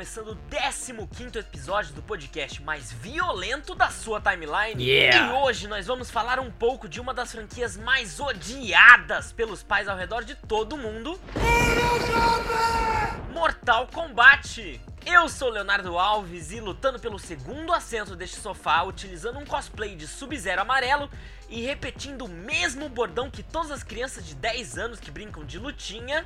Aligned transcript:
começando 0.00 0.28
o 0.28 1.06
15 1.06 1.38
episódio 1.40 1.94
do 1.94 2.00
podcast 2.00 2.62
mais 2.62 2.90
violento 2.90 3.74
da 3.74 3.90
sua 3.90 4.18
timeline. 4.18 4.82
Yeah. 4.82 5.28
E 5.28 5.42
hoje 5.42 5.68
nós 5.68 5.86
vamos 5.86 6.10
falar 6.10 6.40
um 6.40 6.50
pouco 6.50 6.88
de 6.88 6.98
uma 6.98 7.12
das 7.12 7.32
franquias 7.32 7.76
mais 7.76 8.18
odiadas 8.18 9.30
pelos 9.30 9.62
pais 9.62 9.88
ao 9.88 9.98
redor 9.98 10.24
de 10.24 10.34
todo 10.34 10.78
mundo: 10.78 11.20
Mortal 13.30 13.88
Kombat. 13.88 14.80
Eu 15.04 15.28
sou 15.28 15.50
Leonardo 15.50 15.98
Alves 15.98 16.50
e 16.50 16.60
lutando 16.60 16.98
pelo 16.98 17.18
segundo 17.18 17.70
assento 17.70 18.16
deste 18.16 18.36
sofá, 18.40 18.82
utilizando 18.82 19.38
um 19.38 19.44
cosplay 19.44 19.94
de 19.94 20.06
Sub-Zero 20.06 20.62
amarelo 20.62 21.10
e 21.50 21.60
repetindo 21.60 22.24
o 22.24 22.28
mesmo 22.28 22.88
bordão 22.88 23.30
que 23.30 23.42
todas 23.42 23.70
as 23.70 23.82
crianças 23.82 24.26
de 24.26 24.34
10 24.34 24.78
anos 24.78 24.98
que 24.98 25.10
brincam 25.10 25.44
de 25.44 25.58
lutinha. 25.58 26.24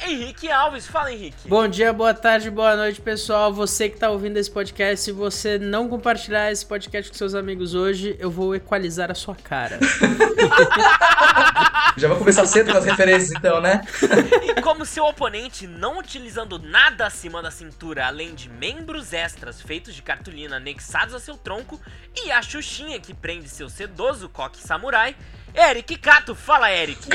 Henrique 0.00 0.50
Alves, 0.50 0.86
fala 0.86 1.12
Henrique. 1.12 1.48
Bom 1.48 1.66
dia, 1.68 1.92
boa 1.92 2.14
tarde, 2.14 2.50
boa 2.50 2.76
noite, 2.76 3.00
pessoal. 3.00 3.52
Você 3.52 3.88
que 3.88 3.98
tá 3.98 4.10
ouvindo 4.10 4.36
esse 4.36 4.50
podcast, 4.50 5.04
se 5.04 5.12
você 5.12 5.58
não 5.58 5.88
compartilhar 5.88 6.50
esse 6.50 6.64
podcast 6.64 7.10
com 7.10 7.16
seus 7.16 7.34
amigos 7.34 7.74
hoje, 7.74 8.16
eu 8.18 8.30
vou 8.30 8.54
equalizar 8.54 9.10
a 9.10 9.14
sua 9.14 9.34
cara. 9.34 9.78
Já 11.96 12.08
vou 12.08 12.18
começar 12.18 12.44
cedo 12.46 12.72
com 12.72 12.78
as 12.78 12.84
referências 12.84 13.30
então, 13.30 13.60
né? 13.60 13.82
E 14.42 14.60
como 14.60 14.84
seu 14.84 15.04
oponente, 15.04 15.66
não 15.66 15.98
utilizando 15.98 16.58
nada 16.58 17.06
acima 17.06 17.40
da 17.40 17.50
cintura, 17.50 18.06
além 18.06 18.34
de 18.34 18.48
membros 18.48 19.12
extras 19.12 19.60
feitos 19.60 19.94
de 19.94 20.02
cartolina 20.02 20.56
anexados 20.56 21.14
a 21.14 21.20
seu 21.20 21.36
tronco, 21.36 21.80
e 22.16 22.32
a 22.32 22.42
xuxinha 22.42 22.98
que 22.98 23.14
prende 23.14 23.48
seu 23.48 23.68
sedoso 23.68 24.28
coque 24.28 24.58
samurai, 24.58 25.14
Eric 25.54 25.96
Cato, 25.98 26.34
fala 26.34 26.70
Eric. 26.72 27.08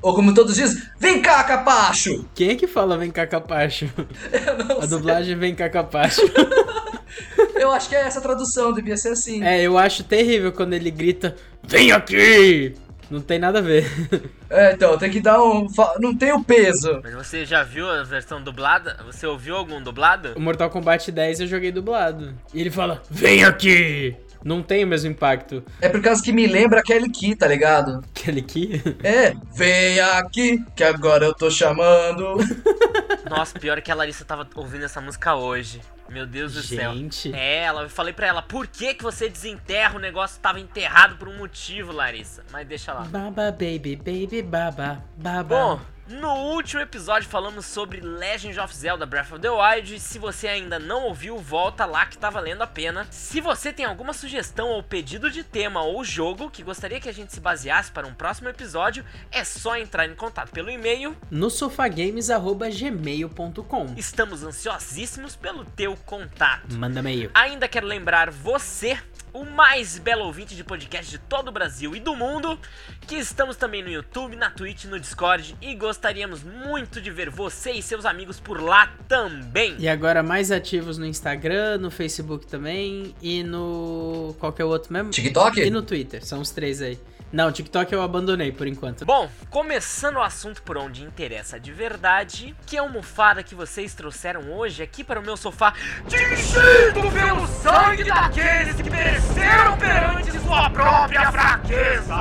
Ou 0.00 0.14
como 0.14 0.32
todos 0.34 0.54
dizem, 0.54 0.82
vem 0.98 1.20
cá, 1.20 1.42
capacho! 1.44 2.24
Quem 2.34 2.50
é 2.50 2.54
que 2.56 2.66
fala 2.66 2.96
vem 2.96 3.10
cá, 3.10 3.26
capacho? 3.26 3.86
Eu 4.32 4.64
não 4.64 4.78
A 4.78 4.80
sei. 4.80 4.88
dublagem 4.90 5.36
vem 5.36 5.54
cá, 5.54 5.68
capacho. 5.68 6.20
Eu 7.54 7.72
acho 7.72 7.88
que 7.88 7.96
é 7.96 8.00
essa 8.02 8.18
a 8.20 8.22
tradução, 8.22 8.72
devia 8.72 8.96
ser 8.96 9.08
assim. 9.10 9.42
É, 9.42 9.62
eu 9.62 9.76
acho 9.76 10.04
terrível 10.04 10.52
quando 10.52 10.74
ele 10.74 10.90
grita, 10.90 11.34
vem 11.66 11.90
aqui! 11.90 12.74
Não 13.10 13.20
tem 13.20 13.38
nada 13.38 13.58
a 13.58 13.62
ver. 13.62 13.86
É, 14.50 14.72
então, 14.72 14.96
tem 14.96 15.10
que 15.10 15.20
dar 15.20 15.42
um. 15.42 15.66
Não 16.00 16.16
tem 16.16 16.32
o 16.32 16.42
peso. 16.42 17.00
Mas 17.02 17.12
você 17.12 17.44
já 17.44 17.62
viu 17.62 17.86
a 17.86 18.02
versão 18.02 18.42
dublada? 18.42 18.96
Você 19.04 19.26
ouviu 19.26 19.54
algum 19.54 19.78
dublado? 19.82 20.32
O 20.36 20.40
Mortal 20.40 20.70
Kombat 20.70 21.12
10 21.12 21.40
eu 21.40 21.46
joguei 21.46 21.70
dublado. 21.70 22.34
E 22.54 22.58
ele 22.62 22.70
fala, 22.70 23.02
vem 23.10 23.44
aqui! 23.44 24.16
Não 24.44 24.62
tem 24.62 24.84
o 24.84 24.86
mesmo 24.86 25.10
impacto. 25.10 25.64
É 25.80 25.88
por 25.88 26.00
causa 26.00 26.22
que 26.22 26.32
me 26.32 26.46
lembra 26.46 26.80
aquele 26.80 27.08
Ki, 27.10 27.34
tá 27.34 27.46
ligado? 27.46 28.04
Aquele 28.14 28.40
aqui. 28.40 28.82
É, 29.02 29.34
vem 29.54 30.00
aqui, 30.00 30.64
que 30.76 30.84
agora 30.84 31.24
eu 31.24 31.34
tô 31.34 31.50
chamando. 31.50 32.36
Nossa, 33.28 33.58
pior 33.58 33.78
é 33.78 33.80
que 33.80 33.90
a 33.90 33.94
Larissa 33.94 34.24
tava 34.24 34.48
ouvindo 34.54 34.84
essa 34.84 35.00
música 35.00 35.34
hoje. 35.34 35.80
Meu 36.08 36.26
Deus 36.26 36.54
do 36.54 36.62
céu. 36.62 36.94
Gente. 36.94 37.34
É, 37.34 37.64
ela, 37.64 37.82
eu 37.82 37.90
falei 37.90 38.14
pra 38.14 38.26
ela, 38.26 38.40
por 38.40 38.66
que 38.66 38.94
que 38.94 39.02
você 39.02 39.28
desenterra 39.28 39.96
o 39.96 39.98
negócio 39.98 40.40
tava 40.40 40.58
enterrado 40.58 41.16
por 41.16 41.28
um 41.28 41.36
motivo, 41.36 41.92
Larissa? 41.92 42.42
Mas 42.50 42.66
deixa 42.66 42.92
lá. 42.94 43.02
Baba, 43.02 43.50
baby, 43.50 43.96
baby, 43.96 44.42
baba, 44.42 45.04
baba. 45.16 45.44
Bom, 45.44 45.80
no 46.08 46.32
último 46.54 46.80
episódio 46.80 47.28
falamos 47.28 47.66
sobre 47.66 48.00
Legend 48.00 48.58
of 48.60 48.74
Zelda 48.74 49.04
Breath 49.04 49.32
of 49.32 49.40
the 49.40 49.50
Wild. 49.50 49.94
E 49.94 50.00
se 50.00 50.18
você 50.18 50.48
ainda 50.48 50.78
não 50.78 51.04
ouviu, 51.04 51.36
volta 51.38 51.84
lá 51.84 52.06
que 52.06 52.16
tá 52.16 52.30
valendo 52.30 52.62
a 52.62 52.66
pena. 52.66 53.06
Se 53.10 53.40
você 53.40 53.72
tem 53.72 53.84
alguma 53.84 54.12
sugestão 54.12 54.68
ou 54.68 54.82
pedido 54.82 55.30
de 55.30 55.44
tema 55.44 55.82
ou 55.82 56.02
jogo 56.02 56.50
que 56.50 56.62
gostaria 56.62 56.98
que 56.98 57.08
a 57.08 57.12
gente 57.12 57.32
se 57.32 57.40
baseasse 57.40 57.92
para 57.92 58.06
um 58.06 58.14
próximo 58.14 58.48
episódio, 58.48 59.04
é 59.30 59.44
só 59.44 59.76
entrar 59.76 60.08
em 60.08 60.14
contato 60.14 60.50
pelo 60.50 60.70
e-mail. 60.70 61.14
no 61.30 61.50
sofagames.gmail.com. 61.50 63.94
Estamos 63.96 64.42
ansiosíssimos 64.42 65.36
pelo 65.36 65.64
teu 65.64 65.96
contato. 66.06 66.74
Manda 66.74 67.00
e-mail. 67.00 67.30
Ainda 67.34 67.68
quero 67.68 67.86
lembrar 67.86 68.30
você, 68.30 68.98
o 69.38 69.44
mais 69.44 69.98
belo 69.98 70.24
ouvinte 70.24 70.56
de 70.56 70.64
podcast 70.64 71.08
de 71.08 71.18
todo 71.18 71.48
o 71.48 71.52
Brasil 71.52 71.94
e 71.94 72.00
do 72.00 72.16
mundo, 72.16 72.58
que 73.06 73.14
estamos 73.14 73.56
também 73.56 73.82
no 73.82 73.88
YouTube, 73.88 74.34
na 74.34 74.50
Twitch, 74.50 74.86
no 74.86 74.98
Discord 74.98 75.56
e 75.62 75.74
gostaríamos 75.76 76.42
muito 76.42 77.00
de 77.00 77.08
ver 77.08 77.30
você 77.30 77.70
e 77.70 77.80
seus 77.80 78.04
amigos 78.04 78.40
por 78.40 78.60
lá 78.60 78.92
também. 79.06 79.76
E 79.78 79.88
agora 79.88 80.24
mais 80.24 80.50
ativos 80.50 80.98
no 80.98 81.06
Instagram, 81.06 81.78
no 81.78 81.88
Facebook 81.88 82.46
também 82.46 83.14
e 83.22 83.44
no. 83.44 84.34
qualquer 84.40 84.64
outro 84.64 84.92
mesmo? 84.92 85.10
TikTok? 85.10 85.60
E 85.60 85.70
no 85.70 85.82
Twitter, 85.82 86.24
são 86.24 86.40
os 86.40 86.50
três 86.50 86.82
aí. 86.82 86.98
Não, 87.32 87.52
TikTok 87.52 87.92
eu 87.92 88.02
abandonei 88.02 88.50
por 88.50 88.66
enquanto. 88.66 89.04
Bom, 89.04 89.28
começando 89.50 90.16
o 90.16 90.22
assunto 90.22 90.62
por 90.62 90.78
onde 90.78 91.04
interessa 91.04 91.60
de 91.60 91.72
verdade, 91.72 92.56
que 92.66 92.78
almofada 92.78 93.42
que 93.42 93.54
vocês 93.54 93.94
trouxeram 93.94 94.50
hoje 94.52 94.82
aqui 94.82 95.04
para 95.04 95.20
o 95.20 95.22
meu 95.22 95.36
sofá, 95.36 95.74
tingido 96.06 97.10
pelo 97.12 97.46
sangue 97.46 98.04
daqueles 98.04 98.76
que 98.76 98.90
pereceram 98.90 99.76
perante 99.76 100.38
sua 100.40 100.70
própria 100.70 101.30
fraqueza. 101.30 102.14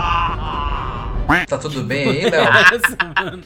Tá 1.48 1.58
tudo 1.58 1.84
bem 1.84 2.10
aí, 2.10 2.30
Léo? 2.30 2.44
Essa, 2.74 2.98
mano. 3.22 3.44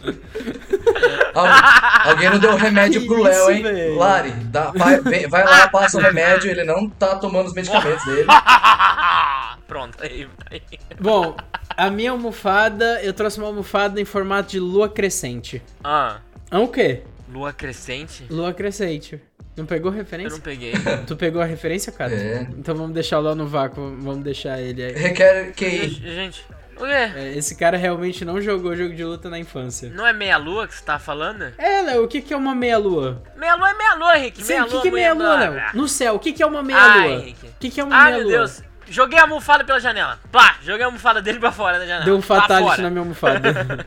Al- 1.34 2.09
alguém 2.12 2.30
não 2.30 2.40
deu 2.40 2.56
remédio 2.56 3.06
pro 3.06 3.24
Léo, 3.24 3.52
hein? 3.52 3.64
velho? 3.64 3.96
Lari, 3.97 4.31
dá- 4.31 4.72
vai, 4.75 5.00
vem- 5.02 5.28
vai 5.28 5.44
lá, 5.44 5.68
passa 5.68 5.97
o 5.97 6.02
remédio, 6.02 6.50
ele 6.50 6.64
não 6.64 6.90
tá 6.90 7.16
tomando 7.16 7.47
os 7.47 7.53
medicamentos 7.53 8.03
dele. 8.06 8.28
Pronto, 9.68 9.97
aí, 10.03 10.28
aí. 10.50 10.62
Bom, 11.00 11.36
a 11.78 11.90
minha 11.90 12.12
almofada, 12.12 13.02
eu 13.03 13.14
trouxe 13.14 13.38
uma 13.38 13.47
almofada 13.47 14.00
em 14.02 14.06
formato 14.06 14.52
de 14.52 14.59
lua 14.59 14.90
crescente. 14.90 15.62
Ah, 15.84 16.18
É 16.50 16.58
o 16.58 16.68
quê? 16.68 17.02
lua 17.31 17.53
crescente? 17.53 18.25
Lua 18.30 18.53
crescente. 18.53 19.22
Não 19.56 19.66
pegou 19.66 19.92
Eu 19.92 19.98
referência? 19.98 20.31
não 20.31 20.40
peguei. 20.40 20.74
Tu 21.08 21.16
pegou 21.16 21.42
a 21.42 21.46
referência, 21.46 21.92
cara? 21.92 22.13
É. 22.13 22.48
Então 22.58 22.75
vamos 22.75 22.94
deixar 22.94 23.19
o 23.19 23.22
Léo 23.22 23.36
no 23.36 23.48
vácuo, 23.48 23.96
vamos 24.00 24.24
deixar 24.24 24.59
ele 24.62 24.84
aí. 24.84 24.92
Requer 24.94 25.53
QI. 25.53 25.90
Gente, 25.90 26.46
o 26.86 26.88
quê? 26.90 26.94
É, 27.19 27.34
Esse 27.38 27.56
cara 27.56 27.78
realmente 27.78 28.24
não 28.25 28.40
jogou 28.42 28.75
jogo 28.75 28.94
de 28.94 29.03
luta 29.03 29.30
na 29.30 29.38
infância. 29.40 29.90
Não 29.94 30.06
é 30.06 30.14
meia-lua 30.14 30.68
que 30.68 30.75
você 30.75 30.84
tá 30.84 30.97
falando? 31.00 31.52
É, 31.58 31.81
Léo, 31.81 32.03
o 32.03 32.08
que, 32.08 32.22
que 32.22 32.34
é 32.34 32.38
uma 32.38 32.53
meia-lua? 32.56 33.22
Meia-lua 33.36 33.69
é 33.69 33.74
meia-lua, 33.74 34.18
Henrique. 34.18 34.44
Sim, 34.44 34.59
o 34.62 34.66
que, 34.66 34.69
Meia-lua, 34.69 34.81
que 34.81 34.88
é 34.88 34.92
meia-lua, 34.92 35.38
meia- 35.38 35.50
Léo? 35.50 35.64
No 35.74 35.88
céu, 35.88 36.16
o 36.16 36.19
que, 36.19 36.34
que 36.34 36.42
é 36.44 36.46
uma 36.46 36.59
Ah, 36.59 36.64
meia-lua? 36.64 37.08
Henrique. 37.22 37.47
O 37.47 37.53
que, 37.59 37.69
que 37.69 37.81
é 37.81 37.84
uma 37.84 37.96
Ah, 37.96 38.06
meia-lua? 38.06 38.28
meu 38.30 38.38
Deus. 38.40 38.64
Joguei 38.90 39.18
a 39.18 39.22
almofada 39.22 39.64
pela 39.64 39.80
janela. 39.80 40.19
Plá, 40.34 40.58
joguei 40.62 40.84
a 40.84 40.86
almofada 40.88 41.22
dele 41.22 41.40
pra 41.40 41.50
fora 41.52 41.80
da 41.80 41.86
janela. 41.86 42.03
Deu 42.03 42.18
um 42.18 42.22
fatality 42.22 42.81
na 42.81 42.90
minha 42.90 43.00
almofada. 43.02 43.42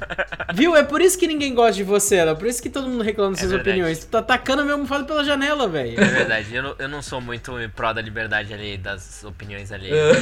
Viu? 0.54 0.74
É 0.74 0.82
por 0.82 1.02
isso 1.02 1.18
que 1.18 1.26
ninguém 1.26 1.54
gosta 1.54 1.74
de 1.74 1.82
você, 1.84 2.24
Léo. 2.24 2.36
Por 2.36 2.46
isso 2.46 2.62
que 2.62 2.70
todo 2.70 2.88
mundo 2.88 3.02
reclama 3.02 3.32
das 3.32 3.40
É 3.40 3.42
suas 3.42 3.50
verdade. 3.52 3.70
opiniões. 3.70 3.98
Tu 3.98 4.06
tá 4.06 4.20
atacando 4.20 4.62
a 4.62 4.64
minha 4.64 4.74
almofada 4.76 5.04
pela 5.04 5.22
janela, 5.22 5.68
velho. 5.68 6.00
É 6.00 6.04
verdade, 6.06 6.54
eu 6.54 6.62
não, 6.62 6.74
eu 6.78 6.88
não 6.88 7.02
sou 7.02 7.20
muito 7.20 7.60
em 7.60 7.68
pró 7.68 7.92
da 7.92 8.00
liberdade 8.00 8.54
ali, 8.54 8.78
das 8.78 9.22
opiniões 9.24 9.70
ali. 9.72 9.90
É. 9.92 10.12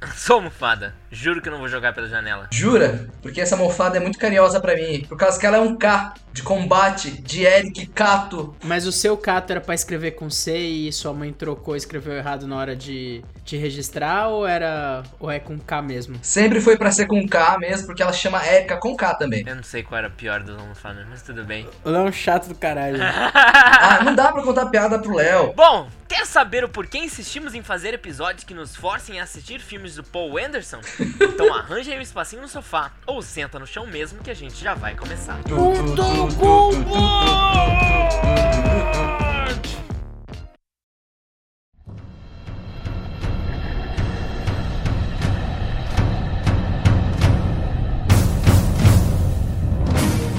Sou 0.14 0.36
almofada. 0.36 0.94
Juro 1.10 1.40
que 1.40 1.48
eu 1.48 1.52
não 1.52 1.58
vou 1.58 1.68
jogar 1.68 1.94
pela 1.94 2.08
janela. 2.08 2.48
Jura? 2.52 3.08
Porque 3.22 3.40
essa 3.40 3.54
almofada 3.54 3.96
é 3.96 4.00
muito 4.00 4.18
carinhosa 4.18 4.60
pra 4.60 4.74
mim. 4.74 5.04
Por 5.08 5.16
causa 5.16 5.38
que 5.38 5.46
ela 5.46 5.56
é 5.56 5.60
um 5.60 5.76
K 5.76 6.14
de 6.32 6.42
combate, 6.42 7.10
de 7.10 7.44
Eric 7.44 7.86
Cato. 7.86 8.54
Mas 8.62 8.86
o 8.86 8.92
seu 8.92 9.16
Cato 9.16 9.52
era 9.52 9.60
pra 9.60 9.74
escrever 9.74 10.12
com 10.12 10.30
C 10.30 10.56
e 10.56 10.92
sua 10.92 11.12
mãe 11.12 11.32
trocou 11.32 11.74
e 11.74 11.78
escreveu 11.78 12.12
errado 12.12 12.46
na 12.46 12.56
hora 12.56 12.76
de 12.76 13.24
te 13.44 13.56
registrar 13.56 14.28
ou 14.28 14.46
era 14.46 15.02
ou 15.18 15.30
é 15.30 15.40
com 15.40 15.58
K 15.58 15.82
mesmo? 15.82 16.18
Sempre 16.22 16.60
foi 16.60 16.76
pra 16.76 16.92
ser 16.92 17.06
com 17.06 17.26
K 17.26 17.58
mesmo, 17.58 17.86
porque 17.86 18.02
ela 18.02 18.12
chama 18.12 18.46
Erika 18.46 18.76
com 18.76 18.94
K 18.94 19.14
também. 19.14 19.42
Eu 19.46 19.56
não 19.56 19.62
sei 19.62 19.82
qual 19.82 19.98
era 19.98 20.08
a 20.08 20.10
pior 20.10 20.42
das 20.42 20.58
almofadas, 20.58 21.06
mas 21.08 21.22
tudo 21.22 21.44
bem. 21.44 21.66
O 21.84 21.88
Léo 21.90 22.06
é 22.06 22.08
um 22.10 22.12
chato 22.12 22.48
do 22.48 22.54
caralho. 22.54 22.98
Ah, 23.02 24.00
não 24.04 24.14
dá 24.14 24.30
pra 24.30 24.42
contar 24.42 24.66
piada 24.66 24.98
pro 24.98 25.16
Léo. 25.16 25.54
Bom, 25.54 25.88
quer 26.06 26.26
saber 26.26 26.62
o 26.62 26.68
porquê 26.68 26.98
insistimos 26.98 27.54
em 27.54 27.62
fazer 27.62 27.94
episódios 27.94 28.44
que 28.44 28.54
nos 28.54 28.76
forcem 28.76 29.18
a 29.18 29.24
assistir 29.24 29.60
filmes 29.60 29.87
do 29.96 30.04
Paul 30.04 30.38
Anderson? 30.38 30.80
Então 31.20 31.52
arranja 31.54 31.92
aí 31.92 31.98
um 31.98 32.02
espacinho 32.02 32.42
no 32.42 32.48
sofá 32.48 32.92
ou 33.06 33.22
senta 33.22 33.58
no 33.58 33.66
chão 33.66 33.86
mesmo 33.86 34.22
que 34.22 34.30
a 34.30 34.34
gente 34.34 34.56
já 34.56 34.74
vai 34.74 34.94
começar. 34.94 35.38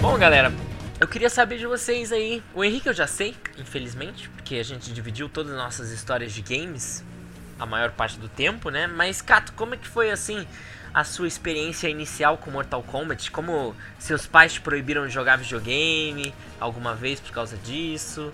Bom, 0.01 0.17
galera, 0.17 0.51
eu 0.99 1.07
queria 1.07 1.29
saber 1.29 1.57
de 1.57 1.65
vocês 1.65 2.11
aí. 2.11 2.43
O 2.53 2.63
Henrique 2.63 2.89
eu 2.89 2.93
já 2.93 3.07
sei, 3.07 3.35
infelizmente, 3.57 4.29
porque 4.29 4.55
a 4.55 4.63
gente 4.63 4.91
dividiu 4.91 5.29
todas 5.29 5.53
as 5.53 5.57
nossas 5.57 5.91
histórias 5.91 6.33
de 6.33 6.41
games 6.41 7.05
a 7.59 7.65
maior 7.65 7.91
parte 7.91 8.17
do 8.17 8.27
tempo, 8.29 8.69
né? 8.69 8.87
Mas, 8.87 9.21
Cato, 9.21 9.53
como 9.53 9.73
é 9.73 9.77
que 9.77 9.87
foi 9.87 10.11
assim 10.11 10.45
a 10.93 11.03
sua 11.03 11.27
experiência 11.27 11.87
inicial 11.87 12.37
com 12.37 12.49
Mortal 12.49 12.81
Kombat? 12.83 13.29
Como 13.31 13.75
seus 13.99 14.25
pais 14.25 14.53
te 14.53 14.61
proibiram 14.61 15.05
de 15.05 15.13
jogar 15.13 15.37
videogame 15.37 16.33
alguma 16.59 16.95
vez 16.95 17.19
por 17.19 17.31
causa 17.31 17.57
disso? 17.57 18.31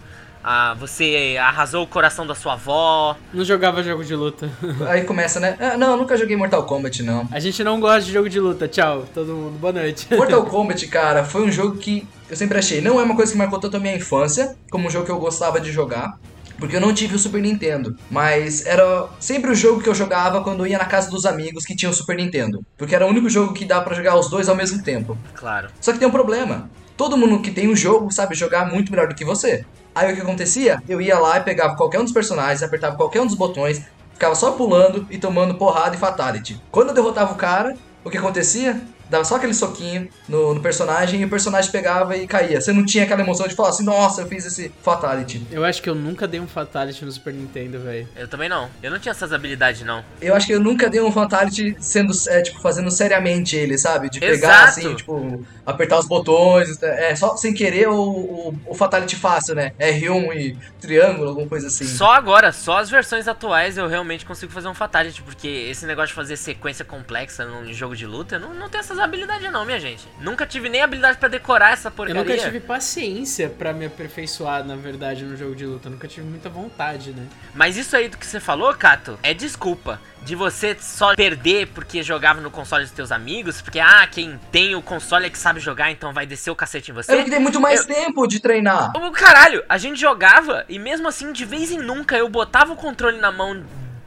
Ah, 0.48 0.75
você 0.75 1.38
arrasou 1.42 1.83
o 1.83 1.88
coração 1.88 2.27
da 2.27 2.36
sua 2.36 2.54
avó. 2.54 3.18
Não 3.33 3.44
jogava 3.44 3.81
jogo 3.81 4.06
de 4.06 4.16
luta. 4.16 4.48
Aí 4.88 5.04
começa, 5.04 5.39
né? 5.39 5.57
Ah, 5.60 5.75
não, 5.75 5.94
eu 5.94 5.98
nunca 5.98 6.16
joguei 6.16 6.38
Mortal 6.38 6.63
Kombat, 6.68 7.01
não. 7.01 7.27
A 7.31 7.39
gente 7.39 7.63
não 7.63 7.80
gosta 7.80 8.01
de 8.01 8.13
jogo 8.13 8.30
de 8.30 8.39
luta. 8.39 8.68
Tchau, 8.68 9.07
todo 9.12 9.33
mundo. 9.33 9.57
Boa 9.57 9.74
noite. 9.74 10.07
Mortal 10.16 10.45
Kombat, 10.45 10.86
cara, 10.88 11.24
foi 11.24 11.42
um 11.42 11.51
jogo 11.51 11.77
que 11.77 12.07
eu 12.30 12.36
sempre 12.36 12.60
achei. 12.60 12.80
Não 12.80 13.00
é 13.00 13.04
uma 13.04 13.16
coisa 13.16 13.31
que 13.31 13.38
marcou 13.39 13.60
tanto 13.60 13.77
a 13.77 13.80
minha 13.80 13.95
infância, 13.95 14.56
como 14.69 14.88
um 14.88 14.92
jogo 14.92 15.06
que 15.06 15.12
eu 15.12 15.18
gostava 15.18 15.60
de 15.60 15.72
jogar. 15.72 16.16
Porque 16.57 16.75
eu 16.75 16.81
não 16.81 16.94
tive 16.94 17.16
o 17.16 17.19
Super 17.19 17.42
Nintendo. 17.42 17.96
Mas 18.10 18.66
era 18.66 19.07
sempre 19.19 19.52
o 19.52 19.56
jogo 19.56 19.81
que 19.81 19.90
eu 19.90 19.96
jogava 19.96 20.42
quando 20.42 20.62
eu 20.62 20.68
ia 20.68 20.78
na 20.78 20.86
casa 20.86 21.10
dos 21.10 21.25
amigos 21.25 21.66
que 21.66 21.75
tinham 21.75 21.92
o 21.92 21.96
Super 21.96 22.16
Nintendo. 22.16 22.66
Porque 22.78 22.96
era 22.96 23.06
o 23.06 23.10
único 23.10 23.30
jogo 23.30 23.54
que 23.54 23.66
dá 23.66 23.81
pra 23.81 23.96
jogar 23.96 24.16
os 24.18 24.30
dois 24.30 24.50
ao 24.50 24.56
mesmo 24.56 24.81
tempo. 24.84 25.18
Claro. 25.34 25.69
Só 25.80 25.92
que 25.92 26.00
tem 26.00 26.07
um 26.07 26.12
problema. 26.12 26.69
Todo 26.98 27.18
mundo 27.18 27.42
que 27.42 27.52
tem 27.52 27.68
um 27.68 27.75
jogo 27.75 28.12
sabe 28.12 28.36
jogar 28.36 28.72
muito 28.72 28.92
melhor 28.92 29.07
do 29.07 29.16
que 29.16 29.25
você. 29.25 29.66
Aí 29.94 30.12
o 30.12 30.16
que 30.16 30.22
acontecia? 30.22 30.81
Eu 30.88 31.02
ia 31.02 31.18
lá 31.19 31.38
e 31.38 31.44
pegava 31.44 31.75
qualquer 31.75 32.00
um 32.00 32.04
dos 32.04 32.13
personagens, 32.13 32.63
apertava 32.63 32.96
qualquer 32.96 33.22
um 33.22 33.25
dos 33.25 33.36
botões, 33.36 33.81
ficava 34.13 34.36
só 34.36 34.51
pulando 34.51 35.06
e 35.10 35.18
tomando 35.18 35.56
porrada 35.56 35.96
e 35.96 36.00
fatality. 36.00 36.62
Quando 36.72 36.90
eu 36.90 36.96
derrotava 36.96 37.34
o 37.34 37.38
cara, 37.38 37.75
o 38.04 38.10
que 38.10 38.18
acontecia? 38.18 38.81
Dava 39.10 39.24
só 39.24 39.36
aquele 39.36 39.54
soquinho 39.54 40.10
no, 40.28 40.54
no, 40.54 40.62
personagem 40.62 41.22
e 41.22 41.25
o 41.25 41.30
personagem 41.30 41.72
pegava 41.72 42.16
e 42.18 42.28
caía. 42.28 42.60
Você 42.60 42.74
não 42.74 42.86
tinha 42.86 43.04
aquela 43.04 43.22
emoção 43.22 43.48
de 43.48 43.56
falar 43.56 43.69
assim, 43.69 43.84
nossa, 43.84 44.22
eu 44.22 44.28
fiz 44.28 44.46
esse 44.46 44.72
Fatality. 44.81 45.46
Eu 45.52 45.63
acho 45.63 45.81
que 45.81 45.90
eu 45.90 45.96
nunca 45.96 46.28
dei 46.28 46.40
um 46.40 46.48
Fatality 46.48 47.06
no 47.06 47.12
Super 47.12 47.34
Nintendo, 47.34 47.80
velho. 47.80 48.07
Eu 48.16 48.28
também 48.28 48.50
não. 48.50 48.69
Eu 48.81 48.92
não 48.92 49.00
tinha 49.00 49.12
essas 49.12 49.31
habilidades, 49.31 49.81
não. 49.84 50.04
Eu 50.22 50.36
acho 50.36 50.48
que 50.48 50.54
eu 50.54 50.60
nunca 50.60 50.90
dei 50.90 51.02
um 51.02 51.12
Fatality 51.12 51.75
sendo, 51.80 52.12
é, 52.30 52.42
tipo, 52.42 52.60
fazendo 52.62 52.90
seriamente 52.90 53.56
ele, 53.56 53.78
sabe? 53.78 54.10
De 54.10 54.19
pegar 54.19 54.34
Exato. 54.34 54.66
assim, 54.66 54.96
tipo, 54.96 55.46
apertar 55.66 56.00
os 56.00 56.08
botões, 56.08 56.81
é 56.81 57.16
só 57.16 57.36
sem 57.38 57.54
querer 57.54 57.88
o, 57.90 58.00
o, 58.00 58.60
o 58.68 58.74
Fatality 58.74 59.16
fácil, 59.16 59.56
né? 59.56 59.74
R1 59.80 60.36
e 60.36 60.58
triângulo, 60.80 61.30
alguma 61.30 61.48
coisa 61.48 61.68
assim. 61.68 61.86
Só 61.86 62.12
agora, 62.12 62.51
só 62.51 62.78
as 62.78 62.90
versões 62.90 63.28
atuais 63.28 63.78
eu 63.78 63.88
realmente 63.88 64.25
consigo 64.25 64.51
fazer 64.51 64.68
um 64.68 64.74
Fatality, 64.74 65.22
porque 65.22 65.48
esse 65.48 65.86
negócio 65.86 66.10
de 66.10 66.13
fazer 66.13 66.38
sequência 66.38 66.86
complexa 66.86 67.46
num 67.46 67.72
jogo 67.74 67.96
de 67.96 68.06
luta, 68.06 68.36
eu 68.36 68.40
não, 68.40 68.54
não 68.54 68.69
tenho 68.69 68.81
essas 68.81 68.95
habilidades 69.00 69.52
não, 69.52 69.66
minha 69.66 69.80
gente. 69.80 70.08
Nunca 70.20 70.46
tive 70.46 70.70
nem 70.70 70.82
habilidade 70.82 71.18
para 71.18 71.30
decorar 71.30 71.74
essa 71.74 71.90
porcaria. 71.90 72.22
Eu 72.22 72.26
nunca 72.26 72.38
tive 72.38 72.60
paciência 72.60 73.50
para 73.50 73.74
me 73.74 73.86
aperfeiçoar, 73.86 74.64
na 74.64 74.76
verdade, 74.76 75.24
no 75.24 75.36
jogo 75.38 75.56
de 75.56 75.66
luta. 75.66 75.88
Eu 75.88 75.92
nunca 75.94 76.08
tive 76.08 76.28
muita 76.28 76.50
vontade, 76.50 77.12
né? 77.12 77.28
Mas 77.54 77.78
isso 77.78 77.96
aí 77.96 78.10
do 78.10 78.18
que 78.18 78.26
você 78.26 78.40
falou, 78.40 78.74
Cato, 78.74 79.18
é 79.24 79.34
desculpa. 79.34 80.00
De 80.24 80.36
você 80.36 80.76
só 80.80 81.16
perder 81.16 81.68
porque 81.68 82.02
jogava 82.02 82.42
no 82.42 82.50
console 82.50 82.84
dos 82.84 82.92
teus 82.92 83.12
amigos, 83.12 83.62
porque, 83.62 83.80
ah, 83.80 84.08
quem 84.12 84.40
tem 84.52 84.74
o 84.74 84.82
console 84.82 85.28
é 85.28 85.30
que 85.30 85.38
sabe 85.38 85.60
jogar, 85.60 85.92
então 85.92 86.12
vai 86.12 86.26
descer 86.26 86.50
o 86.50 86.56
cacete 86.56 86.90
em 86.90 86.96
você. 86.96 87.14
É 87.14 87.24
que 87.24 87.30
tem 87.30 87.40
muito 87.40 87.60
mais 87.60 87.82
eu... 87.82 87.88
tempo 87.88 88.26
de 88.26 88.40
treinar. 88.40 88.92
O 88.98 89.12
caralho, 89.12 89.64
a 89.70 89.78
gente 89.78 90.00
jogava 90.00 90.66
e 90.68 90.80
mesmo 90.80 91.08
assim, 91.08 91.32
de 91.32 91.46
vez 91.46 91.72
em 91.72 91.78
nunca, 91.78 92.18
eu 92.18 92.28
botava 92.28 92.74
o 92.74 92.76
controle 92.76 93.20
na 93.20 93.32
mão 93.32 93.64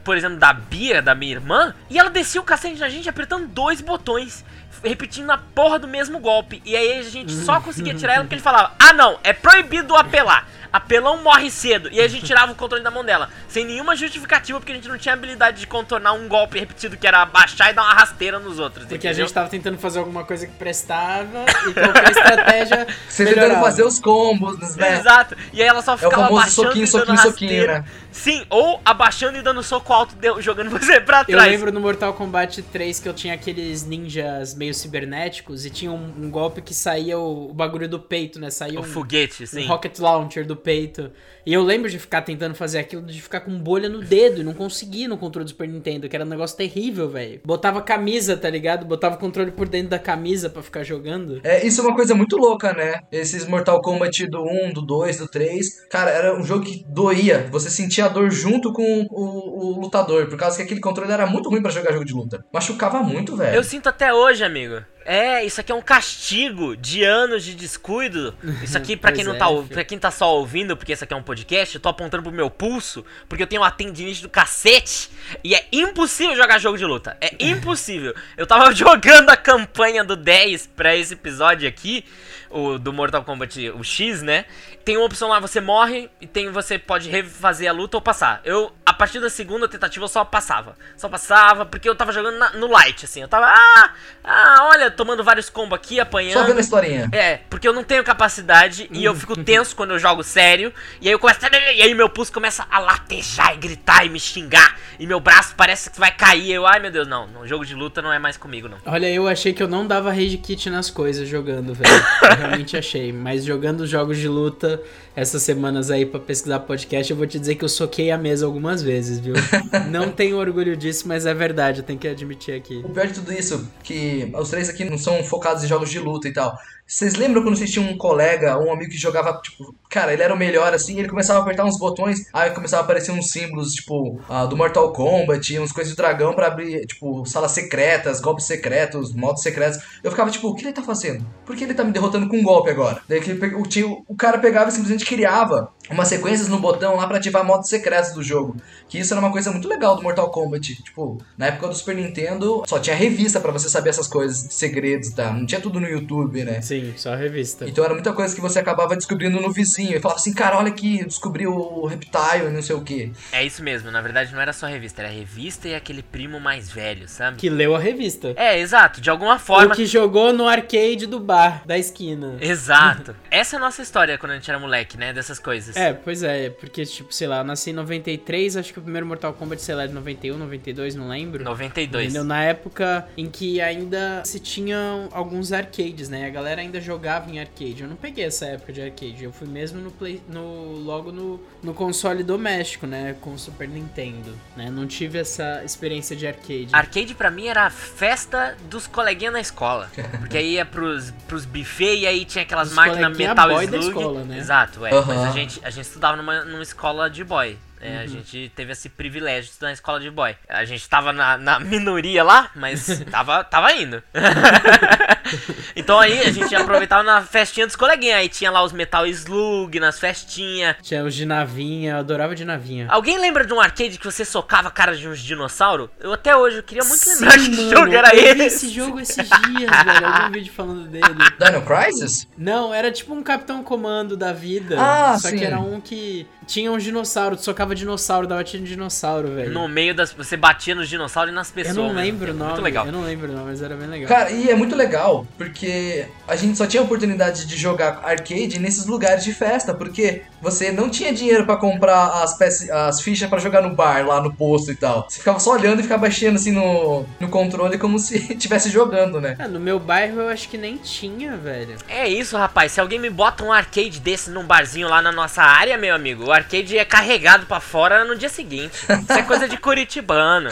por 0.09 0.17
exemplo, 0.17 0.39
da 0.39 0.51
Bia, 0.51 1.03
da 1.03 1.13
minha 1.13 1.33
irmã, 1.33 1.71
e 1.87 1.99
ela 1.99 2.09
descia 2.09 2.41
o 2.41 2.43
cacete 2.43 2.79
na 2.79 2.89
gente 2.89 3.07
apertando 3.07 3.47
dois 3.47 3.79
botões, 3.79 4.43
repetindo 4.83 5.29
a 5.29 5.37
porra 5.37 5.77
do 5.77 5.87
mesmo 5.87 6.17
golpe. 6.17 6.63
E 6.65 6.75
aí 6.75 6.97
a 6.97 7.03
gente 7.03 7.31
só 7.31 7.61
conseguia 7.61 7.93
tirar 7.93 8.13
ela 8.13 8.23
porque 8.23 8.33
ele 8.33 8.41
falava: 8.41 8.73
Ah, 8.79 8.91
não, 8.91 9.19
é 9.23 9.33
proibido 9.33 9.95
apelar. 9.95 10.47
Apelão 10.71 11.23
morre 11.23 11.49
cedo. 11.49 11.89
E 11.91 11.99
aí 11.99 12.05
a 12.05 12.07
gente 12.07 12.25
tirava 12.25 12.51
o 12.51 12.55
controle 12.55 12.83
da 12.83 12.91
mão 12.91 13.03
dela. 13.03 13.29
Sem 13.47 13.65
nenhuma 13.65 13.95
justificativa, 13.95 14.59
porque 14.59 14.71
a 14.71 14.75
gente 14.75 14.87
não 14.87 14.99
tinha 14.99 15.13
habilidade 15.13 15.59
de 15.59 15.67
contornar 15.67 16.13
um 16.13 16.27
golpe 16.27 16.59
repetido, 16.59 16.95
que 16.95 17.07
era 17.07 17.23
abaixar 17.23 17.71
e 17.71 17.73
dar 17.73 17.81
uma 17.81 17.93
rasteira 17.93 18.37
nos 18.37 18.59
outros. 18.59 18.85
Porque 18.85 19.07
entendeu? 19.07 19.25
a 19.25 19.27
gente 19.27 19.33
tava 19.33 19.49
tentando 19.49 19.79
fazer 19.79 19.99
alguma 19.99 20.23
coisa 20.23 20.45
que 20.45 20.53
prestava 20.53 21.45
e 21.67 21.73
qualquer 21.73 22.11
estratégia. 22.11 22.87
Você 23.07 23.25
tentando 23.25 23.59
fazer 23.59 23.83
os 23.83 23.99
combos, 23.99 24.75
né? 24.75 24.99
Exato. 24.99 25.35
E 25.51 25.61
aí 25.61 25.67
ela 25.67 25.81
só 25.81 25.97
ficava 25.97 26.15
é 26.15 26.25
o 26.25 26.37
abaixando 26.37 26.67
soquinho, 26.67 26.85
e 26.85 26.91
dando 26.91 27.05
soquinho, 27.05 27.31
soquinho, 27.31 27.67
né? 27.67 27.85
Sim, 28.11 28.45
ou 28.49 28.79
abaixando 28.83 29.37
e 29.37 29.41
dando 29.41 29.61
soco 29.61 29.93
alto, 29.93 30.15
jogando 30.39 30.69
você 30.71 30.99
pra 30.99 31.23
trás. 31.23 31.29
Eu 31.29 31.51
lembro 31.51 31.71
no 31.71 31.79
Mortal 31.79 32.13
Kombat 32.13 32.61
3 32.63 32.99
que 32.99 33.07
eu 33.07 33.13
tinha 33.13 33.33
aqueles 33.33 33.85
ninjas 33.85 34.55
meio 34.55 34.73
cibernéticos 34.73 35.65
e 35.65 35.69
tinha 35.69 35.91
um, 35.91 36.13
um 36.17 36.29
golpe 36.29 36.61
que 36.61 36.73
saía 36.73 37.17
o, 37.17 37.49
o, 37.49 37.53
bagulho 37.53 37.87
do 37.87 37.99
peito, 37.99 38.39
né? 38.39 38.49
Saía 38.49 38.79
o 38.79 38.83
um, 38.83 38.85
foguete, 38.85 39.45
sim. 39.45 39.65
Um 39.65 39.67
rocket 39.67 39.97
launcher 39.99 40.45
do 40.45 40.55
peito. 40.55 41.11
E 41.45 41.53
eu 41.53 41.63
lembro 41.63 41.89
de 41.89 41.97
ficar 41.97 42.21
tentando 42.21 42.53
fazer 42.53 42.79
aquilo, 42.79 43.01
de 43.01 43.21
ficar 43.21 43.39
com 43.41 43.57
bolha 43.57 43.89
no 43.89 44.01
dedo 44.01 44.41
e 44.41 44.43
não 44.43 44.53
conseguir 44.53 45.07
no 45.07 45.17
controle 45.17 45.45
do 45.45 45.49
Super 45.49 45.67
Nintendo, 45.67 46.07
que 46.07 46.15
era 46.15 46.25
um 46.25 46.27
negócio 46.27 46.55
terrível, 46.55 47.09
velho. 47.09 47.41
Botava 47.43 47.81
camisa, 47.81 48.37
tá 48.37 48.49
ligado? 48.49 48.85
Botava 48.85 49.15
o 49.15 49.17
controle 49.17 49.51
por 49.51 49.67
dentro 49.67 49.89
da 49.89 49.99
camisa 49.99 50.49
para 50.49 50.61
ficar 50.61 50.83
jogando. 50.83 51.41
É, 51.43 51.65
isso 51.65 51.81
é 51.81 51.83
uma 51.83 51.95
coisa 51.95 52.13
muito 52.13 52.37
louca, 52.37 52.73
né? 52.73 53.01
Esses 53.11 53.47
Mortal 53.47 53.81
Kombat 53.81 54.27
do 54.27 54.43
1, 54.43 54.73
do 54.73 54.81
2, 54.81 55.17
do 55.17 55.27
3. 55.27 55.87
Cara, 55.89 56.11
era 56.11 56.37
um 56.37 56.43
jogo 56.43 56.65
que 56.65 56.85
doía. 56.87 57.47
Você 57.51 57.69
sentia 57.69 57.98
a 58.01 58.07
dor 58.07 58.29
junto 58.31 58.71
com 58.71 59.07
o, 59.09 59.77
o 59.77 59.81
lutador, 59.81 60.27
por 60.27 60.37
causa 60.37 60.57
que 60.57 60.63
aquele 60.63 60.79
controle 60.79 61.11
era 61.11 61.25
muito 61.25 61.49
ruim 61.49 61.61
para 61.61 61.71
jogar 61.71 61.91
jogo 61.91 62.05
de 62.05 62.13
luta. 62.13 62.45
Machucava 62.51 63.01
muito, 63.01 63.35
velho. 63.35 63.55
Eu 63.55 63.63
sinto 63.63 63.89
até 63.89 64.13
hoje, 64.13 64.43
amigo. 64.43 64.81
É, 65.05 65.43
isso 65.43 65.59
aqui 65.59 65.71
é 65.71 65.75
um 65.75 65.81
castigo 65.81 66.77
de 66.77 67.03
anos 67.03 67.43
de 67.43 67.55
descuido. 67.55 68.35
Isso 68.61 68.77
aqui, 68.77 68.95
pra 68.95 69.09
quem 69.13 69.23
não 69.23 69.35
tá, 69.35 69.49
é, 69.49 69.63
para 69.63 69.83
quem 69.83 69.97
tá 69.97 70.11
só 70.11 70.35
ouvindo, 70.35 70.77
porque 70.77 70.93
isso 70.93 71.03
aqui 71.03 71.13
é 71.13 71.17
um 71.17 71.23
podcast, 71.23 71.73
eu 71.73 71.81
tô 71.81 71.89
apontando 71.89 72.21
pro 72.21 72.31
meu 72.31 72.47
pulso, 72.47 73.03
porque 73.27 73.41
eu 73.41 73.47
tenho 73.47 73.61
uma 73.61 73.71
tendinite 73.71 74.21
do 74.21 74.29
cacete 74.29 75.09
e 75.43 75.55
é 75.55 75.65
impossível 75.71 76.35
jogar 76.35 76.59
jogo 76.59 76.77
de 76.77 76.85
luta. 76.85 77.17
É 77.19 77.33
impossível. 77.43 78.13
Eu 78.37 78.45
tava 78.45 78.71
jogando 78.75 79.31
a 79.31 79.35
campanha 79.35 80.03
do 80.03 80.15
10 80.15 80.67
para 80.67 80.95
esse 80.95 81.15
episódio 81.15 81.67
aqui, 81.67 82.05
o 82.51 82.77
do 82.77 82.93
Mortal 82.93 83.23
Kombat, 83.23 83.69
o 83.71 83.83
X, 83.83 84.21
né? 84.21 84.45
Tem 84.89 84.97
uma 84.97 85.05
opção 85.05 85.29
lá, 85.29 85.39
você 85.39 85.61
morre 85.61 86.09
e 86.19 86.25
tem 86.25 86.49
você 86.49 86.79
pode 86.79 87.11
refazer 87.11 87.69
a 87.69 87.71
luta 87.71 87.95
ou 87.95 88.01
passar. 88.01 88.41
Eu, 88.43 88.71
a 88.83 88.91
partir 88.91 89.19
da 89.19 89.29
segunda 89.29 89.67
tentativa, 89.67 90.03
eu 90.03 90.09
só 90.09 90.25
passava. 90.25 90.75
Só 90.97 91.07
passava, 91.07 91.63
porque 91.63 91.87
eu 91.87 91.93
tava 91.93 92.11
jogando 92.11 92.39
na, 92.39 92.53
no 92.53 92.65
light, 92.65 93.05
assim. 93.05 93.21
Eu 93.21 93.27
tava, 93.27 93.45
ah, 93.45 93.93
ah, 94.23 94.69
olha, 94.71 94.89
tomando 94.89 95.23
vários 95.23 95.47
combos 95.47 95.77
aqui, 95.77 95.99
apanhando. 95.99 96.39
Só 96.39 96.43
vendo 96.43 96.57
a 96.57 96.61
historinha. 96.61 97.07
É, 97.11 97.41
porque 97.51 97.67
eu 97.67 97.73
não 97.73 97.83
tenho 97.83 98.03
capacidade 98.03 98.89
e 98.91 99.05
eu 99.05 99.13
fico 99.13 99.35
tenso 99.45 99.75
quando 99.75 99.91
eu 99.91 99.99
jogo 99.99 100.23
sério. 100.23 100.73
E 100.99 101.07
aí 101.07 101.13
eu 101.13 101.19
começo. 101.19 101.39
E 101.75 101.83
aí 101.83 101.93
meu 101.93 102.09
pulso 102.09 102.33
começa 102.33 102.65
a 102.67 102.79
latejar 102.79 103.53
e 103.53 103.57
gritar 103.57 104.07
e 104.07 104.09
me 104.09 104.19
xingar. 104.19 104.75
E 104.97 105.05
meu 105.05 105.19
braço 105.19 105.53
parece 105.55 105.91
que 105.91 105.99
vai 105.99 106.09
cair. 106.11 106.51
Eu, 106.51 106.65
ai 106.65 106.79
meu 106.79 106.89
Deus, 106.89 107.07
não, 107.07 107.27
no 107.27 107.45
jogo 107.47 107.63
de 107.63 107.75
luta 107.75 108.01
não 108.01 108.11
é 108.11 108.17
mais 108.17 108.37
comigo, 108.37 108.67
não. 108.67 108.79
Olha, 108.87 109.07
eu 109.07 109.27
achei 109.27 109.53
que 109.53 109.61
eu 109.61 109.67
não 109.67 109.85
dava 109.85 110.09
rage 110.09 110.37
kit 110.37 110.67
nas 110.67 110.89
coisas 110.89 111.27
jogando, 111.27 111.75
velho. 111.75 111.93
Eu 112.23 112.35
realmente 112.37 112.75
achei. 112.75 113.13
Mas 113.13 113.45
jogando 113.45 113.85
jogos 113.85 114.17
de 114.17 114.27
luta 114.27 114.78
essas 115.15 115.41
semanas 115.41 115.91
aí 115.91 116.05
para 116.05 116.19
pesquisar 116.19 116.59
podcast, 116.59 117.11
eu 117.11 117.17
vou 117.17 117.27
te 117.27 117.39
dizer 117.39 117.55
que 117.55 117.63
eu 117.63 117.69
soquei 117.69 118.11
a 118.11 118.17
mesa 118.17 118.45
algumas 118.45 118.81
vezes, 118.81 119.19
viu? 119.19 119.33
não 119.91 120.11
tenho 120.11 120.37
orgulho 120.37 120.75
disso, 120.75 121.07
mas 121.07 121.25
é 121.25 121.33
verdade, 121.33 121.79
eu 121.79 121.83
tenho 121.83 121.99
que 121.99 122.07
admitir 122.07 122.55
aqui. 122.55 122.81
O 122.83 122.89
pior 122.89 123.07
de 123.07 123.13
tudo 123.13 123.33
isso, 123.33 123.69
que 123.83 124.31
os 124.33 124.49
três 124.49 124.69
aqui 124.69 124.85
não 124.85 124.97
são 124.97 125.23
focados 125.23 125.63
em 125.63 125.67
jogos 125.67 125.89
de 125.89 125.99
luta 125.99 126.27
e 126.27 126.33
tal. 126.33 126.57
Vocês 126.89 127.13
lembram 127.13 127.43
quando 127.43 127.55
vocês 127.55 127.69
tinham 127.69 127.87
um 127.87 127.95
colega, 127.95 128.57
um 128.59 128.73
amigo 128.73 128.89
que 128.89 128.97
jogava, 128.97 129.39
tipo, 129.43 129.75
cara, 129.87 130.11
ele 130.11 130.23
era 130.23 130.33
o 130.33 130.37
melhor 130.37 130.73
assim, 130.73 130.97
ele 130.97 131.07
começava 131.07 131.37
a 131.37 131.41
apertar 131.43 131.63
uns 131.63 131.77
botões, 131.77 132.25
aí 132.33 132.49
começava 132.49 132.81
a 132.81 132.83
aparecer 132.83 133.11
uns 133.11 133.29
símbolos, 133.29 133.73
tipo, 133.73 134.19
uh, 134.27 134.47
do 134.49 134.57
Mortal 134.57 134.91
Kombat, 134.91 135.59
uns 135.59 135.71
coisas 135.71 135.91
de 135.91 135.95
dragão 135.95 136.33
para 136.33 136.47
abrir, 136.47 136.87
tipo, 136.87 137.23
salas 137.27 137.51
secretas, 137.51 138.19
golpes 138.19 138.45
secretos, 138.45 139.13
modos 139.13 139.43
secretos. 139.43 139.77
Eu 140.03 140.09
ficava, 140.09 140.31
tipo, 140.31 140.47
o 140.47 140.55
que 140.55 140.65
ele 140.65 140.73
tá 140.73 140.81
fazendo? 140.81 141.23
Por 141.45 141.55
que 141.55 141.63
ele 141.63 141.75
tá 141.75 141.83
me 141.83 141.91
derrotando 141.91 142.27
com 142.27 142.37
um 142.37 142.43
golpe 142.43 142.71
agora? 142.71 143.03
Daí 143.07 143.19
o, 143.55 143.63
tio, 143.67 144.03
o 144.07 144.15
cara 144.15 144.39
pegava 144.39 144.69
e 144.69 144.71
simplesmente 144.71 145.05
criava 145.05 145.71
umas 145.91 146.07
sequências 146.07 146.47
no 146.47 146.59
botão 146.59 146.95
lá 146.95 147.07
para 147.07 147.17
ativar 147.17 147.43
modos 147.43 147.69
secretos 147.69 148.13
do 148.13 148.23
jogo. 148.23 148.55
Que 148.87 148.99
isso 148.99 149.13
era 149.13 149.21
uma 149.21 149.31
coisa 149.31 149.51
muito 149.51 149.67
legal 149.67 149.95
do 149.95 150.03
Mortal 150.03 150.29
Kombat. 150.31 150.81
Tipo, 150.83 151.17
na 151.37 151.47
época 151.47 151.67
do 151.67 151.75
Super 151.75 151.95
Nintendo, 151.95 152.63
só 152.67 152.79
tinha 152.79 152.95
revista 152.95 153.39
para 153.39 153.51
você 153.51 153.69
saber 153.69 153.89
essas 153.89 154.07
coisas, 154.07 154.47
segredos 154.53 155.09
e 155.09 155.15
tá? 155.15 155.25
tal. 155.25 155.33
Não 155.35 155.45
tinha 155.45 155.61
tudo 155.61 155.79
no 155.79 155.87
YouTube, 155.87 156.43
né? 156.43 156.61
Sim, 156.61 156.78
só 156.97 157.15
revista. 157.15 157.67
Então 157.67 157.83
era 157.83 157.93
muita 157.93 158.13
coisa 158.13 158.33
que 158.33 158.41
você 158.41 158.59
acabava 158.59 158.95
descobrindo 158.95 159.39
no 159.39 159.51
vizinho. 159.51 159.95
E 159.97 159.99
falava 159.99 160.19
assim, 160.19 160.33
cara, 160.33 160.57
olha 160.57 160.69
aqui, 160.69 160.99
eu 160.99 161.05
descobri 161.05 161.47
o 161.47 161.85
Reptile 161.85 162.47
e 162.47 162.49
não 162.49 162.61
sei 162.61 162.75
o 162.75 162.81
que. 162.81 163.11
É 163.31 163.43
isso 163.45 163.63
mesmo, 163.63 163.91
na 163.91 164.01
verdade 164.01 164.33
não 164.33 164.41
era 164.41 164.53
só 164.53 164.67
revista, 164.67 165.01
era 165.01 165.11
revista 165.11 165.67
e 165.67 165.75
aquele 165.75 166.01
primo 166.01 166.39
mais 166.39 166.71
velho, 166.71 167.07
sabe? 167.07 167.37
Que 167.37 167.49
leu 167.49 167.75
a 167.75 167.79
revista. 167.79 168.33
É, 168.35 168.59
exato, 168.59 169.01
de 169.01 169.09
alguma 169.09 169.39
forma. 169.39 169.73
O 169.73 169.75
que 169.75 169.85
jogou 169.85 170.33
no 170.33 170.47
arcade 170.47 171.05
do 171.05 171.19
bar, 171.19 171.63
da 171.65 171.77
esquina. 171.77 172.37
Exato. 172.39 173.15
Essa 173.29 173.55
é 173.55 173.57
a 173.57 173.59
nossa 173.59 173.81
história 173.81 174.17
quando 174.17 174.33
a 174.33 174.35
gente 174.35 174.49
era 174.49 174.59
moleque, 174.59 174.97
né? 174.97 175.13
Dessas 175.13 175.39
coisas. 175.39 175.75
É, 175.75 175.93
pois 175.93 176.23
é, 176.23 176.49
porque, 176.49 176.85
tipo, 176.85 177.13
sei 177.13 177.27
lá, 177.27 177.39
eu 177.39 177.43
nasci 177.43 177.71
em 177.71 177.73
93, 177.73 178.57
acho 178.57 178.73
que 178.73 178.79
o 178.79 178.81
primeiro 178.81 179.05
Mortal 179.05 179.33
Kombat, 179.33 179.61
sei 179.61 179.75
lá, 179.75 179.83
é 179.83 179.87
de 179.87 179.93
91, 179.93 180.37
92, 180.37 180.95
não 180.95 181.09
lembro. 181.09 181.43
92. 181.43 182.05
Entendeu? 182.05 182.23
Na 182.23 182.43
época 182.43 183.07
em 183.17 183.29
que 183.29 183.61
ainda 183.61 184.21
se 184.25 184.39
tinham 184.39 185.09
alguns 185.11 185.51
arcades, 185.51 186.09
né? 186.09 186.25
A 186.25 186.29
galera 186.29 186.61
ainda 186.61 186.68
jogava 186.79 187.29
em 187.29 187.39
arcade. 187.39 187.83
Eu 187.83 187.87
não 187.87 187.95
peguei 187.95 188.25
essa 188.25 188.45
época 188.45 188.73
de 188.73 188.81
arcade. 188.81 189.23
Eu 189.23 189.31
fui 189.31 189.47
mesmo 189.47 189.79
no 189.79 189.91
play, 189.91 190.21
no 190.27 190.73
logo 190.83 191.11
no, 191.11 191.39
no 191.63 191.73
console 191.73 192.23
doméstico, 192.23 192.85
né, 192.85 193.15
com 193.21 193.33
o 193.33 193.39
Super 193.39 193.67
Nintendo, 193.67 194.33
né? 194.55 194.69
Não 194.69 194.85
tive 194.85 195.19
essa 195.19 195.63
experiência 195.63 196.15
de 196.15 196.27
arcade. 196.27 196.67
Arcade 196.73 197.15
pra 197.15 197.31
mim 197.31 197.47
era 197.47 197.65
a 197.65 197.69
festa 197.69 198.57
dos 198.69 198.87
coleguinhas 198.87 199.33
na 199.33 199.41
escola. 199.41 199.89
Porque 200.19 200.37
aí 200.37 200.53
ia 200.53 200.65
pros, 200.65 201.11
pros 201.27 201.45
buffet 201.45 201.99
e 201.99 202.07
aí 202.07 202.25
tinha 202.25 202.43
aquelas 202.43 202.69
Os 202.69 202.75
máquinas 202.75 203.17
metal 203.17 203.49
boy 203.49 203.67
da 203.67 203.77
slug. 203.77 203.97
escola, 203.97 204.23
né? 204.23 204.37
Exato, 204.37 204.85
é. 204.85 204.93
Aham. 204.93 205.05
Mas 205.07 205.19
a 205.19 205.31
gente, 205.31 205.61
a 205.63 205.69
gente 205.69 205.85
estudava 205.85 206.17
numa, 206.17 206.43
numa 206.43 206.63
escola 206.63 207.09
de 207.09 207.23
boy. 207.23 207.57
É, 207.81 207.89
Uhum. 207.89 207.99
A 207.99 208.07
gente 208.07 208.51
teve 208.55 208.71
esse 208.71 208.89
privilégio 208.89 209.43
de 209.43 209.49
estudar 209.49 209.67
na 209.67 209.73
escola 209.73 209.99
de 209.99 210.09
boy. 210.09 210.35
A 210.47 210.65
gente 210.65 210.87
tava 210.87 211.11
na, 211.11 211.37
na 211.37 211.59
minoria 211.59 212.23
lá, 212.23 212.49
mas 212.55 213.01
tava, 213.11 213.43
tava 213.43 213.71
indo. 213.73 214.01
então 215.75 215.99
aí 215.99 216.19
a 216.21 216.31
gente 216.31 216.53
aproveitava 216.55 217.03
na 217.03 217.21
festinha 217.21 217.65
dos 217.65 217.75
coleguinhas. 217.75 218.17
Aí 218.17 218.29
tinha 218.29 218.51
lá 218.51 218.63
os 218.63 218.71
Metal 218.71 219.05
Slug 219.07 219.79
nas 219.79 219.99
festinhas. 219.99 220.75
Tinha 220.81 221.03
os 221.03 221.13
de 221.13 221.25
navinha, 221.25 221.93
eu 221.93 221.97
adorava 221.97 222.35
de 222.35 222.45
navinha. 222.45 222.87
Alguém 222.89 223.17
lembra 223.17 223.45
de 223.45 223.53
um 223.53 223.59
arcade 223.59 223.97
que 223.97 224.05
você 224.05 224.23
socava 224.23 224.67
a 224.67 224.71
cara 224.71 224.95
de 224.95 225.07
uns 225.07 225.19
dinossauros? 225.19 225.89
Eu 225.99 226.13
até 226.13 226.35
hoje 226.35 226.57
eu 226.57 226.63
queria 226.63 226.83
muito 226.83 227.07
lembrar 227.09 227.39
Sim, 227.39 227.51
que 227.51 227.57
mano, 227.57 227.69
jogo 227.77 227.93
era 227.93 228.15
eu 228.15 228.35
vi 228.35 228.43
esse. 228.43 228.65
esse 228.65 228.69
jogo 228.69 228.99
esses 228.99 229.29
dias, 229.29 229.83
velho. 229.85 230.07
Algum 230.07 230.31
vídeo 230.31 230.53
falando 230.53 230.87
dele. 230.87 231.05
Dino 231.39 231.61
Crisis? 231.65 232.27
Não, 232.37 232.73
era 232.73 232.91
tipo 232.91 233.13
um 233.13 233.23
Capitão 233.23 233.63
Comando 233.63 234.15
da 234.15 234.33
vida. 234.33 234.75
Ah, 234.79 235.17
só 235.19 235.29
sim. 235.29 235.37
que 235.37 235.45
era 235.45 235.59
um 235.59 235.79
que 235.79 236.27
tinha 236.49 236.71
um 236.71 236.77
dinossauro, 236.77 237.35
tu 237.35 237.43
socava 237.43 237.68
dinossauro, 237.75 238.27
dava 238.27 238.43
tiro 238.43 238.63
no 238.63 238.67
dinossauro, 238.69 239.29
velho. 239.35 239.51
No 239.51 239.67
meio 239.67 239.93
das. 239.93 240.11
Você 240.13 240.35
batia 240.37 240.75
nos 240.75 240.87
dinossauros 240.89 241.31
e 241.31 241.35
nas 241.35 241.49
Eu 241.49 241.53
pessoas. 241.55 241.75
não 241.77 241.83
ao 241.85 241.93
mesmo 241.93 242.01
lembro 242.05 242.23
o 242.23 242.27
tempo. 242.27 242.37
nome. 242.39 242.51
Muito 242.51 242.63
legal. 242.63 242.85
Eu 242.85 242.91
não 242.91 243.01
lembro 243.03 243.29
o 243.31 243.33
nome, 243.33 243.45
mas 243.49 243.61
era 243.61 243.75
bem 243.75 243.87
legal. 243.87 244.07
Cara, 244.07 244.31
e 244.31 244.49
é 244.49 244.55
muito 244.55 244.75
legal, 244.75 245.25
porque 245.37 246.05
a 246.27 246.35
gente 246.35 246.57
só 246.57 246.65
tinha 246.65 246.81
a 246.81 246.83
oportunidade 246.85 247.45
de 247.45 247.57
jogar 247.57 248.01
arcade 248.03 248.59
nesses 248.59 248.85
lugares 248.85 249.23
de 249.23 249.33
festa, 249.33 249.73
porque 249.73 250.23
você 250.41 250.71
não 250.71 250.89
tinha 250.89 251.13
dinheiro 251.13 251.45
pra 251.45 251.57
comprar 251.57 252.23
as, 252.23 252.37
peças, 252.37 252.69
as 252.69 253.01
fichas 253.01 253.29
pra 253.29 253.39
jogar 253.39 253.61
no 253.61 253.75
bar, 253.75 254.05
lá 254.05 254.21
no 254.21 254.33
posto 254.33 254.71
e 254.71 254.75
tal. 254.75 255.05
Você 255.09 255.19
ficava 255.19 255.39
só 255.39 255.51
olhando 255.53 255.79
e 255.79 255.83
ficava 255.83 256.01
baixando 256.01 256.35
assim 256.35 256.51
no, 256.51 257.05
no 257.19 257.29
controle 257.29 257.77
como 257.77 257.97
se 257.99 258.17
estivesse 258.33 258.69
jogando, 258.69 259.19
né? 259.21 259.35
Ah, 259.39 259.47
no 259.47 259.59
meu 259.59 259.79
bairro 259.79 260.19
eu 260.21 260.29
acho 260.29 260.47
que 260.49 260.57
nem 260.57 260.77
tinha, 260.77 261.35
velho. 261.37 261.75
É 261.87 262.07
isso, 262.07 262.37
rapaz. 262.37 262.71
Se 262.71 262.79
alguém 262.81 262.99
me 262.99 263.09
bota 263.09 263.43
um 263.43 263.51
arcade 263.51 263.99
desse 263.99 264.29
num 264.29 264.43
barzinho 264.45 264.87
lá 264.87 265.01
na 265.01 265.11
nossa 265.11 265.41
área, 265.41 265.77
meu 265.77 265.93
amigo, 265.95 266.25
o 266.25 266.31
arcade 266.31 266.77
é 266.77 266.85
carregado 266.85 267.45
pra 267.45 267.58
fora 267.59 268.03
no 268.05 268.15
dia 268.15 268.29
seguinte. 268.29 268.73
Isso 268.77 269.11
é 269.13 269.23
coisa 269.23 269.47
de 269.47 269.57
curitibano. 269.57 270.49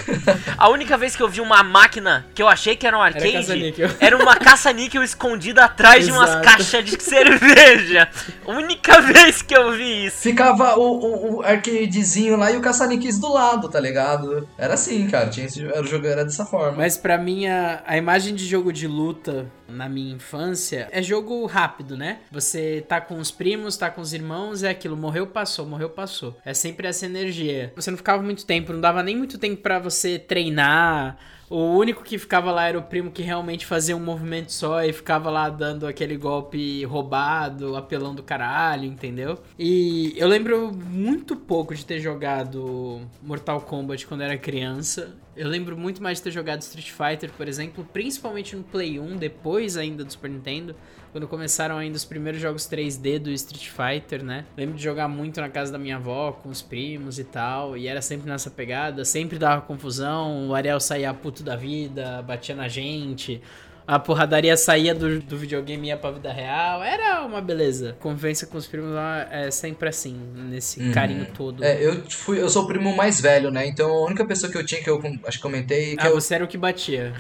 A 0.57 0.69
única 0.69 0.97
vez 0.97 1.15
que 1.15 1.23
eu 1.23 1.29
vi 1.29 1.41
uma 1.41 1.63
máquina 1.63 2.25
que 2.33 2.41
eu 2.41 2.47
achei 2.47 2.75
que 2.75 2.85
era 2.85 2.97
um 2.97 3.01
arcade 3.01 3.31
caça-níquel. 3.31 3.89
era 3.99 4.17
uma 4.17 4.35
caça-níquel 4.35 5.03
escondida 5.03 5.65
atrás 5.65 6.05
de 6.05 6.11
umas 6.11 6.29
Exato. 6.29 6.45
caixas 6.45 6.85
de 6.85 7.01
cerveja. 7.03 8.09
Única 8.45 9.01
vez 9.01 9.41
que 9.41 9.55
eu 9.55 9.71
vi 9.71 10.05
isso. 10.07 10.17
Ficava 10.17 10.77
o, 10.77 10.81
o, 10.81 11.35
o 11.37 11.41
arcadezinho 11.43 12.37
lá 12.37 12.51
e 12.51 12.57
o 12.57 12.61
caça-níqueis 12.61 13.19
do 13.19 13.31
lado, 13.31 13.69
tá 13.69 13.79
ligado? 13.79 14.47
Era 14.57 14.73
assim, 14.73 15.07
cara. 15.07 15.29
Tinha 15.29 15.45
esse, 15.45 15.65
era 15.65 15.81
o 15.81 15.87
jogo 15.87 16.07
era 16.07 16.23
dessa 16.23 16.45
forma. 16.45 16.77
Mas 16.77 16.97
pra 16.97 17.17
mim, 17.17 17.47
a, 17.47 17.81
a 17.85 17.97
imagem 17.97 18.33
de 18.33 18.45
jogo 18.45 18.71
de 18.71 18.87
luta 18.87 19.45
na 19.67 19.89
minha 19.89 20.15
infância 20.15 20.88
é 20.91 21.01
jogo 21.01 21.45
rápido, 21.45 21.97
né? 21.97 22.19
Você 22.31 22.83
tá 22.88 23.01
com 23.01 23.17
os 23.19 23.31
primos, 23.31 23.77
tá 23.77 23.89
com 23.89 24.01
os 24.01 24.13
irmãos, 24.13 24.63
é 24.63 24.69
aquilo, 24.69 24.95
morreu, 24.95 25.27
passou, 25.27 25.65
morreu, 25.65 25.89
passou. 25.89 26.38
É 26.45 26.53
sempre 26.53 26.88
essa 26.88 27.05
energia. 27.05 27.71
Você 27.75 27.91
não 27.91 27.97
ficava 27.97 28.21
muito 28.21 28.45
tempo, 28.45 28.74
não 28.74 28.81
dava 28.81 29.03
nem 29.03 29.15
muito 29.15 29.38
tempo 29.38 29.62
pra 29.62 29.79
você 29.79 30.17
treinar. 30.19 31.17
O 31.50 31.77
único 31.77 32.04
que 32.04 32.18
ficava 32.18 32.51
lá 32.51 32.68
era 32.68 32.77
o 32.77 32.84
primo 32.84 33.10
que 33.10 33.22
realmente 33.22 33.66
fazia 33.66 33.96
um 33.96 34.01
movimento 34.01 34.51
só 34.51 34.84
e 34.84 34.92
ficava 34.92 35.30
lá 35.30 35.50
dando 35.50 35.88
aquele 35.88 36.18
golpe 36.18 36.84
roubado, 36.84 37.77
apelão 37.77 38.13
do 38.13 38.22
caralho, 38.22 38.84
entendeu? 38.84 39.39
E 39.58 40.13
eu 40.18 40.27
lembro 40.27 40.74
muito 40.74 41.38
pouco 41.38 41.74
de 41.74 41.86
ter 41.86 42.01
jogado 42.01 43.00
Mortal 43.22 43.62
Kombat 43.62 44.06
quando 44.06 44.24
era 44.24 44.38
criança. 44.38 45.16
Eu 45.38 45.48
lembro 45.48 45.77
muito 45.77 46.04
mais 46.04 46.18
de 46.18 46.24
ter 46.24 46.32
jogado 46.32 46.62
Street 46.62 46.92
Fighter, 46.92 47.32
por 47.32 47.48
exemplo, 47.48 47.88
principalmente 47.94 48.54
no 48.54 48.63
Play 48.63 49.00
1, 49.00 49.16
depois 49.16 49.77
ainda 49.77 50.04
do 50.04 50.12
Super 50.12 50.30
Nintendo, 50.30 50.75
quando 51.11 51.27
começaram 51.27 51.77
ainda 51.77 51.95
os 51.95 52.05
primeiros 52.05 52.41
jogos 52.41 52.63
3D 52.63 53.19
do 53.19 53.29
Street 53.31 53.69
Fighter, 53.69 54.23
né? 54.23 54.45
Lembro 54.55 54.75
de 54.75 54.83
jogar 54.83 55.07
muito 55.07 55.39
na 55.41 55.49
casa 55.49 55.71
da 55.71 55.77
minha 55.77 55.97
avó, 55.97 56.31
com 56.31 56.49
os 56.49 56.61
primos 56.61 57.19
e 57.19 57.23
tal, 57.23 57.77
e 57.77 57.87
era 57.87 58.01
sempre 58.01 58.29
nessa 58.29 58.49
pegada, 58.49 59.03
sempre 59.05 59.37
dava 59.39 59.61
confusão, 59.61 60.49
o 60.49 60.55
Ariel 60.55 60.79
saía 60.79 61.13
puto 61.13 61.43
da 61.43 61.55
vida, 61.55 62.21
batia 62.21 62.55
na 62.55 62.67
gente. 62.67 63.41
A 63.88 63.98
porradaria 63.98 64.58
saía 64.58 64.94
do, 64.94 65.20
do 65.22 65.38
videogame 65.38 65.88
e 65.88 65.89
ia 65.91 65.98
pra 65.98 66.12
vida 66.12 66.32
real. 66.32 66.84
Era 66.84 67.22
uma 67.24 67.39
beleza. 67.39 67.96
Convivência 68.00 68.46
com 68.46 68.58
os 68.58 68.67
primos 68.67 68.91
lá 68.91 69.25
é 69.32 69.50
sempre 69.50 69.88
assim, 69.88 70.20
nesse 70.50 70.79
Uhum. 70.82 70.91
carinho 70.91 71.25
todo. 71.36 71.63
É, 71.63 71.82
eu 71.84 72.03
fui, 72.10 72.41
eu 72.41 72.50
sou 72.50 72.63
o 72.63 72.67
primo 72.67 72.94
mais 72.96 73.22
velho, 73.22 73.50
né? 73.50 73.65
Então 73.65 73.89
a 73.89 74.06
única 74.06 74.25
pessoa 74.25 74.51
que 74.51 74.58
eu 74.58 74.65
tinha, 74.65 74.84
que 74.84 74.89
eu 74.89 75.01
acho 75.25 75.38
que 75.38 75.41
comentei, 75.44 75.96
que 75.96 76.06
ah, 76.06 76.10
eu, 76.10 76.15
você 76.20 76.36
era 76.36 76.44
o 76.44 76.48
que 76.48 76.58
batia. 76.58 77.13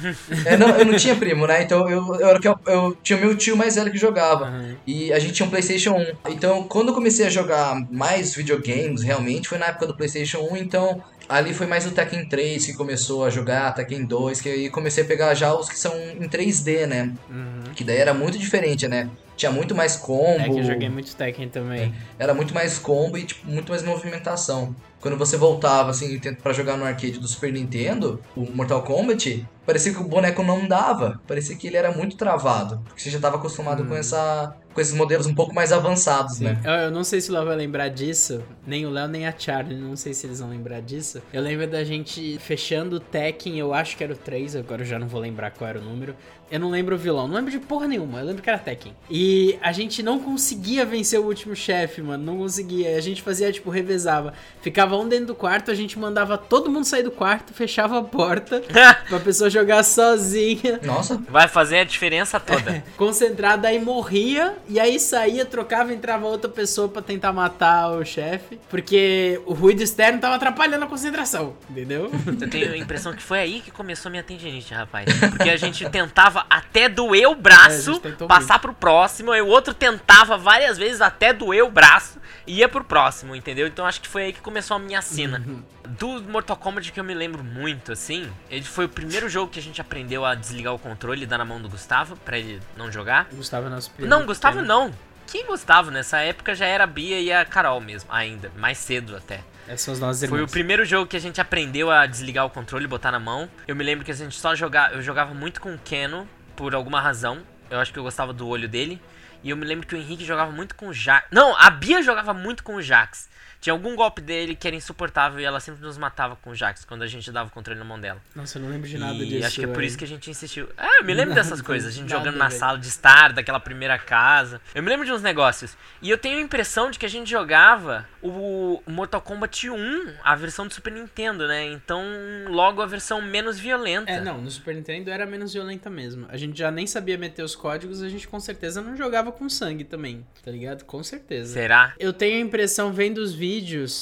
É, 0.45 0.57
não, 0.57 0.69
eu 0.69 0.85
não 0.85 0.95
tinha 0.97 1.15
primo, 1.15 1.47
né? 1.47 1.63
Então 1.63 1.89
eu, 1.89 2.15
eu, 2.15 2.27
era 2.27 2.39
que 2.39 2.47
eu, 2.47 2.59
eu 2.65 2.97
tinha 3.01 3.17
meu 3.17 3.35
tio 3.37 3.55
mais 3.55 3.75
velho 3.75 3.91
que 3.91 3.97
jogava. 3.97 4.45
Aham. 4.47 4.75
E 4.85 5.13
a 5.13 5.19
gente 5.19 5.33
tinha 5.33 5.45
um 5.45 5.49
PlayStation 5.49 5.93
1. 6.25 6.31
Então, 6.31 6.63
quando 6.63 6.89
eu 6.89 6.93
comecei 6.93 7.25
a 7.25 7.29
jogar 7.29 7.75
mais 7.89 8.35
videogames, 8.35 9.03
realmente, 9.03 9.47
foi 9.47 9.57
na 9.57 9.67
época 9.67 9.87
do 9.87 9.95
PlayStation 9.95 10.39
1. 10.51 10.57
Então, 10.57 11.01
ali 11.27 11.53
foi 11.53 11.67
mais 11.67 11.85
o 11.85 11.91
Tekken 11.91 12.25
3 12.25 12.65
que 12.65 12.73
começou 12.73 13.25
a 13.25 13.29
jogar, 13.29 13.73
Tekken 13.73 14.05
2, 14.05 14.41
que 14.41 14.49
aí 14.49 14.69
comecei 14.69 15.03
a 15.03 15.07
pegar 15.07 15.33
já 15.33 15.53
os 15.53 15.69
que 15.69 15.77
são 15.77 15.93
em 15.95 16.27
3D, 16.27 16.85
né? 16.85 17.13
Uhum. 17.29 17.73
Que 17.75 17.83
daí 17.83 17.97
era 17.97 18.13
muito 18.13 18.37
diferente, 18.37 18.87
né? 18.87 19.09
Tinha 19.35 19.51
muito 19.51 19.75
mais 19.75 19.95
combo. 19.95 20.39
É 20.39 20.49
que 20.49 20.59
eu 20.59 20.63
joguei 20.63 20.89
muito 20.89 21.15
Tekken 21.15 21.49
também. 21.49 21.93
Era 22.17 22.33
muito 22.33 22.53
mais 22.53 22.79
combo 22.79 23.17
e 23.17 23.23
tipo, 23.23 23.49
muito 23.49 23.69
mais 23.69 23.83
movimentação. 23.83 24.75
Quando 24.99 25.15
você 25.17 25.37
voltava 25.37 25.91
assim 25.91 26.19
pra 26.41 26.53
jogar 26.53 26.75
no 26.75 26.83
arcade 26.83 27.19
do 27.19 27.27
Super 27.27 27.53
Nintendo, 27.53 28.19
o 28.35 28.49
Mortal 28.51 28.81
Kombat, 28.81 29.45
parecia 29.67 29.93
que 29.93 29.99
o 29.99 30.05
boneco 30.05 30.41
não 30.41 30.65
dava. 30.65 31.19
Parecia 31.27 31.55
que 31.55 31.67
ele 31.67 31.75
era 31.77 31.91
muito 31.91 32.15
travado. 32.15 32.81
Porque 32.85 33.01
você 33.01 33.09
já 33.09 33.19
tava 33.19 33.35
acostumado 33.35 33.83
com 33.85 33.93
essa. 33.93 34.55
com 34.73 34.79
esses 34.79 34.93
modelos 34.93 35.27
um 35.27 35.35
pouco 35.35 35.53
mais 35.53 35.71
avançados, 35.73 36.39
né? 36.39 36.59
Eu, 36.63 36.71
eu 36.71 36.91
não 36.91 37.03
sei 37.03 37.19
se 37.19 37.29
o 37.29 37.33
Léo 37.33 37.45
vai 37.45 37.55
lembrar 37.55 37.89
disso, 37.89 38.41
nem 38.65 38.85
o 38.85 38.89
Léo 38.89 39.07
nem 39.07 39.27
a 39.27 39.33
Charlie, 39.37 39.77
não 39.77 39.95
sei 39.95 40.13
se 40.13 40.25
eles 40.25 40.39
vão 40.39 40.49
lembrar 40.49 40.81
disso. 40.81 41.21
Eu 41.33 41.41
lembro 41.41 41.67
da 41.67 41.83
gente 41.83 42.39
fechando 42.39 42.95
o 42.95 42.99
Tekken, 42.99 43.59
eu 43.59 43.73
acho 43.73 43.97
que 43.97 44.03
era 44.03 44.13
o 44.13 44.17
3, 44.17 44.55
agora 44.55 44.81
eu 44.81 44.85
já 44.85 44.97
não 44.97 45.07
vou 45.07 45.19
lembrar 45.19 45.51
qual 45.51 45.69
era 45.69 45.79
o 45.79 45.83
número. 45.83 46.15
Eu 46.49 46.61
não 46.61 46.69
lembro 46.69 46.95
o 46.95 46.97
vilão, 46.97 47.27
não 47.27 47.35
lembro 47.35 47.51
de 47.51 47.59
porra 47.59 47.87
nenhuma, 47.87 48.19
eu 48.19 48.25
lembro 48.25 48.41
que 48.41 48.49
era 48.49 48.57
Tekken. 48.57 48.95
E 49.09 49.59
a 49.61 49.73
gente 49.73 50.01
não 50.01 50.17
conseguia 50.17 50.85
vencer 50.85 51.19
o 51.19 51.25
último 51.25 51.53
chefe, 51.53 52.01
mano, 52.01 52.23
não 52.23 52.37
conseguia. 52.37 52.95
A 52.95 53.01
gente 53.01 53.21
fazia, 53.21 53.51
tipo, 53.51 53.69
revezava. 53.69 54.33
Ficava 54.61 54.95
um 54.95 55.09
dentro 55.09 55.27
do 55.27 55.35
quarto, 55.35 55.69
a 55.71 55.75
gente 55.75 55.99
mandava 55.99 56.37
todo 56.37 56.71
mundo 56.71 56.85
sair 56.85 57.03
do 57.03 57.11
quarto, 57.11 57.53
fechava 57.53 57.99
a 57.99 58.03
porta 58.03 58.61
pra 59.09 59.19
pessoa 59.19 59.49
jogar 59.59 59.83
sozinha. 59.83 60.79
Nossa, 60.83 61.17
Vai 61.29 61.47
fazer 61.47 61.79
a 61.79 61.83
diferença 61.83 62.39
toda. 62.39 62.83
concentrada, 62.97 63.67
aí 63.67 63.79
morria, 63.79 64.55
e 64.67 64.79
aí 64.79 64.99
saía, 64.99 65.45
trocava, 65.45 65.93
entrava 65.93 66.25
outra 66.25 66.49
pessoa 66.49 66.87
pra 66.87 67.01
tentar 67.01 67.31
matar 67.33 67.89
o 67.91 68.05
chefe, 68.05 68.59
porque 68.69 69.41
o 69.45 69.53
ruído 69.53 69.81
externo 69.81 70.19
tava 70.19 70.35
atrapalhando 70.35 70.85
a 70.85 70.87
concentração, 70.87 71.55
entendeu? 71.69 72.11
Eu 72.39 72.49
tenho 72.49 72.73
a 72.73 72.77
impressão 72.77 73.13
que 73.13 73.21
foi 73.23 73.39
aí 73.39 73.61
que 73.61 73.71
começou 73.71 74.09
a 74.09 74.11
minha 74.11 74.23
tendinite, 74.23 74.73
rapaz. 74.73 75.07
Porque 75.29 75.49
a 75.49 75.57
gente 75.57 75.87
tentava 75.89 76.45
até 76.49 76.87
doer 76.89 77.27
o 77.29 77.33
É, 77.33 77.35
braço, 77.35 77.99
tentou 77.99 78.27
passar 78.27 78.59
pro 78.59 78.73
próximo, 78.73 79.33
e 79.33 79.41
o 79.41 79.47
outro 79.47 79.73
tentava 79.73 80.37
várias 80.37 80.77
vezes 80.77 81.01
até 81.01 81.33
doer 81.33 81.63
o 81.65 81.71
braço 81.71 82.19
e 82.45 82.57
ia 82.59 82.69
pro 82.69 82.83
próximo, 82.83 83.35
entendeu? 83.35 83.67
Então 83.67 83.85
acho 83.85 83.99
que 84.01 84.07
foi 84.07 84.23
aí 84.25 84.33
que 84.33 84.41
começou 84.41 84.75
a 84.77 84.79
minha 84.79 85.01
cena. 85.01 85.43
Do 85.87 86.21
Mortal 86.23 86.57
Kombat 86.57 86.91
que 86.91 86.99
eu 86.99 87.03
me 87.03 87.13
lembro 87.13 87.43
muito, 87.43 87.93
assim, 87.93 88.29
ele 88.51 88.63
foi 88.63 88.85
o 88.85 88.89
primeiro 88.89 89.29
jogo 89.29 89.46
que 89.47 89.59
a 89.59 89.61
gente 89.61 89.81
aprendeu 89.81 90.25
a 90.25 90.35
desligar 90.35 90.73
o 90.73 90.79
controle 90.79 91.23
e 91.23 91.25
dar 91.25 91.37
na 91.37 91.45
mão 91.45 91.61
do 91.61 91.69
Gustavo, 91.69 92.15
pra 92.17 92.37
ele 92.37 92.61
não 92.75 92.91
jogar. 92.91 93.27
Gustavo 93.31 93.67
é 93.67 93.69
nosso 93.69 93.91
primo. 93.91 94.09
Não, 94.09 94.25
Gustavo 94.25 94.61
não. 94.61 94.93
Quem 95.27 95.45
Gustavo? 95.45 95.91
Nessa 95.91 96.19
época 96.19 96.55
já 96.55 96.65
era 96.65 96.85
a 96.85 96.87
Bia 96.87 97.19
e 97.19 97.31
a 97.31 97.43
Carol 97.43 97.81
mesmo, 97.81 98.09
ainda. 98.11 98.51
Mais 98.57 98.77
cedo 98.77 99.15
até. 99.15 99.41
Essas 99.67 99.81
são 99.81 99.93
as 99.93 99.99
nossas 99.99 100.29
Foi 100.29 100.41
o 100.41 100.47
primeiro 100.47 100.85
jogo 100.85 101.05
que 101.05 101.17
a 101.17 101.19
gente 101.19 101.41
aprendeu 101.41 101.91
a 101.91 102.05
desligar 102.05 102.45
o 102.45 102.49
controle 102.49 102.85
e 102.85 102.87
botar 102.87 103.11
na 103.11 103.19
mão. 103.19 103.49
Eu 103.67 103.75
me 103.75 103.83
lembro 103.83 104.05
que 104.05 104.11
a 104.11 104.13
gente 104.13 104.39
só 104.39 104.55
jogava. 104.55 104.93
Eu 104.93 105.01
jogava 105.01 105.33
muito 105.33 105.59
com 105.59 105.73
o 105.73 105.77
Keno, 105.77 106.27
por 106.55 106.73
alguma 106.73 107.01
razão. 107.01 107.39
Eu 107.69 107.79
acho 107.79 107.91
que 107.91 107.99
eu 107.99 108.03
gostava 108.03 108.31
do 108.31 108.47
olho 108.47 108.69
dele. 108.69 109.01
E 109.43 109.49
eu 109.49 109.57
me 109.57 109.65
lembro 109.65 109.85
que 109.85 109.93
o 109.93 109.97
Henrique 109.97 110.25
jogava 110.25 110.51
muito 110.51 110.75
com 110.75 110.87
o 110.87 110.93
Jax. 110.93 111.27
Não, 111.31 111.55
a 111.57 111.69
Bia 111.69 112.01
jogava 112.01 112.33
muito 112.33 112.63
com 112.63 112.75
o 112.75 112.81
Jax. 112.81 113.29
Tinha 113.59 113.73
algum 113.73 113.95
golpe 113.95 114.21
dele 114.21 114.55
que 114.55 114.67
era 114.67 114.75
insuportável 114.75 115.39
e 115.39 115.43
ela 115.43 115.59
sempre 115.59 115.81
nos 115.83 115.97
matava 115.97 116.35
com 116.35 116.51
o 116.51 116.55
Jax 116.55 116.85
quando 116.85 117.01
a 117.03 117.07
gente 117.07 117.31
dava 117.31 117.49
o 117.49 117.51
controle 117.51 117.79
na 117.79 117.85
mão 117.85 117.99
dela. 117.99 118.21
Nossa, 118.35 118.57
eu 118.57 118.61
não 118.63 118.69
lembro 118.69 118.87
de 118.87 118.97
nada 118.97 119.15
e 119.15 119.25
disso. 119.27 119.47
acho 119.47 119.59
que 119.59 119.65
é 119.65 119.67
por 119.67 119.83
isso 119.83 119.97
que 119.97 120.03
a 120.05 120.07
gente 120.07 120.29
insistiu. 120.29 120.69
É, 120.77 120.99
eu 120.99 121.03
me 121.03 121.13
lembro 121.13 121.33
dessas 121.33 121.61
coisas. 121.61 121.93
A 121.93 121.95
gente 121.95 122.09
nada, 122.09 122.17
jogando 122.23 122.37
na 122.37 122.47
velho. 122.47 122.59
sala 122.59 122.77
de 122.77 122.87
estar, 122.87 123.33
daquela 123.33 123.59
primeira 123.59 123.97
casa. 123.97 124.61
Eu 124.73 124.83
me 124.83 124.89
lembro 124.89 125.05
de 125.05 125.11
uns 125.11 125.21
negócios. 125.21 125.77
E 126.01 126.09
eu 126.09 126.17
tenho 126.17 126.37
a 126.37 126.41
impressão 126.41 126.91
de 126.91 126.99
que 126.99 127.05
a 127.05 127.09
gente 127.09 127.29
jogava 127.29 128.07
o 128.21 128.81
Mortal 128.85 129.21
Kombat 129.21 129.69
1, 129.69 130.13
a 130.23 130.35
versão 130.35 130.67
do 130.67 130.73
Super 130.73 130.91
Nintendo, 130.93 131.47
né? 131.47 131.65
Então, 131.65 132.03
logo 132.47 132.81
a 132.81 132.85
versão 132.85 133.21
menos 133.21 133.59
violenta. 133.59 134.11
É, 134.11 134.21
não, 134.21 134.41
no 134.41 134.51
Super 134.51 134.75
Nintendo 134.75 135.09
era 135.09 135.25
menos 135.25 135.53
violenta 135.53 135.89
mesmo. 135.89 136.25
A 136.29 136.37
gente 136.37 136.57
já 136.57 136.71
nem 136.71 136.85
sabia 136.85 137.17
meter 137.17 137.43
os 137.43 137.55
códigos, 137.55 138.01
a 138.01 138.09
gente 138.09 138.27
com 138.27 138.39
certeza 138.39 138.81
não 138.81 138.95
jogava 138.95 139.31
com 139.31 139.49
sangue 139.49 139.83
também, 139.83 140.25
tá 140.43 140.51
ligado? 140.51 140.83
Com 140.85 141.03
certeza. 141.03 141.53
Será? 141.53 141.93
Eu 141.99 142.13
tenho 142.13 142.37
a 142.37 142.41
impressão, 142.41 142.91
vendo 142.91 143.19
os 143.19 143.33
vídeos, 143.33 143.46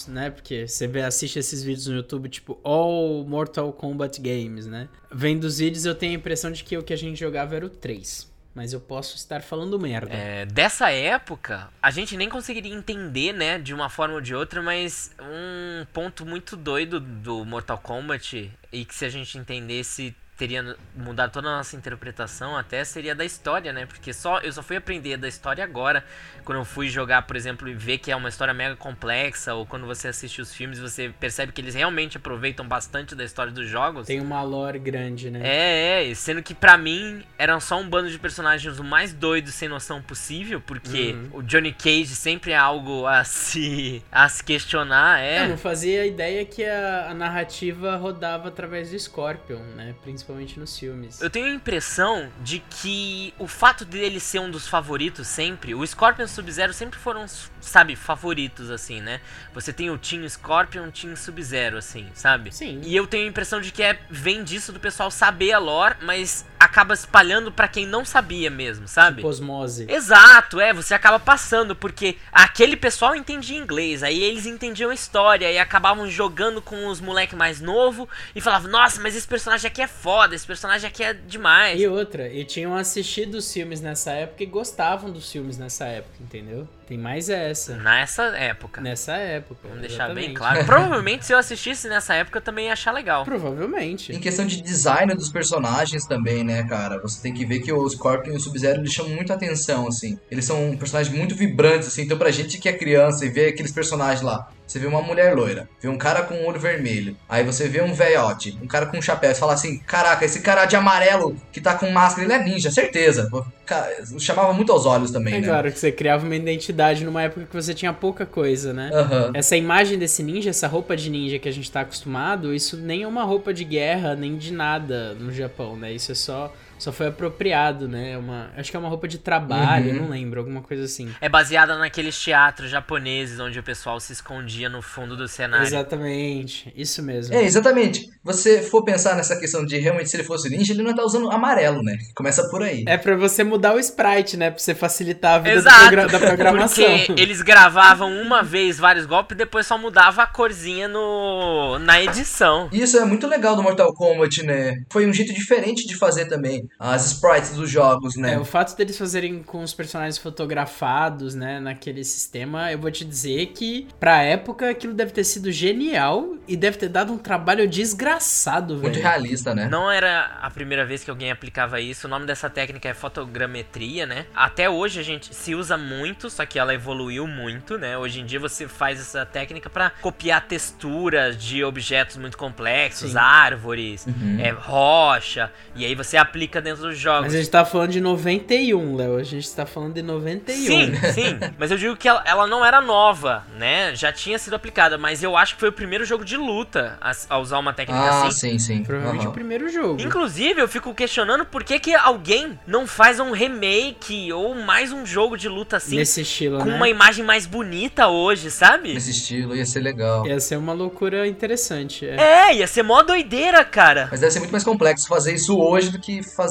né? 0.08 0.30
Porque 0.30 0.68
você 0.68 0.88
vê, 0.88 1.02
assiste 1.02 1.40
esses 1.40 1.64
vídeos 1.64 1.88
no 1.88 1.96
YouTube, 1.96 2.30
tipo, 2.30 2.60
All 2.64 3.24
Mortal 3.26 3.72
Kombat 3.74 4.20
Games, 4.22 4.68
né? 4.68 4.90
Vendo 5.12 5.44
os 5.46 5.60
vídeos, 5.60 5.86
eu 5.86 5.96
tenho 5.96 6.14
a 6.14 6.16
impressão 6.16 6.52
de 6.52 6.64
que 6.64 6.78
o 6.78 6.84
que 6.84 6.94
a 6.94 6.98
gente 6.98 7.20
jogava 7.20 7.56
era 7.56 7.66
o 7.66 7.70
3. 7.70 8.34
Mas 8.56 8.72
eu 8.72 8.80
posso 8.80 9.18
estar 9.18 9.42
falando 9.42 9.78
merda. 9.78 10.14
É, 10.14 10.46
dessa 10.46 10.90
época, 10.90 11.70
a 11.82 11.92
gente 11.92 12.16
nem 12.16 12.30
conseguiria 12.30 12.74
entender, 12.74 13.34
né, 13.34 13.60
de 13.60 13.74
uma 13.74 13.90
forma 13.90 14.16
ou 14.16 14.22
de 14.22 14.34
outra, 14.34 14.62
mas 14.62 15.12
um 15.20 15.86
ponto 15.92 16.26
muito 16.26 16.56
doido 16.56 17.02
do 17.02 17.44
Mortal 17.44 17.78
Kombat 17.78 18.50
e 18.72 18.86
que 18.86 18.96
se 18.96 19.04
a 19.04 19.10
gente 19.10 19.38
entendesse 19.38 20.16
teria 20.38 20.76
mudado 20.96 21.32
toda 21.32 21.48
a 21.48 21.58
nossa 21.58 21.76
interpretação 21.78 22.58
até 22.58 22.84
seria 22.84 23.16
da 23.16 23.24
história, 23.24 23.72
né? 23.72 23.86
Porque 23.86 24.12
só 24.14 24.40
eu 24.40 24.52
só 24.52 24.62
fui 24.62 24.76
aprender 24.76 25.16
da 25.18 25.28
história 25.28 25.64
agora, 25.64 26.04
quando 26.44 26.58
eu 26.60 26.66
fui 26.66 26.90
jogar, 26.90 27.22
por 27.22 27.36
exemplo, 27.38 27.70
e 27.70 27.74
ver 27.74 28.00
que 28.00 28.12
é 28.12 28.16
uma 28.16 28.28
história 28.28 28.54
mega 28.54 28.76
complexa, 28.76 29.54
ou 29.54 29.66
quando 29.66 29.86
você 29.86 30.10
assiste 30.10 30.42
os 30.42 30.54
filmes, 30.54 30.78
você 30.78 31.10
percebe 31.20 31.52
que 31.54 31.62
eles 31.62 31.74
realmente 31.74 32.18
aproveitam 32.18 32.68
bastante 32.68 33.16
da 33.16 33.24
história 33.24 33.52
dos 33.52 33.68
jogos. 33.70 34.08
Tem 34.08 34.20
uma 34.20 34.42
lore 34.44 34.78
grande, 34.78 35.30
né? 35.32 35.40
É, 35.42 36.12
é, 36.12 36.16
sendo 36.16 36.44
que 36.44 36.54
pra 36.54 36.78
mim 36.78 37.24
eram 37.38 37.60
só 37.62 37.80
um 37.80 37.88
bando 37.90 38.10
de 38.10 38.20
personagens 38.20 38.78
o 38.78 38.84
mais 38.84 39.14
doido 39.14 39.52
sem 39.52 39.70
noção 39.70 40.02
possível, 40.02 40.60
porque 40.60 41.14
Uhum. 41.14 41.30
o 41.40 41.44
Johnny 41.44 41.72
Cage 41.72 42.08
sempre 42.16 42.52
é 42.52 42.58
algo 42.58 43.08
a 43.08 43.24
se 43.24 44.04
a 44.12 44.28
se 44.28 44.44
questionar, 44.44 45.20
Eu 45.22 45.26
é. 45.44 45.48
não 45.48 45.58
fazia 45.58 46.06
ideia 46.06 46.44
que 46.46 46.64
a, 46.64 47.10
a 47.10 47.14
narrativa 47.14 47.96
rodava 47.96 48.50
através 48.50 48.92
do 48.92 49.00
Scorpion, 49.00 49.60
né? 49.76 49.96
Principalmente 50.04 50.25
nos 50.60 50.78
filmes. 50.78 51.22
Eu 51.22 51.30
tenho 51.30 51.46
a 51.48 51.50
impressão 51.50 52.30
de 52.42 52.60
que 52.60 53.34
o 53.38 53.48
fato 53.48 53.86
dele 53.86 54.20
ser 54.20 54.40
um 54.40 54.50
dos 54.50 54.68
favoritos 54.68 55.28
sempre, 55.28 55.76
o 55.76 55.86
Scorpion 55.86 56.24
e 56.24 56.26
o 56.26 56.30
Sub-Zero 56.30 56.74
sempre 56.74 57.00
foram, 57.00 57.26
sabe, 57.68 57.96
favoritos 57.96 58.70
assim, 58.70 59.02
né? 59.02 59.20
Você 59.54 59.74
tem 59.74 59.90
o 59.90 59.98
Team 59.98 60.28
Scorpion, 60.28 60.88
o 60.88 60.92
Team 60.92 61.16
Sub-Zero 61.16 61.78
assim, 61.78 62.08
sabe? 62.14 62.54
Sim. 62.54 62.82
E 62.84 62.96
eu 62.96 63.08
tenho 63.08 63.26
a 63.26 63.30
impressão 63.30 63.62
de 63.62 63.72
que 63.72 63.84
é 63.84 64.00
vem 64.10 64.44
disso 64.44 64.72
do 64.72 64.80
pessoal 64.80 65.10
saber 65.12 65.54
a 65.54 65.60
lore, 65.60 65.96
mas 66.02 66.46
acaba 66.60 66.94
espalhando 66.94 67.52
pra 67.52 67.68
quem 67.68 67.86
não 67.86 68.04
sabia 68.04 68.50
mesmo, 68.50 68.88
sabe? 68.88 69.18
Tipo 69.18 69.28
osmose. 69.28 69.86
Exato, 69.90 70.60
é, 70.60 70.74
você 70.74 70.94
acaba 70.94 71.20
passando, 71.20 71.76
porque 71.76 72.18
aquele 72.32 72.76
pessoal 72.76 73.16
entendia 73.16 73.58
inglês, 73.58 74.04
aí 74.04 74.22
eles 74.24 74.46
entendiam 74.46 74.90
a 74.90 74.94
história 74.94 75.52
e 75.52 75.58
acabavam 75.58 76.10
jogando 76.10 76.62
com 76.62 76.88
os 76.88 77.00
moleque 77.00 77.36
mais 77.36 77.62
novo 77.62 78.10
e 78.36 78.42
falavam, 78.42 78.72
nossa, 78.72 79.02
mas 79.02 79.16
esse 79.16 79.28
personagem 79.28 79.68
aqui 79.68 79.82
é 79.82 79.88
foda, 79.88 80.36
esse 80.36 80.46
personagem 80.46 80.88
aqui 80.88 81.04
é 81.04 81.14
demais. 81.14 81.80
E 81.80 81.88
outra, 81.88 82.28
e 82.28 82.44
tinham 82.44 82.76
assistido 82.76 83.36
os 83.36 83.52
filmes 83.52 83.82
nessa 83.82 84.12
época 84.12 84.44
e 84.44 84.46
gostavam 84.46 85.12
dos 85.12 85.32
filmes 85.32 85.58
nessa 85.58 85.86
época, 85.86 86.16
entendeu? 86.20 86.68
Tem 86.88 86.98
mais 86.98 87.30
essa. 87.30 87.76
Nessa 87.78 88.24
época. 88.38 88.80
Nessa 88.80 89.14
época. 89.14 89.60
Vamos 89.64 89.82
deixar 89.82 90.14
bem 90.14 90.32
exatamente. 90.32 90.38
claro. 90.38 90.66
Provavelmente 90.66 91.26
se 91.26 91.34
eu 91.34 91.38
assistisse 91.38 91.88
nessa 91.88 92.14
época 92.14 92.38
eu 92.38 92.42
também 92.42 92.68
ia 92.68 92.74
achar 92.74 92.92
legal. 92.92 93.26
Provavelmente. 93.26 94.12
Em 94.12 94.20
questão 94.20 94.46
de 94.46 94.62
design 94.62 95.14
dos 95.16 95.30
personagens 95.30 96.06
também, 96.06 96.44
né, 96.44 96.64
cara? 96.64 97.00
Você 97.02 97.22
tem 97.22 97.34
que 97.34 97.46
ver 97.46 97.60
que 97.60 97.74
o 97.74 97.90
Scorpion 97.90 98.34
e 98.34 98.38
o 98.38 98.40
Sub-Zero 98.40 98.82
eles 98.82 98.94
chamam 98.94 99.14
muita 99.16 99.34
atenção, 99.34 99.88
assim. 99.88 100.20
Eles 100.30 100.46
são 100.46 100.76
personagens 100.78 101.16
muito 101.16 101.36
vibrantes, 101.36 101.88
assim. 101.88 102.04
Então, 102.04 102.18
pra 102.18 102.30
gente 102.32 102.60
que 102.60 102.70
é 102.70 102.74
criança 102.74 103.26
e 103.26 103.30
vê 103.30 103.48
aqueles 103.48 103.72
personagens 103.72 104.22
lá, 104.22 104.52
você 104.66 104.80
vê 104.80 104.88
uma 104.88 105.02
mulher 105.02 105.36
loira, 105.36 105.70
vê 105.82 105.88
um 105.88 105.98
cara 105.98 106.24
com 106.24 106.34
um 106.36 106.46
olho 106.48 106.60
vermelho, 106.60 107.16
aí 107.30 107.44
você 107.44 107.68
vê 107.68 107.82
um 107.82 107.94
velhote, 107.94 108.58
um 108.62 108.68
cara 108.68 108.86
com 108.88 108.98
um 108.98 109.02
chapéu, 109.02 109.34
você 109.34 109.40
fala 109.40 109.54
assim: 109.54 109.78
caraca, 109.80 110.26
esse 110.26 110.42
cara 110.42 110.66
de 110.66 110.76
amarelo 110.76 111.36
que 111.52 111.62
tá 111.62 111.76
com 111.76 111.90
máscara, 111.92 112.26
ele 112.26 112.34
é 112.34 112.44
ninja, 112.44 112.72
certeza. 112.72 113.30
Cara, 113.66 113.90
chamava 114.20 114.54
muito 114.54 114.72
aos 114.72 114.86
olhos 114.86 115.12
também, 115.12 115.36
É 115.36 115.40
né? 115.42 115.48
claro 115.48 115.72
que 115.72 115.80
você 115.80 115.92
criava 115.92 116.26
uma 116.26 116.36
identidade 116.36 117.04
numa 117.04 117.24
época 117.24 117.46
que 117.48 117.54
você 117.56 117.74
tinha 117.74 117.92
pouca 117.94 118.26
coisa, 118.26 118.74
né? 118.74 118.92
Aham. 118.94 119.32
Essa 119.34 119.56
imagem 119.58 119.98
desse 119.98 120.22
ninja, 120.22 120.50
essa 120.52 120.68
roupa 120.68 120.96
de 120.96 121.10
ninja 121.10 121.40
que 121.40 121.50
a 121.50 121.52
gente 121.52 121.72
tá 121.72 121.82
acostumado, 121.82 122.54
isso 122.54 122.78
nem 122.78 123.04
é 123.04 123.08
uma 123.08 123.24
roupa 123.24 123.54
de 123.54 123.64
guerra, 123.64 124.16
nem 124.16 124.36
de 124.38 124.54
nada 124.54 125.14
no 125.16 125.32
Japão, 125.32 125.76
né? 125.76 125.92
Isso 125.92 126.12
é 126.12 126.16
só, 126.16 126.54
só 126.78 126.92
foi 126.92 127.08
apropriado, 127.08 127.88
né? 127.88 128.12
É 128.12 128.18
Uma, 128.18 128.50
acho 128.58 128.70
que 128.72 128.78
é 128.78 128.80
uma 128.80 128.90
roupa 128.90 129.08
de 129.08 129.18
trabalho, 129.18 129.92
Uhum. 129.94 130.02
não 130.04 130.10
lembro, 130.10 130.40
alguma 130.40 130.62
coisa 130.62 130.84
assim. 130.84 131.10
É 131.22 131.30
baseada 131.30 131.78
naqueles 131.78 132.18
teatros 132.22 132.70
japoneses 132.70 133.40
onde 133.40 133.60
o 133.60 133.64
pessoal 133.64 134.00
se 134.00 134.14
escondia 134.14 134.68
no 134.70 134.82
fundo 134.82 135.16
do 135.18 135.28
cenário. 135.28 135.66
Exatamente, 135.66 136.72
isso 136.76 137.02
mesmo. 137.04 137.34
É, 137.36 137.44
exatamente. 137.44 138.10
Você 138.24 138.62
for 138.62 138.84
pensar 138.84 139.16
nessa 139.16 139.40
questão 139.40 139.66
de 139.66 139.78
realmente 139.78 140.10
se 140.10 140.16
ele 140.18 140.24
fosse 140.24 140.50
ninja, 140.50 140.74
ele 140.74 140.82
não 140.84 140.90
ia 140.92 140.96
tá 140.96 141.04
usando 141.04 141.32
amarelo, 141.32 141.82
né? 141.84 141.96
Começa 142.16 142.48
por 142.50 142.62
aí. 142.64 142.84
É 142.88 142.98
pra 142.98 143.16
você 143.16 143.44
mudar 143.44 143.74
o 143.76 143.80
sprite, 143.80 144.36
né? 144.38 144.50
Pra 144.50 144.60
você 144.60 144.74
facilitar 144.76 145.36
a 145.36 145.40
vida 145.40 145.62
progra- 145.64 146.08
da 146.08 146.20
programação. 146.20 146.98
porque 147.06 147.22
eles 147.22 147.42
gravavam 147.42 148.12
uma 148.22 148.42
vez 148.44 148.78
vários 148.78 149.06
golpes 149.06 149.36
e 149.36 149.38
depois 149.38 149.66
só 149.68 149.78
mudava 149.78 150.24
a 150.24 150.28
corzinha 150.28 150.88
no 150.88 151.78
na 151.80 152.02
edição. 152.02 152.70
E 152.72 152.82
Isso 152.82 152.98
é 152.98 153.06
muito 153.06 153.28
legal 153.28 153.56
do 153.56 153.64
Mortal 153.64 153.94
Kombat, 153.94 154.44
né? 154.44 154.74
Foi 154.92 155.06
um 155.06 155.14
jeito 155.14 155.34
diferente 155.34 155.86
de 155.88 155.96
fazer 155.96 156.26
também 156.26 156.65
as 156.80 157.06
sprites 157.14 157.54
dos 157.56 157.70
jogos, 157.70 158.16
né? 158.16 158.34
É, 158.34 158.40
o 158.40 158.46
fato 158.46 158.76
deles 158.76 158.98
fazerem 158.98 159.42
com 159.44 159.62
os 159.64 159.74
personagens 159.74 160.18
fotografados, 160.18 161.36
né, 161.36 161.60
naquele 161.60 162.04
sistema, 162.04 162.72
eu 162.72 162.80
vou 162.80 162.92
te 162.92 163.04
dizer 163.06 163.48
que, 163.48 163.88
pra 164.00 164.22
época, 164.22 164.70
aquilo 164.70 164.94
deve 164.94 165.12
ter 165.12 165.24
sido 165.24 165.52
genial 165.52 166.36
e 166.48 166.56
deve 166.56 166.78
ter 166.78 166.90
dado 166.90 167.12
um 167.14 167.18
trabalho 167.18 167.68
desgraçado, 167.68 168.76
Muito 168.76 168.94
velho. 168.94 169.02
realista, 169.04 169.54
né? 169.56 169.68
Não 169.70 169.90
era 169.92 170.38
a 170.42 170.50
primeira 170.50 170.86
vez 170.86 171.04
que 171.04 171.10
alguém 171.10 171.32
aplicava 171.32 171.80
isso. 171.82 172.08
O 172.08 172.10
nome 172.10 172.26
dessa 172.26 172.50
técnica 172.50 172.88
é 172.90 172.94
fotogrametria, 172.94 174.06
né? 174.06 174.26
Até 174.36 174.70
hoje 174.70 175.00
a 175.00 175.04
gente 175.04 175.34
se 175.34 175.54
usa 175.56 175.78
muito, 175.78 176.30
só 176.30 176.46
que 176.46 176.58
ela 176.60 176.74
evoluiu 176.74 177.28
muito, 177.28 177.78
né? 177.78 177.98
Hoje 177.98 178.22
em 178.22 178.26
dia 178.26 178.40
você 178.40 178.68
faz 178.68 179.00
essa 179.00 179.26
técnica 179.26 179.70
pra 179.70 179.90
copiar 180.02 180.48
texturas 180.48 181.38
de 181.38 181.64
objetos 181.64 182.18
muito 182.18 182.38
complexos, 182.38 183.12
Sim. 183.12 183.18
árvores, 183.18 184.06
Uhum. 184.06 184.38
é, 184.40 184.50
rocha, 184.52 185.52
e 185.76 185.86
aí 185.86 185.96
você 185.96 186.18
aplica 186.18 186.55
dentro 186.62 186.84
dos 186.84 186.98
jogos. 186.98 187.26
Mas 187.26 187.34
a 187.36 187.38
gente 187.38 187.50
tá 187.50 187.64
falando 187.66 187.92
de 187.92 188.02
91, 188.02 188.96
Léo. 188.96 189.18
A 189.18 189.24
gente 189.24 189.50
tá 189.54 189.66
falando 189.66 189.94
de 189.94 190.02
91. 190.02 190.56
Sim, 190.66 190.96
sim. 191.14 191.40
Mas 191.58 191.72
eu 191.72 191.78
digo 191.78 191.96
que 191.96 192.08
ela, 192.08 192.24
ela 192.26 192.48
não 192.48 192.64
era 192.66 192.82
nova, 192.82 193.44
né? 193.58 193.96
Já 193.96 194.12
tinha 194.12 194.38
sido 194.40 194.54
aplicada, 194.56 194.98
mas 194.98 195.24
eu 195.24 195.36
acho 195.38 195.56
que 195.56 195.60
foi 195.60 195.70
o 195.70 195.74
primeiro 195.74 196.06
jogo 196.06 196.24
de 196.26 196.38
luta 196.38 196.98
a, 197.02 197.12
a 197.30 197.40
usar 197.40 197.60
uma 197.60 197.74
técnica 197.74 198.00
Ah, 198.02 198.28
assim. 198.28 198.52
sim, 198.52 198.60
sim. 198.60 198.84
Provavelmente 198.84 199.22
Aham. 199.24 199.30
o 199.30 199.34
primeiro 199.34 199.70
jogo. 199.70 200.02
Inclusive, 200.02 200.62
eu 200.62 200.68
fico 200.68 200.94
questionando 200.94 201.46
por 201.46 201.64
que, 201.64 201.80
que 201.80 201.94
alguém 201.94 202.60
não 202.68 202.86
faz 202.88 203.20
um 203.20 203.32
remake 203.32 204.32
ou 204.34 204.56
mais 204.56 204.92
um 204.92 205.06
jogo 205.06 205.38
de 205.38 205.48
luta 205.50 205.78
assim, 205.78 205.96
Nesse 205.98 206.22
estilo, 206.22 206.60
com 206.60 206.66
né? 206.66 206.76
uma 206.76 206.90
imagem 206.90 207.24
mais 207.26 207.46
bonita 207.46 208.08
hoje, 208.08 208.50
sabe? 208.52 208.94
Nesse 208.94 209.12
estilo 209.12 209.56
ia 209.56 209.66
ser 209.66 209.80
legal. 209.82 210.26
Ia 210.26 210.40
ser 210.40 210.58
uma 210.58 210.74
loucura 210.74 211.28
interessante. 211.28 212.06
É. 212.08 212.16
É, 212.50 212.56
ia 212.56 212.68
ser 212.68 212.84
mó 212.84 213.02
doideira, 213.04 213.64
cara. 213.64 214.08
Mas 214.12 214.20
deve 214.20 214.32
ser 214.32 214.40
muito 214.40 214.52
mais 214.52 214.64
complexo 214.64 215.08
fazer 215.08 215.34
isso 215.34 215.58
hoje 215.60 215.90
do 215.92 216.00
que 216.00 216.22
fazer 216.24 216.45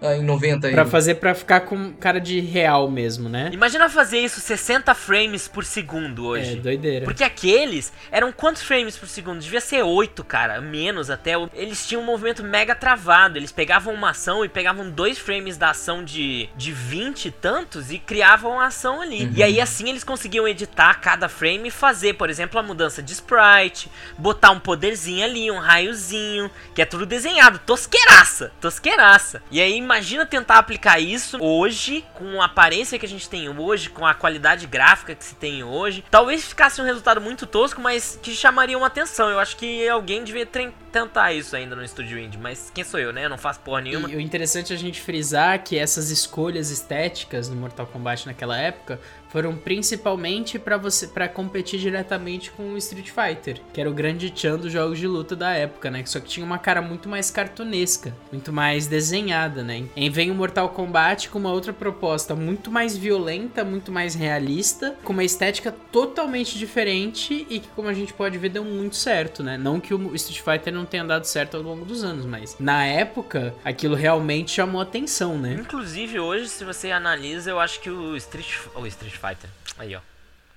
ah, 0.00 0.16
em 0.16 0.22
90 0.22 0.66
aí. 0.68 0.72
Pra 0.72 0.86
fazer 0.86 1.16
pra 1.16 1.34
ficar 1.34 1.60
com 1.60 1.92
cara 1.94 2.20
de 2.20 2.40
real 2.40 2.90
mesmo, 2.90 3.28
né? 3.28 3.50
Imagina 3.52 3.88
fazer 3.88 4.18
isso 4.18 4.40
60 4.40 4.94
frames 4.94 5.48
por 5.48 5.64
segundo 5.64 6.24
É, 6.36 6.40
hoje. 6.40 6.56
doideira. 6.56 7.04
Porque 7.04 7.24
aqueles 7.24 7.92
eram 8.10 8.32
quantos 8.32 8.62
frames 8.62 8.96
por 8.96 9.08
segundo? 9.08 9.40
Devia 9.40 9.60
ser 9.60 9.82
8, 9.82 10.22
cara, 10.24 10.60
menos 10.60 11.10
até. 11.10 11.32
Eles 11.54 11.86
tinham 11.86 12.02
um 12.02 12.06
movimento 12.06 12.42
mega 12.42 12.74
travado. 12.74 13.38
Eles 13.38 13.52
pegavam 13.52 13.92
uma 13.94 14.10
ação 14.10 14.44
e 14.44 14.48
pegavam 14.48 14.90
dois 14.90 15.18
frames 15.18 15.56
da 15.56 15.70
ação 15.70 16.04
de, 16.04 16.48
de 16.56 16.72
20 16.72 17.26
e 17.26 17.30
tantos 17.30 17.90
e 17.90 17.98
criavam 17.98 18.60
a 18.60 18.66
ação 18.66 19.00
ali. 19.00 19.30
E 19.34 19.42
aí 19.42 19.60
assim 19.60 19.88
eles 19.88 20.04
conseguiam 20.04 20.46
editar 20.46 20.94
cada 21.00 21.28
frame 21.28 21.68
e 21.68 21.70
fazer, 21.70 22.14
por 22.14 22.28
exemplo, 22.28 22.58
a 22.58 22.62
mudança 22.62 23.02
de 23.02 23.12
sprite, 23.12 23.90
botar 24.18 24.50
um 24.50 24.60
poderzinho 24.60 25.24
ali, 25.24 25.50
um 25.50 25.58
raiozinho, 25.58 26.50
que 26.74 26.82
é 26.82 26.84
tudo 26.84 27.06
desenhado, 27.06 27.58
tosqueiraça, 27.60 28.52
tosqueiraça. 28.60 29.23
E 29.50 29.60
aí 29.60 29.76
imagina 29.76 30.26
tentar 30.26 30.58
aplicar 30.58 30.98
isso 31.00 31.38
hoje, 31.40 32.04
com 32.14 32.40
a 32.40 32.46
aparência 32.46 32.98
que 32.98 33.06
a 33.06 33.08
gente 33.08 33.28
tem 33.28 33.48
hoje, 33.48 33.90
com 33.90 34.06
a 34.06 34.14
qualidade 34.14 34.66
gráfica 34.66 35.14
que 35.14 35.24
se 35.24 35.34
tem 35.34 35.62
hoje. 35.62 36.04
Talvez 36.10 36.44
ficasse 36.44 36.80
um 36.80 36.84
resultado 36.84 37.20
muito 37.20 37.46
tosco, 37.46 37.80
mas 37.80 38.18
que 38.22 38.32
chamaria 38.34 38.76
uma 38.76 38.86
atenção. 38.86 39.28
Eu 39.28 39.38
acho 39.38 39.56
que 39.56 39.88
alguém 39.88 40.24
devia 40.24 40.46
tentar 40.46 41.32
isso 41.32 41.56
ainda 41.56 41.74
no 41.74 41.84
estúdio 41.84 42.18
indie, 42.18 42.38
mas 42.38 42.70
quem 42.74 42.84
sou 42.84 43.00
eu, 43.00 43.12
né? 43.12 43.24
Eu 43.24 43.30
não 43.30 43.38
faço 43.38 43.60
porra 43.60 43.80
nenhuma. 43.80 44.10
E 44.10 44.16
o 44.16 44.20
interessante 44.20 44.72
é 44.72 44.76
a 44.76 44.78
gente 44.78 45.00
frisar 45.00 45.62
que 45.62 45.78
essas 45.78 46.10
escolhas 46.10 46.70
estéticas 46.70 47.48
no 47.48 47.56
Mortal 47.56 47.86
Kombat 47.86 48.26
naquela 48.26 48.56
época 48.56 49.00
foram 49.34 49.56
principalmente 49.56 50.60
para 50.60 50.76
você 50.76 51.08
para 51.08 51.28
competir 51.28 51.80
diretamente 51.80 52.52
com 52.52 52.70
o 52.70 52.78
Street 52.78 53.10
Fighter, 53.10 53.60
que 53.72 53.80
era 53.80 53.90
o 53.90 53.92
grande 53.92 54.30
tchan 54.30 54.56
dos 54.56 54.70
jogos 54.70 54.96
de 54.96 55.08
luta 55.08 55.34
da 55.34 55.50
época, 55.50 55.90
né? 55.90 56.04
Só 56.06 56.20
que 56.20 56.28
tinha 56.28 56.46
uma 56.46 56.56
cara 56.56 56.80
muito 56.80 57.08
mais 57.08 57.32
cartunesca, 57.32 58.14
muito 58.30 58.52
mais 58.52 58.86
desenhada, 58.86 59.64
né? 59.64 59.86
E 59.96 60.08
vem 60.08 60.30
o 60.30 60.34
Mortal 60.36 60.68
Kombat 60.68 61.30
com 61.30 61.40
uma 61.40 61.50
outra 61.50 61.72
proposta 61.72 62.36
muito 62.36 62.70
mais 62.70 62.96
violenta, 62.96 63.64
muito 63.64 63.90
mais 63.90 64.14
realista, 64.14 64.96
com 65.02 65.12
uma 65.12 65.24
estética 65.24 65.72
totalmente 65.72 66.56
diferente 66.56 67.44
e 67.50 67.58
que, 67.58 67.66
como 67.74 67.88
a 67.88 67.92
gente 67.92 68.12
pode 68.12 68.38
ver, 68.38 68.50
deu 68.50 68.64
muito 68.64 68.94
certo, 68.94 69.42
né? 69.42 69.58
Não 69.58 69.80
que 69.80 69.92
o 69.92 70.14
Street 70.14 70.42
Fighter 70.42 70.72
não 70.72 70.84
tenha 70.84 71.02
dado 71.02 71.24
certo 71.24 71.56
ao 71.56 71.62
longo 71.64 71.84
dos 71.84 72.04
anos, 72.04 72.24
mas 72.24 72.54
na 72.60 72.86
época 72.86 73.52
aquilo 73.64 73.96
realmente 73.96 74.52
chamou 74.52 74.80
atenção, 74.80 75.36
né? 75.36 75.56
Inclusive 75.58 76.20
hoje, 76.20 76.48
se 76.48 76.64
você 76.64 76.92
analisa, 76.92 77.50
eu 77.50 77.58
acho 77.58 77.80
que 77.80 77.90
o 77.90 78.16
Street, 78.16 78.46
o 78.76 78.86
Street 78.86 79.23
Fighter, 79.24 79.48
aí 79.78 79.96
ó, 79.96 80.00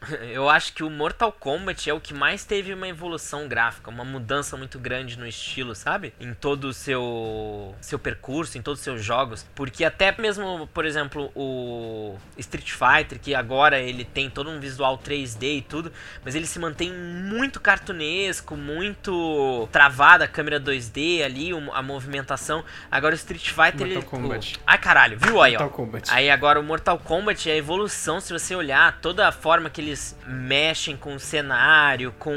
Eu 0.31 0.49
acho 0.49 0.73
que 0.73 0.83
o 0.83 0.89
Mortal 0.89 1.31
Kombat 1.31 1.89
é 1.89 1.93
o 1.93 1.99
que 1.99 2.13
mais 2.13 2.45
teve 2.45 2.73
uma 2.73 2.87
evolução 2.87 3.47
gráfica, 3.47 3.89
uma 3.89 4.05
mudança 4.05 4.55
muito 4.55 4.79
grande 4.79 5.17
no 5.17 5.27
estilo, 5.27 5.73
sabe? 5.75 6.13
Em 6.19 6.33
todo 6.33 6.65
o 6.65 6.73
seu 6.73 7.75
seu 7.81 7.97
percurso, 7.97 8.57
em 8.57 8.61
todos 8.61 8.79
os 8.79 8.83
seus 8.83 9.03
jogos, 9.03 9.45
porque 9.55 9.83
até 9.83 10.15
mesmo, 10.17 10.67
por 10.73 10.85
exemplo, 10.85 11.31
o 11.35 12.15
Street 12.37 12.71
Fighter, 12.71 13.19
que 13.19 13.33
agora 13.33 13.79
ele 13.79 14.05
tem 14.05 14.29
todo 14.29 14.49
um 14.49 14.59
visual 14.59 14.97
3D 14.97 15.57
e 15.57 15.61
tudo, 15.61 15.91
mas 16.23 16.35
ele 16.35 16.45
se 16.45 16.59
mantém 16.59 16.91
muito 16.91 17.59
cartunesco, 17.59 18.55
muito 18.55 19.67
travada 19.71 20.25
a 20.25 20.27
câmera 20.27 20.59
2D 20.59 21.23
ali, 21.23 21.51
a 21.73 21.81
movimentação. 21.81 22.63
Agora 22.91 23.13
o 23.13 23.17
Street 23.17 23.49
Fighter 23.49 23.87
Mortal 23.87 23.97
ele, 23.97 24.01
Kombat. 24.01 24.55
O... 24.55 24.59
Ai, 24.67 24.77
caralho, 24.77 25.17
viu 25.19 25.41
aí, 25.41 25.53
Mortal 25.53 25.67
ó. 25.67 25.71
Kombat. 25.71 26.11
Aí 26.11 26.29
agora 26.29 26.59
o 26.59 26.63
Mortal 26.63 26.99
Kombat 26.99 27.49
é 27.49 27.53
a 27.53 27.57
evolução, 27.57 28.19
se 28.19 28.31
você 28.31 28.55
olhar 28.55 28.99
toda 29.01 29.27
a 29.27 29.31
forma 29.31 29.69
que 29.69 29.81
eles 29.87 30.15
mexem 30.25 30.95
com 30.95 31.15
o 31.15 31.19
cenário, 31.19 32.13
com 32.19 32.35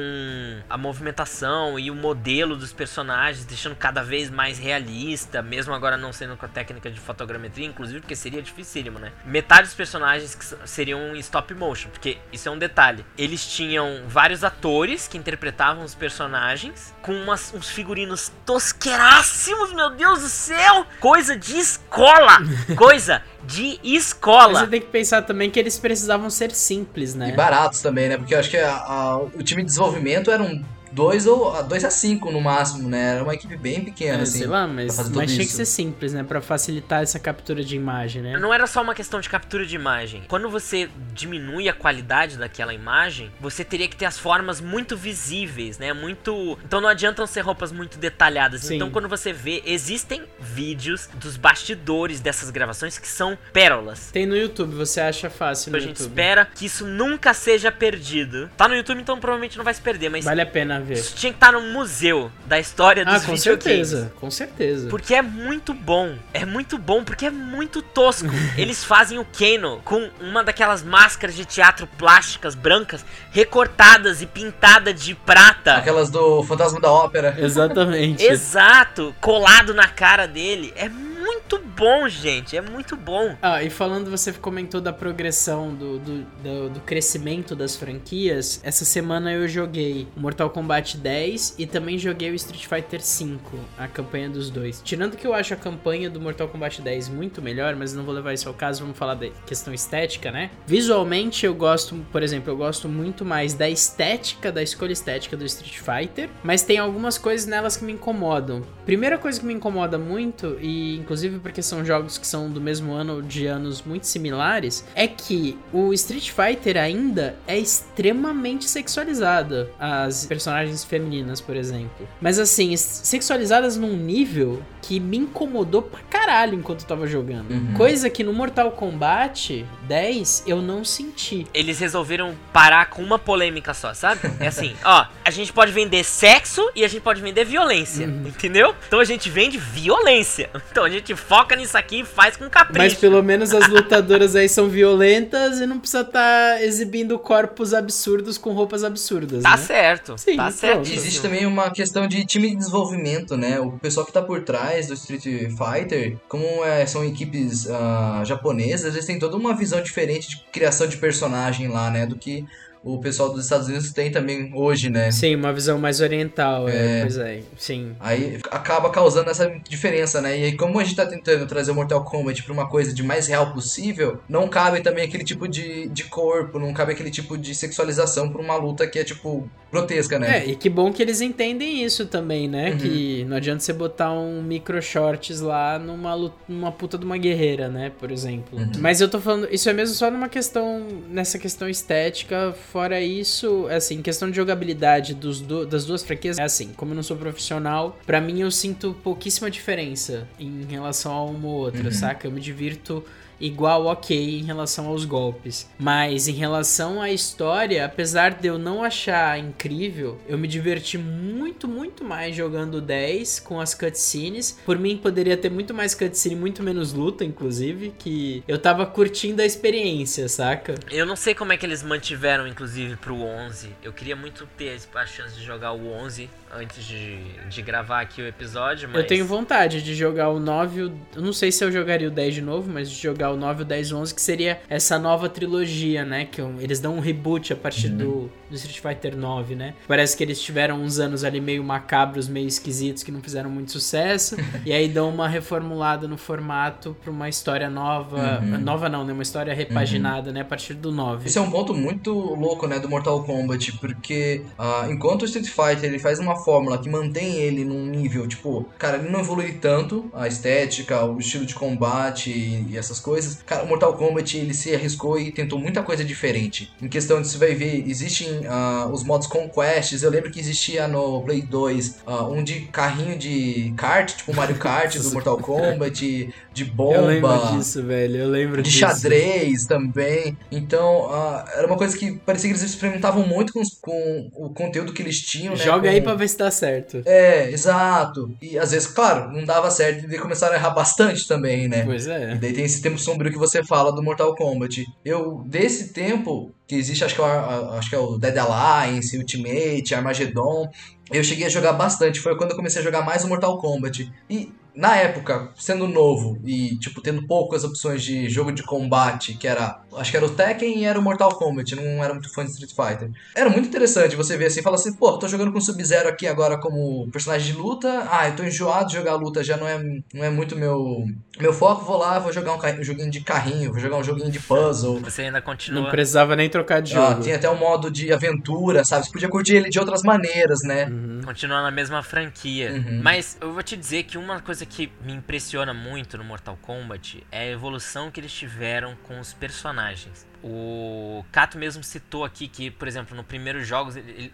a 0.68 0.78
movimentação 0.78 1.78
e 1.78 1.90
o 1.90 1.94
modelo 1.94 2.56
dos 2.56 2.72
personagens, 2.72 3.44
deixando 3.44 3.74
cada 3.74 4.02
vez 4.02 4.30
mais 4.30 4.58
realista, 4.58 5.42
mesmo 5.42 5.74
agora 5.74 5.96
não 5.96 6.12
sendo 6.12 6.36
com 6.36 6.46
a 6.46 6.48
técnica 6.48 6.90
de 6.90 7.00
fotogrametria, 7.00 7.66
inclusive 7.66 8.00
porque 8.00 8.16
seria 8.16 8.40
dificílimo, 8.40 8.98
né? 8.98 9.12
Metade 9.24 9.64
dos 9.64 9.74
personagens 9.74 10.34
que 10.34 10.68
seriam 10.68 11.14
em 11.14 11.18
stop 11.18 11.52
motion, 11.54 11.90
porque 11.90 12.18
isso 12.32 12.48
é 12.48 12.52
um 12.52 12.58
detalhe. 12.58 13.04
Eles 13.18 13.46
tinham 13.46 14.04
vários 14.06 14.44
atores 14.44 15.08
que 15.08 15.18
interpretavam 15.18 15.84
os 15.84 15.94
personagens 15.94 16.94
com 17.02 17.12
umas, 17.12 17.52
uns 17.52 17.68
figurinos 17.68 18.32
tosquerássimos, 18.46 19.72
meu 19.72 19.90
Deus 19.90 20.20
do 20.20 20.28
céu! 20.28 20.86
Coisa 20.98 21.36
de 21.36 21.58
escola! 21.58 22.38
Coisa 22.76 23.22
de 23.44 23.78
escola! 23.82 24.52
Mas 24.52 24.58
você 24.62 24.66
tem 24.68 24.80
que 24.80 24.86
pensar 24.88 25.22
também 25.22 25.50
que 25.50 25.58
eles 25.58 25.78
precisavam 25.78 26.28
ser 26.30 26.52
simples, 26.52 27.14
né? 27.14 27.28
E 27.30 27.32
baratos 27.32 27.80
também, 27.80 28.08
né? 28.08 28.16
Porque 28.16 28.34
eu 28.34 28.38
acho 28.38 28.50
que 28.50 28.56
a- 28.58 28.76
a- 28.76 29.18
o 29.18 29.42
time 29.42 29.62
de 29.62 29.66
desenvolvimento 29.68 30.30
era 30.30 30.42
um 30.42 30.62
2 30.92 31.26
ou 31.26 31.62
2 31.64 31.84
a 31.84 31.90
5 31.90 32.30
no 32.30 32.40
máximo, 32.40 32.88
né? 32.88 33.14
Era 33.14 33.22
uma 33.22 33.34
equipe 33.34 33.56
bem 33.56 33.84
pequena, 33.84 34.18
É, 34.18 34.22
assim. 34.22 34.38
sei 34.38 34.46
lá, 34.46 34.64
pra 34.64 34.74
mas, 34.74 34.96
fazer 34.96 35.08
mas 35.10 35.26
tudo 35.26 35.34
tinha 35.34 35.46
que 35.46 35.52
ser 35.52 35.64
simples, 35.66 36.12
né? 36.12 36.22
Pra 36.22 36.40
facilitar 36.40 37.02
essa 37.02 37.18
captura 37.18 37.62
de 37.64 37.76
imagem, 37.76 38.22
né? 38.22 38.38
Não 38.38 38.52
era 38.52 38.66
só 38.66 38.82
uma 38.82 38.94
questão 38.94 39.20
de 39.20 39.28
captura 39.28 39.64
de 39.64 39.74
imagem. 39.74 40.22
Quando 40.28 40.48
você 40.50 40.88
diminui 41.12 41.68
a 41.68 41.72
qualidade 41.72 42.36
daquela 42.36 42.74
imagem, 42.74 43.30
você 43.40 43.64
teria 43.64 43.88
que 43.88 43.96
ter 43.96 44.06
as 44.06 44.18
formas 44.18 44.60
muito 44.60 44.96
visíveis, 44.96 45.78
né? 45.78 45.92
Muito. 45.92 46.58
Então 46.64 46.80
não 46.80 46.88
adiantam 46.88 47.26
ser 47.26 47.40
roupas 47.40 47.72
muito 47.72 47.98
detalhadas. 47.98 48.62
Sim. 48.62 48.76
Então 48.76 48.90
quando 48.90 49.08
você 49.08 49.32
vê, 49.32 49.62
existem 49.66 50.22
vídeos 50.38 51.08
dos 51.14 51.36
bastidores 51.36 52.20
dessas 52.20 52.50
gravações 52.50 52.98
que 52.98 53.06
são 53.08 53.36
pérolas. 53.52 54.10
Tem 54.12 54.26
no 54.26 54.36
YouTube, 54.36 54.74
você 54.74 55.00
acha 55.00 55.30
fácil 55.30 55.70
no 55.70 55.76
A 55.76 55.80
gente 55.80 55.90
YouTube. 55.90 56.08
espera 56.08 56.48
que 56.54 56.66
isso 56.66 56.86
nunca 56.86 57.32
seja 57.34 57.70
perdido. 57.70 58.50
Tá 58.56 58.66
no 58.66 58.74
YouTube, 58.74 59.00
então 59.00 59.18
provavelmente 59.20 59.56
não 59.56 59.64
vai 59.64 59.74
se 59.74 59.80
perder, 59.80 60.08
mas 60.08 60.24
Vale 60.24 60.40
a 60.40 60.46
pena 60.46 60.79
ver. 60.80 60.94
isso 60.94 61.14
tinha 61.14 61.32
que 61.32 61.36
estar 61.36 61.52
no 61.52 61.60
museu 61.72 62.30
da 62.46 62.58
história 62.58 63.04
dos 63.04 63.14
Ah, 63.14 63.20
com 63.20 63.34
videogames. 63.34 63.88
certeza, 63.88 64.12
com 64.20 64.30
certeza. 64.30 64.88
Porque 64.88 65.14
é 65.14 65.22
muito 65.22 65.72
bom. 65.74 66.16
É 66.32 66.44
muito 66.44 66.76
bom 66.78 67.04
porque 67.04 67.26
é 67.26 67.30
muito 67.30 67.80
tosco. 67.82 68.28
Eles 68.56 68.82
fazem 68.84 69.18
o 69.18 69.24
Kano 69.24 69.80
com 69.84 70.10
uma 70.20 70.42
daquelas 70.44 70.82
máscaras 70.82 71.34
de 71.36 71.44
teatro 71.44 71.86
plásticas 71.98 72.54
brancas 72.54 73.04
recortadas 73.30 74.22
e 74.22 74.26
pintada 74.26 74.92
de 74.94 75.14
prata. 75.14 75.76
Aquelas 75.76 76.10
do 76.10 76.42
Fantasma 76.44 76.80
da 76.80 76.90
Ópera. 76.90 77.34
Exatamente. 77.38 78.22
Exato, 78.24 79.14
colado 79.20 79.74
na 79.74 79.88
cara 79.88 80.26
dele. 80.26 80.72
É 80.76 80.88
muito 80.88 81.58
bom, 81.80 82.06
gente. 82.10 82.54
É 82.54 82.60
muito 82.60 82.94
bom. 82.94 83.34
Ah, 83.40 83.62
e 83.62 83.70
falando, 83.70 84.10
você 84.10 84.30
comentou 84.34 84.82
da 84.82 84.92
progressão, 84.92 85.74
do, 85.74 85.98
do, 85.98 86.22
do, 86.42 86.68
do 86.74 86.80
crescimento 86.80 87.56
das 87.56 87.74
franquias. 87.74 88.60
Essa 88.62 88.84
semana 88.84 89.32
eu 89.32 89.48
joguei 89.48 90.06
Mortal 90.14 90.50
Kombat 90.50 90.98
10 90.98 91.54
e 91.58 91.66
também 91.66 91.96
joguei 91.96 92.30
o 92.30 92.34
Street 92.34 92.66
Fighter 92.66 93.00
5, 93.00 93.58
a 93.78 93.88
campanha 93.88 94.28
dos 94.28 94.50
dois. 94.50 94.82
Tirando 94.84 95.16
que 95.16 95.26
eu 95.26 95.32
acho 95.32 95.54
a 95.54 95.56
campanha 95.56 96.10
do 96.10 96.20
Mortal 96.20 96.48
Kombat 96.48 96.82
10 96.82 97.08
muito 97.08 97.40
melhor, 97.40 97.74
mas 97.74 97.94
não 97.94 98.04
vou 98.04 98.14
levar 98.14 98.34
isso 98.34 98.46
ao 98.46 98.54
caso, 98.54 98.82
vamos 98.82 98.98
falar 98.98 99.14
da 99.14 99.30
questão 99.46 99.72
estética, 99.72 100.30
né? 100.30 100.50
Visualmente 100.66 101.46
eu 101.46 101.54
gosto, 101.54 101.96
por 102.12 102.22
exemplo, 102.22 102.52
eu 102.52 102.58
gosto 102.58 102.90
muito 102.90 103.24
mais 103.24 103.54
da 103.54 103.70
estética, 103.70 104.52
da 104.52 104.62
escolha 104.62 104.92
estética 104.92 105.34
do 105.34 105.46
Street 105.46 105.78
Fighter, 105.78 106.28
mas 106.44 106.62
tem 106.62 106.76
algumas 106.76 107.16
coisas 107.16 107.46
nelas 107.46 107.78
que 107.78 107.84
me 107.84 107.92
incomodam. 107.94 108.60
Primeira 108.84 109.16
coisa 109.16 109.40
que 109.40 109.46
me 109.46 109.54
incomoda 109.54 109.96
muito, 109.96 110.58
e 110.60 110.96
inclusive 110.96 111.38
porque 111.38 111.62
são 111.70 111.84
jogos 111.84 112.18
que 112.18 112.26
são 112.26 112.50
do 112.50 112.60
mesmo 112.60 112.92
ano 112.92 113.14
ou 113.14 113.22
de 113.22 113.46
anos 113.46 113.82
muito 113.82 114.06
similares, 114.06 114.84
é 114.94 115.06
que 115.06 115.58
o 115.72 115.92
Street 115.94 116.30
Fighter 116.30 116.76
ainda 116.76 117.36
é 117.46 117.58
extremamente 117.58 118.68
sexualizado. 118.68 119.68
As 119.78 120.26
personagens 120.26 120.84
femininas, 120.84 121.40
por 121.40 121.56
exemplo. 121.56 122.08
Mas 122.20 122.38
assim, 122.38 122.76
sexualizadas 122.76 123.76
num 123.76 123.96
nível 123.96 124.62
que 124.82 124.98
me 124.98 125.18
incomodou 125.18 125.82
pra 125.82 126.00
caralho 126.00 126.54
enquanto 126.54 126.82
eu 126.82 126.86
tava 126.86 127.06
jogando. 127.06 127.50
Uhum. 127.50 127.74
Coisa 127.74 128.10
que 128.10 128.24
no 128.24 128.32
Mortal 128.32 128.72
Kombat 128.72 129.64
10 129.82 130.44
eu 130.46 130.60
não 130.60 130.84
senti. 130.84 131.46
Eles 131.54 131.78
resolveram 131.78 132.34
parar 132.52 132.90
com 132.90 133.02
uma 133.02 133.18
polêmica 133.18 133.72
só, 133.74 133.94
sabe? 133.94 134.20
É 134.40 134.48
assim, 134.48 134.74
ó, 134.84 135.06
a 135.24 135.30
gente 135.30 135.52
pode 135.52 135.70
vender 135.70 136.02
sexo 136.02 136.68
e 136.74 136.84
a 136.84 136.88
gente 136.88 137.02
pode 137.02 137.20
vender 137.20 137.44
violência, 137.44 138.04
entendeu? 138.04 138.74
Então 138.86 138.98
a 138.98 139.04
gente 139.04 139.30
vende 139.30 139.58
violência. 139.58 140.50
Então 140.70 140.84
a 140.84 140.90
gente 140.90 141.14
foca 141.14 141.54
nisso 141.60 141.76
aqui 141.76 142.00
e 142.00 142.04
faz 142.04 142.36
com 142.36 142.48
capricho. 142.48 142.78
Mas 142.78 142.94
pelo 142.94 143.22
menos 143.22 143.52
as 143.54 143.68
lutadoras 143.68 144.34
aí 144.34 144.48
são 144.48 144.68
violentas 144.68 145.60
e 145.60 145.66
não 145.66 145.78
precisa 145.78 146.00
estar 146.02 146.62
exibindo 146.62 147.18
corpos 147.18 147.72
absurdos 147.74 148.36
com 148.38 148.52
roupas 148.52 148.82
absurdas, 148.84 149.42
Tá 149.42 149.50
né? 149.52 149.56
certo, 149.56 150.18
Sim, 150.18 150.36
tá 150.36 150.50
certo. 150.50 150.90
Existe 150.90 151.20
também 151.22 151.46
uma 151.46 151.70
questão 151.70 152.06
de 152.06 152.24
time 152.24 152.50
de 152.50 152.56
desenvolvimento, 152.56 153.36
né? 153.36 153.60
O 153.60 153.72
pessoal 153.72 154.04
que 154.06 154.12
tá 154.12 154.22
por 154.22 154.42
trás 154.42 154.86
do 154.88 154.94
Street 154.94 155.24
Fighter, 155.50 156.16
como 156.28 156.44
é, 156.64 156.84
são 156.86 157.04
equipes 157.04 157.68
ah, 157.68 158.22
japonesas, 158.24 158.94
eles 158.94 159.06
têm 159.06 159.18
toda 159.18 159.36
uma 159.36 159.54
visão 159.54 159.82
diferente 159.82 160.28
de 160.28 160.44
criação 160.52 160.86
de 160.86 160.96
personagem 160.96 161.68
lá, 161.68 161.90
né? 161.90 162.06
Do 162.06 162.16
que 162.16 162.44
o 162.82 162.98
pessoal 162.98 163.30
dos 163.32 163.44
Estados 163.44 163.68
Unidos 163.68 163.92
tem 163.92 164.10
também 164.10 164.50
hoje, 164.54 164.88
né? 164.88 165.10
Sim, 165.10 165.36
uma 165.36 165.52
visão 165.52 165.78
mais 165.78 166.00
oriental, 166.00 166.68
é. 166.68 166.98
É. 166.98 167.00
pois 167.02 167.16
é, 167.18 167.42
sim. 167.56 167.94
Aí 168.00 168.38
acaba 168.50 168.88
causando 168.90 169.28
essa 169.30 169.46
diferença, 169.68 170.20
né? 170.20 170.38
E 170.38 170.44
aí, 170.44 170.56
como 170.56 170.78
a 170.80 170.84
gente 170.84 170.96
tá 170.96 171.04
tentando 171.06 171.46
trazer 171.46 171.70
o 171.72 171.74
Mortal 171.74 172.02
Kombat 172.04 172.42
pra 172.42 172.52
uma 172.52 172.68
coisa 172.68 172.94
de 172.94 173.02
mais 173.02 173.26
real 173.26 173.52
possível, 173.52 174.20
não 174.28 174.48
cabe 174.48 174.80
também 174.80 175.04
aquele 175.04 175.24
tipo 175.24 175.46
de, 175.46 175.88
de 175.88 176.04
corpo, 176.04 176.58
não 176.58 176.72
cabe 176.72 176.92
aquele 176.92 177.10
tipo 177.10 177.36
de 177.36 177.54
sexualização 177.54 178.30
pra 178.30 178.40
uma 178.40 178.56
luta 178.56 178.86
que 178.86 178.98
é, 178.98 179.04
tipo, 179.04 179.48
grotesca, 179.70 180.18
né? 180.18 180.38
É, 180.38 180.46
e 180.50 180.56
que 180.56 180.70
bom 180.70 180.90
que 180.92 181.02
eles 181.02 181.20
entendem 181.20 181.84
isso 181.84 182.06
também, 182.06 182.48
né? 182.48 182.70
Uhum. 182.70 182.78
Que 182.78 183.24
não 183.28 183.36
adianta 183.36 183.60
você 183.60 183.72
botar 183.72 184.12
um 184.12 184.42
micro 184.42 184.80
shorts 184.80 185.40
lá 185.40 185.78
numa, 185.78 186.14
lu- 186.14 186.32
numa 186.48 186.72
puta 186.72 186.96
de 186.96 187.04
uma 187.04 187.18
guerreira, 187.18 187.68
né? 187.68 187.92
Por 187.98 188.10
exemplo. 188.10 188.58
Uhum. 188.58 188.72
Mas 188.78 189.00
eu 189.00 189.08
tô 189.08 189.20
falando, 189.20 189.48
isso 189.52 189.68
é 189.68 189.72
mesmo 189.72 189.94
só 189.94 190.10
numa 190.10 190.28
questão, 190.28 190.86
nessa 191.08 191.38
questão 191.38 191.68
estética. 191.68 192.54
Fora 192.72 193.00
isso, 193.00 193.66
assim, 193.68 194.00
questão 194.00 194.30
de 194.30 194.36
jogabilidade 194.36 195.12
dos 195.12 195.40
du- 195.40 195.66
das 195.66 195.84
duas 195.84 196.04
franquias, 196.04 196.38
é 196.38 196.42
assim, 196.44 196.68
como 196.76 196.92
eu 196.92 196.94
não 196.96 197.02
sou 197.02 197.16
profissional, 197.16 197.98
pra 198.06 198.20
mim 198.20 198.40
eu 198.42 198.50
sinto 198.50 198.94
pouquíssima 199.02 199.50
diferença 199.50 200.28
em 200.38 200.64
relação 200.68 201.10
a 201.12 201.24
uma 201.24 201.48
ou 201.48 201.54
outra, 201.54 201.84
Uhum. 201.86 201.90
saca? 201.92 202.28
Eu 202.28 202.30
me 202.30 202.40
divirto 202.40 203.04
igual 203.40 203.86
ok 203.86 204.38
em 204.40 204.44
relação 204.44 204.86
aos 204.86 205.04
golpes. 205.04 205.68
Mas 205.78 206.28
em 206.28 206.32
relação 206.32 207.00
à 207.00 207.10
história, 207.10 207.84
apesar 207.84 208.34
de 208.34 208.46
eu 208.48 208.58
não 208.58 208.82
achar 208.82 209.38
incrível, 209.38 210.18
eu 210.28 210.36
me 210.38 210.46
diverti 210.48 210.98
muito, 210.98 211.66
muito 211.66 212.04
mais 212.04 212.34
jogando 212.36 212.74
o 212.76 212.80
10 212.80 213.40
com 213.40 213.60
as 213.60 213.74
cutscenes. 213.74 214.58
Por 214.64 214.78
mim, 214.78 214.96
poderia 214.96 215.36
ter 215.36 215.50
muito 215.50 215.72
mais 215.72 215.94
cutscene, 215.94 216.34
muito 216.36 216.62
menos 216.62 216.92
luta, 216.92 217.24
inclusive, 217.24 217.92
que 217.98 218.42
eu 218.46 218.58
tava 218.58 218.84
curtindo 218.86 219.40
a 219.42 219.46
experiência, 219.46 220.28
saca? 220.28 220.74
Eu 220.90 221.06
não 221.06 221.16
sei 221.16 221.34
como 221.34 221.52
é 221.52 221.56
que 221.56 221.64
eles 221.64 221.82
mantiveram, 221.82 222.46
inclusive, 222.46 222.96
pro 222.96 223.20
11. 223.22 223.70
Eu 223.82 223.92
queria 223.92 224.16
muito 224.16 224.46
ter 224.56 224.76
a 224.94 225.06
chance 225.06 225.34
de 225.34 225.44
jogar 225.44 225.72
o 225.72 225.88
11 225.92 226.28
antes 226.52 226.84
de, 226.84 227.16
de 227.48 227.62
gravar 227.62 228.00
aqui 228.00 228.20
o 228.20 228.26
episódio, 228.26 228.88
mas... 228.92 229.02
Eu 229.02 229.06
tenho 229.06 229.24
vontade 229.24 229.82
de 229.82 229.94
jogar 229.94 230.30
o 230.30 230.40
9, 230.40 230.82
o- 230.82 230.92
eu 231.14 231.22
não 231.22 231.32
sei 231.32 231.52
se 231.52 231.62
eu 231.64 231.70
jogaria 231.70 232.08
o 232.08 232.10
10 232.10 232.34
de 232.34 232.42
novo, 232.42 232.68
mas 232.72 232.90
de 232.90 233.00
jogar 233.00 233.29
o 233.32 233.36
9, 233.36 233.62
o 233.62 233.64
10 233.64 233.88
e 233.88 233.94
o 233.94 233.98
11, 233.98 234.14
que 234.14 234.22
seria 234.22 234.60
essa 234.68 234.98
nova 234.98 235.28
trilogia, 235.28 236.04
né? 236.04 236.24
Que 236.24 236.40
eles 236.60 236.80
dão 236.80 236.96
um 236.96 237.00
reboot 237.00 237.52
a 237.52 237.56
partir 237.56 237.88
uhum. 237.88 237.96
do, 237.96 238.32
do 238.50 238.56
Street 238.56 238.80
Fighter 238.80 239.16
9, 239.16 239.54
né? 239.54 239.74
Parece 239.86 240.16
que 240.16 240.24
eles 240.24 240.40
tiveram 240.42 240.82
uns 240.82 240.98
anos 240.98 241.24
ali 241.24 241.40
meio 241.40 241.62
macabros, 241.62 242.28
meio 242.28 242.48
esquisitos, 242.48 243.02
que 243.02 243.12
não 243.12 243.22
fizeram 243.22 243.48
muito 243.48 243.70
sucesso, 243.70 244.36
e 244.66 244.72
aí 244.72 244.88
dão 244.88 245.08
uma 245.08 245.28
reformulada 245.28 246.08
no 246.08 246.18
formato 246.18 246.96
pra 247.00 247.10
uma 247.10 247.28
história 247.28 247.70
nova. 247.70 248.40
Uhum. 248.42 248.58
Nova 248.58 248.88
não, 248.88 249.04
né? 249.04 249.12
Uma 249.12 249.22
história 249.22 249.54
repaginada, 249.54 250.28
uhum. 250.28 250.34
né? 250.34 250.40
A 250.40 250.44
partir 250.44 250.74
do 250.74 250.90
9. 250.90 251.26
Esse 251.26 251.38
é 251.38 251.40
um 251.40 251.50
ponto 251.50 251.72
muito 251.72 252.12
louco, 252.12 252.66
né? 252.66 252.78
Do 252.78 252.88
Mortal 252.88 253.22
Kombat, 253.22 253.78
porque 253.78 254.42
uh, 254.58 254.90
enquanto 254.90 255.22
o 255.22 255.24
Street 255.24 255.46
Fighter 255.46 255.84
ele 255.84 255.98
faz 255.98 256.18
uma 256.18 256.36
fórmula 256.36 256.78
que 256.78 256.88
mantém 256.88 257.36
ele 257.36 257.64
num 257.64 257.86
nível, 257.86 258.26
tipo, 258.26 258.68
cara, 258.78 258.96
ele 258.96 259.08
não 259.08 259.20
evolui 259.20 259.52
tanto, 259.52 260.10
a 260.12 260.26
estética, 260.26 261.04
o 261.04 261.18
estilo 261.18 261.46
de 261.46 261.54
combate 261.54 262.30
e, 262.30 262.66
e 262.70 262.76
essas 262.76 262.98
coisas. 262.98 263.42
Cara, 263.46 263.62
o 263.62 263.68
Mortal 263.68 263.94
Kombat 263.94 264.36
ele 264.36 264.54
se 264.54 264.74
arriscou 264.74 265.18
e 265.18 265.30
tentou 265.30 265.58
muita 265.58 265.82
coisa 265.82 266.04
diferente. 266.04 266.72
Em 266.82 266.88
questão 266.88 267.20
de 267.20 267.28
você 267.28 267.38
vai 267.38 267.54
ver, 267.54 267.84
existem 267.86 268.39
uh, 268.46 268.90
os 268.92 269.02
modos 269.02 269.26
Conquests, 269.26 270.02
eu 270.02 270.10
lembro 270.10 270.30
que 270.30 270.40
existia 270.40 270.88
no 270.88 271.22
Play 271.22 271.42
2 271.42 271.88
uh, 271.88 271.92
ah, 272.06 272.28
um 272.28 272.42
de 272.42 272.60
carrinho 272.72 273.18
de 273.18 273.72
kart, 273.76 274.14
tipo 274.14 274.34
Mario 274.34 274.56
Kart 274.58 274.96
do 274.96 275.10
Mortal 275.12 275.38
Kombat, 275.38 276.34
de 276.52 276.64
bomba. 276.64 276.96
Eu 276.96 277.06
lembro 277.06 277.56
disso, 277.56 277.82
velho, 277.82 278.16
eu 278.16 278.28
lembro 278.28 278.62
de 278.62 278.70
disso. 278.70 278.80
xadrez 278.80 279.66
também. 279.66 280.36
Então, 280.50 281.06
uh, 281.06 281.44
era 281.54 281.66
uma 281.66 281.76
coisa 281.76 281.96
que 281.96 282.12
parecia 282.18 282.50
que 282.50 282.56
eles 282.56 282.62
experimentavam 282.62 283.26
muito 283.26 283.52
com, 283.52 283.62
com 283.80 284.30
o 284.34 284.50
conteúdo 284.50 284.92
que 284.92 285.02
eles 285.02 285.20
tinham, 285.20 285.54
né? 285.54 285.64
Joga 285.64 285.88
com... 285.88 285.94
aí 285.94 286.00
pra 286.00 286.14
ver 286.14 286.28
se 286.28 286.38
dá 286.38 286.50
certo. 286.50 287.02
É, 287.04 287.50
exato. 287.50 288.34
E 288.42 288.58
às 288.58 288.72
vezes, 288.72 288.88
claro, 288.88 289.32
não 289.32 289.44
dava 289.44 289.70
certo 289.70 290.12
e 290.12 290.18
começaram 290.18 290.54
a 290.54 290.56
errar 290.56 290.70
bastante 290.70 291.26
também, 291.26 291.68
né? 291.68 291.84
Pois 291.84 292.06
é. 292.06 292.34
E 292.34 292.38
daí 292.38 292.52
tem 292.52 292.64
esse 292.64 292.82
tempo 292.82 292.98
sombrio 292.98 293.32
que 293.32 293.38
você 293.38 293.62
fala 293.64 293.92
do 293.92 294.02
Mortal 294.02 294.34
Kombat. 294.34 294.86
Eu, 295.04 295.42
desse 295.46 295.92
tempo, 295.92 296.52
que 296.70 296.76
existe, 296.76 297.04
acho 297.04 297.16
que, 297.16 297.20
é 297.20 297.24
acho 297.24 297.90
que 297.90 297.96
é 297.96 297.98
o 297.98 298.16
Dead 298.16 298.36
Alliance, 298.38 299.18
Ultimate, 299.18 299.92
Armageddon, 299.92 300.70
eu 301.10 301.24
cheguei 301.24 301.46
a 301.46 301.48
jogar 301.48 301.72
bastante. 301.72 302.20
Foi 302.20 302.36
quando 302.36 302.52
eu 302.52 302.56
comecei 302.56 302.80
a 302.80 302.84
jogar 302.84 303.04
mais 303.04 303.24
o 303.24 303.28
Mortal 303.28 303.58
Kombat. 303.58 304.08
E 304.30 304.52
na 304.74 304.96
época, 304.96 305.50
sendo 305.56 305.86
novo 305.86 306.38
e, 306.44 306.76
tipo, 306.78 307.00
tendo 307.00 307.26
poucas 307.26 307.64
opções 307.64 308.02
de 308.02 308.28
jogo 308.28 308.52
de 308.52 308.62
combate, 308.62 309.34
que 309.34 309.46
era. 309.46 309.80
Acho 309.96 310.10
que 310.10 310.16
era 310.16 310.26
o 310.26 310.30
Tekken 310.30 310.78
e 310.78 310.84
era 310.84 310.98
o 310.98 311.02
Mortal 311.02 311.34
Kombat, 311.34 311.74
não 311.74 312.02
era 312.02 312.12
muito 312.14 312.32
fã 312.32 312.44
de 312.44 312.50
Street 312.52 312.70
Fighter. 312.70 313.10
Era 313.34 313.50
muito 313.50 313.68
interessante 313.68 314.14
você 314.14 314.36
ver 314.36 314.46
assim, 314.46 314.62
falar 314.62 314.76
assim, 314.76 314.92
pô, 314.92 315.18
tô 315.18 315.26
jogando 315.26 315.52
com 315.52 315.60
Sub-Zero 315.60 316.08
aqui 316.08 316.26
agora 316.26 316.58
como 316.58 317.10
personagem 317.10 317.52
de 317.52 317.58
luta. 317.58 318.06
Ah, 318.10 318.28
eu 318.28 318.36
tô 318.36 318.44
enjoado 318.44 318.88
de 318.88 318.94
jogar 318.94 319.16
luta, 319.16 319.42
já 319.42 319.56
não 319.56 319.66
é, 319.66 319.78
não 320.14 320.24
é 320.24 320.30
muito 320.30 320.56
meu, 320.56 321.04
meu 321.38 321.52
foco. 321.52 321.84
Vou 321.84 321.96
lá, 321.98 322.18
vou 322.18 322.32
jogar 322.32 322.54
um, 322.54 322.80
um 322.80 322.84
joguinho 322.84 323.10
de 323.10 323.20
carrinho, 323.20 323.72
vou 323.72 323.80
jogar 323.80 323.96
um 323.96 324.04
joguinho 324.04 324.30
de 324.30 324.38
puzzle. 324.38 325.00
Você 325.00 325.22
ainda 325.22 325.42
continua. 325.42 325.82
Não 325.82 325.90
precisava 325.90 326.36
nem 326.36 326.48
trocar 326.48 326.80
de 326.80 326.92
ah, 326.92 326.96
jogo. 326.96 327.20
Ah, 327.20 327.22
tinha 327.22 327.36
até 327.36 327.50
um 327.50 327.56
modo 327.56 327.90
de 327.90 328.12
aventura, 328.12 328.84
sabe? 328.84 329.06
Você 329.06 329.12
podia 329.12 329.28
curtir 329.28 329.56
ele 329.56 329.68
de 329.68 329.78
outras 329.78 330.02
maneiras, 330.02 330.60
né? 330.62 330.86
Uhum. 330.86 331.20
Continua 331.24 331.62
na 331.62 331.70
mesma 331.70 332.02
franquia. 332.02 332.72
Uhum. 332.72 333.00
Mas 333.02 333.36
eu 333.40 333.52
vou 333.52 333.62
te 333.62 333.76
dizer 333.76 334.04
que 334.04 334.16
uma 334.16 334.40
coisa 334.40 334.59
que 334.66 334.92
me 335.02 335.12
impressiona 335.12 335.72
muito 335.74 336.16
no 336.18 336.24
Mortal 336.24 336.58
Kombat 336.62 337.26
é 337.30 337.40
a 337.40 337.46
evolução 337.46 338.10
que 338.10 338.20
eles 338.20 338.32
tiveram 338.32 338.96
com 339.02 339.18
os 339.18 339.32
personagens. 339.32 340.26
O 340.42 341.24
Kato 341.30 341.58
mesmo 341.58 341.82
citou 341.82 342.24
aqui 342.24 342.48
que, 342.48 342.70
por 342.70 342.88
exemplo, 342.88 343.16
no 343.16 343.22
primeiro, 343.22 343.60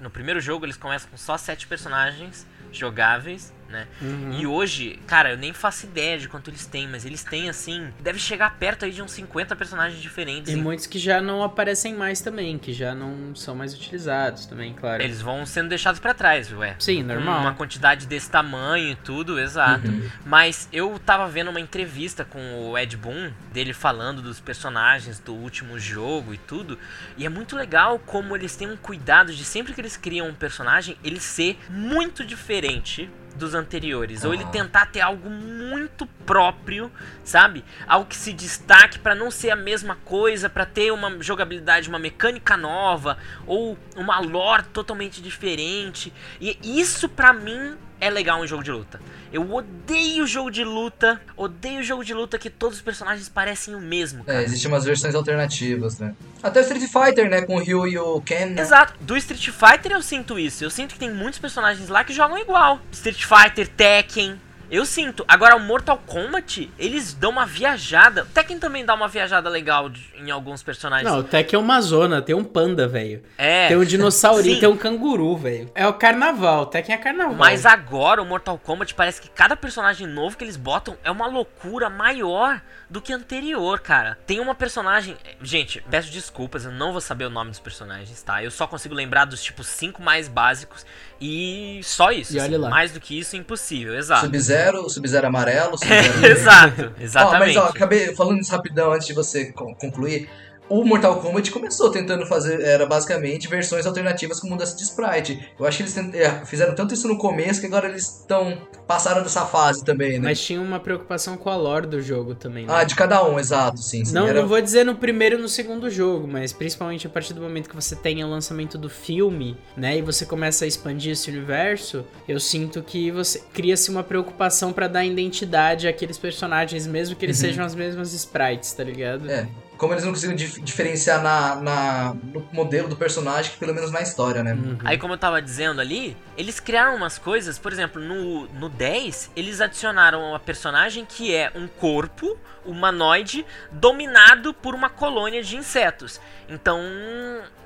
no 0.01 0.11
primeiro 0.11 0.41
jogo 0.41 0.65
eles 0.65 0.77
começam 0.77 1.11
com 1.11 1.17
só 1.17 1.37
sete 1.37 1.67
personagens 1.67 2.47
jogáveis 2.73 3.53
né? 3.69 3.87
Uhum. 4.01 4.33
E 4.39 4.47
hoje, 4.47 4.99
cara, 5.07 5.31
eu 5.31 5.37
nem 5.37 5.53
faço 5.53 5.87
ideia 5.87 6.19
de 6.19 6.29
quanto 6.29 6.51
eles 6.51 6.67
têm, 6.67 6.89
mas 6.89 7.05
eles 7.05 7.23
têm, 7.25 7.49
assim, 7.49 7.89
deve 8.01 8.19
chegar 8.19 8.57
perto 8.59 8.85
aí 8.85 8.91
de 8.91 9.03
uns 9.03 9.13
50 9.13 9.55
personagens 9.57 10.01
diferentes. 10.01 10.53
E 10.53 10.57
muitos 10.57 10.87
que 10.87 10.99
já 10.99 11.21
não 11.21 11.43
aparecem 11.43 11.95
mais 11.95 12.21
também, 12.21 12.59
que 12.59 12.73
já 12.73 12.95
não 12.95 13.35
são 13.35 13.55
mais 13.55 13.75
utilizados 13.75 14.47
também, 14.47 14.75
claro. 14.75 15.03
Eles 15.03 15.21
vão 15.21 15.45
sendo 15.47 15.69
deixados 15.69 16.01
para 16.01 16.15
trás, 16.15 16.53
ué. 16.53 16.77
Sim, 16.79 17.03
normal. 17.03 17.41
Uma 17.41 17.55
quantidade 17.55 18.07
desse 18.07 18.31
tamanho 18.31 18.91
e 18.91 18.97
tudo, 18.97 19.39
exato. 19.39 19.89
Uhum. 19.89 20.09
Mas 20.25 20.69
eu 20.73 20.99
tava 20.99 21.29
vendo 21.29 21.51
uma 21.51 21.61
entrevista 21.61 22.25
com 22.25 22.71
o 22.71 22.79
Ed 22.79 22.97
Boon, 22.97 23.31
dele 23.53 23.73
falando 23.73 24.23
dos 24.23 24.41
personagens 24.41 25.19
do 25.19 25.35
último 25.35 25.79
jogo 25.79 26.35
e 26.35 26.39
tudo, 26.39 26.79
e 27.17 27.27
é 27.27 27.29
muito 27.29 27.57
legal 27.57 27.99
como 27.99 28.35
eles 28.37 28.57
têm 28.57 28.71
um 28.71 28.77
cuidado 28.77 29.35
de 29.35 29.45
sempre 29.45 29.73
que 29.73 29.81
eles 29.81 29.97
criam 29.97 30.29
um 30.29 30.35
personagem, 30.35 30.97
ele 31.03 31.21
ser 31.21 31.59
muito 31.69 32.25
diferente 32.25 33.11
dos 33.37 33.55
anteriores. 33.55 34.25
Ou 34.25 34.35
ele 34.35 34.45
tentar 34.47 34.87
ter 34.87 35.01
algo 35.01 35.31
muito 35.31 36.07
próprio, 36.25 36.91
sabe? 37.25 37.65
Algo 37.87 38.07
que 38.07 38.17
se 38.17 38.33
destaque 38.33 38.99
para 38.99 39.15
não 39.15 39.31
ser 39.31 39.51
a 39.51 39.57
mesma 39.57 39.97
coisa, 40.05 40.49
para 40.49 40.67
ter 40.67 40.91
uma 40.91 41.23
jogabilidade, 41.23 41.89
uma 41.89 41.99
mecânica 41.99 42.57
nova, 42.57 43.19
ou 43.47 43.79
uma 43.95 44.19
lore 44.21 44.65
totalmente 44.73 45.23
diferente. 45.23 46.13
E 46.41 46.59
isso 46.63 47.09
para 47.09 47.33
mim 47.33 47.77
é 48.01 48.11
legal 48.11 48.45
em 48.45 48.49
jogo 48.49 48.63
de 48.63 48.71
luta. 48.71 49.01
Eu 49.33 49.53
odeio 49.53 50.27
jogo 50.27 50.51
de 50.51 50.65
luta, 50.65 51.21
odeio 51.37 51.83
jogo 51.83 52.05
de 52.05 52.15
luta 52.15 52.39
que 52.39 52.49
todos 52.49 52.79
os 52.79 52.83
personagens 52.83 53.29
parecem 53.29 53.75
o 53.75 53.81
mesmo. 53.81 54.23
É, 54.23 54.25
cara. 54.25 54.41
É, 54.41 54.45
existem 54.45 54.71
umas 54.71 54.85
versões 54.85 55.15
alternativas, 55.15 55.99
né? 55.99 56.15
Até 56.43 56.61
o 56.61 56.63
Street 56.63 56.85
Fighter, 56.85 57.29
né? 57.29 57.43
Com 57.43 57.57
o 57.57 57.59
Ryu 57.59 57.87
e 57.87 57.99
o 57.99 58.21
Ken. 58.21 58.47
Né? 58.47 58.63
Exato. 58.63 58.95
Do 59.01 59.17
Street 59.17 59.49
Fighter 59.51 59.93
eu 59.93 60.03
sinto 60.03 60.39
isso. 60.39 60.65
Eu 60.65 60.71
sinto 60.71 60.95
que 60.95 60.99
tem 60.99 61.11
muitos 61.11 61.39
personagens 61.39 61.89
lá 61.89 62.05
que 62.05 62.13
jogam 62.13 62.39
igual. 62.39 62.81
Street 62.93 63.25
Fighter, 63.25 63.69
Tekken, 63.69 64.41
eu 64.71 64.85
sinto. 64.85 65.25
Agora, 65.29 65.57
o 65.57 65.61
Mortal 65.61 66.01
Kombat, 66.07 66.71
eles 66.79 67.13
dão 67.13 67.31
uma 67.31 67.47
viajada. 67.47 68.23
O 68.23 68.27
Tekken 68.27 68.59
também 68.59 68.85
dá 68.85 68.95
uma 68.95 69.09
viajada 69.09 69.49
legal 69.49 69.91
em 70.15 70.31
alguns 70.31 70.63
personagens. 70.63 71.11
Não, 71.11 71.21
o 71.21 71.25
Tekken 71.25 71.59
é 71.59 71.63
uma 71.63 71.81
zona. 71.81 72.21
Tem 72.21 72.35
um 72.35 72.45
panda, 72.45 72.89
velho. 72.89 73.23
É. 73.39 73.69
Tem 73.69 73.77
um 73.77 73.85
dinossaurinho, 73.85 74.59
tem 74.61 74.69
um 74.69 74.77
canguru, 74.77 75.37
velho. 75.37 75.71
É 75.75 75.87
o 75.87 75.95
carnaval. 75.95 76.63
O 76.63 76.67
Tekken 76.67 76.95
é 76.95 76.99
carnaval. 76.99 77.37
Mas 77.37 77.65
agora, 77.67 78.23
o 78.23 78.27
Mortal 78.27 78.59
Kombat, 78.59 78.95
parece 78.95 79.21
que 79.21 79.29
cada 79.29 79.57
personagem 79.57 80.07
novo 80.07 80.37
que 80.37 80.45
eles 80.45 80.57
botam 80.57 80.97
é 81.05 81.11
uma 81.11 81.27
loucura 81.27 81.89
maior 81.89 82.61
do 82.89 83.01
que 83.01 83.13
anterior, 83.13 83.81
cara. 83.81 84.17
Tem 84.27 84.41
uma 84.41 84.55
personagem. 84.55 85.17
Gente, 85.43 85.83
peço 85.91 86.11
desculpas, 86.11 86.65
eu 86.65 86.73
não 86.73 86.93
vou 86.93 87.01
saber 87.01 87.25
o 87.25 87.31
nome 87.31 87.51
dos 87.51 87.61
personagens, 87.61 88.23
tá? 88.23 88.43
Eu 88.43 88.51
só 88.51 88.67
consigo 88.67 88.95
lembrar 88.95 89.25
dos, 89.25 89.43
tipo, 89.43 89.65
cinco 89.65 90.03
mais 90.03 90.29
básicos. 90.29 90.87
E 91.21 91.81
só 91.83 92.11
isso. 92.11 92.37
E 92.37 92.41
olha 92.41 92.49
assim, 92.49 92.57
lá. 92.57 92.69
Mais 92.71 92.93
do 92.93 93.01
que 93.01 93.19
isso, 93.19 93.37
impossível, 93.37 93.97
exato. 93.97 94.27
Sub-Zero, 94.27 94.89
Sub-Zero 94.89 95.27
amarelo, 95.27 95.77
Sub-Zero. 95.79 96.27
exato, 96.27 96.93
exatamente. 97.01 97.57
Ó, 97.57 97.63
mas 97.63 97.71
ó, 97.71 97.75
acabei 97.75 98.15
falando 98.15 98.41
isso 98.41 98.53
rapidão 98.53 98.93
antes 98.93 99.07
de 99.07 99.13
você 99.13 99.53
concluir 99.53 100.29
o 100.69 100.85
Mortal 100.85 101.21
Kombat 101.21 101.51
começou 101.51 101.91
tentando 101.91 102.27
fazer, 102.27 102.61
era 102.61 102.87
basicamente 102.87 103.49
versões 103.49 103.87
alternativas 103.87 104.41
com 104.41 104.49
mudança 104.49 104.77
de 104.77 104.83
sprite. 104.83 105.49
Eu 105.59 105.67
acho 105.67 105.77
que 105.79 105.83
eles 105.85 106.15
é, 106.15 106.45
fizeram 106.45 106.75
tanto 106.75 106.95
isso 106.95 107.09
no 107.09 107.19
começo 107.19 107.61
que 107.61 107.67
agora 107.67 107.89
eles 107.89 108.21
estão 108.21 108.59
passaram 108.87 109.23
dessa 109.23 109.45
fase 109.45 109.85
também, 109.85 110.13
né? 110.19 110.29
Mas 110.29 110.41
tinha 110.41 110.61
uma 110.61 110.79
preocupação 110.79 111.37
com 111.37 111.51
a 111.51 111.57
lore 111.57 111.87
do 111.87 112.01
jogo 112.01 112.35
também, 112.35 112.67
né? 112.67 112.73
Ah, 112.73 112.85
de 112.85 112.95
cada 112.95 113.25
um, 113.25 113.39
exato, 113.39 113.79
sim. 113.79 114.05
sim 114.05 114.15
não, 114.15 114.29
era... 114.29 114.41
não 114.41 114.49
vou 114.49 114.61
dizer 114.61 114.85
no 114.85 114.95
primeiro 114.95 115.37
e 115.37 115.43
no 115.43 115.49
segundo 115.49 115.91
jogo, 115.91 116.29
mas 116.29 116.53
principalmente 116.53 117.07
a 117.07 117.11
partir 117.11 117.35
do 117.35 117.41
momento 117.41 117.69
que 117.69 117.75
você 117.75 117.97
tem 117.97 118.23
o 118.23 118.29
lançamento 118.29 118.79
do 118.79 118.89
filme, 118.89 119.57
né, 119.77 119.99
e 119.99 120.03
você 120.03 120.25
começa 120.25 120.65
a 120.65 120.69
expandir 120.69 121.13
esse 121.13 121.31
universo, 121.31 122.05
eu 122.29 122.39
sinto 122.39 122.83
que 122.83 123.11
você 123.11 123.43
cria-se 123.53 123.91
uma 123.91 124.05
preocupação 124.05 124.73
para 124.73 124.87
dar 124.87 125.05
identidade 125.05 125.89
àqueles 125.89 126.17
personagens, 126.17 126.87
mesmo 126.87 127.17
que 127.17 127.25
eles 127.25 127.39
uhum. 127.39 127.47
sejam 127.47 127.65
as 127.65 127.75
mesmas 127.75 128.13
sprites, 128.13 128.73
tá 128.73 128.85
ligado? 128.85 129.29
É 129.29 129.49
como 129.77 129.93
eles 129.93 130.05
não 130.05 130.13
conseguiram 130.13 130.37
dif 130.37 130.61
diferenciar 130.61 131.23
na, 131.23 131.57
na, 131.57 132.15
no 132.15 132.49
modelo 132.53 132.89
do 132.89 132.97
personagem, 132.97 133.53
que 133.53 133.59
pelo 133.59 133.75
menos 133.75 133.91
na 133.91 134.01
história, 134.01 134.43
né? 134.43 134.53
Uhum. 134.55 134.79
Aí, 134.85 134.99
como 134.99 135.15
eu 135.15 135.19
tava 135.19 135.41
dizendo 135.41 135.81
ali, 135.81 136.17
eles 136.37 136.61
criaram 136.61 136.97
umas 136.97 137.19
coisas, 137.19 137.59
por 137.59 137.73
exemplo, 137.73 138.01
no, 138.01 138.47
no 138.49 138.69
10, 138.69 139.31
eles 139.37 139.61
adicionaram 139.61 140.31
uma 140.31 140.39
personagem 140.41 141.05
que 141.05 141.35
é 141.35 141.51
um 141.55 141.67
corpo 141.67 142.39
humanoide 142.67 143.47
dominado 143.71 144.53
por 144.53 144.75
uma 144.75 144.91
colônia 144.91 145.43
de 145.43 145.57
insetos. 145.57 146.21
Então, 146.49 146.81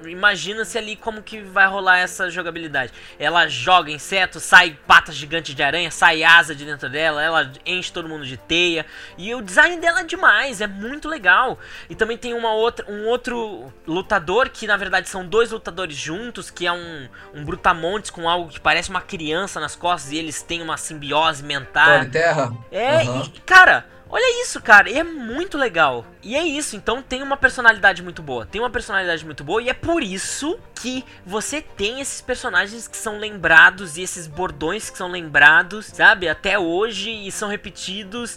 imagina-se 0.05 0.79
ali 0.79 0.97
como 0.97 1.23
que 1.23 1.41
vai 1.41 1.67
rolar 1.67 1.99
essa 1.99 2.31
jogabilidade. 2.31 2.93
Ela 3.19 3.47
joga 3.47 3.91
insetos, 3.91 4.43
sai 4.43 4.79
patas 4.87 5.15
gigantes 5.15 5.55
de 5.55 5.63
aranha, 5.63 5.91
sai 5.91 6.23
asa 6.23 6.55
de 6.55 6.65
dentro 6.65 6.89
dela, 6.89 7.23
ela 7.23 7.53
enche 7.67 7.93
todo 7.93 8.09
mundo 8.09 8.25
de 8.25 8.37
teia. 8.37 8.87
E 9.19 9.35
o 9.35 9.43
design 9.43 9.77
dela 9.79 10.01
é 10.01 10.05
demais, 10.05 10.61
é 10.61 10.67
muito 10.67 11.09
legal. 11.09 11.59
E 11.89 11.95
também 12.01 12.17
tem 12.17 12.33
uma 12.33 12.55
outra, 12.55 12.91
um 12.91 13.07
outro 13.07 13.71
lutador, 13.87 14.49
que 14.49 14.67
na 14.67 14.75
verdade 14.75 15.07
são 15.07 15.27
dois 15.27 15.51
lutadores 15.51 15.95
juntos, 15.95 16.51
que 16.51 16.67
é 16.67 16.73
um, 16.73 17.07
um 17.35 17.45
brutamontes 17.45 18.11
com 18.11 18.27
algo 18.27 18.49
que 18.49 18.59
parece 18.59 18.89
uma 18.89 19.03
criança 19.03 19.61
nas 19.61 19.77
costas, 19.77 20.11
e 20.11 20.17
eles 20.17 20.43
têm 20.43 20.63
uma 20.63 20.79
simbiose 20.79 21.43
mental. 21.43 22.07
Terra? 22.11 22.53
É, 22.73 23.03
uhum. 23.03 23.23
e, 23.23 23.41
cara 23.41 23.85
Olha 24.13 24.43
isso, 24.43 24.61
cara, 24.61 24.91
e 24.91 24.99
é 24.99 25.05
muito 25.05 25.57
legal. 25.57 26.05
E 26.21 26.35
é 26.35 26.43
isso, 26.43 26.75
então 26.75 27.01
tem 27.01 27.23
uma 27.23 27.37
personalidade 27.37 28.03
muito 28.03 28.21
boa. 28.21 28.45
Tem 28.45 28.61
uma 28.61 28.69
personalidade 28.69 29.25
muito 29.25 29.45
boa 29.45 29.63
e 29.63 29.69
é 29.69 29.75
por 29.75 30.03
isso 30.03 30.59
que 30.75 31.05
você 31.25 31.63
tem 31.63 32.01
esses 32.01 32.21
personagens 32.21 32.89
que 32.89 32.97
são 32.97 33.19
lembrados 33.19 33.97
e 33.97 34.03
esses 34.03 34.27
bordões 34.27 34.91
que 34.91 34.99
são 34.99 35.09
lembrados, 35.09 35.87
sabe, 35.87 36.29
até 36.29 36.59
hoje 36.59 37.11
e 37.11 37.31
são 37.31 37.49
repetidos, 37.49 38.37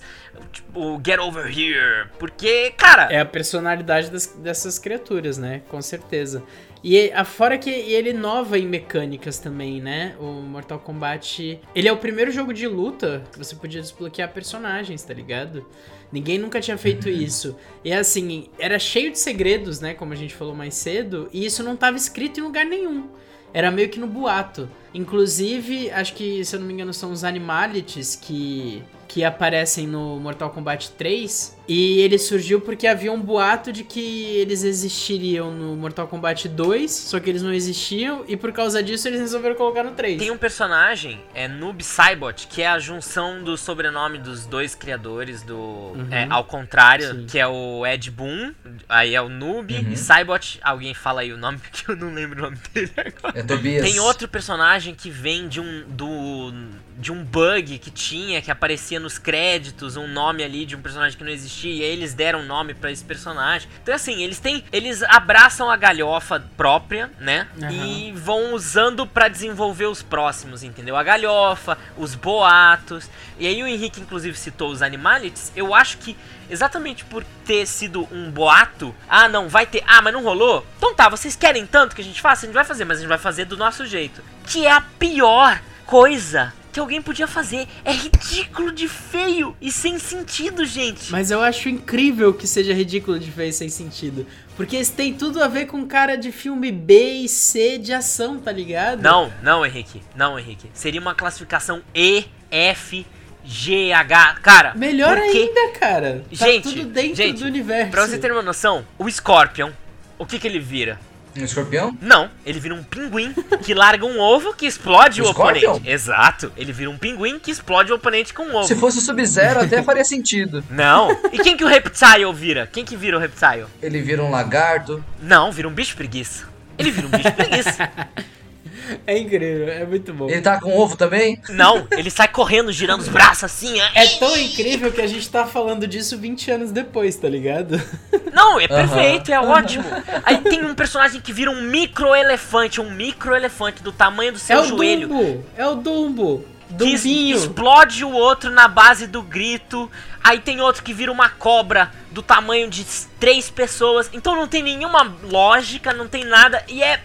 tipo, 0.51 1.01
get 1.03 1.19
over 1.19 1.47
here. 1.47 2.07
Porque, 2.19 2.71
cara. 2.77 3.11
É 3.11 3.19
a 3.19 3.25
personalidade 3.25 4.11
das, 4.11 4.27
dessas 4.27 4.77
criaturas, 4.77 5.39
né? 5.39 5.63
Com 5.69 5.81
certeza. 5.81 6.43
E 6.83 7.11
fora 7.23 7.57
que 7.57 7.69
ele 7.69 8.09
inova 8.09 8.59
em 8.59 8.67
mecânicas 8.67 9.39
também, 9.39 9.79
né? 9.79 10.15
O 10.19 10.25
Mortal 10.25 10.79
Kombat. 10.79 11.61
Ele 11.73 11.87
é 11.87 11.91
o 11.91 11.97
primeiro 11.97 12.29
jogo 12.29 12.53
de 12.53 12.67
luta 12.67 13.23
que 13.31 13.37
você 13.37 13.55
podia 13.55 13.79
desbloquear 13.79 14.33
personagens, 14.33 15.01
tá 15.01 15.13
ligado? 15.13 15.65
Ninguém 16.11 16.37
nunca 16.37 16.59
tinha 16.59 16.77
feito 16.77 17.07
uhum. 17.07 17.15
isso. 17.15 17.55
E 17.85 17.93
assim, 17.93 18.49
era 18.59 18.77
cheio 18.77 19.11
de 19.11 19.17
segredos, 19.17 19.79
né? 19.79 19.93
Como 19.93 20.11
a 20.11 20.15
gente 20.15 20.35
falou 20.35 20.53
mais 20.53 20.75
cedo, 20.75 21.29
e 21.31 21.45
isso 21.45 21.63
não 21.63 21.75
estava 21.75 21.95
escrito 21.95 22.41
em 22.41 22.43
lugar 22.43 22.65
nenhum. 22.65 23.07
Era 23.53 23.71
meio 23.71 23.87
que 23.87 23.99
no 23.99 24.07
boato. 24.07 24.69
Inclusive, 24.93 25.89
acho 25.91 26.13
que, 26.15 26.43
se 26.43 26.55
eu 26.55 26.59
não 26.59 26.67
me 26.67 26.73
engano, 26.73 26.93
são 26.93 27.11
os 27.11 27.23
Animalities 27.23 28.15
que 28.15 28.83
que 29.13 29.23
aparecem 29.23 29.85
no 29.85 30.19
Mortal 30.19 30.49
Kombat 30.49 30.89
3. 30.93 31.55
E 31.67 32.01
ele 32.01 32.17
surgiu 32.17 32.59
porque 32.59 32.87
havia 32.87 33.11
um 33.11 33.21
boato 33.21 33.71
de 33.71 33.83
que 33.83 34.01
eles 34.37 34.63
existiriam 34.63 35.51
no 35.51 35.77
Mortal 35.77 36.07
Kombat 36.07 36.49
2, 36.49 36.91
só 36.91 37.19
que 37.19 37.29
eles 37.29 37.43
não 37.43 37.53
existiam, 37.53 38.25
e 38.27 38.35
por 38.35 38.51
causa 38.51 38.81
disso 38.81 39.07
eles 39.07 39.19
resolveram 39.21 39.55
colocar 39.55 39.83
no 39.83 39.91
3. 39.91 40.17
Tem 40.17 40.31
um 40.31 40.37
personagem, 40.37 41.21
é 41.33 41.47
Noob 41.47 41.83
Saibot, 41.83 42.47
que 42.47 42.63
é 42.63 42.67
a 42.67 42.79
junção 42.79 43.43
do 43.43 43.55
sobrenome 43.55 44.17
dos 44.17 44.47
dois 44.47 44.73
criadores 44.73 45.43
do. 45.43 45.55
Uhum. 45.55 46.07
É, 46.09 46.27
ao 46.29 46.43
contrário, 46.43 47.13
Sim. 47.13 47.25
que 47.27 47.37
é 47.37 47.47
o 47.47 47.85
Ed 47.85 48.09
Boon, 48.09 48.51
aí 48.89 49.13
é 49.13 49.21
o 49.21 49.29
Noob, 49.29 49.73
uhum. 49.73 49.91
e 49.91 49.95
Saibot, 49.95 50.59
alguém 50.63 50.95
fala 50.95 51.21
aí 51.21 51.31
o 51.31 51.37
nome, 51.37 51.59
porque 51.63 51.89
eu 51.89 51.95
não 51.95 52.11
lembro 52.13 52.39
o 52.39 52.41
nome 52.45 52.57
dele 52.73 52.91
agora. 52.97 53.39
É 53.39 53.43
Tobias. 53.43 53.83
Tem 53.83 53.99
outro 53.99 54.27
personagem 54.27 54.95
que 54.95 55.11
vem 55.11 55.47
de 55.47 55.61
um. 55.61 55.83
do 55.87 56.51
de 56.97 57.11
um 57.11 57.23
bug 57.23 57.77
que 57.79 57.91
tinha, 57.91 58.41
que 58.41 58.51
aparecia 58.51 58.99
nos 58.99 59.17
créditos, 59.17 59.95
um 59.95 60.07
nome 60.07 60.43
ali 60.43 60.65
de 60.65 60.75
um 60.75 60.81
personagem 60.81 61.17
que 61.17 61.23
não 61.23 61.31
existia, 61.31 61.73
e 61.73 61.83
aí 61.83 61.89
eles 61.89 62.13
deram 62.13 62.43
nome 62.43 62.73
para 62.73 62.91
esse 62.91 63.03
personagem. 63.03 63.69
Então 63.81 63.93
assim, 63.93 64.21
eles 64.23 64.39
têm, 64.39 64.63
eles 64.71 65.03
abraçam 65.03 65.69
a 65.69 65.75
galhofa 65.75 66.43
própria, 66.55 67.11
né? 67.19 67.47
Uhum. 67.61 67.71
E 67.71 68.11
vão 68.13 68.53
usando 68.53 69.05
para 69.05 69.27
desenvolver 69.27 69.85
os 69.85 70.01
próximos, 70.01 70.63
entendeu? 70.63 70.95
A 70.95 71.03
galhofa, 71.03 71.77
os 71.97 72.15
boatos. 72.15 73.09
E 73.39 73.47
aí 73.47 73.61
o 73.61 73.67
Henrique 73.67 74.01
inclusive 74.01 74.37
citou 74.37 74.69
os 74.71 74.81
Animalities. 74.81 75.51
Eu 75.55 75.73
acho 75.73 75.97
que 75.97 76.15
exatamente 76.49 77.03
por 77.05 77.23
ter 77.45 77.65
sido 77.65 78.07
um 78.11 78.29
boato, 78.29 78.93
ah, 79.09 79.27
não, 79.27 79.49
vai 79.49 79.65
ter, 79.65 79.83
ah, 79.87 80.01
mas 80.01 80.13
não 80.13 80.23
rolou. 80.23 80.65
Então 80.77 80.93
tá, 80.93 81.09
vocês 81.09 81.35
querem 81.35 81.65
tanto 81.65 81.95
que 81.95 82.01
a 82.01 82.05
gente 82.05 82.21
faça? 82.21 82.45
A 82.45 82.47
gente 82.47 82.55
vai 82.55 82.65
fazer, 82.65 82.85
mas 82.85 82.97
a 82.97 83.01
gente 83.01 83.09
vai 83.09 83.17
fazer 83.17 83.45
do 83.45 83.57
nosso 83.57 83.85
jeito. 83.85 84.21
Que 84.45 84.65
é 84.65 84.71
a 84.71 84.81
pior 84.81 85.61
coisa 85.85 86.53
que 86.73 86.79
alguém 86.79 87.01
podia 87.01 87.27
fazer. 87.27 87.67
É 87.85 87.93
ridículo 87.93 88.71
de 88.71 88.87
feio 88.87 89.55
e 89.61 89.71
sem 89.71 89.99
sentido, 89.99 90.65
gente. 90.65 91.11
Mas 91.11 91.29
eu 91.29 91.39
acho 91.41 91.69
incrível 91.69 92.33
que 92.33 92.47
seja 92.47 92.73
ridículo 92.73 93.19
de 93.19 93.31
feio 93.31 93.49
e 93.49 93.53
sem 93.53 93.69
sentido. 93.69 94.25
Porque 94.57 94.77
isso 94.77 94.93
tem 94.93 95.13
tudo 95.13 95.41
a 95.41 95.47
ver 95.47 95.67
com 95.67 95.85
cara 95.85 96.15
de 96.17 96.31
filme 96.31 96.71
B 96.71 97.23
e 97.23 97.29
C 97.29 97.77
de 97.77 97.93
ação, 97.93 98.39
tá 98.39 98.51
ligado? 98.51 99.01
Não, 99.01 99.31
não, 99.41 99.65
Henrique. 99.65 100.01
Não, 100.15 100.37
Henrique. 100.37 100.69
Seria 100.73 100.99
uma 100.99 101.13
classificação 101.13 101.81
E, 101.93 102.25
F, 102.49 103.05
G, 103.45 103.93
H. 103.93 104.39
Cara, 104.41 104.73
melhor 104.75 105.17
ainda, 105.17 105.71
cara. 105.79 106.23
Tá 106.37 106.45
gente, 106.47 106.63
tudo 106.63 106.85
dentro 106.85 107.15
gente, 107.15 107.39
do 107.39 107.45
universo. 107.45 107.91
Pra 107.91 108.07
você 108.07 108.17
ter 108.17 108.31
uma 108.31 108.41
noção, 108.41 108.85
o 108.97 109.09
Scorpion, 109.09 109.71
o 110.17 110.25
que 110.25 110.39
que 110.39 110.47
ele 110.47 110.59
vira? 110.59 110.99
Um 111.35 111.43
escorpião? 111.43 111.97
Não, 112.01 112.29
ele 112.45 112.59
vira 112.59 112.75
um 112.75 112.83
pinguim 112.83 113.33
que 113.63 113.73
larga 113.73 114.05
um 114.05 114.19
ovo 114.19 114.53
que 114.53 114.65
explode 114.65 115.21
o, 115.21 115.25
o 115.25 115.29
oponente. 115.29 115.81
Exato, 115.85 116.51
ele 116.55 116.71
vira 116.71 116.89
um 116.89 116.97
pinguim 116.97 117.39
que 117.39 117.51
explode 117.51 117.91
o 117.91 117.95
oponente 117.95 118.33
com 118.33 118.43
um 118.43 118.55
ovo. 118.55 118.67
Se 118.67 118.75
fosse 118.75 118.99
o 118.99 119.01
Sub-Zero 119.01 119.61
até 119.61 119.81
faria 119.81 120.05
sentido. 120.05 120.63
Não. 120.69 121.11
E 121.31 121.39
quem 121.39 121.57
que 121.57 121.63
o 121.63 121.67
Reptile 121.67 122.31
vira? 122.33 122.67
Quem 122.71 122.85
que 122.85 122.95
vira 122.95 123.17
o 123.17 123.19
Reptile? 123.19 123.65
Ele 123.81 124.01
vira 124.01 124.23
um 124.23 124.29
lagarto. 124.29 125.03
Não, 125.21 125.51
vira 125.51 125.67
um 125.67 125.73
bicho 125.73 125.95
preguiça. 125.95 126.45
Ele 126.77 126.91
vira 126.91 127.07
um 127.07 127.09
bicho 127.09 127.31
preguiça. 127.31 127.89
É 129.05 129.17
incrível, 129.17 129.69
é 129.69 129.85
muito 129.85 130.13
bom. 130.13 130.29
Ele 130.29 130.41
tá 130.41 130.59
com 130.59 130.77
ovo 130.77 130.95
também? 130.95 131.41
Não, 131.49 131.87
ele 131.91 132.09
sai 132.09 132.27
correndo, 132.27 132.71
girando 132.71 133.01
os 133.01 133.07
braços 133.07 133.45
assim. 133.45 133.79
É 133.93 134.05
tão 134.17 134.35
incrível 134.37 134.91
que 134.91 135.01
a 135.01 135.07
gente 135.07 135.29
tá 135.29 135.45
falando 135.45 135.87
disso 135.87 136.17
20 136.17 136.51
anos 136.51 136.71
depois, 136.71 137.15
tá 137.15 137.29
ligado? 137.29 137.81
Não, 138.33 138.59
é 138.59 138.67
perfeito, 138.67 139.31
é 139.31 139.39
ótimo. 139.39 139.85
Aí 140.23 140.37
tem 140.41 140.65
um 140.65 140.73
personagem 140.73 141.21
que 141.21 141.31
vira 141.31 141.51
um 141.51 141.61
micro-elefante, 141.61 142.81
um 142.81 142.89
micro-elefante 142.89 143.83
do 143.83 143.91
tamanho 143.91 144.33
do 144.33 144.39
seu 144.39 144.61
é 144.61 144.67
joelho. 144.67 145.43
É 145.55 145.67
o 145.67 145.75
Dumbo, 145.75 146.45
é 146.69 146.73
o 146.73 146.77
Dumbo. 146.77 146.77
Que 146.77 147.31
explode 147.31 148.03
o 148.03 148.11
outro 148.11 148.49
na 148.49 148.67
base 148.67 149.05
do 149.05 149.21
grito. 149.21 149.89
Aí 150.23 150.39
tem 150.39 150.59
outro 150.61 150.81
que 150.83 150.93
vira 150.93 151.11
uma 151.11 151.29
cobra 151.29 151.91
do 152.11 152.21
tamanho 152.23 152.69
de 152.69 152.83
três 153.19 153.49
pessoas. 153.49 154.09
Então 154.11 154.35
não 154.35 154.47
tem 154.47 154.63
nenhuma 154.63 155.15
lógica, 155.23 155.93
não 155.93 156.07
tem 156.07 156.23
nada. 156.23 156.63
E 156.67 156.81
é. 156.81 157.01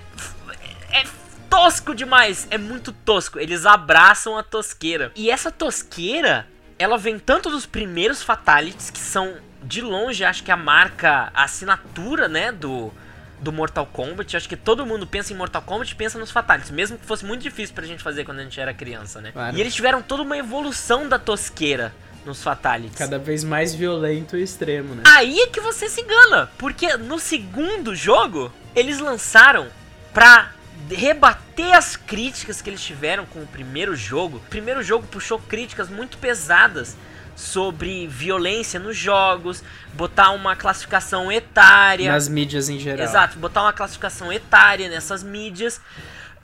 Tosco 1.49 1.95
demais. 1.95 2.47
É 2.51 2.59
muito 2.59 2.93
tosco. 2.93 3.39
Eles 3.39 3.67
abraçam 3.67 4.37
a 4.37 4.43
tosqueira. 4.43 5.13
E 5.15 5.31
essa 5.31 5.51
tosqueira, 5.51 6.47
ela 6.79 6.97
vem 6.99 7.19
tanto 7.19 7.51
dos 7.51 7.67
primeiros 7.67 8.23
Fatalities, 8.23 8.91
que 8.91 8.99
são 8.99 9.37
de 9.63 9.81
longe, 9.81 10.25
acho 10.25 10.43
que 10.43 10.53
a 10.53 10.57
marca, 10.57 11.31
a 11.35 11.45
assinatura, 11.45 12.29
né, 12.29 12.53
do, 12.53 12.93
do 13.41 13.53
Mortal 13.53 13.87
Kombat. 13.87 14.37
Acho 14.37 14.49
que 14.49 14.57
todo 14.57 14.87
mundo 14.87 15.07
pensa 15.07 15.33
em 15.33 15.37
Mortal 15.37 15.63
Kombat 15.63 15.95
pensa 15.95 16.19
nos 16.19 16.31
Fatalities, 16.31 16.71
mesmo 16.71 16.99
que 16.99 17.07
fosse 17.07 17.25
muito 17.25 17.43
difícil 17.43 17.75
pra 17.75 17.87
gente 17.87 18.03
fazer 18.03 18.25
quando 18.25 18.41
a 18.41 18.43
gente 18.43 18.61
era 18.61 18.73
criança, 18.73 19.21
né? 19.21 19.33
Claro. 19.33 19.57
E 19.57 19.61
eles 19.61 19.75
tiveram 19.75 20.03
toda 20.03 20.23
uma 20.23 20.37
evolução 20.37 21.09
da 21.09 21.19
tosqueira 21.19 21.93
nos 22.25 22.43
Fatalities. 22.43 22.99
Cada 22.99 23.19
vez 23.19 23.43
mais 23.43 23.75
violento 23.75 24.37
e 24.37 24.43
extremo, 24.43 24.95
né? 24.95 25.03
Aí 25.07 25.41
é 25.41 25.47
que 25.47 25.61
você 25.61 25.89
se 25.89 26.01
engana, 26.01 26.51
porque 26.59 26.97
no 26.97 27.19
segundo 27.19 27.95
jogo, 27.95 28.53
eles 28.75 28.99
lançaram 28.99 29.69
pra 30.13 30.53
rebater 30.91 31.77
as 31.77 31.97
críticas 31.97 32.63
que 32.63 32.71
eles 32.71 32.83
tiveram 32.83 33.27
com 33.27 33.43
o 33.43 33.47
primeiro 33.47 33.95
jogo. 33.95 34.39
O 34.39 34.41
primeiro 34.41 34.83
jogo 34.83 35.07
puxou 35.07 35.39
críticas 35.39 35.89
muito 35.89 36.19
pesadas 36.19 36.97
sobre 37.37 38.09
violência 38.09 38.81
nos 38.81 38.97
jogos, 38.97 39.63
botar 39.95 40.31
uma 40.31 40.57
classificação 40.57 41.31
etária. 41.31 42.11
Nas 42.11 42.29
mídias 42.29 42.69
em 42.69 42.79
geral. 42.79 43.07
Exato, 43.07 43.39
botar 43.39 43.63
uma 43.63 43.73
classificação 43.73 44.33
etária 44.33 44.89
nessas 44.89 45.23
mídias. 45.23 45.81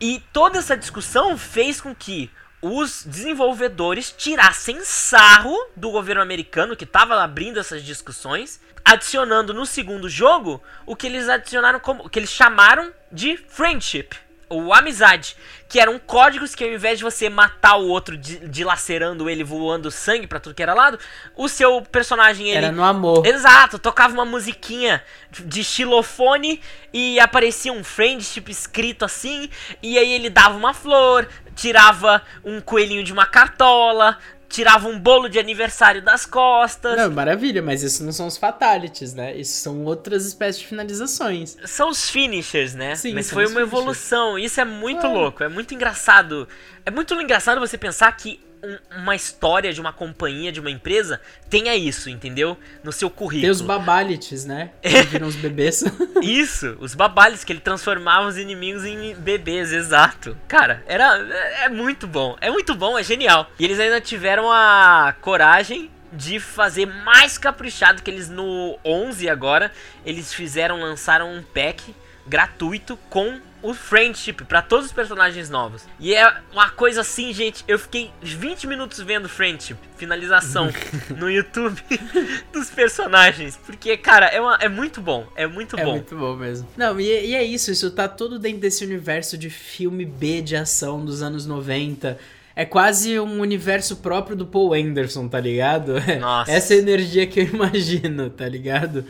E 0.00 0.22
toda 0.32 0.58
essa 0.58 0.76
discussão 0.76 1.36
fez 1.36 1.80
com 1.80 1.94
que 1.94 2.30
os 2.62 3.04
desenvolvedores 3.04 4.14
tirassem 4.16 4.84
sarro 4.84 5.54
do 5.76 5.90
governo 5.90 6.22
americano 6.22 6.76
que 6.76 6.84
estava 6.84 7.22
abrindo 7.22 7.60
essas 7.60 7.82
discussões, 7.82 8.60
adicionando 8.84 9.52
no 9.52 9.66
segundo 9.66 10.08
jogo 10.08 10.62
o 10.86 10.96
que 10.96 11.06
eles 11.06 11.28
adicionaram 11.28 11.80
como 11.80 12.06
o 12.06 12.08
que 12.08 12.18
eles 12.18 12.30
chamaram 12.30 12.92
de 13.12 13.36
friendship 13.36 14.16
ou 14.48 14.72
amizade, 14.72 15.36
que 15.68 15.80
eram 15.80 15.98
códigos 15.98 16.54
que 16.54 16.62
ao 16.62 16.70
invés 16.70 16.98
de 16.98 17.04
você 17.04 17.28
matar 17.28 17.76
o 17.76 17.88
outro 17.88 18.16
dilacerando 18.16 19.28
ele, 19.28 19.42
voando 19.42 19.90
sangue 19.90 20.26
para 20.26 20.38
tudo 20.40 20.54
que 20.54 20.62
era 20.62 20.74
lado, 20.74 20.98
o 21.36 21.48
seu 21.48 21.82
personagem 21.82 22.48
ele 22.48 22.66
era 22.66 22.72
no 22.72 22.84
amor. 22.84 23.26
Exato, 23.26 23.78
tocava 23.78 24.14
uma 24.14 24.24
musiquinha 24.24 25.02
de 25.30 25.64
xilofone 25.64 26.60
e 26.92 27.18
aparecia 27.18 27.72
um 27.72 27.82
friendship 27.82 28.48
escrito 28.48 29.04
assim, 29.04 29.48
e 29.82 29.98
aí 29.98 30.12
ele 30.12 30.30
dava 30.30 30.56
uma 30.56 30.72
flor, 30.72 31.28
tirava 31.54 32.22
um 32.44 32.60
coelhinho 32.60 33.02
de 33.02 33.12
uma 33.12 33.26
cartola, 33.26 34.18
tirava 34.54 34.86
um 34.86 34.98
bolo 34.98 35.28
de 35.28 35.38
aniversário 35.38 36.00
das 36.00 36.24
costas. 36.24 36.96
Não, 36.96 37.10
maravilha, 37.10 37.60
mas 37.60 37.82
isso 37.82 38.04
não 38.04 38.12
são 38.12 38.28
os 38.28 38.36
fatalities, 38.36 39.12
né? 39.12 39.36
Isso 39.36 39.60
são 39.60 39.84
outras 39.84 40.24
espécies 40.24 40.62
de 40.62 40.68
finalizações. 40.68 41.56
São 41.64 41.88
os 41.90 42.08
finishers, 42.08 42.72
né? 42.72 42.94
Sim, 42.94 43.14
mas 43.14 43.28
foi 43.28 43.44
uma 43.46 43.60
finishers. 43.60 43.68
evolução. 43.68 44.38
Isso 44.38 44.60
é 44.60 44.64
muito 44.64 45.06
louco, 45.08 45.42
é 45.42 45.48
muito 45.48 45.74
engraçado. 45.74 46.48
É 46.86 46.90
muito 46.90 47.14
engraçado 47.14 47.58
você 47.58 47.76
pensar 47.76 48.16
que 48.16 48.38
um, 48.64 48.78
uma 49.02 49.14
história 49.14 49.72
de 49.72 49.80
uma 49.80 49.92
companhia, 49.92 50.50
de 50.50 50.60
uma 50.60 50.70
empresa, 50.70 51.20
tenha 51.50 51.74
isso, 51.76 52.08
entendeu? 52.08 52.56
No 52.82 52.92
seu 52.92 53.10
currículo. 53.10 53.42
Tem 53.42 53.50
os 53.50 53.60
babalites, 53.60 54.44
né? 54.44 54.70
Que 54.82 55.02
viram 55.02 55.26
os 55.26 55.36
bebês. 55.36 55.84
isso, 56.22 56.76
os 56.80 56.94
babalites, 56.94 57.44
que 57.44 57.52
ele 57.52 57.60
transformava 57.60 58.26
os 58.26 58.38
inimigos 58.38 58.84
em 58.84 59.14
bebês, 59.14 59.72
exato. 59.72 60.36
Cara, 60.48 60.82
era 60.86 61.18
é, 61.18 61.64
é 61.64 61.68
muito 61.68 62.06
bom, 62.06 62.36
é 62.40 62.50
muito 62.50 62.74
bom, 62.74 62.98
é 62.98 63.02
genial. 63.02 63.50
E 63.58 63.64
eles 63.64 63.78
ainda 63.78 64.00
tiveram 64.00 64.50
a 64.50 65.14
coragem 65.20 65.90
de 66.12 66.38
fazer 66.38 66.86
mais 66.86 67.36
caprichado 67.36 68.02
que 68.02 68.10
eles 68.10 68.28
no 68.28 68.78
11 68.84 69.28
agora, 69.28 69.72
eles 70.06 70.32
fizeram, 70.32 70.80
lançaram 70.80 71.32
um 71.32 71.42
pack 71.42 71.94
gratuito 72.26 72.96
com 73.10 73.40
o 73.64 73.72
friendship 73.72 74.44
pra 74.44 74.60
todos 74.60 74.86
os 74.86 74.92
personagens 74.92 75.48
novos. 75.48 75.84
E 75.98 76.14
é 76.14 76.32
uma 76.52 76.68
coisa 76.70 77.00
assim, 77.00 77.32
gente. 77.32 77.64
Eu 77.66 77.78
fiquei 77.78 78.10
20 78.22 78.66
minutos 78.66 79.00
vendo 79.00 79.28
friendship, 79.28 79.76
finalização 79.96 80.70
no 81.16 81.30
YouTube 81.30 81.82
dos 82.52 82.70
personagens. 82.70 83.58
Porque, 83.64 83.96
cara, 83.96 84.26
é, 84.26 84.40
uma, 84.40 84.56
é 84.60 84.68
muito 84.68 85.00
bom. 85.00 85.26
É 85.34 85.46
muito 85.46 85.78
É 85.78 85.84
bom. 85.84 85.92
muito 85.92 86.14
bom 86.14 86.36
mesmo. 86.36 86.68
Não, 86.76 87.00
e, 87.00 87.04
e 87.04 87.34
é 87.34 87.42
isso, 87.42 87.70
isso 87.70 87.90
tá 87.90 88.06
tudo 88.06 88.38
dentro 88.38 88.60
desse 88.60 88.84
universo 88.84 89.38
de 89.38 89.48
filme 89.48 90.04
B 90.04 90.42
de 90.42 90.54
ação 90.54 91.02
dos 91.02 91.22
anos 91.22 91.46
90. 91.46 92.18
É 92.54 92.64
quase 92.64 93.18
um 93.18 93.40
universo 93.40 93.96
próprio 93.96 94.36
do 94.36 94.46
Paul 94.46 94.74
Anderson, 94.74 95.26
tá 95.26 95.40
ligado? 95.40 95.94
Nossa. 96.20 96.52
Essa 96.52 96.74
é 96.74 96.76
energia 96.76 97.26
que 97.26 97.40
eu 97.40 97.44
imagino, 97.46 98.28
tá 98.30 98.46
ligado? 98.48 99.04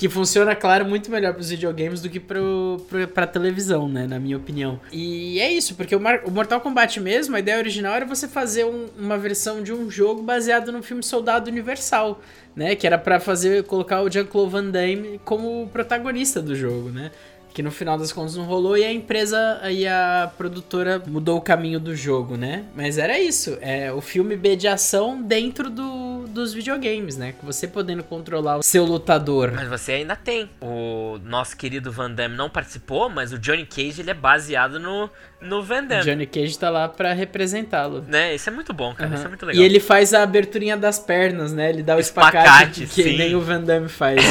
Que 0.00 0.08
funciona, 0.08 0.56
claro, 0.56 0.86
muito 0.86 1.10
melhor 1.10 1.34
pros 1.34 1.50
videogames 1.50 2.00
do 2.00 2.08
que 2.08 2.18
pra 2.18 3.26
televisão, 3.26 3.86
né? 3.86 4.06
Na 4.06 4.18
minha 4.18 4.34
opinião. 4.38 4.80
E 4.90 5.38
é 5.38 5.52
isso, 5.52 5.74
porque 5.74 5.94
o, 5.94 6.00
Mar- 6.00 6.22
o 6.24 6.30
Mortal 6.30 6.58
Kombat 6.62 6.98
mesmo, 6.98 7.36
a 7.36 7.38
ideia 7.38 7.58
original 7.58 7.92
era 7.94 8.06
você 8.06 8.26
fazer 8.26 8.64
um- 8.64 8.86
uma 8.98 9.18
versão 9.18 9.62
de 9.62 9.74
um 9.74 9.90
jogo 9.90 10.22
baseado 10.22 10.72
no 10.72 10.82
filme 10.82 11.02
Soldado 11.02 11.50
Universal, 11.50 12.18
né? 12.56 12.74
Que 12.74 12.86
era 12.86 12.96
pra 12.96 13.20
fazer, 13.20 13.64
colocar 13.64 14.00
o 14.00 14.08
Jean-Claude 14.10 14.50
Van 14.50 14.64
Damme 14.70 15.20
como 15.22 15.68
protagonista 15.70 16.40
do 16.40 16.54
jogo, 16.56 16.88
né? 16.88 17.10
Que 17.52 17.62
no 17.62 17.70
final 17.70 17.98
das 17.98 18.12
contas 18.12 18.36
não 18.36 18.44
rolou 18.44 18.76
e 18.76 18.84
a 18.84 18.92
empresa 18.92 19.60
e 19.70 19.86
a 19.86 20.30
produtora 20.36 21.02
mudou 21.06 21.38
o 21.38 21.40
caminho 21.40 21.80
do 21.80 21.94
jogo, 21.94 22.36
né? 22.36 22.64
Mas 22.74 22.98
era 22.98 23.18
isso, 23.18 23.58
é 23.60 23.92
o 23.92 24.00
filme 24.00 24.36
B 24.36 24.56
de 24.56 24.68
ação 24.68 25.20
dentro 25.20 25.68
do, 25.68 26.26
dos 26.28 26.52
videogames, 26.54 27.16
né? 27.16 27.34
Com 27.40 27.46
você 27.46 27.66
podendo 27.66 28.02
controlar 28.04 28.58
o 28.58 28.62
seu 28.62 28.84
lutador. 28.84 29.52
Mas 29.54 29.68
você 29.68 29.92
ainda 29.92 30.14
tem. 30.14 30.48
O 30.60 31.18
nosso 31.24 31.56
querido 31.56 31.90
Van 31.90 32.10
Damme 32.10 32.36
não 32.36 32.48
participou, 32.48 33.08
mas 33.08 33.32
o 33.32 33.38
Johnny 33.38 33.66
Cage 33.66 34.00
ele 34.00 34.10
é 34.10 34.14
baseado 34.14 34.78
no, 34.78 35.10
no 35.40 35.62
Van 35.62 35.84
O 35.84 35.88
Damme. 35.88 36.04
Johnny 36.04 36.26
Cage 36.26 36.58
tá 36.58 36.70
lá 36.70 36.88
pra 36.88 37.12
representá-lo. 37.12 38.04
Né? 38.06 38.34
Isso 38.34 38.48
é 38.48 38.52
muito 38.52 38.72
bom, 38.72 38.94
cara. 38.94 39.14
Isso 39.14 39.24
é 39.24 39.28
muito 39.28 39.44
legal. 39.44 39.62
E 39.62 39.64
ele 39.64 39.80
faz 39.80 40.14
a 40.14 40.22
aberturinha 40.22 40.76
das 40.76 40.98
pernas, 40.98 41.52
né? 41.52 41.70
Ele 41.70 41.82
dá 41.82 41.96
o 41.96 42.00
Espacate, 42.00 42.38
espacate, 42.38 42.86
que 42.86 43.02
sim. 43.02 43.16
nem 43.16 43.34
o 43.34 43.40
Van 43.40 43.60
Damme 43.60 43.88
faz. 43.88 44.20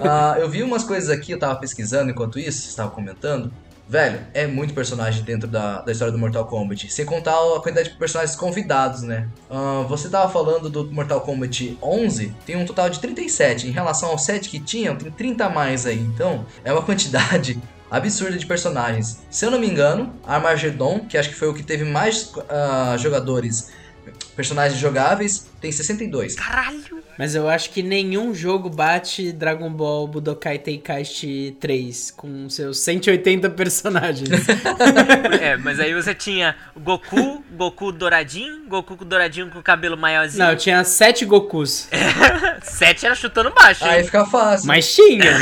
Ah, 0.00 0.36
eu 0.38 0.48
vi 0.48 0.62
umas 0.62 0.84
coisas 0.84 1.08
aqui, 1.08 1.32
eu 1.32 1.38
tava 1.38 1.56
pesquisando 1.56 2.10
enquanto 2.10 2.23
isso, 2.38 2.68
você 2.68 2.76
tava 2.76 2.90
comentando. 2.90 3.52
Velho, 3.86 4.20
é 4.32 4.46
muito 4.46 4.72
personagem 4.72 5.22
dentro 5.22 5.46
da, 5.46 5.82
da 5.82 5.92
história 5.92 6.10
do 6.10 6.18
Mortal 6.18 6.46
Kombat. 6.46 6.90
Sem 6.90 7.04
contar 7.04 7.32
a 7.32 7.60
quantidade 7.60 7.90
de 7.90 7.96
personagens 7.96 8.34
convidados, 8.34 9.02
né? 9.02 9.28
Ah, 9.50 9.84
você 9.86 10.08
tava 10.08 10.32
falando 10.32 10.70
do 10.70 10.90
Mortal 10.90 11.20
Kombat 11.20 11.78
11, 11.82 12.34
tem 12.46 12.56
um 12.56 12.64
total 12.64 12.88
de 12.88 12.98
37. 12.98 13.68
Em 13.68 13.70
relação 13.70 14.10
ao 14.10 14.18
7 14.18 14.48
que 14.48 14.58
tinha, 14.58 14.94
tem 14.94 15.10
30 15.10 15.44
a 15.44 15.50
mais 15.50 15.84
aí. 15.84 16.00
Então, 16.00 16.46
é 16.64 16.72
uma 16.72 16.80
quantidade 16.82 17.60
absurda 17.90 18.38
de 18.38 18.46
personagens. 18.46 19.22
Se 19.30 19.44
eu 19.44 19.50
não 19.50 19.60
me 19.60 19.68
engano, 19.68 20.14
Armageddon, 20.26 21.00
que 21.00 21.18
acho 21.18 21.28
que 21.28 21.36
foi 21.36 21.48
o 21.48 21.54
que 21.54 21.62
teve 21.62 21.84
mais 21.84 22.32
ah, 22.48 22.96
jogadores, 22.98 23.70
personagens 24.34 24.80
jogáveis, 24.80 25.46
tem 25.64 25.72
62. 25.72 26.34
Caralho! 26.34 27.02
Mas 27.18 27.34
eu 27.34 27.48
acho 27.48 27.70
que 27.70 27.82
nenhum 27.82 28.34
jogo 28.34 28.68
bate 28.68 29.32
Dragon 29.32 29.70
Ball 29.70 30.06
Budokai 30.06 30.58
Tenkaichi 30.58 31.56
3 31.60 32.10
com 32.10 32.50
seus 32.50 32.78
180 32.80 33.48
personagens. 33.50 34.28
É, 35.40 35.56
mas 35.56 35.78
aí 35.78 35.92
você 35.94 36.14
tinha 36.14 36.56
o 36.74 36.80
Goku, 36.80 37.44
Goku 37.52 37.92
douradinho, 37.92 38.66
Goku 38.68 38.96
com 38.96 39.04
douradinho 39.04 39.50
com 39.50 39.58
o 39.58 39.62
cabelo 39.62 39.96
maiorzinho. 39.96 40.42
Não, 40.44 40.50
eu 40.52 40.56
tinha 40.56 40.82
7 40.82 41.24
Gokus. 41.24 41.88
Sete 42.62 43.04
era 43.06 43.14
chutando 43.14 43.50
baixo, 43.52 43.84
Aí 43.84 43.98
hein? 44.00 44.04
fica 44.04 44.24
fácil. 44.24 44.66
Mas 44.66 44.94
tinha! 44.94 45.32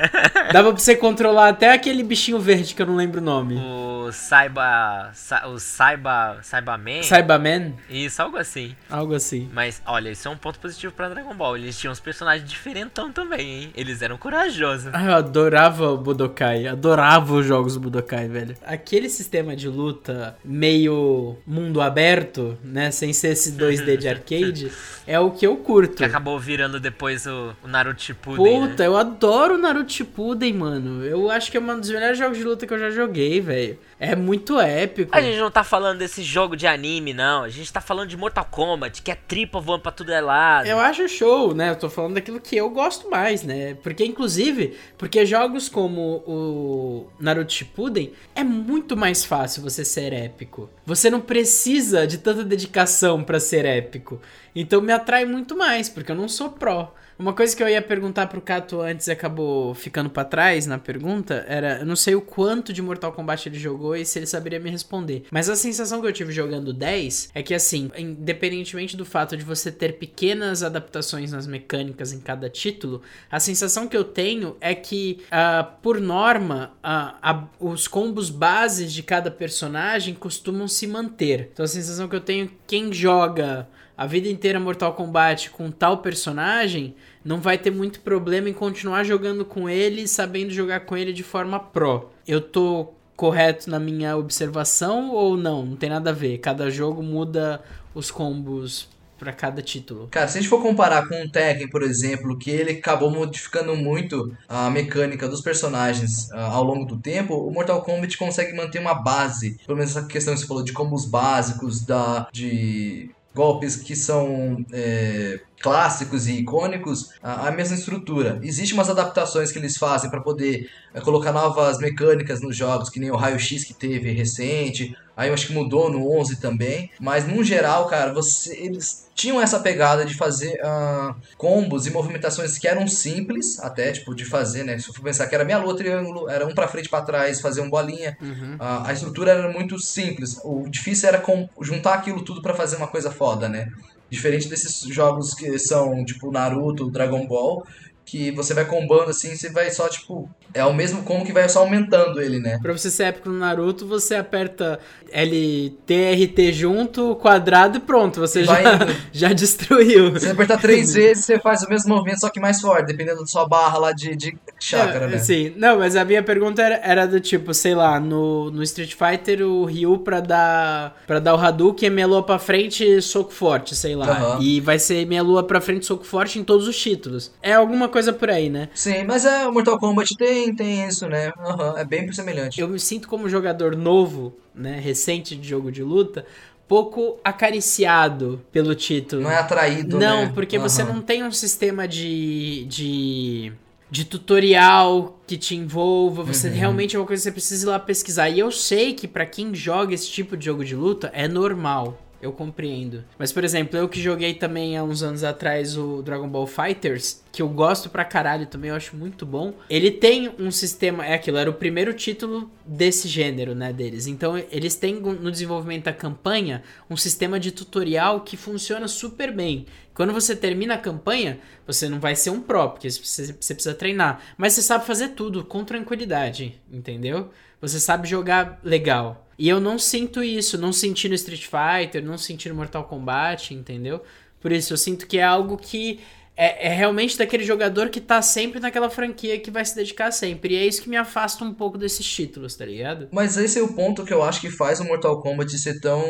Dava 0.52 0.72
pra 0.72 0.80
você 0.80 0.96
controlar 0.96 1.48
até 1.50 1.72
aquele 1.72 2.02
bichinho 2.02 2.38
verde 2.38 2.74
que 2.74 2.80
eu 2.82 2.86
não 2.86 2.96
lembro 2.96 3.20
o 3.20 3.24
nome. 3.24 3.56
O 3.56 4.10
Saiba. 4.12 5.10
Sa- 5.14 5.46
O 5.48 5.58
Saiba. 5.58 6.38
Saibaman? 6.42 7.02
Cyberman? 7.02 7.74
Isso, 7.88 8.20
algo 8.22 8.36
assim. 8.38 8.74
Algo 8.88 9.14
assim. 9.14 9.48
Mas, 9.52 9.69
olha, 9.86 10.10
isso 10.10 10.26
é 10.26 10.30
um 10.30 10.36
ponto 10.36 10.58
positivo 10.58 10.92
pra 10.92 11.08
Dragon 11.08 11.34
Ball. 11.34 11.56
Eles 11.56 11.78
tinham 11.78 11.92
uns 11.92 12.00
personagens 12.00 12.48
diferentão 12.48 13.12
também, 13.12 13.62
hein? 13.62 13.70
Eles 13.76 14.02
eram 14.02 14.16
corajosos. 14.16 14.90
Ah, 14.92 15.04
eu 15.04 15.14
adorava 15.14 15.90
o 15.90 15.98
Budokai. 15.98 16.66
Adorava 16.66 17.34
os 17.34 17.46
jogos 17.46 17.74
do 17.74 17.80
Budokai, 17.80 18.28
velho. 18.28 18.56
Aquele 18.64 19.08
sistema 19.08 19.54
de 19.54 19.68
luta 19.68 20.36
meio 20.44 21.36
mundo 21.46 21.80
aberto, 21.80 22.56
né? 22.64 22.90
Sem 22.90 23.12
ser 23.12 23.28
esse 23.28 23.52
2D 23.52 23.96
de 23.96 24.08
arcade, 24.08 24.72
é 25.06 25.18
o 25.18 25.30
que 25.30 25.46
eu 25.46 25.56
curto. 25.56 25.96
Que 25.96 26.04
acabou 26.04 26.38
virando 26.38 26.80
depois 26.80 27.26
o, 27.26 27.52
o 27.62 27.68
Naruto 27.68 28.02
Shippuden, 28.02 28.60
Puta, 28.60 28.82
né? 28.82 28.86
eu 28.88 28.96
adoro 28.96 29.58
Naruto 29.58 29.92
Shippuden, 29.92 30.52
mano. 30.54 31.04
Eu 31.04 31.30
acho 31.30 31.50
que 31.50 31.56
é 31.56 31.60
um 31.60 31.78
dos 31.80 31.90
melhores 31.90 32.18
jogos 32.18 32.38
de 32.38 32.44
luta 32.44 32.66
que 32.66 32.72
eu 32.72 32.78
já 32.78 32.90
joguei, 32.90 33.40
velho. 33.40 33.78
É 34.00 34.16
muito 34.16 34.58
épico. 34.58 35.14
A 35.14 35.20
gente 35.20 35.38
não 35.38 35.50
tá 35.50 35.62
falando 35.62 35.98
desse 35.98 36.22
jogo 36.22 36.56
de 36.56 36.66
anime, 36.66 37.12
não. 37.12 37.42
A 37.42 37.50
gente 37.50 37.70
tá 37.70 37.82
falando 37.82 38.08
de 38.08 38.16
Mortal 38.16 38.46
Kombat, 38.50 39.02
que 39.02 39.10
é 39.10 39.14
tripa 39.14 39.60
voando 39.60 39.82
pra 39.82 39.92
tudo 39.92 40.10
é 40.10 40.22
lado. 40.22 40.66
Eu 40.66 40.78
acho 40.78 41.06
show, 41.06 41.54
né? 41.54 41.68
Eu 41.68 41.76
tô 41.76 41.90
falando 41.90 42.14
daquilo 42.14 42.40
que 42.40 42.56
eu 42.56 42.70
gosto 42.70 43.10
mais, 43.10 43.42
né? 43.42 43.74
Porque, 43.82 44.02
inclusive, 44.02 44.74
porque 44.96 45.26
jogos 45.26 45.68
como 45.68 46.24
o 46.26 47.10
Naruto 47.20 47.52
Shippuden 47.52 48.14
é 48.34 48.42
muito 48.42 48.96
mais 48.96 49.22
fácil 49.22 49.62
você 49.62 49.84
ser 49.84 50.14
épico. 50.14 50.70
Você 50.86 51.10
não 51.10 51.20
precisa 51.20 52.06
de 52.06 52.16
tanta 52.16 52.42
dedicação 52.42 53.22
pra 53.22 53.38
ser 53.38 53.66
épico. 53.66 54.18
Então 54.54 54.80
me 54.80 54.94
atrai 54.94 55.26
muito 55.26 55.54
mais, 55.54 55.90
porque 55.90 56.10
eu 56.10 56.16
não 56.16 56.26
sou 56.26 56.48
pró. 56.48 56.94
Uma 57.20 57.34
coisa 57.34 57.54
que 57.54 57.62
eu 57.62 57.68
ia 57.68 57.82
perguntar 57.82 58.28
pro 58.28 58.40
Cato 58.40 58.80
antes 58.80 59.06
e 59.06 59.10
acabou 59.12 59.74
ficando 59.74 60.08
pra 60.08 60.24
trás 60.24 60.64
na 60.64 60.78
pergunta 60.78 61.44
era, 61.46 61.80
eu 61.80 61.84
não 61.84 61.94
sei 61.94 62.14
o 62.14 62.22
quanto 62.22 62.72
de 62.72 62.80
Mortal 62.80 63.12
Kombat 63.12 63.46
ele 63.46 63.58
jogou 63.58 63.94
e 63.94 64.06
se 64.06 64.18
ele 64.18 64.24
saberia 64.26 64.58
me 64.58 64.70
responder. 64.70 65.24
Mas 65.30 65.50
a 65.50 65.54
sensação 65.54 66.00
que 66.00 66.06
eu 66.06 66.14
tive 66.14 66.32
jogando 66.32 66.72
10 66.72 67.28
é 67.34 67.42
que 67.42 67.52
assim, 67.52 67.90
independentemente 67.98 68.96
do 68.96 69.04
fato 69.04 69.36
de 69.36 69.44
você 69.44 69.70
ter 69.70 69.98
pequenas 69.98 70.62
adaptações 70.62 71.30
nas 71.30 71.46
mecânicas 71.46 72.10
em 72.14 72.20
cada 72.20 72.48
título, 72.48 73.02
a 73.30 73.38
sensação 73.38 73.86
que 73.86 73.96
eu 73.98 74.04
tenho 74.04 74.56
é 74.58 74.74
que, 74.74 75.20
ah, 75.30 75.62
por 75.82 76.00
norma, 76.00 76.72
a- 76.82 77.44
os 77.60 77.86
combos 77.86 78.30
bases 78.30 78.90
de 78.94 79.02
cada 79.02 79.30
personagem 79.30 80.14
costumam 80.14 80.66
se 80.66 80.86
manter. 80.86 81.50
Então 81.52 81.66
a 81.66 81.68
sensação 81.68 82.08
que 82.08 82.16
eu 82.16 82.20
tenho, 82.22 82.50
quem 82.66 82.90
joga 82.90 83.68
a 83.94 84.06
vida 84.06 84.28
inteira 84.28 84.58
Mortal 84.58 84.94
Kombat 84.94 85.50
com 85.50 85.70
tal 85.70 85.98
personagem, 85.98 86.94
não 87.24 87.40
vai 87.40 87.58
ter 87.58 87.70
muito 87.70 88.00
problema 88.00 88.48
em 88.48 88.52
continuar 88.52 89.04
jogando 89.04 89.44
com 89.44 89.68
ele, 89.68 90.08
sabendo 90.08 90.50
jogar 90.50 90.80
com 90.80 90.96
ele 90.96 91.12
de 91.12 91.22
forma 91.22 91.58
pro. 91.58 92.10
Eu 92.26 92.40
tô 92.40 92.88
correto 93.16 93.68
na 93.68 93.78
minha 93.78 94.16
observação 94.16 95.10
ou 95.10 95.36
não? 95.36 95.66
Não 95.66 95.76
tem 95.76 95.90
nada 95.90 96.10
a 96.10 96.14
ver. 96.14 96.38
Cada 96.38 96.70
jogo 96.70 97.02
muda 97.02 97.62
os 97.94 98.10
combos 98.10 98.88
pra 99.18 99.34
cada 99.34 99.60
título. 99.60 100.08
Cara, 100.10 100.26
se 100.26 100.38
a 100.38 100.40
gente 100.40 100.48
for 100.48 100.62
comparar 100.62 101.06
com 101.06 101.22
o 101.22 101.30
Tekken, 101.30 101.68
por 101.68 101.82
exemplo, 101.82 102.38
que 102.38 102.50
ele 102.50 102.72
acabou 102.72 103.10
modificando 103.10 103.76
muito 103.76 104.34
a 104.48 104.70
mecânica 104.70 105.28
dos 105.28 105.42
personagens 105.42 106.32
ah, 106.32 106.46
ao 106.46 106.64
longo 106.64 106.86
do 106.86 106.96
tempo, 106.96 107.34
o 107.34 107.50
Mortal 107.50 107.82
Kombat 107.82 108.16
consegue 108.16 108.56
manter 108.56 108.78
uma 108.78 108.94
base. 108.94 109.58
Pelo 109.66 109.76
menos 109.76 109.94
essa 109.94 110.06
questão 110.06 110.32
que 110.32 110.40
você 110.40 110.46
falou 110.46 110.64
de 110.64 110.72
combos 110.72 111.04
básicos, 111.04 111.84
da, 111.84 112.26
de 112.32 113.10
golpes 113.34 113.76
que 113.76 113.94
são 113.94 114.64
é, 114.72 115.40
clássicos 115.60 116.26
e 116.26 116.32
icônicos, 116.32 117.10
a, 117.22 117.48
a 117.48 117.50
mesma 117.50 117.76
estrutura. 117.76 118.38
Existem 118.42 118.74
umas 118.74 118.88
adaptações 118.90 119.52
que 119.52 119.58
eles 119.58 119.76
fazem 119.76 120.10
para 120.10 120.20
poder 120.20 120.70
é, 120.94 121.00
colocar 121.00 121.32
novas 121.32 121.78
mecânicas 121.78 122.40
nos 122.40 122.56
jogos, 122.56 122.88
que 122.88 122.98
nem 122.98 123.10
o 123.10 123.16
Raio 123.16 123.38
X 123.38 123.64
que 123.64 123.74
teve 123.74 124.10
recente. 124.10 124.96
Aí 125.16 125.28
eu 125.28 125.34
acho 125.34 125.48
que 125.48 125.52
mudou 125.52 125.90
no 125.90 126.10
11 126.18 126.40
também. 126.40 126.90
Mas 126.98 127.26
no 127.28 127.44
geral, 127.44 127.86
cara, 127.88 128.12
você, 128.12 128.56
eles 128.56 129.06
tinham 129.14 129.38
essa 129.38 129.60
pegada 129.60 130.06
de 130.06 130.14
fazer 130.14 130.58
ah, 130.64 131.14
combos 131.36 131.86
e 131.86 131.90
movimentações 131.90 132.56
que 132.56 132.66
eram 132.66 132.88
simples, 132.88 133.58
até, 133.60 133.92
tipo, 133.92 134.14
de 134.14 134.24
fazer, 134.24 134.64
né? 134.64 134.78
Se 134.78 134.88
eu 134.88 134.94
for 134.94 135.02
pensar 135.02 135.26
que 135.26 135.34
era 135.34 135.44
meia 135.44 135.58
lua, 135.58 135.76
triângulo, 135.76 136.26
era 136.30 136.46
um 136.46 136.54
pra 136.54 136.68
frente 136.68 136.88
pra 136.88 137.02
trás, 137.02 137.38
fazer 137.38 137.60
um 137.60 137.68
bolinha. 137.68 138.16
Ah, 138.58 138.84
a 138.86 138.92
estrutura 138.94 139.32
era 139.32 139.52
muito 139.52 139.78
simples. 139.78 140.38
O 140.42 140.66
difícil 140.70 141.06
era 141.08 141.18
com- 141.18 141.46
juntar 141.60 141.94
aquilo 141.94 142.22
tudo 142.24 142.40
pra 142.40 142.54
fazer 142.54 142.76
uma 142.76 142.88
coisa 142.88 143.10
foda, 143.10 143.46
né? 143.46 143.68
Diferente 144.10 144.48
desses 144.48 144.80
jogos 144.92 145.34
que 145.34 145.58
são, 145.58 146.04
tipo, 146.04 146.32
Naruto, 146.32 146.90
Dragon 146.90 147.26
Ball, 147.26 147.64
que 148.04 148.30
você 148.32 148.54
vai 148.54 148.64
combando 148.64 149.10
assim, 149.10 149.34
você 149.34 149.50
vai 149.50 149.70
só, 149.70 149.88
tipo. 149.88 150.28
É 150.52 150.64
o 150.64 150.74
mesmo 150.74 151.04
combo 151.04 151.24
que 151.24 151.32
vai 151.32 151.48
só 151.48 151.60
aumentando 151.60 152.20
ele, 152.20 152.40
né? 152.40 152.58
Pra 152.60 152.72
você 152.72 152.90
ser 152.90 153.04
épico 153.04 153.28
no 153.28 153.38
Naruto, 153.38 153.86
você 153.86 154.16
aperta 154.16 154.80
LTRT 155.12 156.52
junto, 156.52 157.14
quadrado 157.16 157.78
e 157.78 157.80
pronto. 157.80 158.18
Você 158.18 158.42
já, 158.44 158.60
indo. 158.60 158.96
já 159.12 159.32
destruiu. 159.32 160.18
Se 160.18 160.26
você 160.26 160.30
apertar 160.30 160.58
três 160.60 160.92
vezes, 160.94 161.24
você 161.24 161.38
faz 161.38 161.62
o 161.62 161.68
mesmo 161.68 161.94
movimento, 161.94 162.20
só 162.20 162.28
que 162.28 162.40
mais 162.40 162.60
forte, 162.60 162.86
dependendo 162.86 163.20
da 163.20 163.26
sua 163.26 163.46
barra 163.46 163.78
lá 163.78 163.92
de, 163.92 164.16
de 164.16 164.36
chácara, 164.58 165.04
É, 165.04 165.08
né? 165.08 165.18
Sim, 165.18 165.52
não, 165.56 165.78
mas 165.78 165.94
a 165.94 166.04
minha 166.04 166.22
pergunta 166.22 166.62
era, 166.62 166.80
era 166.82 167.06
do 167.06 167.20
tipo, 167.20 167.54
sei 167.54 167.74
lá, 167.74 168.00
no, 168.00 168.50
no 168.50 168.62
Street 168.64 168.94
Fighter 168.94 169.42
o 169.42 169.64
Ryu 169.64 169.98
pra 169.98 170.20
dar 170.20 170.96
para 171.06 171.20
dar 171.20 171.34
o 171.34 171.38
Hadouken 171.38 171.86
é 171.86 171.90
meia 171.90 172.06
lua 172.06 172.22
pra 172.22 172.38
frente 172.38 173.00
soco 173.02 173.32
forte, 173.32 173.76
sei 173.76 173.94
lá. 173.94 174.08
Aham. 174.10 174.38
E 174.42 174.60
vai 174.60 174.78
ser 174.78 175.06
meia 175.06 175.22
lua 175.22 175.42
pra 175.42 175.60
frente 175.60 175.86
soco 175.86 176.04
forte 176.04 176.38
em 176.38 176.44
todos 176.44 176.66
os 176.66 176.76
títulos. 176.76 177.30
É 177.42 177.52
alguma 177.54 177.88
coisa 177.90 178.12
por 178.12 178.30
aí, 178.30 178.48
né? 178.48 178.68
Sim, 178.74 179.04
mas 179.04 179.24
é, 179.24 179.46
o 179.46 179.52
Mortal 179.52 179.78
Kombat 179.78 180.16
tem, 180.16 180.54
tem 180.54 180.86
isso, 180.86 181.06
né? 181.08 181.32
Uhum, 181.38 181.76
é 181.76 181.84
bem 181.84 182.10
semelhante. 182.12 182.60
Eu 182.60 182.68
me 182.68 182.78
sinto 182.80 183.08
como 183.08 183.28
jogador 183.28 183.76
novo, 183.76 184.34
né, 184.54 184.78
recente 184.80 185.36
de 185.36 185.48
jogo 185.48 185.70
de 185.70 185.82
luta, 185.82 186.24
pouco 186.68 187.18
acariciado 187.24 188.40
pelo 188.52 188.74
título. 188.74 189.22
Não 189.22 189.30
é 189.30 189.36
atraído, 189.38 189.98
Não, 189.98 190.22
né? 190.26 190.32
porque 190.34 190.56
Uhum. 190.56 190.62
você 190.62 190.84
não 190.84 191.02
tem 191.02 191.22
um 191.24 191.32
sistema 191.32 191.86
de, 191.88 192.64
de, 192.68 193.52
de 193.90 194.04
tutorial 194.04 195.18
que 195.26 195.36
te 195.36 195.56
envolva. 195.56 196.22
Você 196.22 196.48
Uhum. 196.48 196.54
realmente 196.54 196.94
é 196.96 196.98
uma 196.98 197.06
coisa 197.06 197.20
que 197.20 197.24
você 197.24 197.32
precisa 197.32 197.66
ir 197.66 197.70
lá 197.70 197.78
pesquisar. 197.78 198.28
E 198.28 198.38
eu 198.38 198.50
sei 198.52 198.94
que 198.94 199.08
pra 199.08 199.26
quem 199.26 199.54
joga 199.54 199.92
esse 199.94 200.08
tipo 200.08 200.36
de 200.36 200.44
jogo 200.46 200.64
de 200.64 200.74
luta 200.76 201.10
é 201.12 201.26
normal. 201.26 201.98
Eu 202.20 202.32
compreendo. 202.32 203.02
Mas, 203.18 203.32
por 203.32 203.44
exemplo, 203.44 203.78
eu 203.78 203.88
que 203.88 204.00
joguei 204.00 204.34
também 204.34 204.76
há 204.76 204.84
uns 204.84 205.02
anos 205.02 205.24
atrás 205.24 205.76
o 205.76 206.02
Dragon 206.02 206.28
Ball 206.28 206.46
Fighters, 206.46 207.22
que 207.32 207.40
eu 207.40 207.48
gosto 207.48 207.88
pra 207.88 208.04
caralho 208.04 208.46
também, 208.46 208.70
eu 208.70 208.76
acho 208.76 208.94
muito 208.94 209.24
bom. 209.24 209.54
Ele 209.70 209.90
tem 209.90 210.30
um 210.38 210.50
sistema, 210.50 211.06
é 211.06 211.14
aquilo, 211.14 211.38
era 211.38 211.48
o 211.48 211.54
primeiro 211.54 211.94
título 211.94 212.50
desse 212.66 213.08
gênero, 213.08 213.54
né, 213.54 213.72
deles. 213.72 214.06
Então, 214.06 214.36
eles 214.50 214.76
têm 214.76 214.94
no 214.94 215.30
desenvolvimento 215.30 215.84
da 215.84 215.92
campanha 215.92 216.62
um 216.90 216.96
sistema 216.96 217.40
de 217.40 217.52
tutorial 217.52 218.20
que 218.20 218.36
funciona 218.36 218.86
super 218.86 219.32
bem. 219.32 219.66
Quando 219.94 220.12
você 220.12 220.34
termina 220.36 220.74
a 220.74 220.78
campanha, 220.78 221.38
você 221.66 221.88
não 221.88 222.00
vai 222.00 222.14
ser 222.16 222.30
um 222.30 222.40
pro, 222.40 222.70
porque 222.70 222.90
você 222.90 223.32
precisa 223.32 223.74
treinar. 223.74 224.22
Mas 224.36 224.54
você 224.54 224.62
sabe 224.62 224.86
fazer 224.86 225.08
tudo 225.08 225.44
com 225.44 225.64
tranquilidade, 225.64 226.60
entendeu? 226.70 227.30
Você 227.60 227.78
sabe 227.78 228.08
jogar 228.08 228.58
legal. 228.62 229.28
E 229.38 229.48
eu 229.48 229.60
não 229.60 229.78
sinto 229.78 230.22
isso, 230.22 230.58
não 230.58 230.72
senti 230.72 231.08
no 231.08 231.14
Street 231.14 231.46
Fighter, 231.46 232.04
não 232.04 232.18
senti 232.18 232.48
no 232.48 232.54
Mortal 232.54 232.84
Kombat, 232.84 233.54
entendeu? 233.54 234.02
Por 234.40 234.52
isso, 234.52 234.72
eu 234.72 234.76
sinto 234.76 235.06
que 235.06 235.18
é 235.18 235.22
algo 235.22 235.56
que 235.56 236.00
é, 236.36 236.68
é 236.68 236.74
realmente 236.74 237.18
daquele 237.18 237.44
jogador 237.44 237.90
que 237.90 238.00
tá 238.00 238.22
sempre 238.22 238.60
naquela 238.60 238.88
franquia 238.88 239.38
que 239.38 239.50
vai 239.50 239.62
se 239.62 239.74
dedicar 239.74 240.10
sempre. 240.10 240.54
E 240.54 240.56
é 240.56 240.66
isso 240.66 240.80
que 240.80 240.88
me 240.88 240.96
afasta 240.96 241.44
um 241.44 241.52
pouco 241.52 241.76
desses 241.76 242.06
títulos, 242.06 242.56
tá 242.56 242.64
ligado? 242.64 243.08
Mas 243.12 243.36
esse 243.36 243.58
é 243.58 243.62
o 243.62 243.74
ponto 243.74 244.04
que 244.04 244.12
eu 244.14 244.22
acho 244.22 244.40
que 244.40 244.50
faz 244.50 244.80
o 244.80 244.84
Mortal 244.84 245.20
Kombat 245.20 245.58
ser 245.58 245.78
tão. 245.80 246.02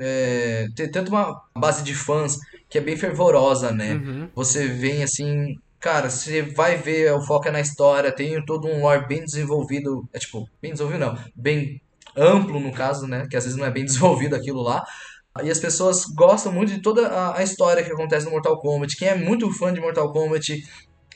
É, 0.00 0.66
ter 0.74 0.88
tanto 0.88 1.10
uma 1.10 1.40
base 1.56 1.84
de 1.84 1.94
fãs 1.94 2.38
que 2.68 2.76
é 2.76 2.80
bem 2.80 2.96
fervorosa, 2.96 3.70
né? 3.70 3.94
Uhum. 3.94 4.28
Você 4.34 4.66
vem 4.66 5.04
assim. 5.04 5.54
Cara, 5.82 6.08
você 6.08 6.42
vai 6.42 6.76
ver, 6.76 7.12
o 7.12 7.20
foco 7.20 7.48
é 7.48 7.50
na 7.50 7.60
história, 7.60 8.14
tem 8.14 8.40
todo 8.44 8.68
um 8.68 8.82
lore 8.82 9.04
bem 9.08 9.24
desenvolvido. 9.24 10.08
É 10.12 10.18
tipo, 10.18 10.48
bem 10.60 10.70
desenvolvido 10.70 11.04
não, 11.04 11.18
bem 11.34 11.82
amplo 12.16 12.60
no 12.60 12.72
caso, 12.72 13.08
né? 13.08 13.26
Que 13.28 13.36
às 13.36 13.42
vezes 13.42 13.58
não 13.58 13.66
é 13.66 13.70
bem 13.70 13.84
desenvolvido 13.84 14.36
aquilo 14.36 14.62
lá. 14.62 14.84
E 15.42 15.50
as 15.50 15.58
pessoas 15.58 16.04
gostam 16.14 16.52
muito 16.52 16.72
de 16.72 16.80
toda 16.80 17.34
a, 17.34 17.42
história 17.42 17.82
que 17.82 17.90
acontece 17.90 18.26
no 18.26 18.30
Mortal 18.30 18.60
Kombat. 18.60 18.96
Quem 18.96 19.08
é 19.08 19.16
muito 19.16 19.50
fã 19.52 19.72
de 19.74 19.80
Mortal 19.80 20.12
Kombat, 20.12 20.62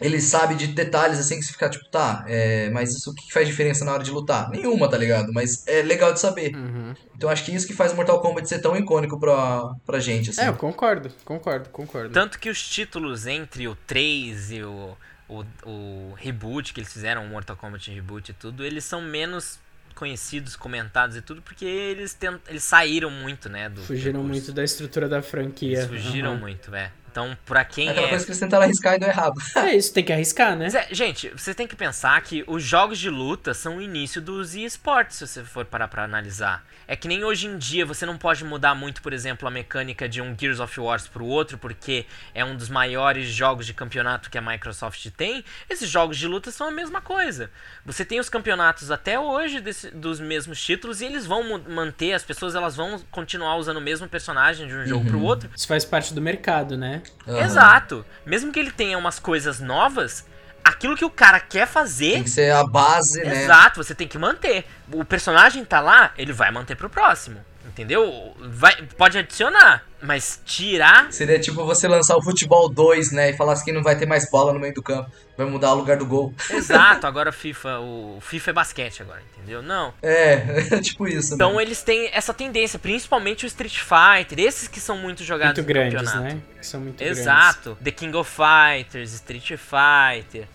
ele 0.01 0.21
sabe 0.21 0.55
de 0.55 0.67
detalhes 0.69 1.19
assim 1.19 1.39
que 1.39 1.45
você 1.45 1.53
fica 1.53 1.69
tipo, 1.71 1.89
tá, 1.89 2.25
é, 2.29 2.69
mas 2.71 2.95
isso 2.95 3.11
o 3.11 3.15
que 3.15 3.33
faz 3.33 3.47
diferença 3.49 3.85
na 3.85 3.93
hora 3.93 4.03
de 4.05 4.11
lutar? 4.11 4.51
Nenhuma, 4.51 4.89
tá 4.91 4.99
ligado? 4.99 5.33
Mas 5.33 5.67
é 5.67 5.83
legal 5.83 6.13
de 6.13 6.21
saber. 6.21 6.55
Uhum. 6.55 6.95
Então 7.17 7.31
acho 7.31 7.45
que 7.45 7.55
isso 7.55 7.67
que 7.67 7.73
faz 7.73 7.93
o 7.93 7.97
Mortal 7.97 8.21
Kombat 8.21 8.49
ser 8.49 8.59
tão 8.61 8.77
icônico 8.77 9.19
pra, 9.19 9.75
pra 9.87 9.99
gente, 9.99 10.31
assim. 10.31 10.43
É, 10.43 10.49
eu 10.49 10.55
concordo, 10.55 11.11
concordo, 11.25 11.69
concordo. 11.71 12.11
Tanto 12.13 12.39
que 12.39 12.51
os 12.51 12.67
títulos 12.69 13.27
entre 13.27 13.67
o 13.69 13.75
3 13.87 14.53
e 14.53 14.63
o, 14.63 14.97
o, 15.29 15.45
o 15.65 16.15
reboot 16.17 16.75
que 16.75 16.81
eles 16.81 16.93
fizeram, 16.93 17.25
o 17.25 17.29
Mortal 17.29 17.57
Kombat 17.57 17.91
Reboot 17.91 18.31
e 18.31 18.35
tudo, 18.35 18.65
eles 18.65 18.85
são 18.85 19.01
menos 19.01 19.59
conhecidos, 19.95 20.57
comentados 20.57 21.17
e 21.17 21.23
tudo, 21.23 21.41
porque 21.41 21.65
eles, 21.65 22.13
tent... 22.13 22.39
eles 22.49 22.63
saíram 22.65 23.09
muito, 23.11 23.49
né? 23.49 23.71
Do 23.71 23.81
Fugiram 23.81 24.23
muito 24.23 24.53
da 24.53 24.63
estrutura 24.63 25.09
da 25.09 25.23
franquia. 25.23 25.79
Eles 25.79 25.87
fugiram 25.87 26.33
Uhum. 26.35 26.39
muito, 26.41 26.71
velho. 26.71 26.93
Então, 27.17 27.35
pra 27.47 27.65
quem 27.65 27.89
É 27.89 27.93
aquela 27.93 28.07
é. 28.09 28.11
coisa 28.11 28.25
que 28.27 28.31
eles 28.31 28.41
tentaram 28.41 28.65
arriscar 28.65 28.95
e 28.95 28.99
deu 28.99 29.09
errado. 29.09 29.41
É 29.57 29.75
isso, 29.75 29.91
tem 29.95 30.05
que 30.05 30.13
arriscar, 30.13 30.55
né? 30.55 30.67
É, 30.69 30.95
gente, 30.95 31.31
você 31.31 31.55
tem 31.55 31.67
que 31.67 31.75
pensar 31.75 32.21
que 32.21 32.45
os 32.47 32.63
jogos 32.63 32.99
de 32.99 33.09
luta 33.09 33.55
são 33.55 33.79
o 33.79 33.83
início 33.83 34.21
dos 34.21 34.55
esportes, 34.55 35.17
se 35.17 35.27
você 35.27 35.43
for 35.43 35.65
parar 35.65 35.89
pra 35.89 36.05
analisar. 36.05 36.63
É 36.87 36.95
que 36.95 37.09
nem 37.09 37.25
hoje 37.25 37.47
em 37.47 37.57
dia 37.57 37.85
você 37.87 38.05
não 38.07 38.17
pode 38.19 38.45
mudar 38.45 38.75
muito, 38.75 39.01
por 39.03 39.13
exemplo, 39.15 39.49
a 39.49 39.51
mecânica 39.51 40.07
de 40.09 40.21
um 40.21 40.37
Gears 40.39 40.61
of 40.61 40.79
War 40.79 41.03
pro 41.11 41.25
outro, 41.25 41.57
porque 41.59 42.05
é 42.35 42.45
um 42.45 42.55
dos 42.55 42.69
maiores 42.69 43.29
jogos 43.29 43.65
de 43.67 43.73
campeonato 43.73 44.29
que 44.31 44.37
a 44.39 44.43
Microsoft 44.43 45.05
tem. 45.17 45.43
Esses 45.71 45.89
jogos 45.89 46.17
de 46.19 46.29
luta 46.29 46.51
são 46.51 46.69
a 46.69 46.71
mesma 46.71 47.01
coisa. 47.01 47.51
Você 47.85 48.05
tem 48.05 48.21
os 48.21 48.29
campeonatos 48.29 48.91
até 48.91 49.19
hoje 49.19 49.61
desse- 49.61 49.91
dos 49.91 50.21
mesmos 50.21 50.63
títulos 50.63 51.01
e 51.01 51.07
eles 51.07 51.25
vão 51.27 51.59
manter, 51.69 52.13
as 52.13 52.23
pessoas 52.23 52.55
elas 52.55 52.77
vão 52.77 53.01
continuar 53.11 53.57
usando 53.57 53.79
o 53.79 53.81
mesmo 53.81 54.07
personagem 54.07 54.69
de 54.69 54.75
um 54.75 54.87
jogo 54.87 55.07
pro 55.07 55.21
outro. 55.23 55.49
Isso 55.57 55.67
faz 55.67 55.85
parte 55.85 56.13
do 56.15 56.21
mercado, 56.21 56.77
né? 56.77 57.03
Aham. 57.27 57.41
Exato. 57.41 58.07
Mesmo 58.25 58.53
que 58.53 58.59
ele 58.59 58.71
tenha 58.71 58.97
umas 58.99 59.19
coisas 59.19 59.61
novas, 59.61 60.25
aquilo 60.65 60.97
que 60.97 61.05
o 61.05 61.11
cara 61.11 61.41
quer 61.41 61.67
fazer 61.67 62.13
Tem 62.13 62.25
que 62.25 62.31
ser 62.31 62.53
a 62.53 62.65
base, 62.65 63.23
né? 63.23 63.45
Exato, 63.45 63.83
você 63.83 63.95
tem 63.95 64.09
que 64.09 64.19
manter. 64.19 64.67
O 64.93 65.05
personagem 65.05 65.65
tá 65.65 65.81
lá, 65.81 66.13
ele 66.19 66.33
vai 66.33 66.51
manter 66.51 66.75
pro 66.75 66.91
próximo. 66.91 67.45
Entendeu? 67.77 68.35
Vai, 68.41 68.75
pode 68.97 69.19
adicionar, 69.19 69.85
mas 70.03 70.41
tirar. 70.47 71.13
Seria 71.13 71.39
tipo 71.39 71.63
você 71.63 71.87
lançar 71.87 72.17
o 72.17 72.23
Futebol 72.23 72.71
2, 72.71 73.13
né? 73.13 73.29
E 73.29 73.37
falar 73.37 73.53
assim 73.53 73.67
que 73.67 73.73
não 73.73 73.83
vai 73.83 73.95
ter 73.99 74.07
mais 74.07 74.31
bola 74.31 74.51
no 74.55 74.59
meio 74.59 74.73
do 74.73 74.83
campo. 74.83 75.11
Vai 75.37 75.47
mudar 75.47 75.75
o 75.75 75.77
lugar 75.77 75.99
do 75.99 76.07
gol. 76.07 76.33
Exato, 76.49 77.05
agora 77.07 77.31
FIFA, 77.31 77.81
o 77.81 78.19
FIFA 78.23 78.49
é 78.51 78.53
basquete 78.55 79.03
agora, 79.03 79.21
entendeu? 79.37 79.61
Não. 79.63 79.93
É, 80.03 80.39
tipo 80.81 81.07
isso, 81.07 81.35
Então 81.35 81.57
né? 81.57 81.63
eles 81.65 81.83
têm 81.83 82.09
essa 82.15 82.33
tendência, 82.33 82.79
principalmente 82.79 83.45
o 83.45 83.47
Street 83.47 83.79
Fighter, 83.79 84.41
esses 84.41 84.69
que 84.69 84.81
são 84.81 84.97
muito 84.97 85.23
jogados 85.23 85.59
Muito 85.59 85.69
no 85.69 85.75
grandes, 85.75 86.01
campeonato. 86.03 86.35
né? 86.35 86.41
Que 86.59 86.67
são 86.67 86.81
muito 86.81 86.97
grandes. 86.99 87.19
Exato. 87.19 87.77
The 87.85 87.91
King 87.91 88.17
of 88.17 88.31
Fighters, 88.31 89.13
Street 89.13 89.53
Fighter, 89.59 90.49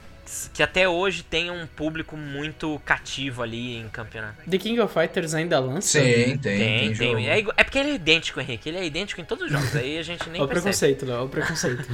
que 0.53 0.61
até 0.63 0.87
hoje 0.87 1.23
tem 1.23 1.49
um 1.51 1.65
público 1.67 2.15
muito 2.17 2.79
cativo 2.85 3.41
ali 3.41 3.77
em 3.77 3.87
campeonato. 3.89 4.49
The 4.49 4.57
King 4.57 4.79
of 4.79 4.93
Fighters 4.93 5.33
ainda 5.33 5.59
lança? 5.59 5.99
Sim, 5.99 6.03
tem, 6.03 6.37
Tem, 6.37 6.57
tem, 6.57 6.93
tem. 6.93 6.93
jogo. 6.95 7.19
É, 7.19 7.39
é 7.61 7.63
porque 7.63 7.79
ele 7.79 7.91
é 7.91 7.95
idêntico, 7.95 8.39
Henrique. 8.39 8.69
Ele 8.69 8.77
é 8.77 8.85
idêntico 8.85 9.21
em 9.21 9.25
todos 9.25 9.45
os 9.45 9.51
jogos. 9.51 9.75
Aí 9.75 9.97
a 9.97 10.03
gente 10.03 10.29
nem 10.29 10.41
Olha 10.41 10.45
o 10.45 10.49
preconceito, 10.49 11.05
Léo, 11.05 11.25
o 11.25 11.29
preconceito. 11.29 11.87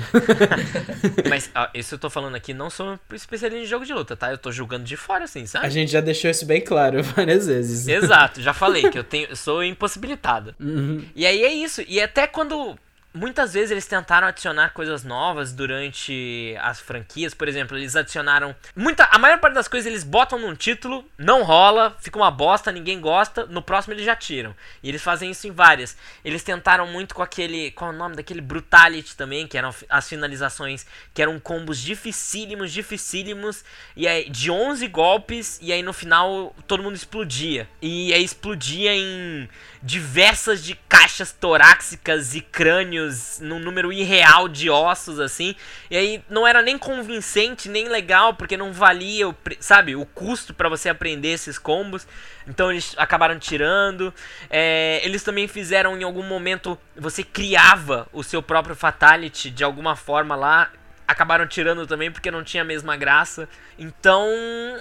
Mas 1.30 1.50
ó, 1.56 1.68
isso 1.74 1.96
eu 1.96 2.00
tô 2.00 2.10
falando 2.10 2.36
aqui, 2.36 2.54
não 2.54 2.70
sou 2.70 3.00
especialista 3.14 3.64
em 3.64 3.68
jogo 3.68 3.86
de 3.86 3.94
luta, 3.94 4.16
tá? 4.16 4.32
Eu 4.32 4.38
tô 4.38 4.52
julgando 4.52 4.84
de 4.86 4.96
fora, 4.98 5.24
assim, 5.26 5.44
A 5.44 5.48
sabe? 5.48 5.70
gente 5.70 5.92
já 5.92 6.02
deixou 6.02 6.30
isso 6.30 6.46
bem 6.46 6.62
claro 6.62 7.02
várias 7.16 7.48
vezes. 7.48 7.88
Exato, 7.88 8.42
já 8.42 8.54
falei 8.54 8.90
que 8.90 8.98
eu 8.98 9.04
tenho, 9.04 9.28
eu 9.30 9.36
sou 9.36 9.64
impossibilitado. 9.64 10.56
Uhum. 10.60 11.04
E 11.16 11.26
aí 11.26 11.44
é 11.44 11.54
isso. 11.54 11.82
E 11.88 12.02
até 12.02 12.28
quando 12.28 12.78
muitas 13.18 13.54
vezes 13.54 13.72
eles 13.72 13.86
tentaram 13.86 14.28
adicionar 14.28 14.70
coisas 14.70 15.04
novas 15.04 15.52
durante 15.52 16.56
as 16.62 16.80
franquias, 16.80 17.34
por 17.34 17.48
exemplo, 17.48 17.78
eles 17.78 17.96
adicionaram 17.96 18.56
muita, 18.76 19.06
a 19.06 19.18
maior 19.18 19.40
parte 19.40 19.56
das 19.56 19.68
coisas 19.68 19.88
eles 19.88 20.04
botam 20.04 20.40
num 20.40 20.56
título, 20.56 21.04
não 21.18 21.44
rola, 21.44 21.98
fica 22.00 22.18
uma 22.18 22.30
bosta, 22.30 22.72
ninguém 22.72 23.02
gosta, 23.02 23.46
no 23.46 23.62
próximo 23.62 23.94
eles 23.94 24.06
já 24.06 24.16
tiram. 24.16 24.56
E 24.84 24.90
eles 24.90 25.02
fazem 25.02 25.32
isso 25.32 25.48
em 25.48 25.52
várias. 25.52 25.98
Eles 26.24 26.44
tentaram 26.44 26.88
muito 26.88 27.16
com 27.16 27.24
aquele, 27.24 27.72
qual 27.72 27.92
é 27.92 27.94
o 27.94 27.98
nome 27.98 28.16
daquele 28.16 28.42
Brutality 28.42 29.16
também, 29.16 29.48
que 29.48 29.58
eram 29.58 29.74
as 29.90 30.08
finalizações, 30.08 30.86
que 31.14 31.22
eram 31.22 31.40
combos 31.40 31.80
dificílimos, 31.80 32.72
dificílimos, 32.72 33.64
e 33.96 34.08
aí 34.08 34.30
de 34.30 34.52
11 34.52 34.88
golpes 34.88 35.60
e 35.62 35.74
aí 35.74 35.82
no 35.82 35.94
final 35.94 36.56
todo 36.68 36.84
mundo 36.84 36.96
explodia. 36.96 37.68
E 37.82 38.14
aí 38.14 38.24
explodia 38.24 38.94
em 38.94 39.50
diversas 39.88 40.62
de 40.62 40.76
caixas 40.90 41.32
torácicas 41.32 42.36
e 42.36 42.42
crânios 42.42 43.40
num 43.40 43.58
número 43.58 43.94
irreal 43.94 44.50
de 44.50 44.70
ossos 44.70 45.18
assim. 45.18 45.56
E 45.90 45.96
aí 45.96 46.24
não 46.30 46.46
era 46.46 46.62
nem 46.62 46.78
convincente, 46.78 47.70
nem 47.70 47.88
legal, 47.88 48.34
porque 48.34 48.58
não 48.58 48.74
valia, 48.74 49.30
o, 49.30 49.36
sabe, 49.62 49.96
o 49.96 50.06
custo 50.06 50.54
pra 50.54 50.68
você 50.68 50.90
aprender 50.90 51.30
esses 51.30 51.58
combos. 51.58 52.06
Então 52.46 52.70
eles 52.70 52.96
acabaram 52.98 53.40
tirando. 53.40 54.14
É, 54.50 55.00
eles 55.06 55.24
também 55.24 55.48
fizeram 55.48 55.98
em 55.98 56.04
algum 56.04 56.24
momento 56.24 56.78
você 56.94 57.24
criava 57.24 58.10
o 58.12 58.24
seu 58.24 58.44
próprio 58.44 58.76
fatality 58.76 59.50
de 59.50 59.64
alguma 59.64 59.96
forma 59.96 60.36
lá. 60.36 60.70
Acabaram 61.08 61.48
tirando 61.48 61.88
também 61.88 62.12
porque 62.12 62.30
não 62.30 62.44
tinha 62.44 62.64
a 62.64 62.66
mesma 62.66 62.98
graça. 62.98 63.48
Então, 63.80 64.28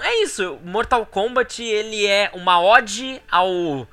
é 0.03 0.25
isso. 0.25 0.59
Mortal 0.65 1.07
Kombat, 1.07 1.63
ele 1.63 2.05
é 2.05 2.29
uma 2.35 2.61
ode 2.61 3.23
ao 3.31 3.87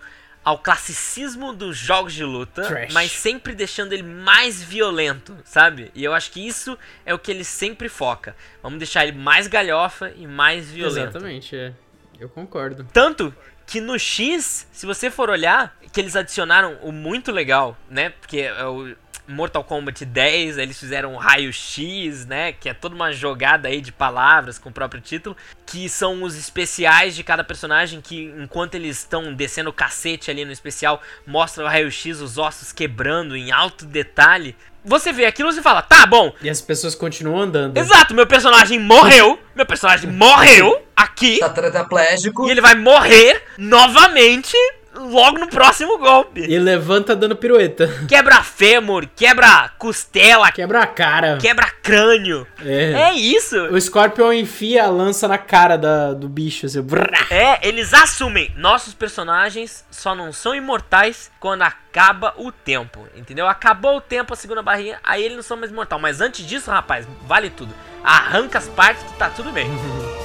ao 0.43 0.57
classicismo 0.57 1.53
dos 1.53 1.77
jogos 1.77 2.13
de 2.13 2.23
luta, 2.23 2.63
Trash. 2.63 2.93
mas 2.93 3.11
sempre 3.11 3.53
deixando 3.53 3.93
ele 3.93 4.03
mais 4.03 4.61
violento, 4.61 5.37
sabe? 5.45 5.91
E 5.95 6.03
eu 6.03 6.13
acho 6.13 6.31
que 6.31 6.45
isso 6.45 6.77
é 7.05 7.13
o 7.13 7.19
que 7.19 7.31
ele 7.31 7.43
sempre 7.43 7.87
foca. 7.87 8.35
Vamos 8.61 8.77
deixar 8.77 9.05
ele 9.07 9.17
mais 9.17 9.47
galhofa 9.47 10.11
e 10.17 10.27
mais 10.27 10.69
violento. 10.69 11.17
Exatamente, 11.17 11.55
é. 11.55 11.73
Eu 12.19 12.29
concordo. 12.29 12.87
Tanto 12.91 13.33
que 13.65 13.79
no 13.79 13.97
X, 13.97 14.67
se 14.71 14.85
você 14.85 15.09
for 15.09 15.29
olhar, 15.29 15.77
que 15.91 16.01
eles 16.01 16.15
adicionaram 16.15 16.77
o 16.81 16.91
muito 16.91 17.31
legal, 17.31 17.77
né? 17.89 18.09
Porque 18.09 18.39
é 18.39 18.65
o, 18.65 18.95
Mortal 19.27 19.63
Kombat 19.63 20.03
10, 20.03 20.57
eles 20.57 20.79
fizeram 20.79 21.15
Raio 21.15 21.51
X, 21.53 22.25
né? 22.25 22.51
Que 22.51 22.69
é 22.69 22.73
toda 22.73 22.95
uma 22.95 23.11
jogada 23.11 23.67
aí 23.67 23.81
de 23.81 23.91
palavras 23.91 24.57
com 24.57 24.69
o 24.69 24.73
próprio 24.73 25.01
título. 25.01 25.35
Que 25.65 25.87
são 25.87 26.23
os 26.23 26.37
especiais 26.37 27.15
de 27.15 27.23
cada 27.23 27.43
personagem. 27.43 28.01
Que 28.01 28.33
enquanto 28.37 28.75
eles 28.75 28.99
estão 28.99 29.33
descendo 29.33 29.69
o 29.69 29.73
cacete 29.73 30.29
ali 30.29 30.43
no 30.43 30.51
especial, 30.51 31.01
mostra 31.25 31.63
o 31.63 31.67
Raio 31.67 31.91
X, 31.91 32.19
os 32.19 32.37
ossos 32.37 32.71
quebrando 32.71 33.35
em 33.35 33.51
alto 33.51 33.85
detalhe. 33.85 34.55
Você 34.85 35.13
vê 35.13 35.25
aquilo 35.25 35.49
e 35.49 35.61
fala, 35.61 35.81
tá 35.81 36.05
bom. 36.05 36.33
E 36.41 36.49
as 36.49 36.59
pessoas 36.59 36.93
continuam 36.93 37.43
andando. 37.43 37.77
Exato, 37.77 38.13
meu 38.13 38.27
personagem 38.27 38.77
morreu. 38.77 39.39
meu 39.55 39.65
personagem 39.65 40.11
morreu 40.11 40.85
aqui. 40.93 41.39
Tá 41.39 41.49
tetraplégico. 41.49 42.45
E 42.47 42.51
ele 42.51 42.59
vai 42.59 42.75
morrer 42.75 43.41
novamente 43.57 44.57
logo 44.95 45.39
no 45.39 45.47
próximo 45.47 45.97
golpe. 45.97 46.41
E 46.41 46.57
levanta 46.59 47.15
dando 47.15 47.35
pirueta. 47.35 47.87
Quebra 48.07 48.43
fêmur, 48.43 49.07
quebra 49.15 49.69
costela, 49.77 50.51
Quebra 50.51 50.81
a 50.83 50.87
cara. 50.87 51.37
quebra 51.37 51.69
crânio. 51.81 52.47
É. 52.63 52.91
É 52.93 53.13
isso. 53.13 53.57
O 53.67 53.79
Scorpion 53.79 54.31
enfia 54.33 54.85
a 54.85 54.89
lança 54.89 55.27
na 55.27 55.37
cara 55.37 55.77
da, 55.77 56.13
do 56.13 56.29
bicho, 56.29 56.65
assim. 56.65 56.81
brrr. 56.81 57.11
É, 57.29 57.67
eles 57.67 57.93
assumem. 57.93 58.51
Nossos 58.55 58.93
personagens 58.93 59.85
só 59.91 60.15
não 60.15 60.31
são 60.31 60.55
imortais 60.55 61.31
quando 61.39 61.63
acaba 61.63 62.33
o 62.37 62.51
tempo. 62.51 63.07
Entendeu? 63.15 63.47
Acabou 63.47 63.97
o 63.97 64.01
tempo, 64.01 64.33
a 64.33 64.37
segunda 64.37 64.61
barrinha, 64.61 64.99
aí 65.03 65.23
eles 65.23 65.35
não 65.35 65.43
são 65.43 65.57
mais 65.57 65.71
imortal. 65.71 65.99
Mas 65.99 66.21
antes 66.21 66.45
disso, 66.45 66.71
rapaz, 66.71 67.07
vale 67.27 67.49
tudo. 67.49 67.73
Arranca 68.03 68.57
as 68.57 68.67
partes 68.69 69.03
que 69.03 69.13
tá 69.17 69.29
tudo 69.29 69.51
bem. 69.51 69.67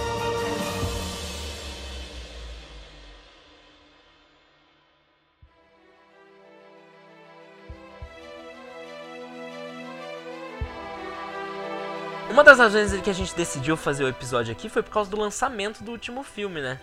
Uma 12.38 12.44
das 12.44 12.60
razões 12.60 12.92
que 13.00 13.10
a 13.10 13.12
gente 13.12 13.34
decidiu 13.34 13.76
fazer 13.76 14.04
o 14.04 14.08
episódio 14.08 14.52
aqui 14.52 14.68
foi 14.68 14.80
por 14.80 14.92
causa 14.92 15.10
do 15.10 15.18
lançamento 15.18 15.82
do 15.82 15.90
último 15.90 16.22
filme, 16.22 16.60
né? 16.60 16.78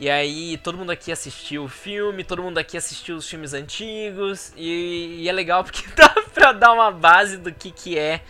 E 0.00 0.10
aí 0.10 0.56
todo 0.56 0.76
mundo 0.76 0.90
aqui 0.90 1.12
assistiu 1.12 1.62
o 1.62 1.68
filme, 1.68 2.24
todo 2.24 2.42
mundo 2.42 2.58
aqui 2.58 2.76
assistiu 2.76 3.14
os 3.14 3.30
filmes 3.30 3.54
antigos 3.54 4.52
e, 4.56 5.18
e 5.20 5.28
é 5.28 5.32
legal 5.32 5.62
porque 5.62 5.84
dá 5.94 6.12
pra 6.34 6.50
dar 6.50 6.72
uma 6.72 6.90
base 6.90 7.36
do 7.36 7.52
que, 7.52 7.70
que 7.70 7.96
é 7.96 8.20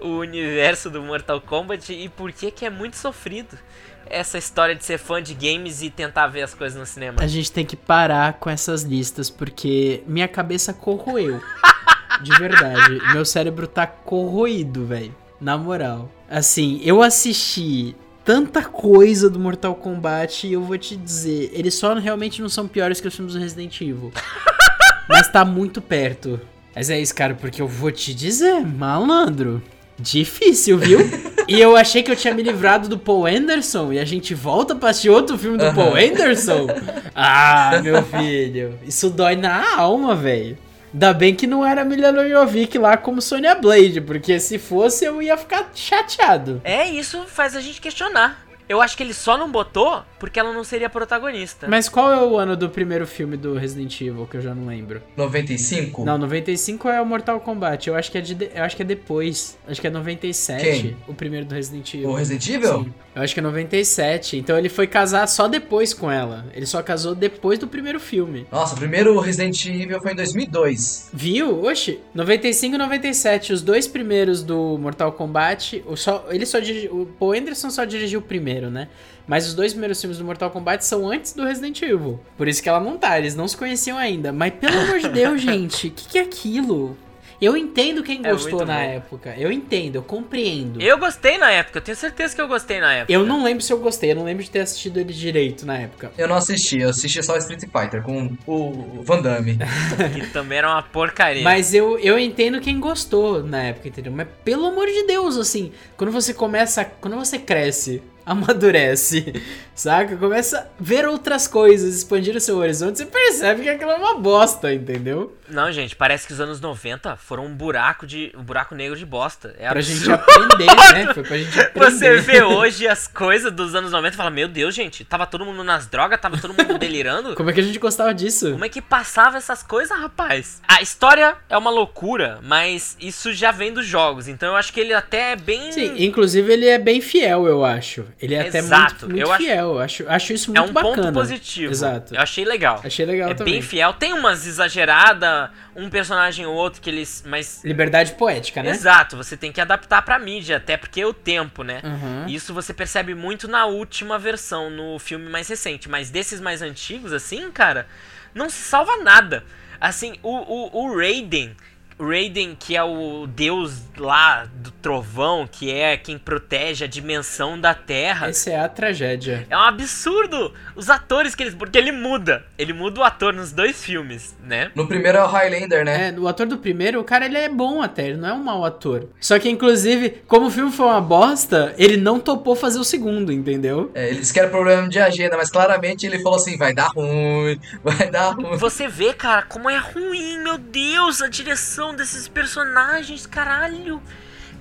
o 0.00 0.08
universo 0.08 0.90
do 0.90 1.00
Mortal 1.00 1.40
Kombat 1.40 1.92
e 1.92 2.08
por 2.08 2.32
que, 2.32 2.50
que 2.50 2.66
é 2.66 2.70
muito 2.70 2.96
sofrido 2.96 3.56
essa 4.04 4.36
história 4.36 4.74
de 4.74 4.84
ser 4.84 4.98
fã 4.98 5.22
de 5.22 5.34
games 5.34 5.82
e 5.82 5.88
tentar 5.88 6.26
ver 6.26 6.42
as 6.42 6.52
coisas 6.52 6.76
no 6.76 6.84
cinema. 6.84 7.18
A 7.22 7.28
gente 7.28 7.52
tem 7.52 7.64
que 7.64 7.76
parar 7.76 8.32
com 8.40 8.50
essas 8.50 8.82
listas, 8.82 9.30
porque 9.30 10.02
minha 10.04 10.26
cabeça 10.26 10.74
corroeu. 10.74 11.40
De 12.22 12.30
verdade. 12.38 13.00
Meu 13.12 13.24
cérebro 13.24 13.66
tá 13.66 13.86
corroído, 13.88 14.86
velho. 14.86 15.14
Na 15.40 15.58
moral. 15.58 16.08
Assim, 16.34 16.80
eu 16.82 17.00
assisti 17.00 17.94
tanta 18.24 18.60
coisa 18.60 19.30
do 19.30 19.38
Mortal 19.38 19.72
Kombat 19.72 20.48
e 20.48 20.54
eu 20.54 20.62
vou 20.62 20.76
te 20.76 20.96
dizer, 20.96 21.52
eles 21.54 21.74
só 21.74 21.94
realmente 21.94 22.42
não 22.42 22.48
são 22.48 22.66
piores 22.66 23.00
que 23.00 23.06
os 23.06 23.14
filmes 23.14 23.34
do 23.34 23.38
Resident 23.38 23.80
Evil. 23.80 24.10
Mas 25.08 25.30
tá 25.30 25.44
muito 25.44 25.80
perto. 25.80 26.40
Mas 26.74 26.90
é 26.90 27.00
isso, 27.00 27.14
cara, 27.14 27.36
porque 27.36 27.62
eu 27.62 27.68
vou 27.68 27.92
te 27.92 28.12
dizer, 28.12 28.66
malandro. 28.66 29.62
Difícil, 29.96 30.76
viu? 30.76 30.98
E 31.46 31.60
eu 31.60 31.76
achei 31.76 32.02
que 32.02 32.10
eu 32.10 32.16
tinha 32.16 32.32
me 32.32 32.42
livrado 32.42 32.88
do 32.88 32.98
Paul 32.98 33.26
Anderson 33.26 33.92
e 33.92 33.98
a 33.98 34.04
gente 34.06 34.34
volta 34.34 34.74
pra 34.74 34.88
assistir 34.88 35.10
outro 35.10 35.36
filme 35.36 35.58
do 35.58 35.74
Paul 35.74 35.94
Anderson? 35.94 36.66
Ah, 37.14 37.82
meu 37.82 38.02
filho, 38.02 38.78
isso 38.86 39.10
dói 39.10 39.36
na 39.36 39.76
alma, 39.76 40.16
velho. 40.16 40.56
Ainda 40.94 41.12
bem 41.12 41.34
que 41.34 41.44
não 41.44 41.66
era 41.66 41.84
Milena 41.84 42.28
Jovic 42.28 42.78
lá 42.78 42.96
como 42.96 43.20
Sonya 43.20 43.56
Blade, 43.56 44.00
porque 44.00 44.38
se 44.38 44.60
fosse 44.60 45.04
eu 45.04 45.20
ia 45.20 45.36
ficar 45.36 45.68
chateado. 45.74 46.60
É, 46.62 46.88
isso 46.88 47.24
faz 47.26 47.56
a 47.56 47.60
gente 47.60 47.80
questionar. 47.80 48.43
Eu 48.68 48.80
acho 48.80 48.96
que 48.96 49.02
ele 49.02 49.14
só 49.14 49.36
não 49.36 49.50
botou 49.50 50.02
porque 50.18 50.40
ela 50.40 50.52
não 50.52 50.64
seria 50.64 50.88
protagonista. 50.88 51.66
Mas 51.68 51.88
qual 51.88 52.10
é 52.10 52.22
o 52.22 52.38
ano 52.38 52.56
do 52.56 52.70
primeiro 52.70 53.06
filme 53.06 53.36
do 53.36 53.54
Resident 53.54 54.00
Evil, 54.00 54.26
que 54.26 54.38
eu 54.38 54.40
já 54.40 54.54
não 54.54 54.66
lembro? 54.66 55.02
95? 55.16 56.04
Não, 56.04 56.16
95 56.16 56.88
é 56.88 57.00
o 57.00 57.04
Mortal 57.04 57.40
Kombat. 57.40 57.88
Eu 57.88 57.94
acho 57.94 58.10
que 58.10 58.18
é, 58.18 58.20
de, 58.22 58.50
eu 58.54 58.64
acho 58.64 58.74
que 58.74 58.82
é 58.82 58.84
depois. 58.86 59.58
Acho 59.68 59.80
que 59.80 59.86
é 59.86 59.90
97 59.90 60.64
Quem? 60.64 60.96
o 61.06 61.12
primeiro 61.12 61.44
do 61.44 61.54
Resident 61.54 61.92
Evil. 61.92 62.08
O 62.08 62.14
Resident 62.14 62.48
Evil? 62.48 62.84
Sim. 62.84 62.94
Eu 63.14 63.22
acho 63.22 63.34
que 63.34 63.40
é 63.40 63.42
97. 63.42 64.38
Então 64.38 64.58
ele 64.58 64.68
foi 64.68 64.86
casar 64.86 65.26
só 65.28 65.46
depois 65.46 65.92
com 65.92 66.10
ela. 66.10 66.46
Ele 66.54 66.66
só 66.66 66.82
casou 66.82 67.14
depois 67.14 67.58
do 67.58 67.68
primeiro 67.68 68.00
filme. 68.00 68.46
Nossa, 68.50 68.74
o 68.74 68.78
primeiro 68.78 69.18
Resident 69.20 69.64
Evil 69.66 70.00
foi 70.00 70.12
em 70.12 70.16
2002. 70.16 71.10
Viu? 71.12 71.64
Oxi. 71.64 72.00
95 72.14 72.74
e 72.74 72.78
97, 72.78 73.52
os 73.52 73.62
dois 73.62 73.86
primeiros 73.86 74.42
do 74.42 74.78
Mortal 74.78 75.12
Kombat. 75.12 75.84
O 75.86 75.96
só, 75.96 76.24
ele 76.30 76.46
só 76.46 76.58
dirigiu. 76.58 77.02
O 77.02 77.06
Paul 77.06 77.32
Anderson 77.32 77.68
só 77.70 77.84
dirigiu 77.84 78.20
o 78.20 78.22
primeiro, 78.22 78.53
né? 78.70 78.88
Mas 79.26 79.46
os 79.46 79.54
dois 79.54 79.72
primeiros 79.72 80.00
filmes 80.00 80.18
do 80.18 80.24
Mortal 80.24 80.50
Kombat 80.50 80.84
são 80.84 81.08
antes 81.10 81.32
do 81.32 81.44
Resident 81.44 81.80
Evil. 81.82 82.20
Por 82.36 82.46
isso 82.48 82.62
que 82.62 82.68
ela 82.68 82.80
não 82.80 82.96
tá, 82.98 83.18
eles 83.18 83.34
não 83.34 83.48
se 83.48 83.56
conheciam 83.56 83.96
ainda. 83.96 84.32
Mas 84.32 84.52
pelo 84.54 84.78
amor 84.78 84.98
de 84.98 85.08
Deus, 85.08 85.40
gente, 85.42 85.88
o 85.88 85.90
que, 85.90 86.08
que 86.08 86.18
é 86.18 86.22
aquilo? 86.22 86.96
Eu 87.40 87.56
entendo 87.56 88.02
quem 88.02 88.20
É 88.24 88.30
gostou 88.30 88.52
muito 88.52 88.66
na 88.66 88.74
bom. 88.76 88.80
época. 88.80 89.34
Eu 89.36 89.50
entendo, 89.50 89.96
eu 89.96 90.02
compreendo. 90.02 90.80
Eu 90.80 90.96
gostei 90.96 91.36
na 91.36 91.50
época, 91.50 91.78
eu 91.78 91.82
tenho 91.82 91.96
certeza 91.96 92.34
que 92.34 92.40
eu 92.40 92.46
gostei 92.48 92.80
na 92.80 92.92
época. 92.94 93.12
Eu 93.12 93.26
não 93.26 93.42
lembro 93.42 93.62
se 93.62 93.72
eu 93.72 93.78
gostei, 93.80 94.12
eu 94.12 94.16
não 94.16 94.24
lembro 94.24 94.42
de 94.44 94.50
ter 94.50 94.60
assistido 94.60 94.98
ele 95.00 95.12
direito 95.12 95.66
na 95.66 95.76
época. 95.78 96.12
Eu 96.16 96.28
não 96.28 96.36
assisti, 96.36 96.78
eu 96.78 96.88
assisti 96.90 97.22
só 97.22 97.36
Street 97.36 97.60
Fighter 97.62 98.02
com 98.02 98.34
o 98.46 99.02
Van 99.02 99.20
Damme. 99.20 99.58
Que 100.14 100.26
também 100.28 100.58
era 100.58 100.70
uma 100.70 100.82
porcaria. 100.82 101.42
Mas 101.42 101.74
eu, 101.74 101.98
eu 101.98 102.18
entendo 102.18 102.60
quem 102.60 102.78
gostou 102.78 103.42
na 103.42 103.62
época, 103.64 103.88
entendeu? 103.88 104.12
Mas 104.12 104.28
pelo 104.44 104.66
amor 104.66 104.86
de 104.86 105.02
Deus, 105.06 105.36
assim, 105.36 105.72
quando 105.96 106.12
você 106.12 106.32
começa. 106.32 106.84
Quando 106.84 107.16
você 107.16 107.38
cresce, 107.38 108.00
amadurece, 108.64 109.42
saca? 109.74 110.16
Começa 110.16 110.60
a 110.60 110.66
ver 110.78 111.06
outras 111.06 111.46
coisas, 111.46 111.94
expandir 111.94 112.36
o 112.36 112.40
seu 112.40 112.56
horizonte, 112.56 112.98
você 112.98 113.06
percebe 113.06 113.62
que 113.62 113.68
aquilo 113.68 113.90
é 113.90 113.96
uma 113.96 114.18
bosta, 114.18 114.72
entendeu? 114.72 115.36
Não, 115.48 115.70
gente, 115.70 115.94
parece 115.94 116.26
que 116.26 116.32
os 116.32 116.40
anos 116.40 116.60
90 116.60 117.16
foram 117.16 117.46
um 117.46 117.54
buraco 117.54 118.06
de. 118.06 118.32
um 118.36 118.42
buraco 118.42 118.74
negro 118.74 118.96
de 118.96 119.04
bosta. 119.04 119.54
É 119.58 119.68
Pra 119.68 119.80
gente 119.80 120.10
aprender, 120.10 120.66
né? 120.66 121.12
Foi 121.14 121.22
pra 121.22 121.36
gente 121.36 121.60
aprender. 121.60 121.90
Você 121.90 122.16
vê 122.16 122.42
hoje 122.42 122.88
as 122.88 123.06
coisas 123.06 123.52
dos 123.52 123.74
anos 123.74 123.92
90 123.92 124.14
e 124.14 124.16
fala, 124.16 124.30
meu 124.30 124.48
Deus, 124.48 124.74
gente, 124.74 125.04
tava 125.04 125.26
todo 125.26 125.44
mundo 125.44 125.62
nas 125.62 125.86
drogas, 125.86 126.20
tava 126.20 126.38
todo 126.38 126.54
mundo 126.54 126.78
delirando. 126.78 127.34
Como 127.36 127.50
é 127.50 127.52
que 127.52 127.60
a 127.60 127.62
gente 127.62 127.78
gostava 127.78 128.14
disso? 128.14 128.52
Como 128.52 128.64
é 128.64 128.68
que 128.68 128.80
passava 128.80 129.36
essas 129.36 129.62
coisas, 129.62 129.96
rapaz? 129.96 130.62
A 130.66 130.80
história 130.80 131.36
é 131.48 131.58
uma 131.58 131.70
loucura, 131.70 132.38
mas 132.42 132.96
isso 133.00 133.32
já 133.32 133.50
vem 133.50 133.72
dos 133.72 133.86
jogos, 133.86 134.28
então 134.28 134.50
eu 134.50 134.56
acho 134.56 134.72
que 134.72 134.80
ele 134.80 134.94
até 134.94 135.32
é 135.32 135.36
bem. 135.36 135.72
Sim, 135.72 135.94
inclusive 136.04 136.52
ele 136.52 136.66
é 136.66 136.78
bem 136.78 137.00
fiel, 137.00 137.46
eu 137.46 137.64
acho. 137.64 138.04
Ele 138.20 138.34
é 138.34 138.48
até 138.48 138.58
Exato, 138.58 139.06
muito, 139.06 139.08
muito 139.08 139.20
eu 139.20 139.32
acho- 139.32 139.42
fiel. 139.44 139.66
Eu 139.74 139.78
acho, 139.80 140.08
acho 140.08 140.32
isso 140.32 140.50
é 140.56 140.58
muito 140.58 140.70
um 140.70 140.72
bacana. 140.72 140.96
ponto 141.02 141.12
positivo. 141.12 141.72
Exato. 141.72 142.14
Eu 142.14 142.20
achei 142.20 142.44
legal. 142.44 142.80
Achei 142.84 143.04
legal 143.04 143.30
é 143.30 143.34
também. 143.34 143.54
bem 143.54 143.62
fiel. 143.62 143.92
Tem 143.94 144.12
umas 144.12 144.46
exageradas, 144.46 145.50
um 145.76 145.90
personagem 145.90 146.46
ou 146.46 146.54
outro 146.54 146.80
que 146.80 146.88
eles. 146.90 147.22
Mas. 147.26 147.62
Liberdade 147.64 148.12
poética, 148.12 148.62
né? 148.62 148.70
Exato, 148.70 149.16
você 149.16 149.36
tem 149.36 149.50
que 149.52 149.60
adaptar 149.60 150.02
pra 150.02 150.18
mídia, 150.18 150.56
até 150.58 150.76
porque 150.76 151.00
é 151.00 151.06
o 151.06 151.12
tempo, 151.12 151.62
né? 151.62 151.80
Uhum. 151.84 152.26
Isso 152.28 152.54
você 152.54 152.72
percebe 152.72 153.14
muito 153.14 153.48
na 153.48 153.66
última 153.66 154.18
versão, 154.18 154.70
no 154.70 154.98
filme 154.98 155.28
mais 155.28 155.48
recente. 155.48 155.88
Mas 155.88 156.10
desses 156.10 156.40
mais 156.40 156.62
antigos, 156.62 157.12
assim, 157.12 157.50
cara, 157.50 157.86
não 158.34 158.48
se 158.48 158.62
salva 158.62 158.96
nada. 158.98 159.44
Assim, 159.80 160.14
o, 160.22 160.30
o, 160.30 160.84
o 160.86 160.96
Raiden. 160.96 161.54
Raiden, 161.98 162.56
que 162.58 162.76
é 162.76 162.82
o 162.82 163.26
deus 163.26 163.82
lá 163.96 164.46
do 164.54 164.70
trovão, 164.70 165.48
que 165.50 165.70
é 165.72 165.96
quem 165.96 166.18
protege 166.18 166.84
a 166.84 166.88
dimensão 166.88 167.58
da 167.58 167.74
Terra. 167.74 168.28
Essa 168.28 168.50
é 168.50 168.60
a 168.60 168.68
tragédia. 168.68 169.46
É 169.48 169.56
um 169.56 169.60
absurdo 169.60 170.52
os 170.74 170.90
atores 170.90 171.34
que 171.34 171.42
eles. 171.42 171.54
Porque 171.54 171.78
ele 171.78 171.92
muda. 171.92 172.44
Ele 172.58 172.72
muda 172.72 173.00
o 173.00 173.04
ator 173.04 173.32
nos 173.32 173.52
dois 173.52 173.82
filmes, 173.82 174.36
né? 174.44 174.70
No 174.74 174.86
primeiro 174.86 175.18
é 175.18 175.24
o 175.24 175.26
Highlander, 175.26 175.84
né? 175.84 176.08
É, 176.08 176.18
o 176.18 176.28
ator 176.28 176.46
do 176.46 176.58
primeiro, 176.58 177.00
o 177.00 177.04
cara 177.04 177.26
ele 177.26 177.38
é 177.38 177.48
bom 177.48 177.80
até, 177.80 178.08
ele 178.08 178.16
não 178.16 178.28
é 178.28 178.32
um 178.32 178.42
mau 178.42 178.64
ator. 178.64 179.08
Só 179.20 179.38
que, 179.38 179.48
inclusive, 179.48 180.22
como 180.26 180.46
o 180.46 180.50
filme 180.50 180.70
foi 180.70 180.86
uma 180.86 181.00
bosta, 181.00 181.74
ele 181.78 181.96
não 181.96 182.18
topou 182.18 182.54
fazer 182.54 182.78
o 182.78 182.84
segundo, 182.84 183.32
entendeu? 183.32 183.90
É, 183.94 184.08
eles 184.08 184.32
querem 184.32 184.50
problema 184.50 184.88
de 184.88 184.98
agenda, 184.98 185.36
mas 185.36 185.50
claramente 185.50 186.06
ele 186.06 186.18
falou 186.20 186.36
assim: 186.36 186.56
vai 186.56 186.74
dar 186.74 186.88
ruim, 186.88 187.58
vai 187.82 188.10
dar 188.10 188.30
ruim. 188.30 188.56
Você 188.56 188.88
vê, 188.88 189.12
cara, 189.12 189.42
como 189.42 189.70
é 189.70 189.78
ruim, 189.78 190.38
meu 190.38 190.58
Deus, 190.58 191.22
a 191.22 191.28
direção 191.28 191.93
desses 191.94 192.28
personagens, 192.28 193.26
caralho. 193.26 194.02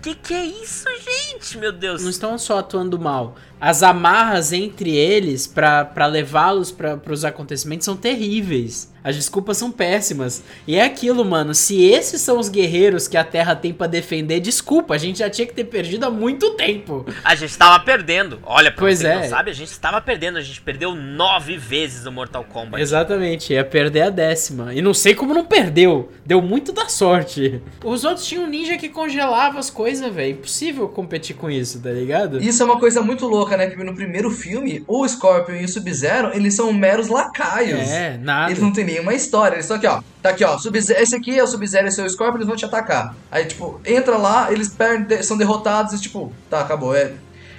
Que 0.01 0.15
que 0.15 0.33
é 0.33 0.45
isso, 0.45 0.85
gente? 0.99 1.57
Meu 1.57 1.71
Deus. 1.71 2.03
Não 2.03 2.09
estão 2.09 2.37
só 2.37 2.59
atuando 2.59 2.99
mal. 2.99 3.37
As 3.65 3.81
amarras 3.81 4.51
entre 4.51 4.93
eles 4.93 5.47
pra 5.47 5.85
pra 5.85 6.05
levá-los 6.05 6.69
pra 6.69 6.97
pros 6.97 7.23
acontecimentos 7.23 7.85
são 7.85 7.95
terríveis. 7.95 8.91
As 9.03 9.17
desculpas 9.17 9.57
são 9.57 9.69
péssimas. 9.69 10.41
E 10.65 10.77
é 10.77 10.83
aquilo, 10.85 11.25
mano. 11.25 11.53
Se 11.53 11.83
esses 11.83 12.21
são 12.21 12.39
os 12.39 12.47
guerreiros 12.47 13.05
que 13.05 13.17
a 13.17 13.23
Terra 13.23 13.53
tem 13.53 13.73
pra 13.73 13.85
defender, 13.85 14.39
desculpa, 14.39 14.93
a 14.93 14.97
gente 14.97 15.19
já 15.19 15.29
tinha 15.29 15.45
que 15.45 15.53
ter 15.53 15.65
perdido 15.65 16.05
há 16.05 16.09
muito 16.09 16.51
tempo. 16.51 17.05
A 17.21 17.35
gente 17.35 17.57
tava 17.57 17.83
perdendo. 17.83 18.39
Olha, 18.45 18.71
pra 18.71 18.79
Pois 18.79 18.99
você 18.99 19.03
que 19.03 19.11
é. 19.11 19.19
não 19.19 19.27
sabe, 19.27 19.51
a 19.51 19.53
gente 19.53 19.71
estava 19.71 19.99
perdendo. 19.99 20.37
A 20.37 20.41
gente 20.41 20.61
perdeu 20.61 20.95
nove 20.95 21.57
vezes 21.57 22.05
no 22.05 22.13
Mortal 22.13 22.45
Kombat. 22.45 22.81
Exatamente, 22.81 23.51
ia 23.51 23.65
perder 23.65 24.03
a 24.03 24.09
décima. 24.09 24.73
E 24.73 24.81
não 24.81 24.93
sei 24.93 25.13
como 25.13 25.33
não 25.33 25.43
perdeu. 25.43 26.09
Deu 26.25 26.41
muito 26.41 26.71
da 26.71 26.87
sorte. 26.87 27.61
Os 27.83 28.05
outros 28.05 28.25
tinham 28.25 28.45
um 28.45 28.47
ninja 28.47 28.77
que 28.77 28.87
congelava 28.87 29.59
as 29.59 29.69
coisas, 29.69 30.13
velho. 30.13 30.31
Impossível 30.31 30.87
competir 30.87 31.35
com 31.35 31.51
isso, 31.51 31.81
tá 31.81 31.91
ligado? 31.91 32.41
Isso 32.41 32.63
é 32.63 32.65
uma 32.65 32.79
coisa 32.79 33.01
muito 33.01 33.27
louca, 33.27 33.52
né? 33.57 33.67
Porque 33.67 33.83
no 33.83 33.95
primeiro 33.95 34.29
filme, 34.31 34.83
o 34.87 35.07
Scorpion 35.07 35.55
e 35.55 35.65
o 35.65 35.69
Sub-Zero, 35.69 36.31
eles 36.33 36.55
são 36.55 36.71
meros 36.73 37.07
lacaios. 37.07 37.89
É, 37.89 38.17
nada. 38.17 38.51
Eles 38.51 38.61
não 38.61 38.71
têm 38.71 38.85
nenhuma 38.85 39.13
história, 39.13 39.55
eles 39.55 39.65
estão 39.65 39.77
aqui, 39.77 39.87
ó. 39.87 40.01
Tá 40.21 40.29
aqui, 40.29 40.43
ó. 40.43 40.57
Esse 40.97 41.15
aqui 41.15 41.37
é 41.37 41.43
o 41.43 41.47
Sub-Zero, 41.47 41.87
esse 41.87 42.01
é 42.01 42.03
o 42.03 42.09
Scorpion, 42.09 42.37
eles 42.37 42.47
vão 42.47 42.55
te 42.55 42.65
atacar. 42.65 43.15
Aí, 43.31 43.45
tipo, 43.45 43.79
entra 43.85 44.17
lá, 44.17 44.51
eles 44.51 44.69
perdem, 44.69 45.21
são 45.23 45.37
derrotados 45.37 45.93
e, 45.93 46.01
tipo, 46.01 46.31
tá, 46.49 46.61
acabou. 46.61 46.95
É, 46.95 47.13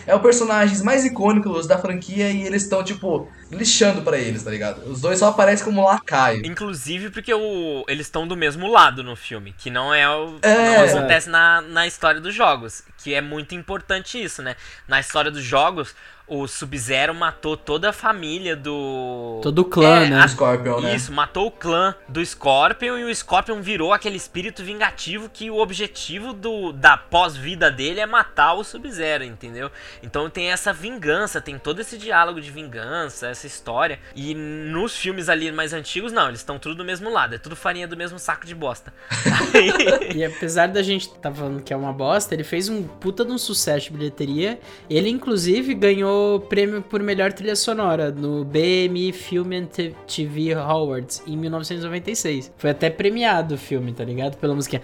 é 0.07 0.15
o 0.15 0.21
personagens 0.21 0.83
mais 0.83 1.05
icônicos 1.05 1.67
da 1.67 1.79
franquia 1.79 2.31
e 2.31 2.43
eles 2.43 2.63
estão, 2.63 2.83
tipo, 2.85 3.29
lixando 3.57 4.03
pra 4.03 4.19
eles, 4.19 4.43
tá 4.43 4.51
ligado? 4.51 4.83
Os 4.91 5.01
dois 5.01 5.19
só 5.19 5.29
aparecem 5.29 5.65
como 5.65 5.85
lacaio. 5.85 6.45
Inclusive 6.45 7.11
porque 7.11 7.33
o, 7.33 7.85
eles 7.89 8.07
estão 8.07 8.27
do 8.27 8.37
mesmo 8.37 8.71
lado 8.71 9.03
no 9.03 9.17
filme, 9.17 9.55
que 9.57 9.71
não 9.71 9.93
é 9.95 10.09
o 10.09 10.39
É. 10.43 10.79
não 10.79 10.99
acontece 10.99 11.29
na, 11.29 11.61
na 11.61 11.87
história 11.87 12.21
dos 12.21 12.35
jogos, 12.35 12.83
que 12.99 13.15
é 13.15 13.21
muito 13.21 13.55
importante 13.55 14.23
isso, 14.23 14.43
né? 14.43 14.57
Na 14.87 15.01
história 15.01 15.31
dos 15.31 15.43
jogos, 15.43 15.95
o 16.27 16.47
Sub-Zero 16.49 17.15
matou 17.15 17.57
toda 17.57 17.91
a 17.91 17.93
família 17.93 18.57
do 18.57 19.41
Todo 19.43 19.59
o 19.59 19.65
clã, 19.67 20.01
É, 20.05 20.09
né? 20.11 20.21
a- 20.23 20.29
Scorpion, 20.29 20.81
né? 20.81 20.95
Isso, 20.97 21.13
matou 21.13 21.47
o 21.47 21.51
clã 21.51 21.95
do 22.09 22.25
Scorpion 22.25 22.97
e 22.97 23.05
o 23.05 23.15
Scorpion 23.15 23.61
virou 23.61 23.93
aquele 23.93 24.17
espírito 24.17 24.65
vingativo 24.65 25.29
que 25.31 25.51
o 25.51 25.59
objetivo 25.59 26.33
do, 26.33 26.73
da 26.73 26.97
pós-vida 26.97 27.71
dele 27.71 28.01
é 28.01 28.07
matar 28.07 28.55
o 28.55 28.65
Sub-Zero, 28.65 29.23
entendeu? 29.25 29.71
Então 30.03 30.31
tem 30.31 30.51
essa 30.51 30.73
vingança, 30.73 31.41
tem 31.43 31.59
todo 31.59 31.81
esse 31.81 31.99
diálogo 31.99 32.41
de 32.41 32.51
vingança, 32.51 33.27
essa 33.29 33.47
história. 33.47 33.99
E 34.17 34.35
nos 34.35 34.97
filmes 34.97 35.29
ali 35.29 35.53
mais 35.53 35.73
antigos, 35.75 36.11
não, 36.13 36.29
eles 36.29 36.41
estão 36.41 36.59
tudo 36.59 36.77
do 36.77 36.85
mesmo 36.85 37.11
lado, 37.11 37.35
é 37.35 37.39
tudo 37.39 37.55
farinha 37.55 37.87
do 37.87 37.97
mesmo 37.97 38.19
saco 38.19 38.47
de 38.47 38.55
bosta. 38.55 38.93
E 40.15 40.25
apesar 40.25 40.69
da 40.69 40.83
gente 40.83 41.09
tá 41.15 41.31
falando 41.33 41.63
que 41.63 41.73
é 41.73 41.77
uma 41.77 41.93
bosta, 41.93 42.35
ele 42.35 42.45
fez 42.45 42.69
um 42.69 42.83
puta 42.83 43.25
de 43.25 43.33
um 43.33 43.39
sucesso 43.39 43.87
de 43.91 43.93
bilheteria. 43.99 44.59
Ele, 44.89 45.09
inclusive, 45.09 45.75
ganhou 45.75 46.14
prêmio 46.49 46.83
por 46.83 47.03
melhor 47.03 47.33
trilha 47.33 47.57
sonora 47.57 48.11
no 48.11 48.45
BMI 48.45 49.13
Film 49.13 49.53
and 49.53 49.67
TV 50.07 50.55
Awards 50.55 51.23
em 51.27 51.37
1996. 51.37 52.53
Foi 52.57 52.71
até 52.71 52.91
premiado 52.91 53.55
o 53.55 53.59
filme, 53.59 53.93
tá 53.93 54.05
ligado? 54.05 54.37
Pela 54.37 54.55
música. 54.55 54.81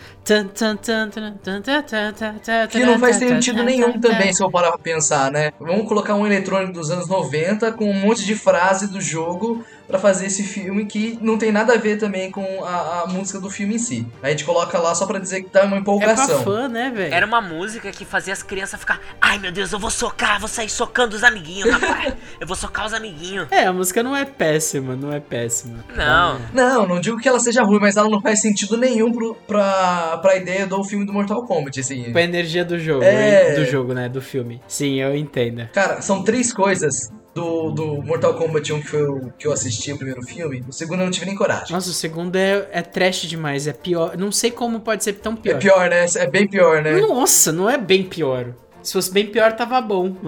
Que 2.71 2.85
não 2.85 2.99
faz 2.99 3.17
sentido 3.17 3.63
nenhum 3.63 4.01
também, 4.01 4.33
se 4.33 4.43
eu 4.43 4.51
parar 4.51 4.73
pra 4.73 4.79
pensar, 4.79 5.31
né? 5.31 5.53
Vamos 5.59 5.89
colocar 5.89 6.15
um 6.15 6.27
eletrônico 6.27 6.73
dos 6.73 6.91
anos 6.91 7.09
90 7.09 7.73
com 7.73 7.91
um 7.91 7.95
monte 7.95 8.25
de 8.25 8.35
frase 8.35 8.87
do 8.89 9.01
jogo 9.01 9.65
pra 9.91 9.99
fazer 9.99 10.27
esse 10.27 10.43
filme 10.43 10.87
que 10.87 11.19
não 11.21 11.37
tem 11.37 11.53
nada 11.53 11.75
a 11.75 11.77
ver 11.77 11.99
também 11.99 12.31
com 12.31 12.65
a, 12.65 13.03
a 13.03 13.07
música 13.09 13.39
do 13.41 13.51
filme 13.51 13.75
em 13.75 13.79
si. 13.79 14.07
A 14.23 14.31
gente 14.31 14.45
coloca 14.45 14.79
lá 14.79 14.95
só 14.95 15.07
pra 15.07 15.19
dizer 15.19 15.43
que 15.43 15.51
tá 15.51 15.61
uma 15.61 15.67
É 15.67 15.71
pra 15.71 15.79
empolgação. 15.81 16.43
fã, 16.43 16.69
né, 16.69 16.91
velho? 16.95 17.13
Era 17.15 17.27
uma 17.27 17.41
música 17.41 17.91
que 17.91 18.05
fazia 18.05 18.33
as 18.33 18.43
crianças 18.43 18.79
ficar, 18.81 19.01
ai 19.21 19.39
meu 19.39 19.53
Deus, 19.53 19.73
eu 19.73 19.79
vou 19.79 19.91
socar, 19.91 20.39
vou 20.39 20.49
sair 20.49 20.69
socando 20.69 21.15
os 21.17 21.23
amiguinhos, 21.25 21.71
rapaz. 21.71 22.15
Eu 22.41 22.47
vou 22.47 22.57
socar 22.57 22.87
os 22.87 22.93
amiguinhos. 22.95 23.49
É, 23.51 23.67
a 23.67 23.73
música 23.73 24.03
não 24.03 24.17
é 24.17 24.25
péssima, 24.25 24.95
não 24.97 25.13
é 25.13 25.21
péssima. 25.21 25.85
Não. 25.95 26.41
Não, 26.55 26.87
não 26.87 27.01
digo 27.01 27.19
que 27.19 27.29
ela 27.29 27.41
seja 27.41 27.63
ruim, 27.63 27.79
mas 27.81 27.97
ela 27.97 28.09
não 28.09 28.21
faz 28.21 28.41
sentido 28.41 28.77
nenhum 28.77 29.13
pro, 29.13 29.35
pra, 29.47 30.19
pra 30.19 30.37
ideia 30.37 30.67
do 30.67 30.83
filme 30.85 31.05
do 31.05 31.13
Mortal 31.13 31.45
Kombat, 31.45 31.81
assim. 31.81 32.13
Pra 32.13 32.23
energia 32.23 32.65
do 32.65 32.79
jogo, 32.79 33.03
É. 33.05 33.55
do 33.55 33.65
jogo, 33.65 33.93
né? 33.93 34.09
Do 34.09 34.23
filme. 34.23 34.61
Sim, 34.69 35.01
eu 35.01 35.15
entendo. 35.17 35.69
Cara, 35.73 36.01
são 36.01 36.23
três 36.23 36.53
coisas 36.53 37.13
do, 37.35 37.71
do 37.71 38.03
Mortal 38.03 38.35
Kombat 38.35 38.73
1 38.73 38.81
que, 38.81 38.89
foi 38.89 39.03
o 39.03 39.33
que 39.39 39.47
eu 39.47 39.53
assisti, 39.53 39.93
o 39.93 39.97
primeiro 39.97 40.23
filme. 40.23 40.65
O 40.69 40.73
segundo 40.73 41.01
eu 41.01 41.05
não 41.05 41.11
tive 41.13 41.27
nem 41.27 41.35
coragem. 41.35 41.73
Nossa, 41.73 41.91
o 41.91 41.93
segundo 41.93 42.37
é, 42.37 42.69
é 42.73 42.83
trash 42.83 43.23
demais, 43.23 43.67
é 43.67 43.73
pior. 43.73 44.17
Não 44.17 44.33
sei 44.33 44.51
como 44.51 44.81
pode 44.81 45.05
ser 45.05 45.15
tão 45.15 45.35
É 45.35 45.37
pior. 45.37 45.59
pior, 45.59 45.91
né? 45.91 46.07
É 46.17 46.27
bem 46.27 46.47
pior, 46.49 46.83
né? 46.83 46.93
Nossa, 47.01 47.53
não 47.53 47.69
é 47.71 47.79
bem 47.79 48.03
pior. 48.03 48.55
Se 48.83 48.93
fosse 48.95 49.13
bem 49.13 49.27
pior, 49.27 49.53
tava 49.53 49.81
bom. 49.81 50.15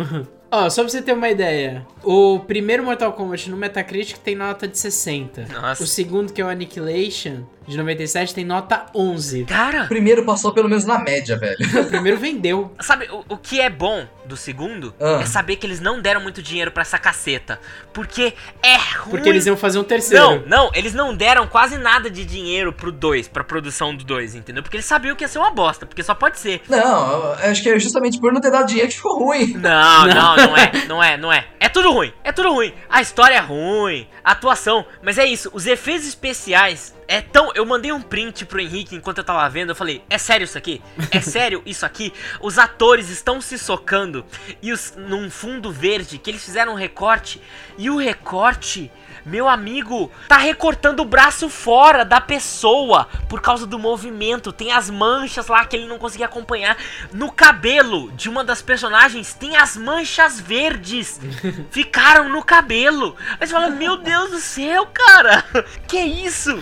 Ó, 0.55 0.69
só 0.69 0.83
pra 0.83 0.91
você 0.91 1.01
ter 1.01 1.15
uma 1.15 1.31
ideia. 1.31 1.87
O 2.05 2.39
primeiro 2.41 2.85
Mortal 2.85 3.15
Kombat 3.15 3.51
no 3.51 3.57
Metacritic 3.57 4.19
tem 4.19 4.35
nota 4.37 4.69
de 4.69 4.79
60. 4.79 5.47
Nossa. 5.51 5.83
O 5.83 5.87
segundo, 5.87 6.31
que 6.31 6.43
é 6.43 6.45
o 6.45 6.49
Annihilation, 6.49 7.45
de 7.67 7.77
97, 7.77 8.35
tem 8.35 8.45
nota 8.45 8.87
11. 8.95 9.43
O 9.43 9.47
Cara, 9.47 9.85
primeiro 9.87 10.25
passou 10.25 10.53
pelo 10.53 10.69
menos 10.69 10.85
na 10.85 10.99
média, 10.99 11.37
velho. 11.37 11.57
O 11.83 11.87
primeiro 11.87 12.19
vendeu. 12.19 12.75
Sabe, 12.81 13.09
o, 13.11 13.25
o 13.35 13.37
que 13.37 13.61
é 13.61 13.71
bom 13.71 14.07
do 14.25 14.37
segundo 14.37 14.95
Ah. 15.01 15.21
é 15.23 15.27
saber 15.27 15.57
que 15.57 15.67
eles 15.67 15.81
não 15.81 16.01
deram 16.01 16.21
muito 16.21 16.43
dinheiro 16.43 16.71
pra 16.71 16.83
essa 16.83 16.99
caceta. 16.99 17.59
Porque 17.93 18.35
é 18.63 18.77
ruim. 18.77 19.11
Porque 19.11 19.29
eles 19.29 19.47
iam 19.47 19.57
fazer 19.57 19.79
um 19.79 19.85
terceiro. 19.85 20.25
Não, 20.25 20.43
não, 20.47 20.71
eles 20.75 20.95
não 20.95 21.15
deram 21.15 21.47
quase 21.47 21.77
nada 21.79 22.11
de 22.11 22.25
dinheiro 22.25 22.73
pro 22.73 22.91
2, 22.93 23.29
pra 23.29 23.45
produção 23.45 23.95
do 23.95 24.05
2, 24.05 24.35
entendeu? 24.35 24.63
Porque 24.63 24.77
eles 24.77 24.87
sabiam 24.87 25.15
que 25.17 25.25
ia 25.25 25.29
ser 25.29 25.39
uma 25.39 25.51
bosta, 25.51 25.85
porque 25.87 26.03
só 26.03 26.15
pode 26.15 26.39
ser. 26.39 26.63
Não, 26.69 27.23
eu 27.41 27.51
acho 27.51 27.63
que 27.63 27.69
é 27.69 27.79
justamente 27.79 28.19
por 28.21 28.33
não 28.33 28.41
ter 28.41 28.51
dado 28.51 28.67
dinheiro 28.67 28.89
que 28.89 28.97
ficou 28.97 29.19
ruim. 29.19 29.55
Não, 29.55 30.07
não, 30.07 30.37
não 30.37 30.57
é, 30.57 30.73
não 30.89 31.03
é, 31.03 31.17
não 31.17 31.33
é. 31.33 31.47
É 31.61 31.69
tudo 31.69 31.93
ruim, 31.93 32.13
é 32.25 32.33
tudo 32.33 32.53
ruim. 32.53 32.73
A 32.89 33.01
história 33.01 33.35
é 33.37 33.41
ruim, 33.41 34.07
a 34.25 34.33
atuação, 34.33 34.85
mas 35.03 35.19
é 35.19 35.25
isso, 35.27 35.51
os 35.53 35.67
efeitos 35.67 36.07
especiais 36.07 36.95
é 37.09 37.21
tão. 37.21 37.51
Eu 37.55 37.65
mandei 37.67 37.93
um 37.93 38.01
print 38.01 38.45
pro 38.47 38.61
Henrique 38.61 38.97
enquanto 38.97 39.19
eu 39.19 39.25
tava 39.25 39.49
vendo, 39.49 39.71
eu 39.71 39.75
falei, 39.75 40.03
é 40.09 40.19
sério 40.19 40.45
isso 40.45 40.59
aqui? 40.59 40.83
É 41.11 41.21
sério 41.23 41.63
isso 41.67 41.85
aqui? 41.85 42.13
Os 42.41 42.59
atores 42.59 43.09
estão 43.09 43.41
se 43.41 43.59
socando 43.59 44.25
e 44.61 44.73
os, 44.73 44.95
num 44.97 45.31
fundo 45.31 45.71
verde 45.71 46.19
que 46.19 46.31
eles 46.31 46.45
fizeram 46.45 46.73
um 46.73 46.77
recorte 46.77 47.41
e 47.79 47.91
o 47.91 47.97
recorte. 47.97 48.91
Meu 49.25 49.49
amigo, 49.49 50.11
tá 50.29 50.37
recortando 50.37 51.01
o 51.01 51.05
braço 51.05 51.49
fora 51.49 52.05
da 52.05 52.21
pessoa 52.21 53.07
por 53.29 53.41
causa 53.41 53.67
do 53.67 53.79
movimento. 53.79 54.53
Tem 54.53 54.73
as 54.73 54.91
manchas 54.91 55.47
lá 55.47 55.65
que 55.65 55.77
ele 55.77 55.87
não 55.87 55.99
conseguia 55.99 56.27
acompanhar. 56.27 56.77
No 57.13 57.31
cabelo 57.31 58.11
de 58.13 58.29
uma 58.29 58.45
das 58.45 58.61
personagens 58.61 59.33
tem 59.33 59.57
as 59.57 59.77
manchas 59.77 60.41
verdes. 60.41 61.21
Ficaram 61.71 62.29
no 62.29 62.43
cabelo. 62.43 63.17
Aí 63.39 63.47
você 63.47 63.53
fala, 63.53 63.71
meu 63.71 63.97
Deus 63.97 64.31
do 64.31 64.41
céu, 64.41 64.87
cara. 64.87 65.45
Que 65.87 65.99
isso? 65.99 66.59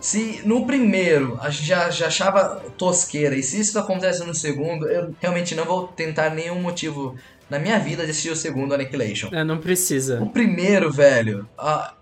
Se 0.00 0.42
no 0.44 0.66
primeiro 0.66 1.38
a 1.40 1.48
gente 1.48 1.66
já, 1.66 1.88
já 1.88 2.08
achava 2.08 2.62
tosqueira, 2.76 3.34
e 3.34 3.42
se 3.42 3.58
isso 3.58 3.78
acontece 3.78 4.22
no 4.24 4.34
segundo, 4.34 4.86
eu 4.86 5.14
realmente 5.18 5.54
não 5.54 5.64
vou 5.64 5.88
tentar 5.88 6.30
nenhum 6.30 6.60
motivo 6.60 7.16
na 7.48 7.58
minha 7.58 7.78
vida 7.78 8.04
de 8.04 8.10
assistir 8.10 8.30
o 8.30 8.36
segundo 8.36 8.74
Annihilation. 8.74 9.28
É, 9.32 9.44
não 9.44 9.58
precisa. 9.58 10.22
O 10.22 10.28
primeiro, 10.30 10.90
velho, 10.90 11.48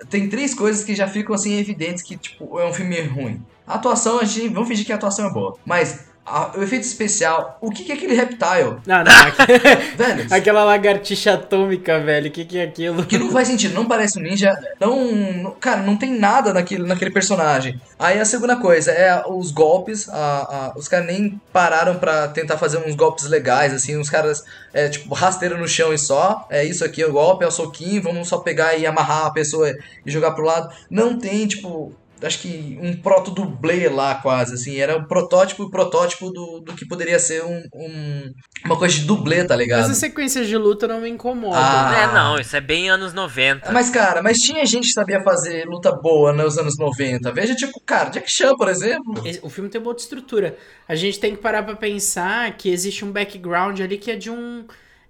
tem 0.09 0.29
três 0.29 0.55
coisas 0.55 0.85
que 0.85 0.95
já 0.95 1.07
ficam 1.07 1.35
assim 1.35 1.59
evidentes 1.59 2.03
que, 2.03 2.17
tipo, 2.17 2.59
é 2.59 2.67
um 2.67 2.73
filme 2.73 3.01
ruim. 3.03 3.43
A 3.67 3.75
atuação, 3.75 4.21
a 4.21 4.25
gente, 4.25 4.49
vamos 4.49 4.69
fingir 4.69 4.85
que 4.85 4.93
a 4.93 4.97
atuação 4.97 5.27
é 5.27 5.33
boa. 5.33 5.57
Mas 5.65 6.07
a- 6.27 6.53
o 6.57 6.63
efeito 6.63 6.85
especial, 6.85 7.59
o 7.61 7.71
que, 7.71 7.85
que 7.85 7.93
é 7.93 7.95
aquele 7.95 8.15
reptile? 8.15 8.77
Não, 8.87 9.05
não. 9.05 9.05
Velho, 9.97 10.27
Aquela 10.31 10.65
lagartixa 10.65 11.35
atômica, 11.35 11.99
velho. 12.01 12.29
O 12.29 12.31
que, 12.31 12.45
que 12.45 12.59
é 12.59 12.65
aquilo? 12.65 13.05
que 13.05 13.19
não 13.19 13.31
faz 13.31 13.49
sentido, 13.49 13.75
não 13.75 13.87
parece 13.87 14.19
um 14.19 14.23
ninja, 14.23 14.57
não, 14.81 15.55
cara, 15.61 15.83
não 15.83 15.97
tem 15.97 16.19
nada 16.19 16.53
naquele, 16.53 16.87
naquele 16.87 17.11
personagem. 17.11 17.81
Aí 17.99 18.19
a 18.19 18.25
segunda 18.25 18.57
coisa 18.57 18.91
é 18.91 19.23
os 19.29 19.51
golpes, 19.51 20.09
a- 20.09 20.73
a- 20.75 20.79
os 20.79 20.89
caras 20.89 21.07
nem 21.07 21.41
pararam 21.53 21.97
pra 21.97 22.29
tentar 22.29 22.57
fazer 22.59 22.79
uns 22.79 22.95
golpes 22.95 23.25
legais, 23.27 23.73
assim, 23.73 23.97
os 23.97 24.09
caras, 24.11 24.45
é, 24.73 24.89
tipo, 24.89 25.15
rasteiro 25.15 25.59
no 25.59 25.69
chão 25.69 25.93
e 25.93 25.99
só, 25.99 26.47
é 26.51 26.65
isso 26.65 26.85
aqui, 26.85 27.03
é 27.03 27.07
o 27.07 27.13
golpe, 27.13 27.45
é 27.45 27.49
o 27.49 27.51
soquinho, 27.51 28.03
vamos 28.03 28.29
só 28.29 28.39
pegar 28.39 28.77
e 28.77 28.87
amarrar 28.87 29.27
a 29.27 29.31
pessoa 29.31 29.71
e 30.05 30.11
jogar 30.11 30.33
pro 30.33 30.45
lado. 30.45 30.69
Não 30.91 31.19
tem, 31.19 31.47
tipo... 31.47 31.93
Acho 32.25 32.39
que 32.41 32.79
um 32.81 32.97
proto-dublê 33.01 33.89
lá, 33.89 34.15
quase, 34.17 34.55
assim. 34.55 34.77
Era 34.79 34.97
um 34.97 35.05
protótipo 35.05 35.71
protótipo 35.71 36.31
do, 36.31 36.61
do 36.61 36.73
que 36.75 36.87
poderia 36.87 37.19
ser 37.19 37.45
um, 37.45 37.63
um- 37.75 38.33
uma 38.65 38.77
coisa 38.79 38.95
de 38.95 39.03
dublê, 39.05 39.45
tá 39.45 39.55
ligado? 39.55 39.83
Mas 39.83 39.91
as 39.91 39.97
sequências 39.99 40.47
de 40.49 40.57
luta 40.57 40.89
não 40.89 41.01
me 41.01 41.09
incomodam. 41.09 41.59
Ah. 41.61 41.95
É, 42.11 42.15
não, 42.15 42.39
isso 42.39 42.57
é 42.57 42.61
bem 42.61 42.89
anos 42.89 43.13
90. 43.13 43.71
Mas, 43.73 43.91
cara, 43.91 44.23
mas 44.23 44.39
tinha 44.39 44.65
gente 44.65 44.87
que 44.89 44.93
sabia 44.93 45.23
fazer 45.23 45.65
luta 45.67 45.93
boa 45.93 46.33
nos 46.33 46.57
anos 46.59 46.79
90. 46.79 47.31
Veja, 47.33 47.55
tipo, 47.55 47.81
cara, 47.85 48.11
Jack 48.11 48.31
Chan, 48.31 48.55
por 48.57 48.69
exemplo. 48.69 49.15
O 49.43 49.49
filme 49.51 49.69
tem 49.69 49.81
uma 49.81 49.89
outra 49.89 50.03
estrutura. 50.03 50.57
A 50.89 50.95
gente 50.95 51.19
tem 51.21 51.35
que 51.37 51.43
parar 51.43 51.63
pra 51.63 51.77
pensar 51.77 52.57
que 52.57 52.69
existe 52.71 53.05
um 53.05 53.13
background 53.13 53.81
ali 53.81 53.99
que 53.99 54.11
é 54.11 54.17
de 54.17 54.31
um 54.31 54.65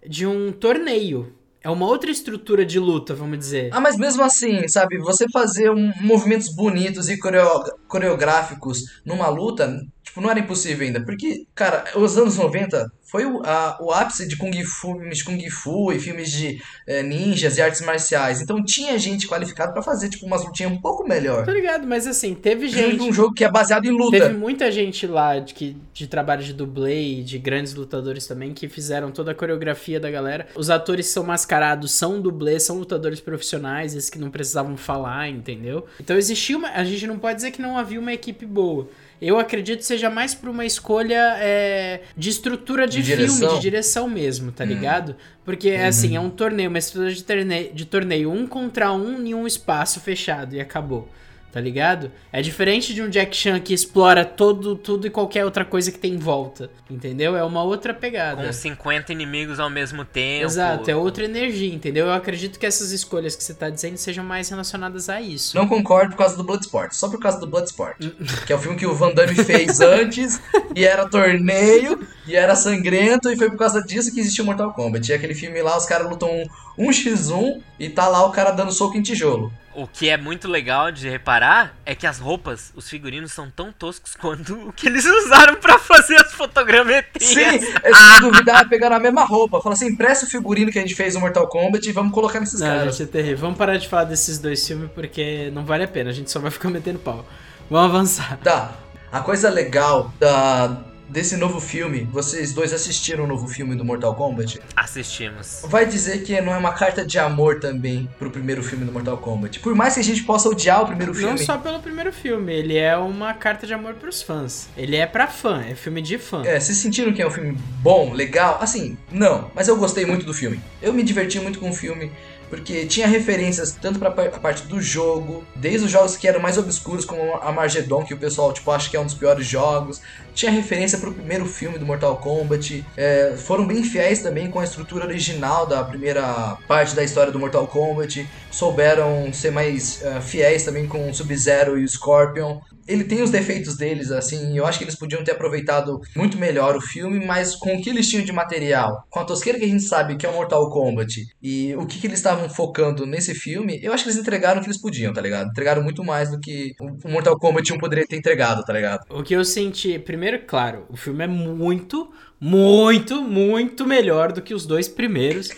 de 0.06 0.26
um 0.26 0.52
torneio. 0.52 1.32
É 1.64 1.70
uma 1.70 1.86
outra 1.86 2.10
estrutura 2.10 2.64
de 2.64 2.78
luta, 2.78 3.14
vamos 3.14 3.38
dizer. 3.38 3.70
Ah, 3.72 3.80
mas 3.80 3.96
mesmo 3.96 4.22
assim, 4.22 4.68
sabe, 4.68 4.98
você 4.98 5.24
fazer 5.32 5.70
um- 5.70 5.90
movimentos 6.02 6.54
bonitos 6.54 7.08
e 7.08 7.18
coreo- 7.18 7.64
coreográficos 7.88 8.80
numa 9.04 9.28
luta, 9.28 9.74
tipo, 10.14 10.20
não 10.20 10.30
era 10.30 10.38
impossível 10.38 10.86
ainda. 10.86 11.04
Porque, 11.04 11.46
cara, 11.54 11.84
os 11.96 12.16
anos 12.16 12.36
90 12.36 12.90
foi 13.02 13.26
o, 13.26 13.42
a, 13.44 13.78
o 13.80 13.92
ápice 13.92 14.26
de 14.26 14.36
Kung 14.36 14.52
Fu, 14.64 14.94
filmes 14.94 15.18
de 15.18 15.24
Kung 15.24 15.50
Fu 15.50 15.92
e 15.92 15.98
filmes 15.98 16.30
de 16.30 16.60
é, 16.86 17.02
ninjas 17.02 17.58
e 17.58 17.62
artes 17.62 17.80
marciais. 17.80 18.40
Então 18.40 18.64
tinha 18.64 18.96
gente 18.98 19.26
qualificada 19.26 19.72
para 19.72 19.82
fazer, 19.82 20.08
tipo, 20.08 20.24
umas 20.26 20.44
lutinhas 20.44 20.72
um 20.72 20.80
pouco 20.80 21.06
melhor. 21.06 21.44
Tô 21.44 21.52
ligado, 21.52 21.86
mas 21.86 22.06
assim, 22.06 22.34
teve 22.34 22.68
gente. 22.68 23.02
um 23.02 23.12
jogo 23.12 23.34
que 23.34 23.44
é 23.44 23.50
baseado 23.50 23.86
em 23.86 23.90
luta. 23.90 24.18
Teve 24.18 24.34
muita 24.34 24.70
gente 24.70 25.06
lá 25.06 25.38
de, 25.38 25.52
que, 25.52 25.76
de 25.92 26.06
trabalho 26.06 26.42
de 26.42 26.52
dublê 26.52 27.18
e 27.18 27.22
de 27.22 27.38
grandes 27.38 27.74
lutadores 27.74 28.26
também 28.26 28.54
que 28.54 28.68
fizeram 28.68 29.10
toda 29.10 29.32
a 29.32 29.34
coreografia 29.34 29.98
da 29.98 30.10
galera. 30.10 30.46
Os 30.54 30.70
atores 30.70 31.06
são 31.06 31.24
mascarados 31.24 31.92
são 31.92 32.20
dublês, 32.20 32.62
são 32.62 32.78
lutadores 32.78 33.20
profissionais, 33.20 33.94
esses 33.94 34.10
que 34.10 34.18
não 34.18 34.30
precisavam 34.30 34.76
falar, 34.76 35.28
entendeu? 35.28 35.86
Então 36.00 36.16
existia 36.16 36.56
uma. 36.56 36.68
A 36.68 36.84
gente 36.84 37.06
não 37.06 37.18
pode 37.18 37.36
dizer 37.36 37.50
que 37.50 37.62
não 37.62 37.78
havia 37.78 37.98
uma 37.98 38.12
equipe 38.12 38.46
boa. 38.46 38.88
Eu 39.20 39.38
acredito 39.38 39.78
que 39.78 39.86
seja 39.86 40.10
mais 40.10 40.34
por 40.34 40.48
uma 40.48 40.64
escolha 40.64 41.36
é, 41.38 42.02
de 42.16 42.30
estrutura 42.30 42.86
de, 42.86 43.02
de 43.02 43.04
filme, 43.04 43.26
direção. 43.26 43.54
de 43.54 43.60
direção 43.60 44.08
mesmo, 44.08 44.52
tá 44.52 44.64
hum. 44.64 44.68
ligado? 44.68 45.16
Porque, 45.44 45.74
uhum. 45.74 45.86
assim, 45.86 46.16
é 46.16 46.20
um 46.20 46.30
torneio, 46.30 46.68
uma 46.68 46.78
estrutura 46.78 47.12
de 47.12 47.22
torneio, 47.22 47.74
de 47.74 47.84
torneio 47.84 48.30
um 48.30 48.46
contra 48.46 48.92
um 48.92 49.24
em 49.24 49.34
um 49.34 49.46
espaço 49.46 50.00
fechado 50.00 50.54
e 50.54 50.60
acabou 50.60 51.08
tá 51.54 51.60
ligado? 51.60 52.10
É 52.32 52.42
diferente 52.42 52.92
de 52.92 53.00
um 53.00 53.08
Jack 53.08 53.36
Chan 53.36 53.60
que 53.60 53.72
explora 53.72 54.24
todo, 54.24 54.74
tudo 54.74 55.06
e 55.06 55.10
qualquer 55.10 55.44
outra 55.44 55.64
coisa 55.64 55.92
que 55.92 55.98
tem 56.00 56.14
em 56.14 56.18
volta, 56.18 56.68
entendeu? 56.90 57.36
É 57.36 57.44
uma 57.44 57.62
outra 57.62 57.94
pegada. 57.94 58.44
Com 58.44 58.52
50 58.52 59.12
inimigos 59.12 59.60
ao 59.60 59.70
mesmo 59.70 60.04
tempo. 60.04 60.46
Exato, 60.46 60.90
é 60.90 60.96
outra 60.96 61.26
energia, 61.26 61.72
entendeu? 61.72 62.06
Eu 62.06 62.12
acredito 62.12 62.58
que 62.58 62.66
essas 62.66 62.90
escolhas 62.90 63.36
que 63.36 63.44
você 63.44 63.54
tá 63.54 63.70
dizendo 63.70 63.96
sejam 63.96 64.24
mais 64.24 64.48
relacionadas 64.48 65.08
a 65.08 65.20
isso. 65.20 65.56
Não 65.56 65.68
concordo 65.68 66.10
por 66.10 66.18
causa 66.18 66.36
do 66.36 66.42
Bloodsport, 66.42 66.92
só 66.92 67.08
por 67.08 67.20
causa 67.20 67.38
do 67.38 67.46
Bloodsport. 67.46 67.98
que 68.44 68.52
é 68.52 68.56
o 68.56 68.58
filme 68.58 68.76
que 68.76 68.86
o 68.86 68.92
Van 68.92 69.14
Damme 69.14 69.36
fez 69.36 69.78
antes, 69.78 70.40
e 70.74 70.84
era 70.84 71.08
torneio, 71.08 72.04
e 72.26 72.34
era 72.34 72.56
sangrento, 72.56 73.30
e 73.30 73.36
foi 73.36 73.48
por 73.48 73.58
causa 73.58 73.80
disso 73.80 74.12
que 74.12 74.18
existiu 74.18 74.44
Mortal 74.44 74.72
Kombat. 74.72 75.08
E 75.08 75.14
aquele 75.14 75.36
filme 75.36 75.62
lá, 75.62 75.76
os 75.78 75.86
caras 75.86 76.10
lutam 76.10 76.28
um, 76.28 76.86
um 76.86 76.90
x1 76.90 77.62
e 77.78 77.88
tá 77.88 78.08
lá 78.08 78.26
o 78.26 78.32
cara 78.32 78.50
dando 78.50 78.72
soco 78.72 78.98
em 78.98 79.02
tijolo. 79.02 79.52
O 79.74 79.86
que 79.88 80.08
é 80.08 80.16
muito 80.16 80.48
legal 80.48 80.92
de 80.92 81.08
reparar 81.08 81.76
é 81.84 81.94
que 81.94 82.06
as 82.06 82.18
roupas, 82.18 82.72
os 82.76 82.88
figurinos 82.88 83.32
são 83.32 83.50
tão 83.50 83.72
toscos 83.72 84.14
quanto 84.20 84.68
o 84.68 84.72
que 84.72 84.86
eles 84.86 85.04
usaram 85.04 85.56
para 85.56 85.78
fazer 85.78 86.16
as 86.16 86.32
fotogrametrias. 86.32 87.28
Sim, 87.28 87.60
se 87.60 88.20
duvidar, 88.20 88.66
pegaram 88.70 88.96
a 88.96 89.00
mesma 89.00 89.24
roupa. 89.24 89.60
Fala 89.60 89.74
assim, 89.74 89.86
empresta 89.86 90.26
o 90.26 90.28
figurino 90.28 90.70
que 90.70 90.78
a 90.78 90.82
gente 90.82 90.94
fez 90.94 91.14
no 91.14 91.20
Mortal 91.20 91.48
Kombat 91.48 91.88
e 91.88 91.92
vamos 91.92 92.12
colocar 92.12 92.40
nesses 92.40 92.60
não, 92.60 92.66
caras. 92.66 92.96
Gente, 92.96 93.08
é 93.08 93.12
terrível. 93.12 93.38
Vamos 93.38 93.58
parar 93.58 93.76
de 93.76 93.88
falar 93.88 94.04
desses 94.04 94.38
dois 94.38 94.66
filmes 94.66 94.90
porque 94.94 95.50
não 95.52 95.64
vale 95.64 95.84
a 95.84 95.88
pena, 95.88 96.10
a 96.10 96.12
gente 96.12 96.30
só 96.30 96.38
vai 96.38 96.50
ficar 96.50 96.70
metendo 96.70 96.98
pau. 96.98 97.26
Vamos 97.68 97.90
avançar. 97.90 98.38
Tá. 98.38 98.72
A 99.10 99.20
coisa 99.20 99.48
legal 99.48 100.12
da, 100.18 100.76
desse 101.14 101.36
novo 101.36 101.60
filme, 101.60 102.08
vocês 102.10 102.52
dois 102.52 102.72
assistiram 102.72 103.22
o 103.22 103.26
novo 103.28 103.46
filme 103.46 103.76
do 103.76 103.84
Mortal 103.84 104.16
Kombat? 104.16 104.60
Assistimos. 104.74 105.62
Vai 105.62 105.86
dizer 105.86 106.24
que 106.24 106.40
não 106.40 106.52
é 106.52 106.58
uma 106.58 106.72
carta 106.72 107.06
de 107.06 107.20
amor 107.20 107.60
também 107.60 108.10
pro 108.18 108.32
primeiro 108.32 108.64
filme 108.64 108.84
do 108.84 108.90
Mortal 108.90 109.16
Kombat. 109.18 109.60
Por 109.60 109.76
mais 109.76 109.94
que 109.94 110.00
a 110.00 110.02
gente 110.02 110.24
possa 110.24 110.48
odiar 110.48 110.82
o 110.82 110.86
primeiro 110.86 111.14
filme. 111.14 111.30
Não 111.30 111.38
só 111.38 111.56
pelo 111.56 111.78
primeiro 111.78 112.12
filme, 112.12 112.52
ele 112.52 112.76
é 112.76 112.96
uma 112.96 113.32
carta 113.32 113.64
de 113.64 113.72
amor 113.72 113.94
pros 113.94 114.22
fãs. 114.22 114.68
Ele 114.76 114.96
é 114.96 115.06
pra 115.06 115.28
fã, 115.28 115.62
é 115.62 115.76
filme 115.76 116.02
de 116.02 116.18
fã. 116.18 116.42
É, 116.44 116.58
vocês 116.58 116.78
sentiram 116.78 117.12
que 117.12 117.22
é 117.22 117.26
um 117.28 117.30
filme 117.30 117.56
bom, 117.80 118.12
legal? 118.12 118.58
Assim, 118.60 118.98
não, 119.12 119.52
mas 119.54 119.68
eu 119.68 119.76
gostei 119.76 120.04
muito 120.04 120.26
do 120.26 120.34
filme. 120.34 120.60
Eu 120.82 120.92
me 120.92 121.04
diverti 121.04 121.38
muito 121.38 121.60
com 121.60 121.70
o 121.70 121.72
filme 121.72 122.10
porque 122.54 122.86
tinha 122.86 123.08
referências 123.08 123.72
tanto 123.72 123.98
para 123.98 124.08
a 124.08 124.38
parte 124.38 124.62
do 124.68 124.80
jogo, 124.80 125.44
desde 125.56 125.86
os 125.86 125.90
jogos 125.90 126.16
que 126.16 126.28
eram 126.28 126.40
mais 126.40 126.56
obscuros, 126.56 127.04
como 127.04 127.34
a 127.34 127.50
Margedon, 127.50 128.04
que 128.04 128.14
o 128.14 128.16
pessoal 128.16 128.52
tipo, 128.52 128.70
acha 128.70 128.88
que 128.88 128.96
é 128.96 129.00
um 129.00 129.04
dos 129.04 129.14
piores 129.14 129.44
jogos, 129.44 130.00
tinha 130.32 130.52
referência 130.52 130.98
para 130.98 131.10
o 131.10 131.14
primeiro 131.14 131.46
filme 131.46 131.78
do 131.78 131.84
Mortal 131.84 132.16
Kombat, 132.16 132.84
é, 132.96 133.34
foram 133.36 133.66
bem 133.66 133.82
fiéis 133.82 134.20
também 134.20 134.50
com 134.50 134.60
a 134.60 134.64
estrutura 134.64 135.04
original 135.04 135.66
da 135.66 135.82
primeira 135.82 136.56
parte 136.68 136.94
da 136.94 137.02
história 137.02 137.32
do 137.32 137.40
Mortal 137.40 137.66
Kombat, 137.66 138.28
souberam 138.50 139.32
ser 139.32 139.50
mais 139.50 140.02
uh, 140.02 140.22
fiéis 140.22 140.64
também 140.64 140.86
com 140.86 141.10
o 141.10 141.14
Sub-Zero 141.14 141.76
e 141.78 141.84
o 141.84 141.88
Scorpion 141.88 142.60
ele 142.86 143.04
tem 143.04 143.22
os 143.22 143.30
defeitos 143.30 143.76
deles, 143.76 144.10
assim, 144.10 144.56
eu 144.56 144.66
acho 144.66 144.78
que 144.78 144.84
eles 144.84 144.96
podiam 144.96 145.24
ter 145.24 145.32
aproveitado 145.32 146.00
muito 146.14 146.38
melhor 146.38 146.76
o 146.76 146.80
filme, 146.80 147.24
mas 147.24 147.54
com 147.54 147.74
o 147.74 147.82
que 147.82 147.90
eles 147.90 148.08
tinham 148.08 148.24
de 148.24 148.32
material, 148.32 149.04
com 149.10 149.20
a 149.20 149.24
tosqueira 149.24 149.58
que 149.58 149.64
a 149.64 149.68
gente 149.68 149.84
sabe 149.84 150.16
que 150.16 150.26
é 150.26 150.28
o 150.28 150.34
Mortal 150.34 150.68
Kombat, 150.70 151.26
e 151.42 151.74
o 151.76 151.86
que, 151.86 151.98
que 151.98 152.06
eles 152.06 152.18
estavam 152.18 152.48
focando 152.48 153.06
nesse 153.06 153.34
filme, 153.34 153.78
eu 153.82 153.92
acho 153.92 154.04
que 154.04 154.10
eles 154.10 154.20
entregaram 154.20 154.60
o 154.60 154.62
que 154.62 154.68
eles 154.68 154.80
podiam, 154.80 155.12
tá 155.12 155.20
ligado? 155.20 155.50
Entregaram 155.50 155.82
muito 155.82 156.04
mais 156.04 156.30
do 156.30 156.38
que 156.38 156.74
o 156.80 157.08
Mortal 157.08 157.38
Kombat 157.38 157.72
1 157.72 157.78
poderia 157.78 158.06
ter 158.06 158.16
entregado, 158.16 158.62
tá 158.62 158.72
ligado? 158.72 159.04
O 159.10 159.22
que 159.22 159.34
eu 159.34 159.44
senti, 159.44 159.98
primeiro, 159.98 160.44
claro, 160.46 160.86
o 160.88 160.96
filme 160.96 161.24
é 161.24 161.28
muito, 161.28 162.12
muito, 162.44 163.22
muito 163.22 163.86
melhor 163.86 164.30
do 164.30 164.42
que 164.42 164.52
os 164.52 164.66
dois 164.66 164.86
primeiros, 164.86 165.48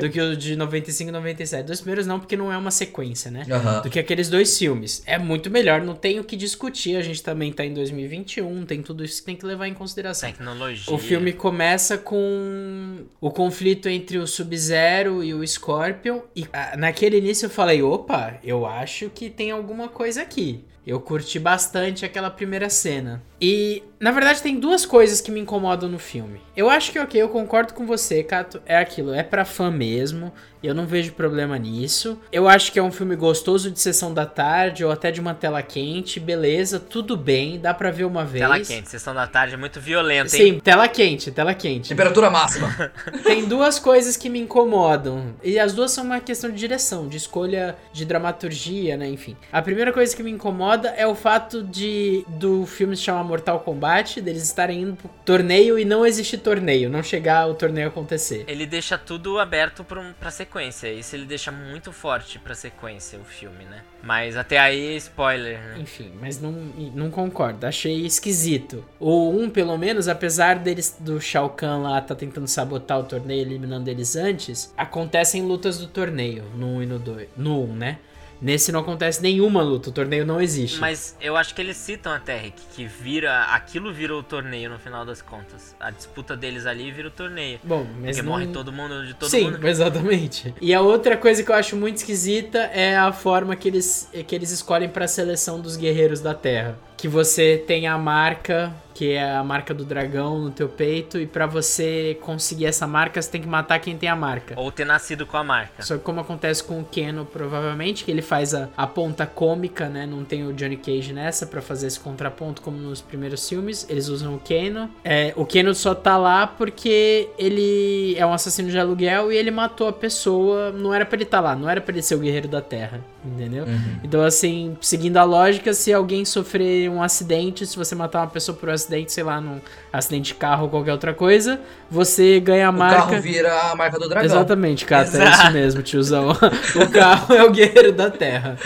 do 0.00 0.08
que 0.08 0.18
o 0.18 0.34
de 0.34 0.56
95 0.56 1.10
e 1.10 1.12
97. 1.12 1.66
Dois 1.66 1.80
primeiros 1.82 2.06
não, 2.06 2.18
porque 2.18 2.34
não 2.34 2.50
é 2.50 2.56
uma 2.56 2.70
sequência, 2.70 3.30
né? 3.30 3.44
Uhum. 3.46 3.82
Do 3.82 3.90
que 3.90 3.98
aqueles 3.98 4.30
dois 4.30 4.56
filmes. 4.56 5.02
É 5.04 5.18
muito 5.18 5.50
melhor, 5.50 5.82
não 5.82 5.94
tem 5.94 6.18
o 6.18 6.24
que 6.24 6.36
discutir. 6.36 6.96
A 6.96 7.02
gente 7.02 7.22
também 7.22 7.52
tá 7.52 7.62
em 7.62 7.74
2021, 7.74 8.64
tem 8.64 8.80
tudo 8.80 9.04
isso 9.04 9.20
que 9.20 9.26
tem 9.26 9.36
que 9.36 9.44
levar 9.44 9.68
em 9.68 9.74
consideração. 9.74 10.30
Tecnologia. 10.30 10.94
O 10.94 10.96
filme 10.96 11.34
começa 11.34 11.98
com 11.98 13.04
o 13.20 13.30
conflito 13.30 13.86
entre 13.90 14.16
o 14.16 14.26
Sub-Zero 14.26 15.22
e 15.22 15.34
o 15.34 15.46
Scorpion. 15.46 16.20
E 16.34 16.46
ah, 16.54 16.74
naquele 16.74 17.18
início 17.18 17.46
eu 17.46 17.50
falei: 17.50 17.82
opa, 17.82 18.38
eu 18.42 18.64
acho 18.64 19.10
que 19.10 19.28
tem 19.28 19.50
alguma 19.50 19.88
coisa 19.88 20.22
aqui. 20.22 20.64
Eu 20.86 21.00
curti 21.00 21.38
bastante 21.38 22.04
aquela 22.04 22.30
primeira 22.30 22.70
cena. 22.70 23.22
E, 23.40 23.82
na 23.98 24.10
verdade, 24.10 24.42
tem 24.42 24.58
duas 24.58 24.86
coisas 24.86 25.20
que 25.20 25.30
me 25.30 25.40
incomodam 25.40 25.88
no 25.88 25.98
filme. 25.98 26.40
Eu 26.56 26.70
acho 26.70 26.90
que, 26.90 26.98
ok, 26.98 27.20
eu 27.20 27.28
concordo 27.28 27.74
com 27.74 27.86
você, 27.86 28.22
Cato. 28.22 28.62
É 28.64 28.76
aquilo, 28.76 29.12
é 29.12 29.22
pra 29.22 29.44
fã 29.44 29.70
mesmo. 29.70 30.32
E 30.62 30.66
eu 30.66 30.74
não 30.74 30.86
vejo 30.86 31.12
problema 31.12 31.58
nisso. 31.58 32.18
Eu 32.30 32.48
acho 32.48 32.70
que 32.72 32.78
é 32.78 32.82
um 32.82 32.92
filme 32.92 33.16
gostoso 33.16 33.70
de 33.70 33.80
sessão 33.80 34.12
da 34.12 34.26
tarde 34.26 34.84
ou 34.84 34.90
até 34.90 35.10
de 35.10 35.20
uma 35.20 35.34
tela 35.34 35.62
quente. 35.62 36.20
Beleza, 36.20 36.78
tudo 36.78 37.16
bem, 37.16 37.58
dá 37.58 37.72
pra 37.72 37.90
ver 37.90 38.04
uma 38.04 38.24
vez. 38.24 38.42
Tela 38.42 38.60
quente, 38.60 38.90
sessão 38.90 39.14
da 39.14 39.26
tarde 39.26 39.54
é 39.54 39.56
muito 39.56 39.80
violento, 39.80 40.34
hein? 40.34 40.54
Sim, 40.54 40.60
tela 40.60 40.86
quente, 40.86 41.30
tela 41.30 41.54
quente. 41.54 41.88
Temperatura 41.88 42.30
máxima. 42.30 42.92
Tem 43.24 43.46
duas 43.46 43.78
coisas 43.78 44.16
que 44.16 44.28
me 44.28 44.38
incomodam. 44.38 45.34
E 45.42 45.58
as 45.58 45.72
duas 45.72 45.92
são 45.92 46.04
uma 46.04 46.20
questão 46.20 46.50
de 46.50 46.56
direção, 46.56 47.08
de 47.08 47.16
escolha 47.16 47.76
de 47.92 48.04
dramaturgia, 48.04 48.96
né? 48.96 49.08
Enfim. 49.08 49.36
A 49.50 49.62
primeira 49.62 49.92
coisa 49.92 50.14
que 50.14 50.22
me 50.22 50.30
incomoda 50.30 50.90
é 50.90 51.06
o 51.06 51.14
fato 51.14 51.62
de 51.62 52.24
do 52.28 52.66
filme 52.66 52.96
se 52.96 53.02
chamar 53.02 53.24
Mortal 53.24 53.60
Kombat, 53.60 54.20
deles 54.20 54.42
estarem 54.42 54.82
indo 54.82 54.96
pro 54.96 55.10
torneio 55.24 55.78
e 55.78 55.84
não 55.84 56.04
existir 56.04 56.38
torneio, 56.38 56.90
não 56.90 57.02
chegar 57.02 57.48
o 57.48 57.54
torneio 57.54 57.88
acontecer. 57.88 58.44
Ele 58.46 58.66
deixa 58.66 58.98
tudo 58.98 59.38
aberto 59.38 59.82
pra, 59.84 60.00
um, 60.00 60.12
pra 60.12 60.30
sequência. 60.30 60.49
Isso 60.98 61.14
ele 61.14 61.24
deixa 61.24 61.52
muito 61.52 61.92
forte 61.92 62.38
pra 62.38 62.54
sequência, 62.54 63.18
o 63.18 63.24
filme, 63.24 63.64
né? 63.64 63.82
Mas 64.02 64.36
até 64.36 64.58
aí, 64.58 64.96
spoiler, 64.96 65.58
né? 65.60 65.76
Enfim, 65.78 66.12
mas 66.20 66.40
não, 66.40 66.52
não 66.52 67.10
concordo. 67.10 67.66
Achei 67.66 68.04
esquisito. 68.04 68.84
O 68.98 69.30
1, 69.30 69.42
um, 69.42 69.50
pelo 69.50 69.76
menos, 69.76 70.08
apesar 70.08 70.58
deles 70.58 70.96
do 70.98 71.20
Shao 71.20 71.50
Kahn 71.50 71.82
lá 71.82 72.00
tá 72.00 72.14
tentando 72.14 72.48
sabotar 72.48 72.98
o 72.98 73.04
torneio, 73.04 73.42
eliminando 73.42 73.88
eles 73.88 74.16
antes, 74.16 74.72
acontecem 74.76 75.42
lutas 75.42 75.78
do 75.78 75.86
torneio, 75.86 76.44
no 76.54 76.76
1 76.76 76.82
e 76.82 76.86
no 76.86 76.98
2. 76.98 77.28
No 77.36 77.64
1, 77.64 77.76
né? 77.76 77.98
Nesse 78.40 78.72
não 78.72 78.80
acontece 78.80 79.22
nenhuma 79.22 79.62
luta, 79.62 79.90
o 79.90 79.92
torneio 79.92 80.24
não 80.24 80.40
existe. 80.40 80.78
Mas 80.78 81.16
eu 81.20 81.36
acho 81.36 81.54
que 81.54 81.60
eles 81.60 81.76
citam 81.76 82.12
até, 82.12 82.38
Rick, 82.38 82.60
que 82.74 82.86
vira. 82.86 83.44
Aquilo 83.44 83.92
vira 83.92 84.16
o 84.16 84.22
torneio 84.22 84.70
no 84.70 84.78
final 84.78 85.04
das 85.04 85.20
contas. 85.20 85.76
A 85.78 85.90
disputa 85.90 86.36
deles 86.36 86.66
ali 86.66 86.90
vira 86.90 87.08
o 87.08 87.10
torneio. 87.10 87.60
Bom, 87.62 87.86
mas. 88.00 88.16
Porque 88.16 88.22
não... 88.22 88.32
morre 88.32 88.46
todo 88.46 88.72
mundo 88.72 89.06
de 89.06 89.14
todo 89.14 89.28
Sim, 89.28 89.44
mundo. 89.44 89.60
Sim, 89.60 89.68
exatamente. 89.68 90.54
E 90.60 90.72
a 90.72 90.80
outra 90.80 91.16
coisa 91.16 91.42
que 91.42 91.50
eu 91.50 91.54
acho 91.54 91.76
muito 91.76 91.98
esquisita 91.98 92.58
é 92.58 92.96
a 92.96 93.12
forma 93.12 93.54
que 93.56 93.68
eles, 93.68 94.08
que 94.26 94.34
eles 94.34 94.50
escolhem 94.50 94.88
para 94.88 95.04
a 95.04 95.08
seleção 95.08 95.60
dos 95.60 95.76
guerreiros 95.76 96.20
da 96.20 96.34
Terra. 96.34 96.78
Que 96.96 97.08
você 97.08 97.62
tem 97.66 97.86
a 97.86 97.96
marca 97.98 98.74
que 99.00 99.12
é 99.12 99.34
a 99.34 99.42
marca 99.42 99.72
do 99.72 99.82
dragão 99.82 100.38
no 100.38 100.50
teu 100.50 100.68
peito, 100.68 101.18
e 101.18 101.26
para 101.26 101.46
você 101.46 102.18
conseguir 102.20 102.66
essa 102.66 102.86
marca, 102.86 103.22
você 103.22 103.30
tem 103.30 103.40
que 103.40 103.48
matar 103.48 103.78
quem 103.78 103.96
tem 103.96 104.10
a 104.10 104.14
marca. 104.14 104.52
Ou 104.58 104.70
ter 104.70 104.84
nascido 104.84 105.24
com 105.24 105.38
a 105.38 105.42
marca. 105.42 105.82
Só 105.82 105.96
que 105.96 106.02
como 106.02 106.20
acontece 106.20 106.62
com 106.62 106.80
o 106.80 106.84
Keno, 106.84 107.24
provavelmente, 107.24 108.04
que 108.04 108.10
ele 108.10 108.20
faz 108.20 108.54
a, 108.54 108.68
a 108.76 108.86
ponta 108.86 109.24
cômica, 109.24 109.88
né? 109.88 110.04
Não 110.04 110.22
tem 110.22 110.46
o 110.46 110.52
Johnny 110.52 110.76
Cage 110.76 111.14
nessa 111.14 111.46
para 111.46 111.62
fazer 111.62 111.86
esse 111.86 111.98
contraponto 111.98 112.60
como 112.60 112.76
nos 112.76 113.00
primeiros 113.00 113.48
filmes. 113.48 113.86
Eles 113.88 114.08
usam 114.08 114.34
o 114.34 114.38
Keno. 114.38 114.90
É, 115.02 115.32
o 115.34 115.46
Keno 115.46 115.74
só 115.74 115.94
tá 115.94 116.18
lá 116.18 116.46
porque 116.46 117.30
ele 117.38 118.14
é 118.18 118.26
um 118.26 118.34
assassino 118.34 118.68
de 118.68 118.78
aluguel 118.78 119.32
e 119.32 119.36
ele 119.38 119.50
matou 119.50 119.88
a 119.88 119.94
pessoa. 119.94 120.72
Não 120.72 120.92
era 120.92 121.06
para 121.06 121.16
ele 121.16 121.24
estar 121.24 121.38
tá 121.38 121.42
lá, 121.42 121.56
não 121.56 121.70
era 121.70 121.80
para 121.80 121.94
ele 121.94 122.02
ser 122.02 122.16
o 122.16 122.18
guerreiro 122.18 122.48
da 122.48 122.60
Terra, 122.60 123.02
entendeu? 123.24 123.64
Uhum. 123.64 124.00
Então, 124.04 124.22
assim, 124.22 124.76
seguindo 124.78 125.16
a 125.16 125.24
lógica, 125.24 125.72
se 125.72 125.90
alguém 125.90 126.22
sofrer 126.26 126.90
um 126.90 127.02
acidente, 127.02 127.66
se 127.66 127.78
você 127.78 127.94
matar 127.94 128.20
uma 128.20 128.28
pessoa 128.28 128.54
por 128.54 128.68
um 128.68 128.72
acidente, 128.72 128.89
acidente, 128.90 129.12
sei 129.12 129.24
lá, 129.24 129.40
num 129.40 129.60
acidente 129.92 130.28
de 130.28 130.34
carro 130.34 130.64
ou 130.64 130.68
qualquer 130.68 130.92
outra 130.92 131.14
coisa, 131.14 131.60
você 131.90 132.40
ganha 132.40 132.68
a 132.68 132.72
marca. 132.72 133.04
O 133.04 133.08
carro 133.10 133.22
vira 133.22 133.70
a 133.70 133.76
marca 133.76 133.98
do 133.98 134.08
dragão. 134.08 134.24
Exatamente, 134.24 134.84
Cata, 134.84 135.22
é 135.22 135.30
isso 135.30 135.50
mesmo, 135.52 135.82
tiozão. 135.82 136.30
o 136.74 136.90
carro 136.90 137.34
é 137.34 137.44
o 137.44 137.50
guerreiro 137.50 137.92
da 137.92 138.10
terra. 138.10 138.56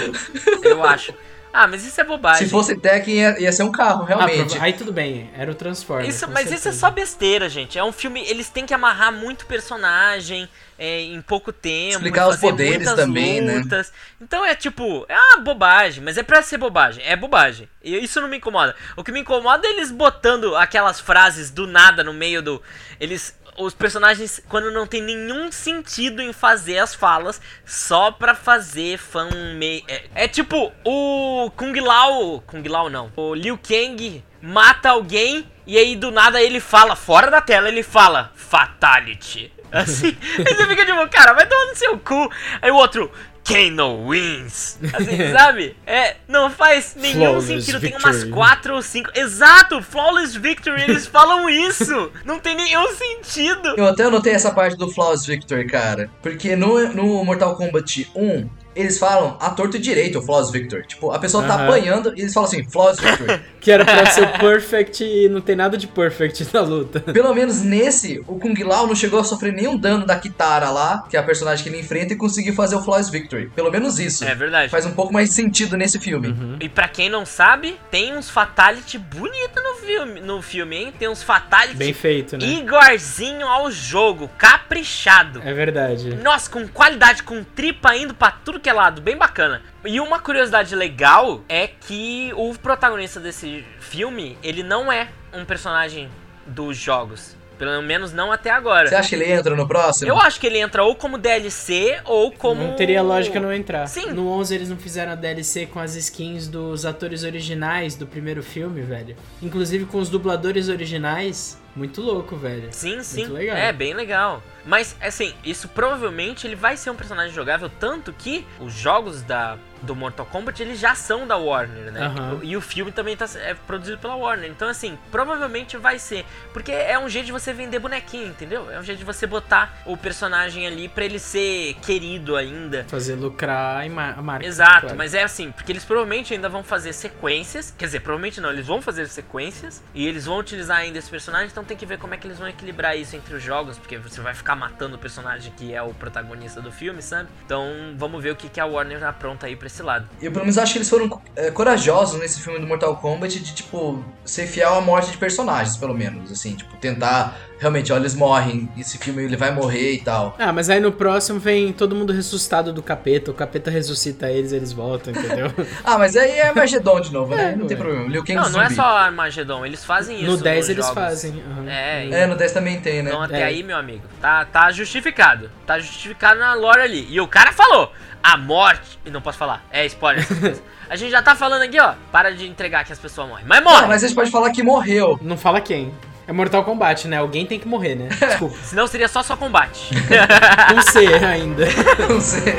Eu 0.63 0.83
acho. 0.83 1.13
Ah, 1.57 1.69
mas 1.69 1.85
isso 1.87 2.01
é 2.01 2.05
bobagem. 2.05 2.45
Se 2.45 2.51
fosse 2.51 2.77
Tekken, 2.77 3.15
ia, 3.15 3.41
ia 3.41 3.53
ser 3.53 3.63
um 3.63 3.71
carro, 3.71 4.03
Ah, 4.03 4.07
realmente. 4.07 4.51
prova- 4.51 4.65
aí 4.65 4.73
tudo 4.73 4.93
bem, 4.93 5.31
era 5.37 5.49
o 5.51 5.55
Transformers. 5.55 6.13
Isso, 6.13 6.27
mas 6.29 6.47
isso 6.47 6.55
é 6.55 6.57
certeza. 6.57 6.79
só 6.81 6.91
besteira, 6.91 7.49
gente. 7.49 7.79
É 7.79 7.85
um 7.85 7.93
filme. 7.93 8.21
Eles 8.27 8.49
têm 8.51 8.67
que 8.67 8.75
amarrar 8.75 9.13
muito 9.13 9.47
personagem 9.47 10.49
é, 10.77 11.03
em 11.03 11.23
pouco 11.23 11.53
tempo. 11.53 11.93
Explicar 11.95 12.27
os 12.27 12.39
poderes 12.39 12.79
muitas 12.79 12.97
também, 12.97 13.41
né? 13.41 13.59
lutas. 13.59 13.93
Então 14.21 14.45
é 14.45 14.57
tipo, 14.57 15.07
é 15.09 15.17
uma 15.17 15.43
bobagem, 15.45 16.03
mas 16.03 16.19
é 16.19 16.25
pra 16.25 16.43
ser 16.43 16.59
bobagem. 16.59 17.05
É 17.07 17.15
bobagem. 17.15 17.69
E 17.85 17.97
isso 18.03 18.21
não 18.21 18.27
me 18.29 18.39
incomoda. 18.39 18.75
O 18.97 19.05
que 19.05 19.13
me 19.13 19.21
incomoda 19.21 19.65
é 19.65 19.71
eles 19.71 19.93
botando 19.93 20.57
aquelas 20.57 20.99
frases 20.99 21.51
do 21.51 21.69
nada 21.69 22.03
no 22.03 22.13
meio 22.13 22.43
do. 22.43 22.61
Eles. 22.99 23.33
Os 23.57 23.75
personagens, 23.75 24.43
quando 24.49 24.71
não 24.71 24.87
tem 24.87 25.03
nenhum 25.03 25.51
sentido 25.53 26.21
em 26.21 26.33
fazer 26.33 26.79
as 26.79 26.95
falas, 26.95 27.41
só 27.65 28.11
pra 28.11 28.35
fazer 28.35 28.99
fan 28.99 29.31
mei. 29.57 29.85
É, 29.87 30.05
é 30.15 30.29
tipo 30.29 30.73
o 30.85 31.51
Kung 31.57 31.79
Lao. 31.81 32.41
Kung 32.43 32.67
Lao 32.67 32.91
não. 32.91 33.13
O 33.17 33.35
Liu 33.35 33.59
Kang 33.59 34.25
mata 34.43 34.91
alguém 34.91 35.51
e 35.67 35.79
aí 35.79 35.97
do 35.97 36.11
nada 36.11 36.43
ele 36.43 36.61
fala, 36.61 36.95
fora 36.95 37.31
da 37.31 37.41
tela, 37.41 37.69
ele 37.69 37.83
fala 37.83 38.31
Fatality. 38.35 39.53
Assim, 39.73 40.17
aí 40.39 40.55
você 40.55 40.67
fica 40.67 40.87
tipo, 40.87 41.09
cara, 41.09 41.33
vai 41.33 41.47
tomar 41.47 41.67
no 41.67 41.75
seu 41.75 41.99
cu. 41.99 42.31
Aí 42.63 42.71
o 42.71 42.77
outro, 42.77 43.11
Kano 43.45 44.09
wins. 44.09 44.79
Assim, 44.95 45.33
sabe? 45.33 45.77
É, 45.87 46.17
não 46.27 46.51
faz 46.51 46.97
nenhum 46.99 47.41
Flawless 47.41 47.47
sentido. 47.47 47.81
Tem 47.81 47.97
umas 47.97 48.17
victory. 48.17 48.33
quatro 48.33 48.75
ou 48.75 48.83
cinco. 48.83 49.11
Exato, 49.15 49.83
Flawless 49.83 50.39
Victory, 50.39 50.83
eles 50.83 51.07
falam 51.07 51.49
isso. 51.49 52.11
Não 52.25 52.39
tem 52.39 52.57
nenhum 52.57 52.93
sentido. 52.95 53.75
Eu 53.77 53.87
até 53.87 54.05
anotei 54.05 54.33
essa 54.33 54.51
parte 54.53 54.77
do 54.77 54.91
Flawless 54.91 55.27
Victory, 55.27 55.67
cara. 55.67 56.11
Porque 56.23 56.57
no, 56.57 56.89
no 56.93 57.25
Mortal 57.25 57.55
Kombat 57.57 58.11
1, 58.15 58.49
eles 58.75 58.99
falam 58.99 59.37
a 59.41 59.51
torto 59.51 59.77
e 59.77 59.81
direito 59.81 60.19
o 60.19 60.23
Flawless 60.23 60.53
Victory. 60.53 60.87
Tipo, 60.87 61.11
a 61.11 61.19
pessoa 61.19 61.45
tá 61.45 61.55
apanhando 61.65 62.13
e 62.17 62.21
eles 62.21 62.33
falam 62.33 62.49
assim, 62.49 62.65
Flawless 62.65 63.01
Victory. 63.01 63.41
Que 63.65 63.71
era 63.71 63.83
pra 63.83 64.05
ser 64.05 64.25
o 64.25 64.39
perfect 64.39 65.03
e 65.03 65.27
não 65.27 65.41
tem 65.41 65.57
nada 65.57 65.79
de 65.79 65.87
perfect 65.87 66.47
na 66.53 66.61
luta. 66.61 67.01
Pelo 67.01 67.33
menos 67.33 67.63
nesse, 67.63 68.23
o 68.27 68.39
Kung 68.39 68.55
Lao 68.63 68.87
não 68.87 68.95
chegou 68.95 69.19
a 69.19 69.25
sofrer 69.25 69.55
nenhum 69.55 69.75
dano 69.75 70.05
da 70.05 70.19
Kitara 70.19 70.69
lá, 70.69 71.07
que 71.09 71.17
é 71.17 71.21
a 71.21 71.23
personagem 71.23 71.63
que 71.63 71.71
ele 71.71 71.81
enfrenta, 71.81 72.13
e 72.13 72.17
conseguiu 72.17 72.53
fazer 72.53 72.77
o 72.77 72.83
Flawless 72.83 73.11
Victory. 73.11 73.51
Pelo 73.57 73.71
menos 73.71 73.99
isso. 73.99 74.23
É 74.23 74.35
verdade. 74.35 74.71
Faz 74.71 74.85
um 74.85 74.93
pouco 74.93 75.15
mais 75.15 75.31
sentido 75.33 75.79
nesse 75.79 75.99
filme. 75.99 76.37
E 76.61 76.69
pra 76.69 76.89
quem 76.89 77.09
não 77.09 77.25
sabe, 77.25 77.81
tem 77.91 78.15
uns 78.15 78.29
fatality 78.29 78.99
bonito 78.99 79.59
no 79.63 79.77
filme, 79.77 80.21
no 80.21 80.43
filme, 80.43 80.77
hein? 80.77 80.93
Tem 80.99 81.09
uns 81.09 81.23
fatality 81.23 81.79
Bem 81.79 81.95
feito, 81.95 82.37
né? 82.37 82.45
igualzinho 82.45 83.47
ao 83.47 83.71
jogo, 83.71 84.29
caprichado. 84.37 85.41
É 85.43 85.55
verdade. 85.55 86.17
Nossa, 86.17 86.51
com 86.51 86.69
qualidade, 86.69 87.23
com 87.23 87.43
tripa 87.43 87.97
indo 87.97 88.13
pra 88.13 88.31
tudo 88.31 88.61
que 88.65 88.71
é 88.71 88.73
lado, 88.73 89.03
bem 89.03 89.15
bacana. 89.15 89.61
E 89.85 90.01
uma 90.01 90.19
curiosidade 90.19 90.75
legal 90.75 91.43
é 91.51 91.69
que 91.69 92.33
o 92.35 92.55
protagonista 92.55 93.21
desse 93.21 93.63
filme, 93.79 94.39
ele 94.43 94.63
não 94.63 94.91
é 94.91 95.09
um 95.35 95.45
personagem 95.45 96.09
dos 96.47 96.75
jogos. 96.75 97.37
Pelo 97.59 97.83
menos 97.83 98.13
não 98.13 98.33
até 98.33 98.51
agora. 98.51 98.89
Você 98.89 98.95
acha 98.95 99.11
que 99.11 99.15
ele 99.17 99.31
entra 99.31 99.55
no 99.55 99.69
próximo? 99.69 100.11
Eu 100.11 100.19
acho 100.19 100.41
que 100.41 100.47
ele 100.47 100.59
entra 100.59 100.83
ou 100.83 100.97
como 100.97 101.19
DLC 101.19 102.01
ou 102.07 102.33
como. 102.33 102.65
Não 102.65 102.75
teria 102.75 103.03
lógica 103.03 103.39
não 103.39 103.53
entrar. 103.53 103.87
Sim. 103.87 104.11
No 104.13 104.29
11 104.29 104.55
eles 104.55 104.69
não 104.71 104.79
fizeram 104.79 105.13
a 105.13 105.15
DLC 105.15 105.67
com 105.67 105.79
as 105.79 105.95
skins 105.95 106.49
dos 106.49 106.87
atores 106.87 107.23
originais 107.23 107.95
do 107.95 108.07
primeiro 108.07 108.43
filme, 108.43 108.81
velho. 108.81 109.15
Inclusive 109.43 109.85
com 109.85 109.99
os 109.99 110.09
dubladores 110.09 110.69
originais. 110.69 111.63
Muito 111.75 112.01
louco, 112.01 112.37
velho. 112.37 112.69
Sim, 112.71 113.03
sim. 113.03 113.27
legal. 113.27 113.57
É, 113.57 113.73
bem 113.73 113.95
legal. 113.95 114.43
Mas, 114.65 114.97
assim, 115.01 115.35
isso 115.45 115.69
provavelmente 115.69 116.47
ele 116.47 116.57
vai 116.57 116.77
ser 116.77 116.91
um 116.91 116.95
personagem 116.95 117.35
jogável, 117.35 117.69
tanto 117.69 118.13
que 118.13 118.47
os 118.59 118.73
jogos 118.73 119.21
da, 119.23 119.59
do 119.83 119.95
Mortal 119.95 120.25
Kombat, 120.27 120.63
eles 120.63 120.79
já 120.79 120.95
são 120.95 121.27
da 121.27 121.37
Warner, 121.37 121.93
né? 121.93 122.07
Aham. 122.07 122.41
E 122.43 122.57
o 122.57 122.61
filme 122.61 122.91
também 122.91 123.17
tá, 123.17 123.27
é 123.37 123.55
produzido 123.55 123.99
pela 123.99 124.15
Warner. 124.15 124.51
Então, 124.51 124.69
assim, 124.69 124.99
provavelmente 125.11 125.77
vai 125.77 125.99
ser. 125.99 126.25
Porque 126.53 126.73
é 126.73 126.99
um 126.99 127.09
jeito 127.09 127.27
de 127.27 127.33
você 127.33 127.53
vender 127.53 127.79
bonequinho, 127.79 128.29
entendeu? 128.29 128.71
É 128.71 128.79
um 128.79 128.83
jeito 128.83 128.99
de 128.99 129.05
você 129.05 129.27
botar 129.27 129.83
o 129.85 129.97
personagem 129.97 130.67
ali 130.67 130.89
pra 130.89 131.05
ele 131.05 131.19
ser 131.19 131.75
querido 131.83 132.37
ainda. 132.37 132.85
Fazer 132.89 133.15
lucrar 133.17 133.83
a 133.83 133.85
a 133.85 134.23
marca. 134.23 134.47
Exato, 134.47 134.81
claro. 134.83 134.97
mas 134.97 135.15
é 135.15 135.23
assim, 135.23 135.53
porque 135.53 135.71
eles 135.71 135.85
provavelmente 135.85 136.33
ainda 136.33 136.49
vão 136.49 136.65
fazer 136.65 136.93
sequências. 136.93 137.75
Quer 137.77 137.87
dizer, 137.87 138.01
provavelmente 138.01 138.41
não, 138.41 138.51
eles 138.51 138.67
vão 138.67 138.81
fazer 138.81 139.07
sequências 139.09 139.83
e 139.95 140.07
eles 140.07 140.25
vão 140.25 140.39
utilizar 140.39 140.79
ainda 140.79 140.99
esse 140.99 141.11
personagem, 141.11 141.49
então 141.51 141.64
tem 141.65 141.77
que 141.77 141.87
ver 141.87 141.99
como 141.99 142.15
é 142.15 142.17
que 142.17 142.27
eles 142.27 142.39
vão 142.39 142.49
equilibrar 142.49 142.97
isso 142.97 143.17
entre 143.17 143.35
os 143.35 143.43
jogos, 143.43 143.79
porque 143.79 143.99
você 143.99 144.21
vai 144.21 144.35
ficar 144.35 144.55
matando 144.57 144.97
o 144.97 144.99
personagem 144.99 145.53
que 145.57 145.75
é 145.75 145.83
o 145.83 145.93
protagonista 145.95 146.61
do 146.61 146.71
filme, 146.71 147.03
sabe? 147.03 147.29
Então 147.45 147.95
vamos 147.97 148.23
ver 148.23 148.31
o 148.33 148.37
que, 148.37 148.49
que 148.49 148.61
a 148.61 148.67
Warner 148.67 149.03
apronta 149.05 149.47
aí 149.47 149.57
pra 149.57 149.67
esse 149.67 149.83
lado. 149.83 150.09
Eu 150.21 150.31
pelo 150.31 150.45
menos 150.45 150.59
acho 150.59 150.73
que 150.73 150.79
eles 150.79 150.89
foram 150.89 151.21
é, 151.37 151.51
corajosos 151.51 152.21
nesse 152.21 152.41
filme 152.41 152.59
do 152.59 152.67
Mortal 152.67 152.97
Kombat 152.97 153.39
de, 153.39 153.55
tipo, 153.55 154.05
ser 154.25 154.47
fiel 154.47 154.75
à 154.75 154.81
morte 154.81 155.11
de 155.11 155.19
personagens, 155.19 155.77
pelo 155.77 155.95
menos. 155.95 156.31
Assim, 156.31 156.55
tipo, 156.55 156.77
tentar. 156.77 157.37
Realmente, 157.59 157.93
ó, 157.93 157.97
eles 157.97 158.15
morrem, 158.15 158.69
esse 158.77 158.99
filme 158.99 159.23
ele 159.25 159.37
vai 159.37 159.51
morrer 159.53 159.93
e 159.93 160.01
tal. 160.01 160.35
Ah, 160.39 160.53
mas 160.53 160.69
aí 160.69 160.81
no 160.81 160.91
próximo 160.93 161.39
vem 161.39 161.73
todo 161.73 161.95
mundo 161.95 162.13
ressuscitado 162.13 162.73
do 162.73 162.83
capeta, 162.83 163.31
o 163.31 163.35
capeta 163.35 163.71
ressuscita 163.71 164.29
eles, 164.31 164.53
eles 164.53 164.73
voltam, 164.73 165.13
entendeu? 165.15 165.51
Ah, 165.85 165.97
mas 165.97 166.17
aí 166.17 166.31
é 166.33 166.49
Armagedon 166.49 167.01
de 167.01 167.13
novo, 167.13 167.35
né? 167.35 167.53
É, 167.53 167.57
não 167.57 167.67
tem 167.67 167.77
ué. 167.77 167.83
problema. 167.83 168.09
Liu 168.09 168.25
Kang 168.25 168.35
Não, 168.35 168.51
não 168.51 168.61
é 168.61 168.65
zumbi. 168.65 168.75
só 168.77 168.83
Armageddon, 168.83 169.65
eles 169.65 169.85
fazem 169.85 170.21
isso. 170.21 170.31
no 170.31 170.37
10 170.37 170.59
nos 170.59 170.69
eles 170.69 170.87
jogos. 170.87 171.03
fazem. 171.03 171.43
aham. 171.51 171.69
É, 171.71 172.09
É, 172.11 172.27
no 172.27 172.37
10 172.37 172.53
também 172.53 172.81
tem, 172.81 173.03
né? 173.03 173.11
Então 173.11 173.23
até 173.23 173.41
É. 173.41 173.45
aí, 173.45 173.63
meu 173.63 173.77
amigo, 173.77 174.03
tá, 174.21 174.45
tá 174.45 174.71
justificado. 174.73 175.51
Tá 175.67 175.79
justificado 175.79 176.39
na 176.41 176.55
lore 176.55 176.81
ali. 176.81 177.07
E 177.09 177.21
o 177.21 177.29
cara 177.29 177.53
falou, 177.53 177.93
a 178.23 178.37
morte. 178.37 178.99
E 179.07 179.11
não 179.11 179.21
posso 179.23 179.39
falar, 179.39 179.65
é 179.71 179.87
spoiler. 179.87 180.27
a 180.91 180.97
gente 180.97 181.11
já 181.11 181.23
tá 181.23 181.35
falando 181.37 181.63
aqui, 181.63 181.79
ó. 181.81 181.95
Para 182.11 182.31
de 182.35 182.47
entregar 182.47 182.85
que 182.85 182.93
as 182.93 182.99
pessoas 182.99 183.29
morrem. 183.29 183.45
Mas 183.47 183.63
morre! 183.63 183.85
Ah, 183.85 183.89
mas 183.89 184.03
a 184.05 184.07
gente 184.09 184.17
pode 184.17 184.31
falar 184.31 184.51
que 184.51 184.63
morreu. 184.63 185.19
Não 185.23 185.37
fala 185.39 185.61
quem. 185.61 185.93
É 186.27 186.33
Mortal 186.33 186.65
Kombat, 186.65 187.07
né? 187.07 187.19
Alguém 187.19 187.47
tem 187.47 187.59
que 187.59 187.69
morrer, 187.69 187.95
né? 187.95 188.09
Desculpa. 188.19 188.57
Senão 188.63 188.87
seria 188.87 189.09
só 189.09 189.23
só 189.23 189.37
combate. 189.37 189.91
Com 190.75 190.83
C 190.83 191.07
ainda. 191.07 191.67
Não 192.09 192.21
sei. 192.21 192.55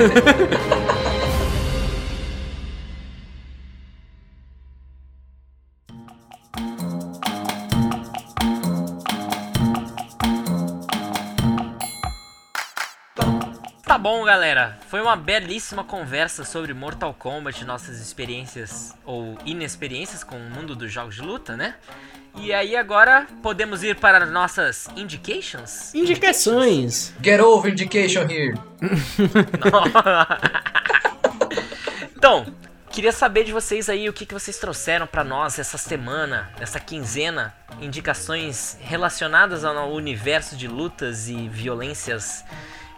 tá 13.96 13.98
bom, 13.98 14.22
galera. 14.24 14.78
Foi 14.88 15.00
uma 15.00 15.16
belíssima 15.16 15.82
conversa 15.82 16.44
sobre 16.44 16.74
Mortal 16.74 17.14
Kombat, 17.14 17.64
nossas 17.64 17.98
experiências 17.98 18.94
ou 19.06 19.38
inexperiências 19.46 20.22
com 20.22 20.36
o 20.36 20.50
mundo 20.50 20.76
dos 20.76 20.92
jogos 20.92 21.14
de 21.14 21.22
luta, 21.22 21.56
né? 21.56 21.76
E 22.38 22.52
aí 22.52 22.76
agora 22.76 23.26
podemos 23.42 23.82
ir 23.82 23.96
para 23.96 24.24
as 24.24 24.30
nossas 24.30 24.88
indications? 24.96 25.94
Indicações. 25.94 27.14
Get 27.22 27.40
over 27.40 27.72
indication 27.72 28.30
here. 28.30 28.54
então, 32.16 32.46
queria 32.90 33.12
saber 33.12 33.44
de 33.44 33.52
vocês 33.52 33.88
aí 33.88 34.08
o 34.08 34.12
que, 34.12 34.26
que 34.26 34.34
vocês 34.34 34.58
trouxeram 34.58 35.06
pra 35.06 35.24
nós 35.24 35.58
essa 35.58 35.78
semana, 35.78 36.50
essa 36.60 36.78
quinzena, 36.78 37.54
indicações 37.80 38.76
relacionadas 38.80 39.64
ao 39.64 39.92
universo 39.92 40.56
de 40.56 40.68
lutas 40.68 41.28
e 41.28 41.48
violências 41.48 42.44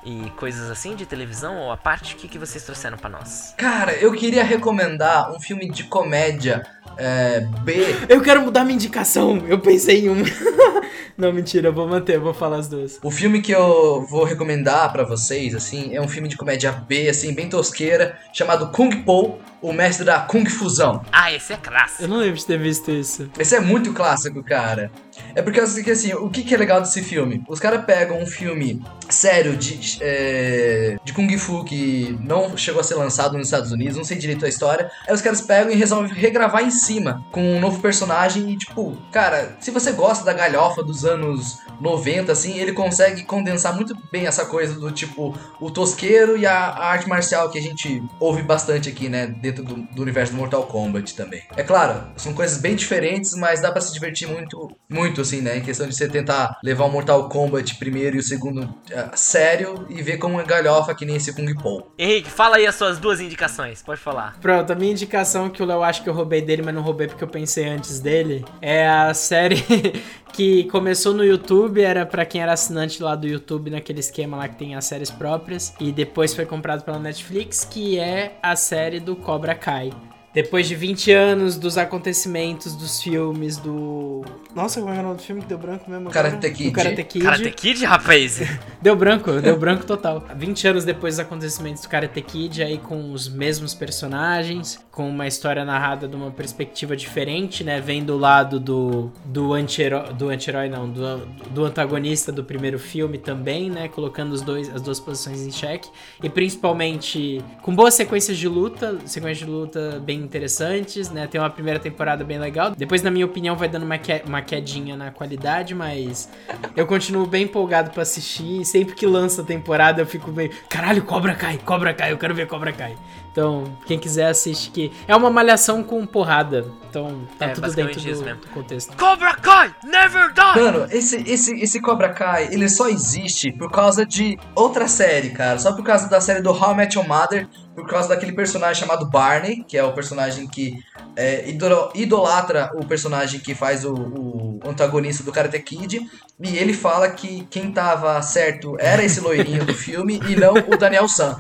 e 0.09 0.31
coisas 0.31 0.71
assim 0.71 0.97
de 0.97 1.05
televisão 1.05 1.59
ou 1.59 1.71
a 1.71 1.77
parte, 1.77 2.15
o 2.15 2.17
que, 2.17 2.29
que 2.29 2.39
vocês 2.39 2.65
trouxeram 2.65 2.97
pra 2.97 3.11
nós? 3.11 3.53
Cara, 3.59 3.93
eu 3.93 4.11
queria 4.13 4.43
recomendar 4.43 5.31
um 5.31 5.39
filme 5.39 5.71
de 5.71 5.85
comédia 5.85 6.67
é, 6.97 7.41
B. 7.41 7.85
Eu 8.09 8.23
quero 8.23 8.41
mudar 8.41 8.65
minha 8.65 8.75
indicação. 8.75 9.45
Eu 9.47 9.59
pensei 9.59 10.07
em 10.07 10.09
uma. 10.09 10.25
Não, 11.17 11.33
mentira, 11.33 11.69
eu 11.69 11.73
vou 11.73 11.87
manter, 11.87 12.17
eu 12.17 12.23
vou 12.23 12.33
falar 12.33 12.59
as 12.59 12.69
duas. 12.69 12.99
O 13.03 13.11
filme 13.11 13.43
que 13.43 13.53
eu 13.53 14.07
vou 14.09 14.25
recomendar 14.25 14.91
pra 14.93 15.05
vocês, 15.05 15.55
assim, 15.55 15.95
é 15.95 16.01
um 16.01 16.09
filme 16.09 16.29
de 16.29 16.37
comédia 16.37 16.71
B, 16.73 17.09
assim, 17.09 17.35
bem 17.35 17.49
tosqueira, 17.49 18.17
chamado 18.33 18.71
Kung 18.71 19.03
Po, 19.03 19.39
o 19.61 19.73
mestre 19.73 20.05
da 20.05 20.21
Kung 20.21 20.47
Fusão. 20.47 21.03
Ah, 21.13 21.33
esse 21.33 21.53
é 21.53 21.57
clássico. 21.57 22.03
Eu 22.03 22.09
não 22.09 22.19
lembro 22.19 22.37
de 22.37 22.47
ter 22.47 22.59
visto 22.59 22.91
isso. 22.91 23.31
Esse 23.39 23.57
é 23.57 23.61
muito 23.61 23.93
clássico, 23.93 24.43
cara. 24.43 24.91
É 25.35 25.43
porque 25.43 25.61
assim, 25.61 25.91
assim, 25.91 26.15
o 26.15 26.31
que, 26.31 26.43
que 26.43 26.55
é 26.55 26.59
legal 26.59 26.81
desse 26.81 27.03
filme? 27.03 27.43
Os 27.49 27.59
caras 27.59 27.85
pegam 27.85 28.21
um 28.21 28.27
filme 28.27 28.81
sério 29.09 29.57
de, 29.57 29.99
é, 30.01 30.97
de 31.03 31.13
Kung 31.13 31.37
Fu 31.39 31.65
que 31.65 32.19
não 32.23 32.57
chegou 32.57 32.81
a 32.81 32.85
ser 32.85 32.95
lançado 32.95 33.37
nos 33.37 33.49
Estados 33.49 33.73
Unidos, 33.73 33.97
não 33.97 34.05
sei 34.05 34.17
direito 34.17 34.45
a 34.45 34.49
história. 34.49 34.91
Aí 35.07 35.15
os 35.15 35.21
caras 35.23 35.41
pegam 35.41 35.73
e 35.73 35.77
resolvem 35.77 36.13
regravar 36.13 36.63
em 36.63 36.71
cima 36.71 37.25
com 37.33 37.43
um 37.43 37.61
novo 37.61 37.81
personagem 37.81 38.53
e, 38.53 38.57
tipo, 38.57 38.97
cara, 39.11 39.57
se 39.61 39.71
você 39.71 39.93
gosta 39.93 40.25
da 40.25 40.33
galhofa 40.33 40.83
dos 40.83 41.05
anos 41.05 41.59
90, 41.81 42.33
assim, 42.33 42.59
ele 42.59 42.73
consegue 42.73 43.23
condensar 43.25 43.75
muito 43.75 43.97
bem 44.11 44.27
essa 44.27 44.47
coisa 44.47 44.75
do 44.75 44.91
tipo 44.91 45.37
o 45.61 45.71
tosqueiro 45.71 46.37
e 46.37 46.47
a, 46.47 46.53
a 46.53 46.87
arte 46.91 47.09
marcial 47.09 47.51
que 47.51 47.59
a 47.59 47.63
gente 47.63 48.03
ouve 48.21 48.43
bastante 48.43 48.89
aqui, 48.89 49.09
né, 49.09 49.27
dentro 49.27 49.65
do, 49.65 49.75
do, 49.77 50.03
universo 50.03 50.33
do 50.33 50.39
Mortal 50.39 50.65
Kombat 50.65 51.15
também. 51.15 51.43
É 51.57 51.63
claro, 51.63 52.03
são 52.17 52.33
coisas 52.33 52.59
bem 52.59 52.75
diferentes, 52.75 53.35
mas 53.35 53.61
dá 53.61 53.71
para 53.71 53.81
se 53.81 53.93
divertir 53.93 54.29
muito, 54.29 54.71
muito 54.89 55.21
assim, 55.21 55.41
né, 55.41 55.59
em 55.59 55.63
questão 55.63 55.89
de 55.89 55.95
você 55.95 56.09
tentar 56.09 56.59
levar 56.63 56.85
o 56.85 56.91
Mortal 56.91 57.29
Kombat 57.29 57.77
primeiro 57.77 58.17
e 58.17 58.19
o 58.21 58.23
segundo 58.23 58.63
uh, 58.63 59.11
sério 59.15 59.87
e 59.89 60.03
ver 60.03 60.19
como 60.19 60.41
é 60.41 60.45
galhofa 60.45 60.95
que 60.95 61.05
nem 61.05 61.17
esse 61.17 61.33
Kung 61.33 61.55
Po. 61.55 61.87
Henrique, 61.99 62.31
fala 62.31 62.57
aí 62.57 62.67
as 62.67 62.75
suas 62.75 62.99
duas 62.99 63.21
indicações, 63.21 63.83
pode 63.83 64.01
falar. 64.01 64.37
Pronto, 64.41 64.73
a 64.73 64.77
minha 64.77 64.93
indicação 64.93 65.51
que 65.51 65.63
o 65.63 65.67
Léo 65.67 65.83
acha 65.83 66.03
que 66.03 66.09
eu 66.09 66.15
roubei 66.15 66.41
dele, 66.41 66.63
mas 66.63 66.75
não 66.75 66.83
roubei 66.83 67.07
porque 67.07 67.23
eu 67.23 67.29
pensei 67.29 67.67
antes 67.67 68.01
dele, 68.01 68.45
é 68.61 68.89
a 68.89 69.15
série 69.15 69.63
que 70.33 70.65
começou 70.65 71.15
no 71.15 71.25
YouTube, 71.25 71.68
era 71.77 72.07
para 72.07 72.25
quem 72.25 72.41
era 72.41 72.53
assinante 72.53 73.03
lá 73.03 73.15
do 73.15 73.27
YouTube, 73.27 73.71
naquele 73.71 74.01
esquema 74.01 74.37
lá 74.37 74.49
que 74.49 74.57
tem 74.57 74.75
as 74.75 74.85
séries 74.85 75.11
próprias, 75.11 75.75
e 75.79 75.93
depois 75.93 76.35
foi 76.35 76.47
comprado 76.47 76.83
pela 76.85 76.99
Netflix, 76.99 77.65
que 77.65 77.99
é 77.99 78.39
a 78.43 78.57
série 78.57 79.01
do 79.01 79.15
Cobra 79.15 79.55
Kai. 79.55 79.93
Depois 80.35 80.69
de 80.69 80.75
20 80.75 81.11
anos 81.11 81.57
dos 81.57 81.79
acontecimentos, 81.79 82.75
dos 82.75 83.03
filmes, 83.03 83.57
do. 83.57 84.23
Nossa, 84.55 84.81
como 84.81 84.93
é 84.93 85.01
o 85.01 85.03
nome 85.03 85.17
do 85.17 85.23
filme 85.23 85.41
que 85.41 85.49
deu 85.49 85.59
branco 85.59 85.91
mesmo? 85.91 86.11
Karate 86.11 86.51
Kid. 86.51 86.71
Karate 86.71 87.05
Kid. 87.05 87.25
Karate 87.25 87.51
Kid, 87.51 87.85
rapaz? 87.85 88.41
deu 88.83 88.95
branco, 88.95 89.33
deu 89.41 89.57
branco 89.59 89.87
total. 89.87 90.25
20 90.37 90.69
anos 90.69 90.85
depois 90.85 91.15
dos 91.15 91.21
acontecimentos 91.21 91.83
do 91.83 91.89
Karate 91.89 92.21
Kid, 92.21 92.63
aí 92.63 92.77
com 92.77 93.13
os 93.13 93.29
mesmos 93.29 93.75
personagens, 93.75 94.79
com 94.93 95.09
uma 95.09 95.27
história 95.27 95.65
narrada 95.65 96.07
de 96.07 96.15
uma 96.15 96.31
perspectiva 96.31 96.95
diferente, 96.95 97.65
né? 97.65 97.81
Vem 97.81 98.05
do 98.05 98.19
lado 98.19 98.61
do, 98.61 99.11
do 99.25 99.55
anti-herói, 99.55 100.13
do 100.13 100.29
anti-herói 100.29 100.69
não, 100.69 100.89
do, 100.91 101.27
do 101.51 101.65
antagonista 101.65 102.31
do 102.31 102.45
primeiro 102.45 102.79
filme 102.79 103.17
também, 103.17 103.71
né? 103.71 103.89
Colocando 103.89 104.33
os 104.33 104.43
dois, 104.43 104.69
as 104.69 104.83
duas 104.83 105.01
posições 105.01 105.41
em 105.41 105.51
xeque. 105.51 105.89
E 106.23 106.29
principalmente 106.29 107.43
com 107.63 107.75
boas 107.75 107.95
sequências 107.95 108.37
de 108.37 108.47
luta, 108.47 108.99
sequências 109.07 109.39
de 109.39 109.53
luta 109.53 110.03
bem 110.05 110.18
interessantes, 110.25 111.11
né? 111.11 111.27
Tem 111.27 111.41
uma 111.41 111.51
primeira 111.51 111.79
temporada 111.79 112.25
bem 112.25 112.39
legal. 112.39 112.73
Depois, 112.77 113.03
na 113.03 113.11
minha 113.11 113.27
opinião, 113.27 113.57
vai 113.57 113.69
dando 113.69 113.85
uma, 113.85 113.99
que 113.99 114.23
uma 114.27 114.43
quedinha 114.43 114.97
na 114.97 115.11
qualidade, 115.11 115.75
mas 115.75 116.29
eu 116.77 116.87
continuo 116.87 117.27
bem 117.27 117.45
empolgado 117.45 117.91
para 117.91 118.03
assistir. 118.03 118.65
Sempre 118.65 118.95
que 118.95 119.07
lança 119.07 119.43
a 119.43 119.45
temporada, 119.45 120.03
eu 120.03 120.07
fico 120.07 120.31
meio. 120.31 120.51
Caralho, 120.69 121.03
Cobra 121.03 121.35
cai, 121.35 121.59
Cobra 121.59 121.95
cai, 121.95 122.13
eu 122.13 122.19
quero 122.19 122.35
ver 122.35 122.47
Cobra 122.47 122.73
cai. 122.73 122.97
Então, 123.31 123.65
quem 123.87 123.99
quiser 123.99 124.27
assiste 124.27 124.71
que. 124.71 124.91
É 125.07 125.15
uma 125.15 125.31
malhação 125.31 125.83
com 125.83 126.05
porrada. 126.05 126.67
Então, 126.91 127.25
tá 127.39 127.47
é, 127.47 127.49
tudo 127.51 127.73
dentro 127.73 128.01
do, 128.01 128.35
do, 128.35 128.49
contexto. 128.49 128.97
Cobra 128.97 129.35
Kai, 129.37 129.73
never 129.85 130.33
die! 130.33 130.61
Mano, 130.61 130.87
esse, 130.91 131.23
esse, 131.31 131.61
esse 131.61 131.81
Cobra 131.81 132.09
Kai, 132.09 132.49
ele 132.51 132.69
só 132.69 132.89
existe 132.89 133.53
por 133.53 133.71
causa 133.71 134.05
de 134.05 134.39
outra 134.55 134.89
série, 134.89 135.31
cara. 135.31 135.59
Só 135.59 135.73
por 135.73 135.85
causa 135.85 136.09
da 136.09 136.21
série 136.21 136.43
do 136.43 136.51
How 136.51 136.73
I 136.73 136.77
Met 136.79 136.97
Your 136.97 137.07
Mother, 137.07 137.47
por 137.79 137.87
causa 137.87 138.09
daquele 138.09 138.33
personagem 138.33 138.81
chamado 138.83 139.07
Barney, 139.07 139.65
que 139.67 139.79
é 139.79 139.85
o 139.85 139.93
personagem 139.93 140.49
que 140.49 140.83
é, 141.15 141.49
idolatra 141.95 142.73
o 142.75 142.85
personagem 142.85 143.39
que 143.39 143.55
faz 143.55 143.85
o, 143.85 143.95
o, 143.95 144.61
antagonista 144.67 145.23
do 145.23 145.31
Karate 145.31 145.61
Kid. 145.61 146.01
E 146.41 146.57
ele 146.57 146.73
fala 146.73 147.09
que 147.09 147.47
quem 147.51 147.73
tava 147.73 148.21
certo 148.23 148.77
era 148.79 149.03
esse 149.05 149.21
loirinho 149.21 149.65
do 149.65 149.75
filme 149.75 150.21
e 150.29 150.35
não 150.35 150.55
o 150.55 150.77
Daniel 150.77 151.09
San. 151.09 151.37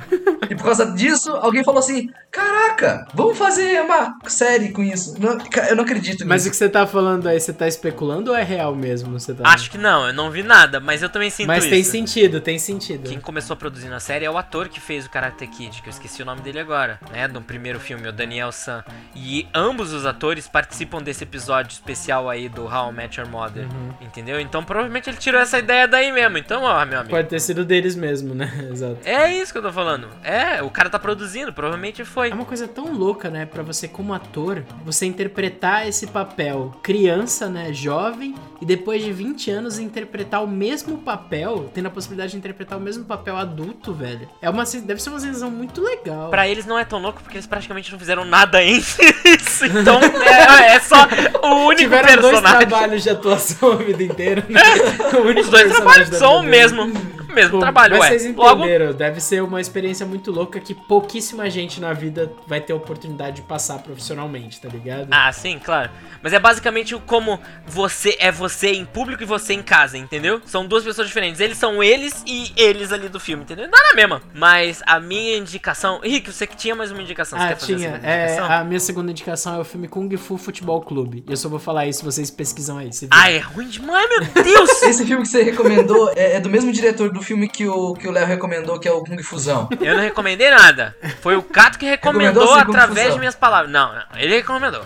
E 0.50 0.54
por 0.54 0.64
causa 0.64 0.86
disso, 0.86 1.30
alguém 1.32 1.62
falou 1.62 1.78
assim: 1.78 2.08
Caraca, 2.30 3.06
vamos 3.14 3.36
fazer 3.36 3.80
uma 3.82 4.16
série 4.26 4.70
com 4.70 4.82
isso. 4.82 5.14
Não, 5.20 5.38
eu 5.68 5.76
não 5.76 5.84
acredito 5.84 6.20
nisso. 6.20 6.28
Mas 6.28 6.46
o 6.46 6.50
que 6.50 6.56
você 6.56 6.68
tá 6.68 6.86
falando 6.86 7.28
aí, 7.28 7.38
você 7.38 7.52
tá 7.52 7.68
especulando 7.68 8.30
ou 8.30 8.36
é 8.36 8.42
real 8.42 8.74
mesmo? 8.74 9.18
Você 9.18 9.34
tá... 9.34 9.48
Acho 9.48 9.70
que 9.70 9.78
não, 9.78 10.06
eu 10.06 10.12
não 10.12 10.30
vi 10.30 10.42
nada, 10.42 10.80
mas 10.80 11.02
eu 11.02 11.08
também 11.08 11.30
sinto 11.30 11.46
mas 11.46 11.64
isso. 11.64 11.74
Mas 11.74 11.76
tem 11.76 11.84
sentido, 11.84 12.40
tem 12.40 12.58
sentido. 12.58 13.08
Quem 13.08 13.20
começou 13.20 13.54
a 13.54 13.56
produzir 13.56 13.88
na 13.88 14.00
série 14.00 14.24
é 14.24 14.30
o 14.30 14.38
ator 14.38 14.68
que 14.68 14.80
fez 14.80 15.06
o 15.06 15.10
Karate 15.10 15.46
Kid, 15.46 15.82
que 15.82 15.88
eu 15.88 15.92
esqueci 15.92 16.22
o 16.22 16.26
nome 16.28 16.42
dele 16.42 16.60
agora, 16.60 17.00
né? 17.10 17.26
Do 17.26 17.40
primeiro 17.40 17.80
filme, 17.80 18.08
o 18.08 18.12
Daniel 18.12 18.52
San. 18.52 18.84
E 19.14 19.46
ambos 19.54 19.92
os 19.92 20.06
atores 20.06 20.46
participam 20.46 21.02
desse 21.02 21.24
episódio 21.24 21.72
especial 21.72 22.28
aí 22.28 22.48
do 22.48 22.64
How 22.64 22.90
I 22.90 22.94
Met 22.94 23.20
Your 23.20 23.28
Mother, 23.28 23.64
uhum. 23.64 23.94
entendeu? 24.00 24.38
Então 24.40 24.62
provavelmente 24.62 25.08
ele 25.08 25.16
tirou 25.16 25.40
essa 25.40 25.58
ideia 25.58 25.88
daí 25.88 26.12
mesmo. 26.12 26.38
Então, 26.38 26.62
ó, 26.62 26.84
meu 26.84 27.00
amigo. 27.00 27.14
Pode 27.14 27.28
ter 27.28 27.40
sido 27.40 27.64
deles 27.64 27.96
mesmo, 27.96 28.34
né? 28.34 28.50
Exato. 28.70 28.98
É 29.04 29.32
isso 29.32 29.52
que 29.52 29.58
eu 29.58 29.62
tô 29.62 29.72
falando. 29.72 30.08
É, 30.22 30.62
o 30.62 30.70
cara 30.70 30.90
tá 30.90 30.98
produzindo, 30.98 31.52
provavelmente 31.52 32.04
foi. 32.04 32.30
É 32.30 32.34
uma 32.34 32.44
coisa 32.44 32.68
tão 32.68 32.92
louca, 32.92 33.30
né, 33.30 33.46
para 33.46 33.62
você 33.62 33.88
como 33.88 34.12
ator, 34.12 34.64
você 34.84 35.06
interpretar 35.06 35.88
esse 35.88 36.06
papel 36.06 36.78
criança, 36.82 37.48
né, 37.48 37.72
jovem, 37.72 38.34
e 38.60 38.66
depois 38.66 39.02
de 39.02 39.12
20 39.12 39.50
anos 39.50 39.78
interpretar 39.78 40.42
o 40.42 40.46
mesmo 40.46 40.98
papel, 40.98 41.70
tendo 41.72 41.86
a 41.86 41.90
possibilidade 41.90 42.32
de 42.32 42.38
interpretar 42.38 42.78
o 42.78 42.80
mesmo 42.80 43.04
papel 43.04 43.36
adulto, 43.36 43.92
velho. 43.92 44.28
É 44.42 44.50
uma 44.50 44.64
deve 44.64 45.00
ser 45.00 45.10
uma 45.10 45.20
sensação 45.20 45.50
muito 45.50 45.80
legal. 45.80 46.17
Para 46.30 46.48
eles 46.48 46.66
não 46.66 46.78
é 46.78 46.84
tão 46.84 46.98
louco 46.98 47.20
porque 47.22 47.36
eles 47.36 47.46
praticamente 47.46 47.90
não 47.92 47.98
fizeram 47.98 48.24
nada 48.24 48.60
em 48.64 48.78
isso. 48.78 49.64
Então 49.64 50.00
é, 50.00 50.74
é 50.76 50.80
só 50.80 51.06
o 51.42 51.66
único 51.66 51.82
Tiveram 51.82 52.08
personagem. 52.08 52.40
dois 52.40 52.40
trabalhos 52.68 53.02
de 53.02 53.10
atuação 53.10 53.72
a 53.72 53.76
vida 53.76 54.02
inteira, 54.02 54.44
né? 54.48 54.60
Os 55.40 55.48
dois 55.48 55.72
trabalhos 55.72 56.08
são 56.10 56.38
o 56.38 56.42
mesmo 56.42 57.17
mesmo 57.38 57.60
trabalho, 57.60 57.98
mas 57.98 58.00
ué. 58.00 58.08
vocês 58.08 58.24
entenderam, 58.24 58.86
Logo... 58.86 58.98
deve 58.98 59.20
ser 59.20 59.42
uma 59.42 59.60
experiência 59.60 60.06
muito 60.06 60.30
louca 60.30 60.60
que 60.60 60.74
pouquíssima 60.74 61.48
gente 61.48 61.80
na 61.80 61.92
vida 61.92 62.32
vai 62.46 62.60
ter 62.60 62.72
oportunidade 62.72 63.36
de 63.36 63.42
passar 63.42 63.78
profissionalmente, 63.78 64.60
tá 64.60 64.68
ligado? 64.68 65.08
Ah, 65.10 65.32
sim, 65.32 65.58
claro. 65.58 65.90
Mas 66.22 66.32
é 66.32 66.38
basicamente 66.38 66.96
como 67.06 67.40
você 67.66 68.16
é 68.18 68.30
você 68.30 68.72
em 68.72 68.84
público 68.84 69.22
e 69.22 69.26
você 69.26 69.52
em 69.52 69.62
casa, 69.62 69.96
entendeu? 69.96 70.40
São 70.46 70.66
duas 70.66 70.84
pessoas 70.84 71.06
diferentes. 71.06 71.40
Eles 71.40 71.58
são 71.58 71.82
eles 71.82 72.22
e 72.26 72.52
eles 72.56 72.92
ali 72.92 73.08
do 73.08 73.20
filme, 73.20 73.44
entendeu? 73.44 73.68
Não 73.68 73.78
é 73.78 73.92
a 73.92 73.96
mesma. 73.96 74.22
Mas 74.34 74.82
a 74.86 74.98
minha 74.98 75.36
indicação. 75.36 76.00
Rick, 76.02 76.32
você 76.32 76.46
que 76.46 76.56
tinha 76.56 76.74
mais 76.74 76.90
uma 76.90 77.02
indicação. 77.02 77.38
Ah, 77.40 77.54
tinha. 77.54 78.00
A, 78.02 78.06
é, 78.06 78.38
a 78.38 78.64
minha 78.64 78.80
segunda 78.80 79.10
indicação 79.10 79.56
é 79.56 79.60
o 79.60 79.64
filme 79.64 79.88
Kung 79.88 80.14
Fu 80.16 80.36
Futebol 80.36 80.80
Clube. 80.80 81.24
E 81.26 81.30
eu 81.30 81.36
só 81.36 81.48
vou 81.48 81.58
falar 81.58 81.86
isso, 81.86 82.04
vocês 82.04 82.30
pesquisam 82.30 82.78
aí. 82.78 82.90
Ah, 83.10 83.30
é 83.30 83.38
ruim 83.38 83.68
demais, 83.68 84.08
meu 84.08 84.44
Deus! 84.44 84.82
Esse 84.82 85.04
filme 85.04 85.22
que 85.22 85.28
você 85.28 85.42
recomendou 85.42 86.12
é, 86.16 86.36
é 86.36 86.40
do 86.40 86.48
mesmo 86.48 86.72
diretor 86.72 87.10
do 87.10 87.22
filme 87.28 87.46
que 87.46 87.66
o 87.66 87.92
que 87.94 88.08
o 88.08 88.10
Léo 88.10 88.26
recomendou, 88.26 88.80
que 88.80 88.88
é 88.88 88.92
o 88.92 89.04
Kung 89.04 89.22
Fusão. 89.22 89.68
Eu 89.80 89.96
não 89.96 90.02
recomendei 90.02 90.50
nada. 90.50 90.96
Foi 91.20 91.36
o 91.36 91.42
Cato 91.42 91.78
que 91.78 91.84
recomendou, 91.84 92.54
recomendou 92.54 92.74
através 92.74 93.12
de 93.12 93.18
minhas 93.18 93.34
palavras. 93.34 93.70
Não, 93.70 93.94
não, 93.94 94.04
ele 94.16 94.36
recomendou. 94.36 94.84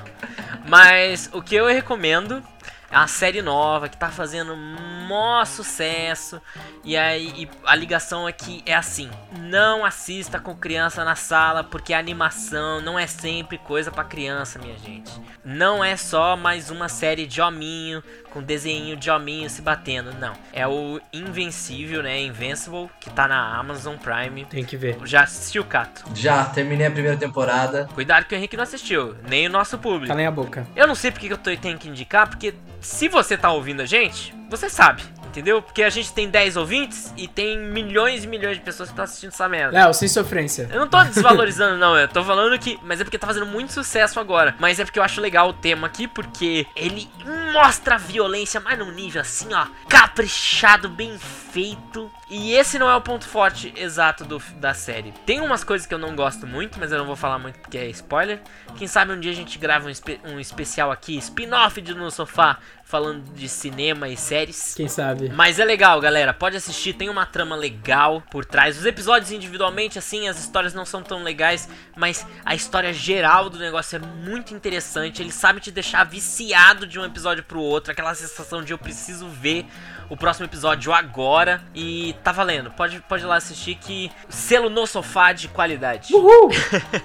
Mas 0.69 1.31
o 1.33 1.41
que 1.41 1.55
eu 1.55 1.67
recomendo 1.67 2.43
é 2.91 2.97
uma 2.97 3.07
série 3.07 3.41
nova 3.41 3.89
que 3.89 3.97
tá 3.97 4.11
fazendo 4.11 4.57
maior 4.57 5.47
sucesso. 5.47 6.41
E 6.85 6.97
aí 6.97 7.33
e 7.37 7.49
a 7.65 7.75
ligação 7.75 8.27
aqui 8.27 8.63
é 8.67 8.75
assim: 8.75 9.09
não 9.39 9.85
assista 9.85 10.41
com 10.41 10.55
criança 10.55 11.05
na 11.05 11.15
sala, 11.15 11.63
porque 11.63 11.95
a 11.95 11.99
animação 11.99 12.81
não 12.81 12.99
é 12.99 13.07
sempre 13.07 13.57
coisa 13.59 13.91
para 13.91 14.05
criança, 14.05 14.59
minha 14.59 14.77
gente. 14.79 15.13
Não 15.45 15.83
é 15.83 15.97
só 15.97 16.37
mais 16.37 16.71
uma 16.71 16.89
série 16.89 17.27
de 17.27 17.41
hominho 17.41 18.03
com 18.33 18.43
desenho 18.43 18.97
de 18.97 19.11
hominho 19.11 19.49
se 19.51 19.61
batendo, 19.61 20.13
não. 20.15 20.33
É 20.53 20.67
o 20.67 21.01
Invencível, 21.13 22.03
né? 22.03 22.21
Invincible, 22.21 22.89
que 22.99 23.11
tá 23.11 23.29
na 23.29 23.57
Amazon 23.57 23.97
Prime. 23.97 24.45
Tem 24.47 24.65
que 24.65 24.77
ver. 24.77 24.99
Já 25.05 25.23
assistiu, 25.23 25.65
Cato? 25.65 26.05
Já, 26.15 26.45
terminei 26.47 26.87
a 26.87 26.91
primeira 26.91 27.17
temporada. 27.17 27.89
Cuidado 27.95 28.25
que 28.25 28.35
o 28.35 28.39
Henrique 28.39 28.57
não 28.57 28.65
assistiu, 28.65 29.15
nem 29.29 29.47
o 29.47 29.51
nosso 29.51 29.79
público. 29.79 30.09
Calem 30.09 30.27
a 30.27 30.31
boca. 30.31 30.67
Eu 30.75 30.87
não 30.87 30.95
sei 30.95 31.11
porque 31.11 31.27
que 31.27 31.33
eu 31.33 31.39
tô, 31.39 31.55
tenho 31.57 31.79
que 31.79 31.89
indicar, 31.89 32.29
porque 32.29 32.55
se 32.81 33.09
você 33.09 33.37
tá 33.37 33.53
ouvindo 33.53 33.83
a 33.83 33.87
gente, 33.87 34.35
você 34.49 34.69
sabe 34.69 35.03
entendeu? 35.33 35.63
Porque 35.63 35.83
a 35.83 35.91
gente 35.91 36.13
tem 36.13 36.29
10 36.29 36.57
ouvintes 36.57 37.13
e 37.17 37.27
tem 37.27 37.59
milhões 37.59 38.25
e 38.25 38.27
milhões 38.27 38.57
de 38.59 38.63
pessoas 38.63 38.91
que 38.91 38.93
estão 38.93 39.05
assistindo 39.05 39.31
essa 39.31 39.49
merda. 39.49 39.77
Léo, 39.77 39.95
sem 39.95 40.07
sofrência. 40.07 40.69
Eu 40.71 40.81
não 40.81 40.89
tô 40.89 41.03
desvalorizando, 41.05 41.79
não. 41.79 41.97
Eu 41.97 42.07
tô 42.07 42.23
falando 42.23 42.57
que. 42.59 42.79
Mas 42.83 43.01
é 43.01 43.05
porque 43.05 43.19
tá 43.19 43.27
fazendo 43.27 43.47
muito 43.47 43.73
sucesso 43.73 44.21
agora. 44.21 44.55
Mas 44.59 44.79
é 44.79 44.85
porque 44.85 44.99
eu 44.99 45.03
acho 45.03 45.21
legal 45.21 45.49
o 45.49 45.53
tema 45.53 45.87
aqui, 45.87 46.07
porque 46.07 46.67
ele 46.77 47.09
mostra 47.53 47.95
a 47.95 47.99
violência, 47.99 48.22
mas 48.61 48.79
num 48.79 48.91
nível 48.91 49.21
assim, 49.21 49.53
ó. 49.53 49.67
Caprichado, 49.89 50.89
bem 50.89 51.19
feito. 51.19 52.11
E 52.31 52.55
esse 52.55 52.79
não 52.79 52.89
é 52.89 52.95
o 52.95 53.01
ponto 53.01 53.27
forte 53.27 53.73
exato 53.77 54.25
do, 54.25 54.39
da 54.57 54.73
série. 54.75 55.13
Tem 55.27 55.41
umas 55.41 55.63
coisas 55.63 55.87
que 55.87 55.95
eu 55.95 55.99
não 55.99 56.17
gosto 56.17 56.47
muito, 56.47 56.79
mas 56.79 56.93
eu 56.93 56.99
não 56.99 57.07
vou 57.07 57.17
falar 57.17 57.39
muito 57.39 57.59
porque 57.59 57.79
é 57.79 57.87
spoiler. 57.89 58.41
Quem 58.77 58.87
sabe 58.89 59.13
um 59.13 59.21
dia 59.21 59.33
a 59.33 59.35
gente 59.35 59.59
grava 59.59 59.87
um, 59.87 59.91
espe 59.91 60.21
um 60.25 60.41
especial 60.41 60.91
aqui, 60.91 61.17
spin-off 61.19 61.81
de 61.81 61.95
No 61.95 62.11
Sofá, 62.11 62.59
falando 62.93 63.25
de 63.35 63.49
cinema 63.49 64.07
e 64.11 64.19
séries. 64.19 64.75
Quem 64.75 64.87
sabe? 64.87 65.31
Mas 65.31 65.59
é 65.59 65.65
legal, 65.65 65.99
galera. 65.99 66.35
Pode 66.35 66.59
assistir, 66.59 66.93
tem 66.93 67.09
uma 67.09 67.25
trama 67.25 67.57
legal 67.57 68.23
por 68.31 68.45
trás. 68.45 68.77
Os 68.77 68.85
episódios 68.85 69.33
individualmente, 69.33 69.99
assim, 69.99 70.29
as 70.29 70.39
histórias 70.39 70.75
não 70.75 70.85
são 70.85 71.03
tão 71.03 71.23
legais, 71.23 71.67
mas 71.97 72.27
a 72.45 72.55
história 72.55 72.93
geral 72.93 73.49
do 73.49 73.59
negócio 73.59 73.97
é 73.97 73.99
muito 73.99 74.53
interessante. 74.53 75.23
Ele 75.23 75.33
sabe 75.33 75.59
te 75.59 75.71
deixar 75.71 76.05
viciado 76.05 76.87
de 76.87 76.99
um 77.01 77.05
episódio 77.07 77.43
pro 77.43 77.63
outro, 77.63 77.93
aquela 77.93 78.15
sensação 78.15 78.63
de 78.63 78.75
eu 78.75 78.79
preciso 78.79 79.27
ver 79.27 79.65
o 80.11 80.17
próximo 80.17 80.45
episódio 80.45 80.93
agora. 80.93 81.65
E 81.75 82.15
tá 82.23 82.31
valendo. 82.31 82.71
Pode, 82.73 83.01
pode 83.09 83.23
ir 83.23 83.27
lá 83.27 83.37
assistir 83.37 83.77
que 83.77 84.13
selo 84.29 84.69
no 84.69 84.87
sofá 84.87 85.33
de 85.33 85.49
qualidade. 85.49 86.15
Uhul! 86.15 86.51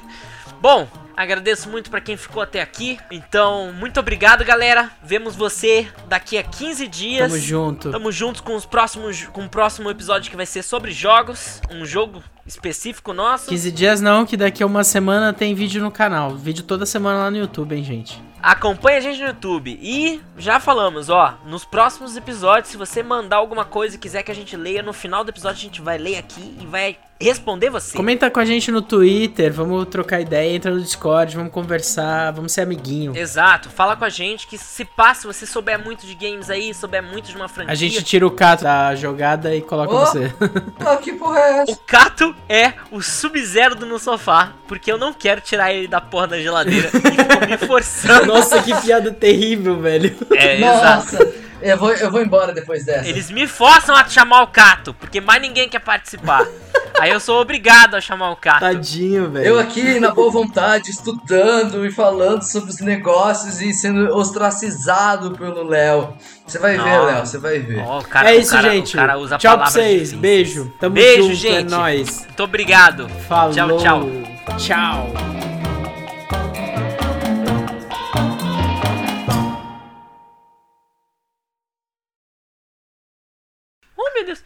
Bom, 0.60 0.86
Agradeço 1.18 1.68
muito 1.68 1.90
pra 1.90 2.00
quem 2.00 2.16
ficou 2.16 2.44
até 2.44 2.62
aqui. 2.62 3.00
Então, 3.10 3.74
muito 3.74 4.00
obrigado, 4.00 4.46
galera. 4.46 4.92
Vemos 5.04 5.36
você 5.36 5.88
daqui 6.08 6.38
a 6.38 6.44
15 6.44 6.88
dias. 6.88 7.32
Tamo 7.32 7.42
junto. 7.42 7.92
Tamo 7.92 8.12
juntos 8.12 8.40
com 8.40 8.56
os 8.56 8.68
próximos 8.68 9.24
com 9.34 9.44
o 9.44 9.50
próximo 9.50 9.90
episódio 9.90 10.30
que 10.30 10.38
vai 10.38 10.46
ser 10.46 10.62
sobre 10.62 10.92
jogos, 10.92 11.60
um 11.72 11.84
jogo 11.84 12.24
específico 12.46 13.14
nosso. 13.14 13.48
15 13.48 13.72
dias 13.72 14.00
não, 14.00 14.28
que 14.28 14.38
daqui 14.38 14.62
a 14.62 14.66
uma 14.68 14.84
semana 14.84 15.34
tem 15.34 15.56
vídeo 15.56 15.82
no 15.82 15.90
canal. 15.90 16.36
Vídeo 16.36 16.64
toda 16.64 16.86
semana 16.86 17.18
lá 17.18 17.32
no 17.32 17.38
YouTube, 17.38 17.76
hein, 17.76 17.84
gente. 17.84 18.22
Acompanhe 18.42 18.98
a 18.98 19.02
gente 19.02 19.20
no 19.20 19.28
YouTube. 19.28 19.80
E 19.82 20.22
já 20.38 20.60
falamos, 20.60 21.10
ó, 21.10 21.36
nos 21.46 21.66
próximos 21.66 22.16
episódios, 22.16 22.70
se 22.70 22.78
você 22.78 23.02
mandar 23.04 23.38
alguma 23.38 23.66
coisa 23.66 23.96
e 23.96 24.00
quiser 24.00 24.24
que 24.24 24.32
a 24.32 24.36
gente 24.36 24.56
leia, 24.56 24.82
no 24.82 24.94
final 24.94 25.24
do 25.24 25.30
episódio 25.30 25.58
a 25.58 25.64
gente 25.64 25.82
vai 25.82 25.98
ler 25.98 26.18
aqui 26.18 26.58
e 26.60 26.66
vai 26.66 26.98
responder 27.20 27.70
você. 27.70 27.98
Comenta 27.98 28.30
com 28.30 28.40
a 28.40 28.46
gente 28.46 28.72
no 28.72 28.82
Twitter, 28.82 29.52
vamos 29.52 29.86
trocar 29.88 30.22
ideia, 30.22 30.56
entra 30.56 30.72
no 30.72 30.80
Discord, 30.80 31.36
vamos 31.36 31.52
conversar, 31.52 32.32
vamos 32.32 32.52
ser 32.52 32.62
amiguinho. 32.62 33.16
Exato, 33.16 33.70
fala 33.70 33.96
com 33.96 34.06
a 34.06 34.10
gente 34.10 34.48
que 34.48 34.58
se 34.58 34.86
passa, 34.86 35.22
se 35.22 35.28
você 35.28 35.46
souber 35.46 35.84
muito 35.84 36.06
de 36.06 36.14
games 36.14 36.50
aí, 36.50 36.74
souber 36.74 37.02
muito 37.02 37.30
de 37.32 37.36
uma 37.36 37.48
franquia. 37.48 37.72
A 37.72 37.76
gente 37.76 38.04
tira 38.04 38.26
o 38.26 38.32
Cato 38.32 38.64
da 38.64 38.96
jogada 38.96 39.56
e 39.56 39.62
coloca 39.62 39.94
Ô! 39.94 40.00
você. 40.00 40.32
Ah, 40.80 40.96
que 40.98 41.12
porra 41.14 41.40
é 41.40 41.52
O 41.52 41.72
essa? 41.72 41.80
Cato 41.86 42.36
é 42.48 42.74
o 42.92 43.02
Sub-Zero 43.02 43.76
do 43.76 43.86
no 43.86 44.00
sofá, 44.00 44.54
porque 44.68 44.92
eu 44.92 44.98
não 44.98 45.12
quero 45.12 45.42
tirar 45.42 45.74
ele 45.74 45.88
da 45.88 46.00
porra 46.00 46.28
da 46.28 46.40
geladeira 46.40 46.90
e 46.94 47.48
me 47.48 47.58
forçando. 47.58 48.27
Nossa, 48.28 48.62
que 48.62 48.74
piada 48.82 49.12
terrível, 49.12 49.80
velho. 49.80 50.16
É, 50.36 50.58
exato. 50.58 51.14
Nossa, 51.16 51.34
eu 51.62 51.78
vou, 51.78 51.92
eu 51.94 52.12
vou 52.12 52.22
embora 52.22 52.54
depois 52.54 52.86
dessa. 52.86 53.08
Eles 53.08 53.32
me 53.32 53.48
forçam 53.48 53.96
a 53.96 54.08
chamar 54.08 54.44
o 54.44 54.48
Cato, 54.48 54.94
porque 54.94 55.20
mais 55.20 55.42
ninguém 55.42 55.68
quer 55.68 55.80
participar. 55.80 56.46
Aí 57.00 57.12
eu 57.12 57.20
sou 57.20 57.40
obrigado 57.40 57.94
a 57.96 58.02
chamar 58.02 58.32
o 58.32 58.36
Cato. 58.36 58.62
Tadinho, 58.62 59.30
velho. 59.30 59.46
Eu 59.46 59.60
aqui, 59.60 60.00
na 60.00 60.10
boa 60.12 60.32
vontade, 60.32 60.90
estudando 60.90 61.86
e 61.86 61.92
falando 61.92 62.42
sobre 62.42 62.72
os 62.72 62.80
negócios 62.80 63.62
e 63.62 63.72
sendo 63.72 64.16
ostracizado 64.16 65.32
pelo 65.38 65.64
Léo. 65.64 66.14
Você 66.46 66.58
vai 66.58 66.76
ver. 66.78 66.84
Léo, 67.02 67.20
você 67.26 67.38
vai 67.38 67.60
ver. 67.60 67.84
Cara- 68.10 68.34
é 68.34 68.38
o 68.38 68.40
isso, 68.40 68.52
cara- 68.52 68.70
gente. 68.72 68.96
O 68.96 69.00
cara 69.00 69.18
usa 69.18 69.38
Tchau 69.38 69.58
pra 69.58 69.66
palavras 69.68 69.74
vocês. 69.74 69.94
difíceis. 70.10 70.20
Beijo. 70.22 70.74
Tamo 70.80 70.96
Beijo, 70.96 71.22
junto, 71.24 71.36
gente. 71.36 71.74
É 71.74 71.78
nóis. 71.78 72.20
Muito 72.26 72.44
obrigado. 72.44 73.10
Falou. 73.28 73.54
Tchau, 73.54 73.78
tchau. 73.78 74.10
Tchau. 74.58 75.57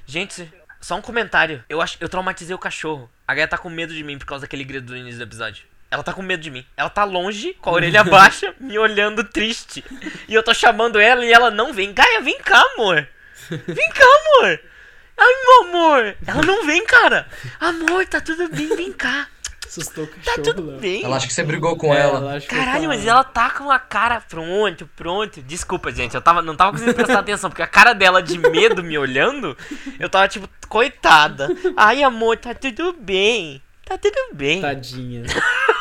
Gente, 0.05 0.51
só 0.79 0.95
um 0.95 1.01
comentário. 1.01 1.63
Eu, 1.69 1.81
acho, 1.81 1.97
eu 1.99 2.09
traumatizei 2.09 2.55
o 2.55 2.59
cachorro. 2.59 3.09
A 3.27 3.33
Gaia 3.33 3.47
tá 3.47 3.57
com 3.57 3.69
medo 3.69 3.93
de 3.93 4.03
mim 4.03 4.17
por 4.17 4.25
causa 4.25 4.41
daquele 4.41 4.63
grito 4.63 4.87
do 4.87 4.97
início 4.97 5.19
do 5.19 5.23
episódio. 5.23 5.65
Ela 5.89 6.03
tá 6.03 6.13
com 6.13 6.21
medo 6.21 6.41
de 6.41 6.49
mim. 6.49 6.65
Ela 6.75 6.89
tá 6.89 7.03
longe, 7.03 7.53
com 7.55 7.69
a 7.69 7.73
orelha 7.73 8.03
baixa, 8.05 8.55
me 8.59 8.79
olhando 8.79 9.23
triste. 9.23 9.83
E 10.27 10.33
eu 10.33 10.41
tô 10.41 10.53
chamando 10.53 10.99
ela 10.99 11.25
e 11.25 11.31
ela 11.31 11.51
não 11.51 11.73
vem. 11.73 11.93
Gaia, 11.93 12.21
vem 12.21 12.39
cá, 12.39 12.61
amor. 12.73 13.07
Vem 13.49 13.89
cá, 13.89 14.05
amor. 14.05 14.59
Ai, 15.17 15.33
meu 15.43 15.69
amor. 15.69 16.17
Ela 16.25 16.41
não 16.41 16.65
vem, 16.65 16.85
cara. 16.85 17.27
Amor, 17.59 18.05
tá 18.07 18.21
tudo 18.21 18.49
bem, 18.49 18.75
vem 18.75 18.93
cá. 18.93 19.27
Assustou 19.71 20.03
o 20.03 20.07
Tá 20.07 20.15
cachorro, 20.17 20.43
tudo 20.43 20.65
Léo. 20.67 20.79
bem. 20.79 21.01
Ela 21.03 21.15
acha 21.15 21.25
que 21.27 21.33
você 21.33 21.43
brigou 21.43 21.77
com 21.77 21.93
É, 21.95 22.01
ela. 22.01 22.41
que 22.41 22.47
Caralho, 22.47 22.81
tá- 22.81 22.87
mas 22.89 23.05
ela 23.07 23.23
tá 23.23 23.49
com 23.51 23.71
a 23.71 23.79
cara. 23.79 24.19
Pronto, 24.19 24.89
pronto. 24.97 25.41
Desculpa, 25.41 25.91
gente. 25.93 26.13
Eu 26.13 26.21
tava, 26.21 26.41
não 26.41 26.55
tava 26.57 26.71
conseguindo 26.73 26.95
prestar 26.95 27.19
atenção, 27.19 27.49
porque 27.49 27.61
a 27.63 27.67
cara 27.67 27.93
dela 27.93 28.21
de 28.21 28.37
medo 28.37 28.83
me 28.83 28.97
olhando, 28.97 29.57
eu 29.97 30.09
tava 30.09 30.27
tipo, 30.27 30.49
coitada. 30.67 31.47
Ai, 31.77 32.03
amor, 32.03 32.35
tá 32.37 32.53
tudo 32.53 32.93
bem. 32.99 33.61
Tá 33.85 33.97
tudo 33.97 34.15
bem. 34.33 34.61
Tadinha. 34.61 35.23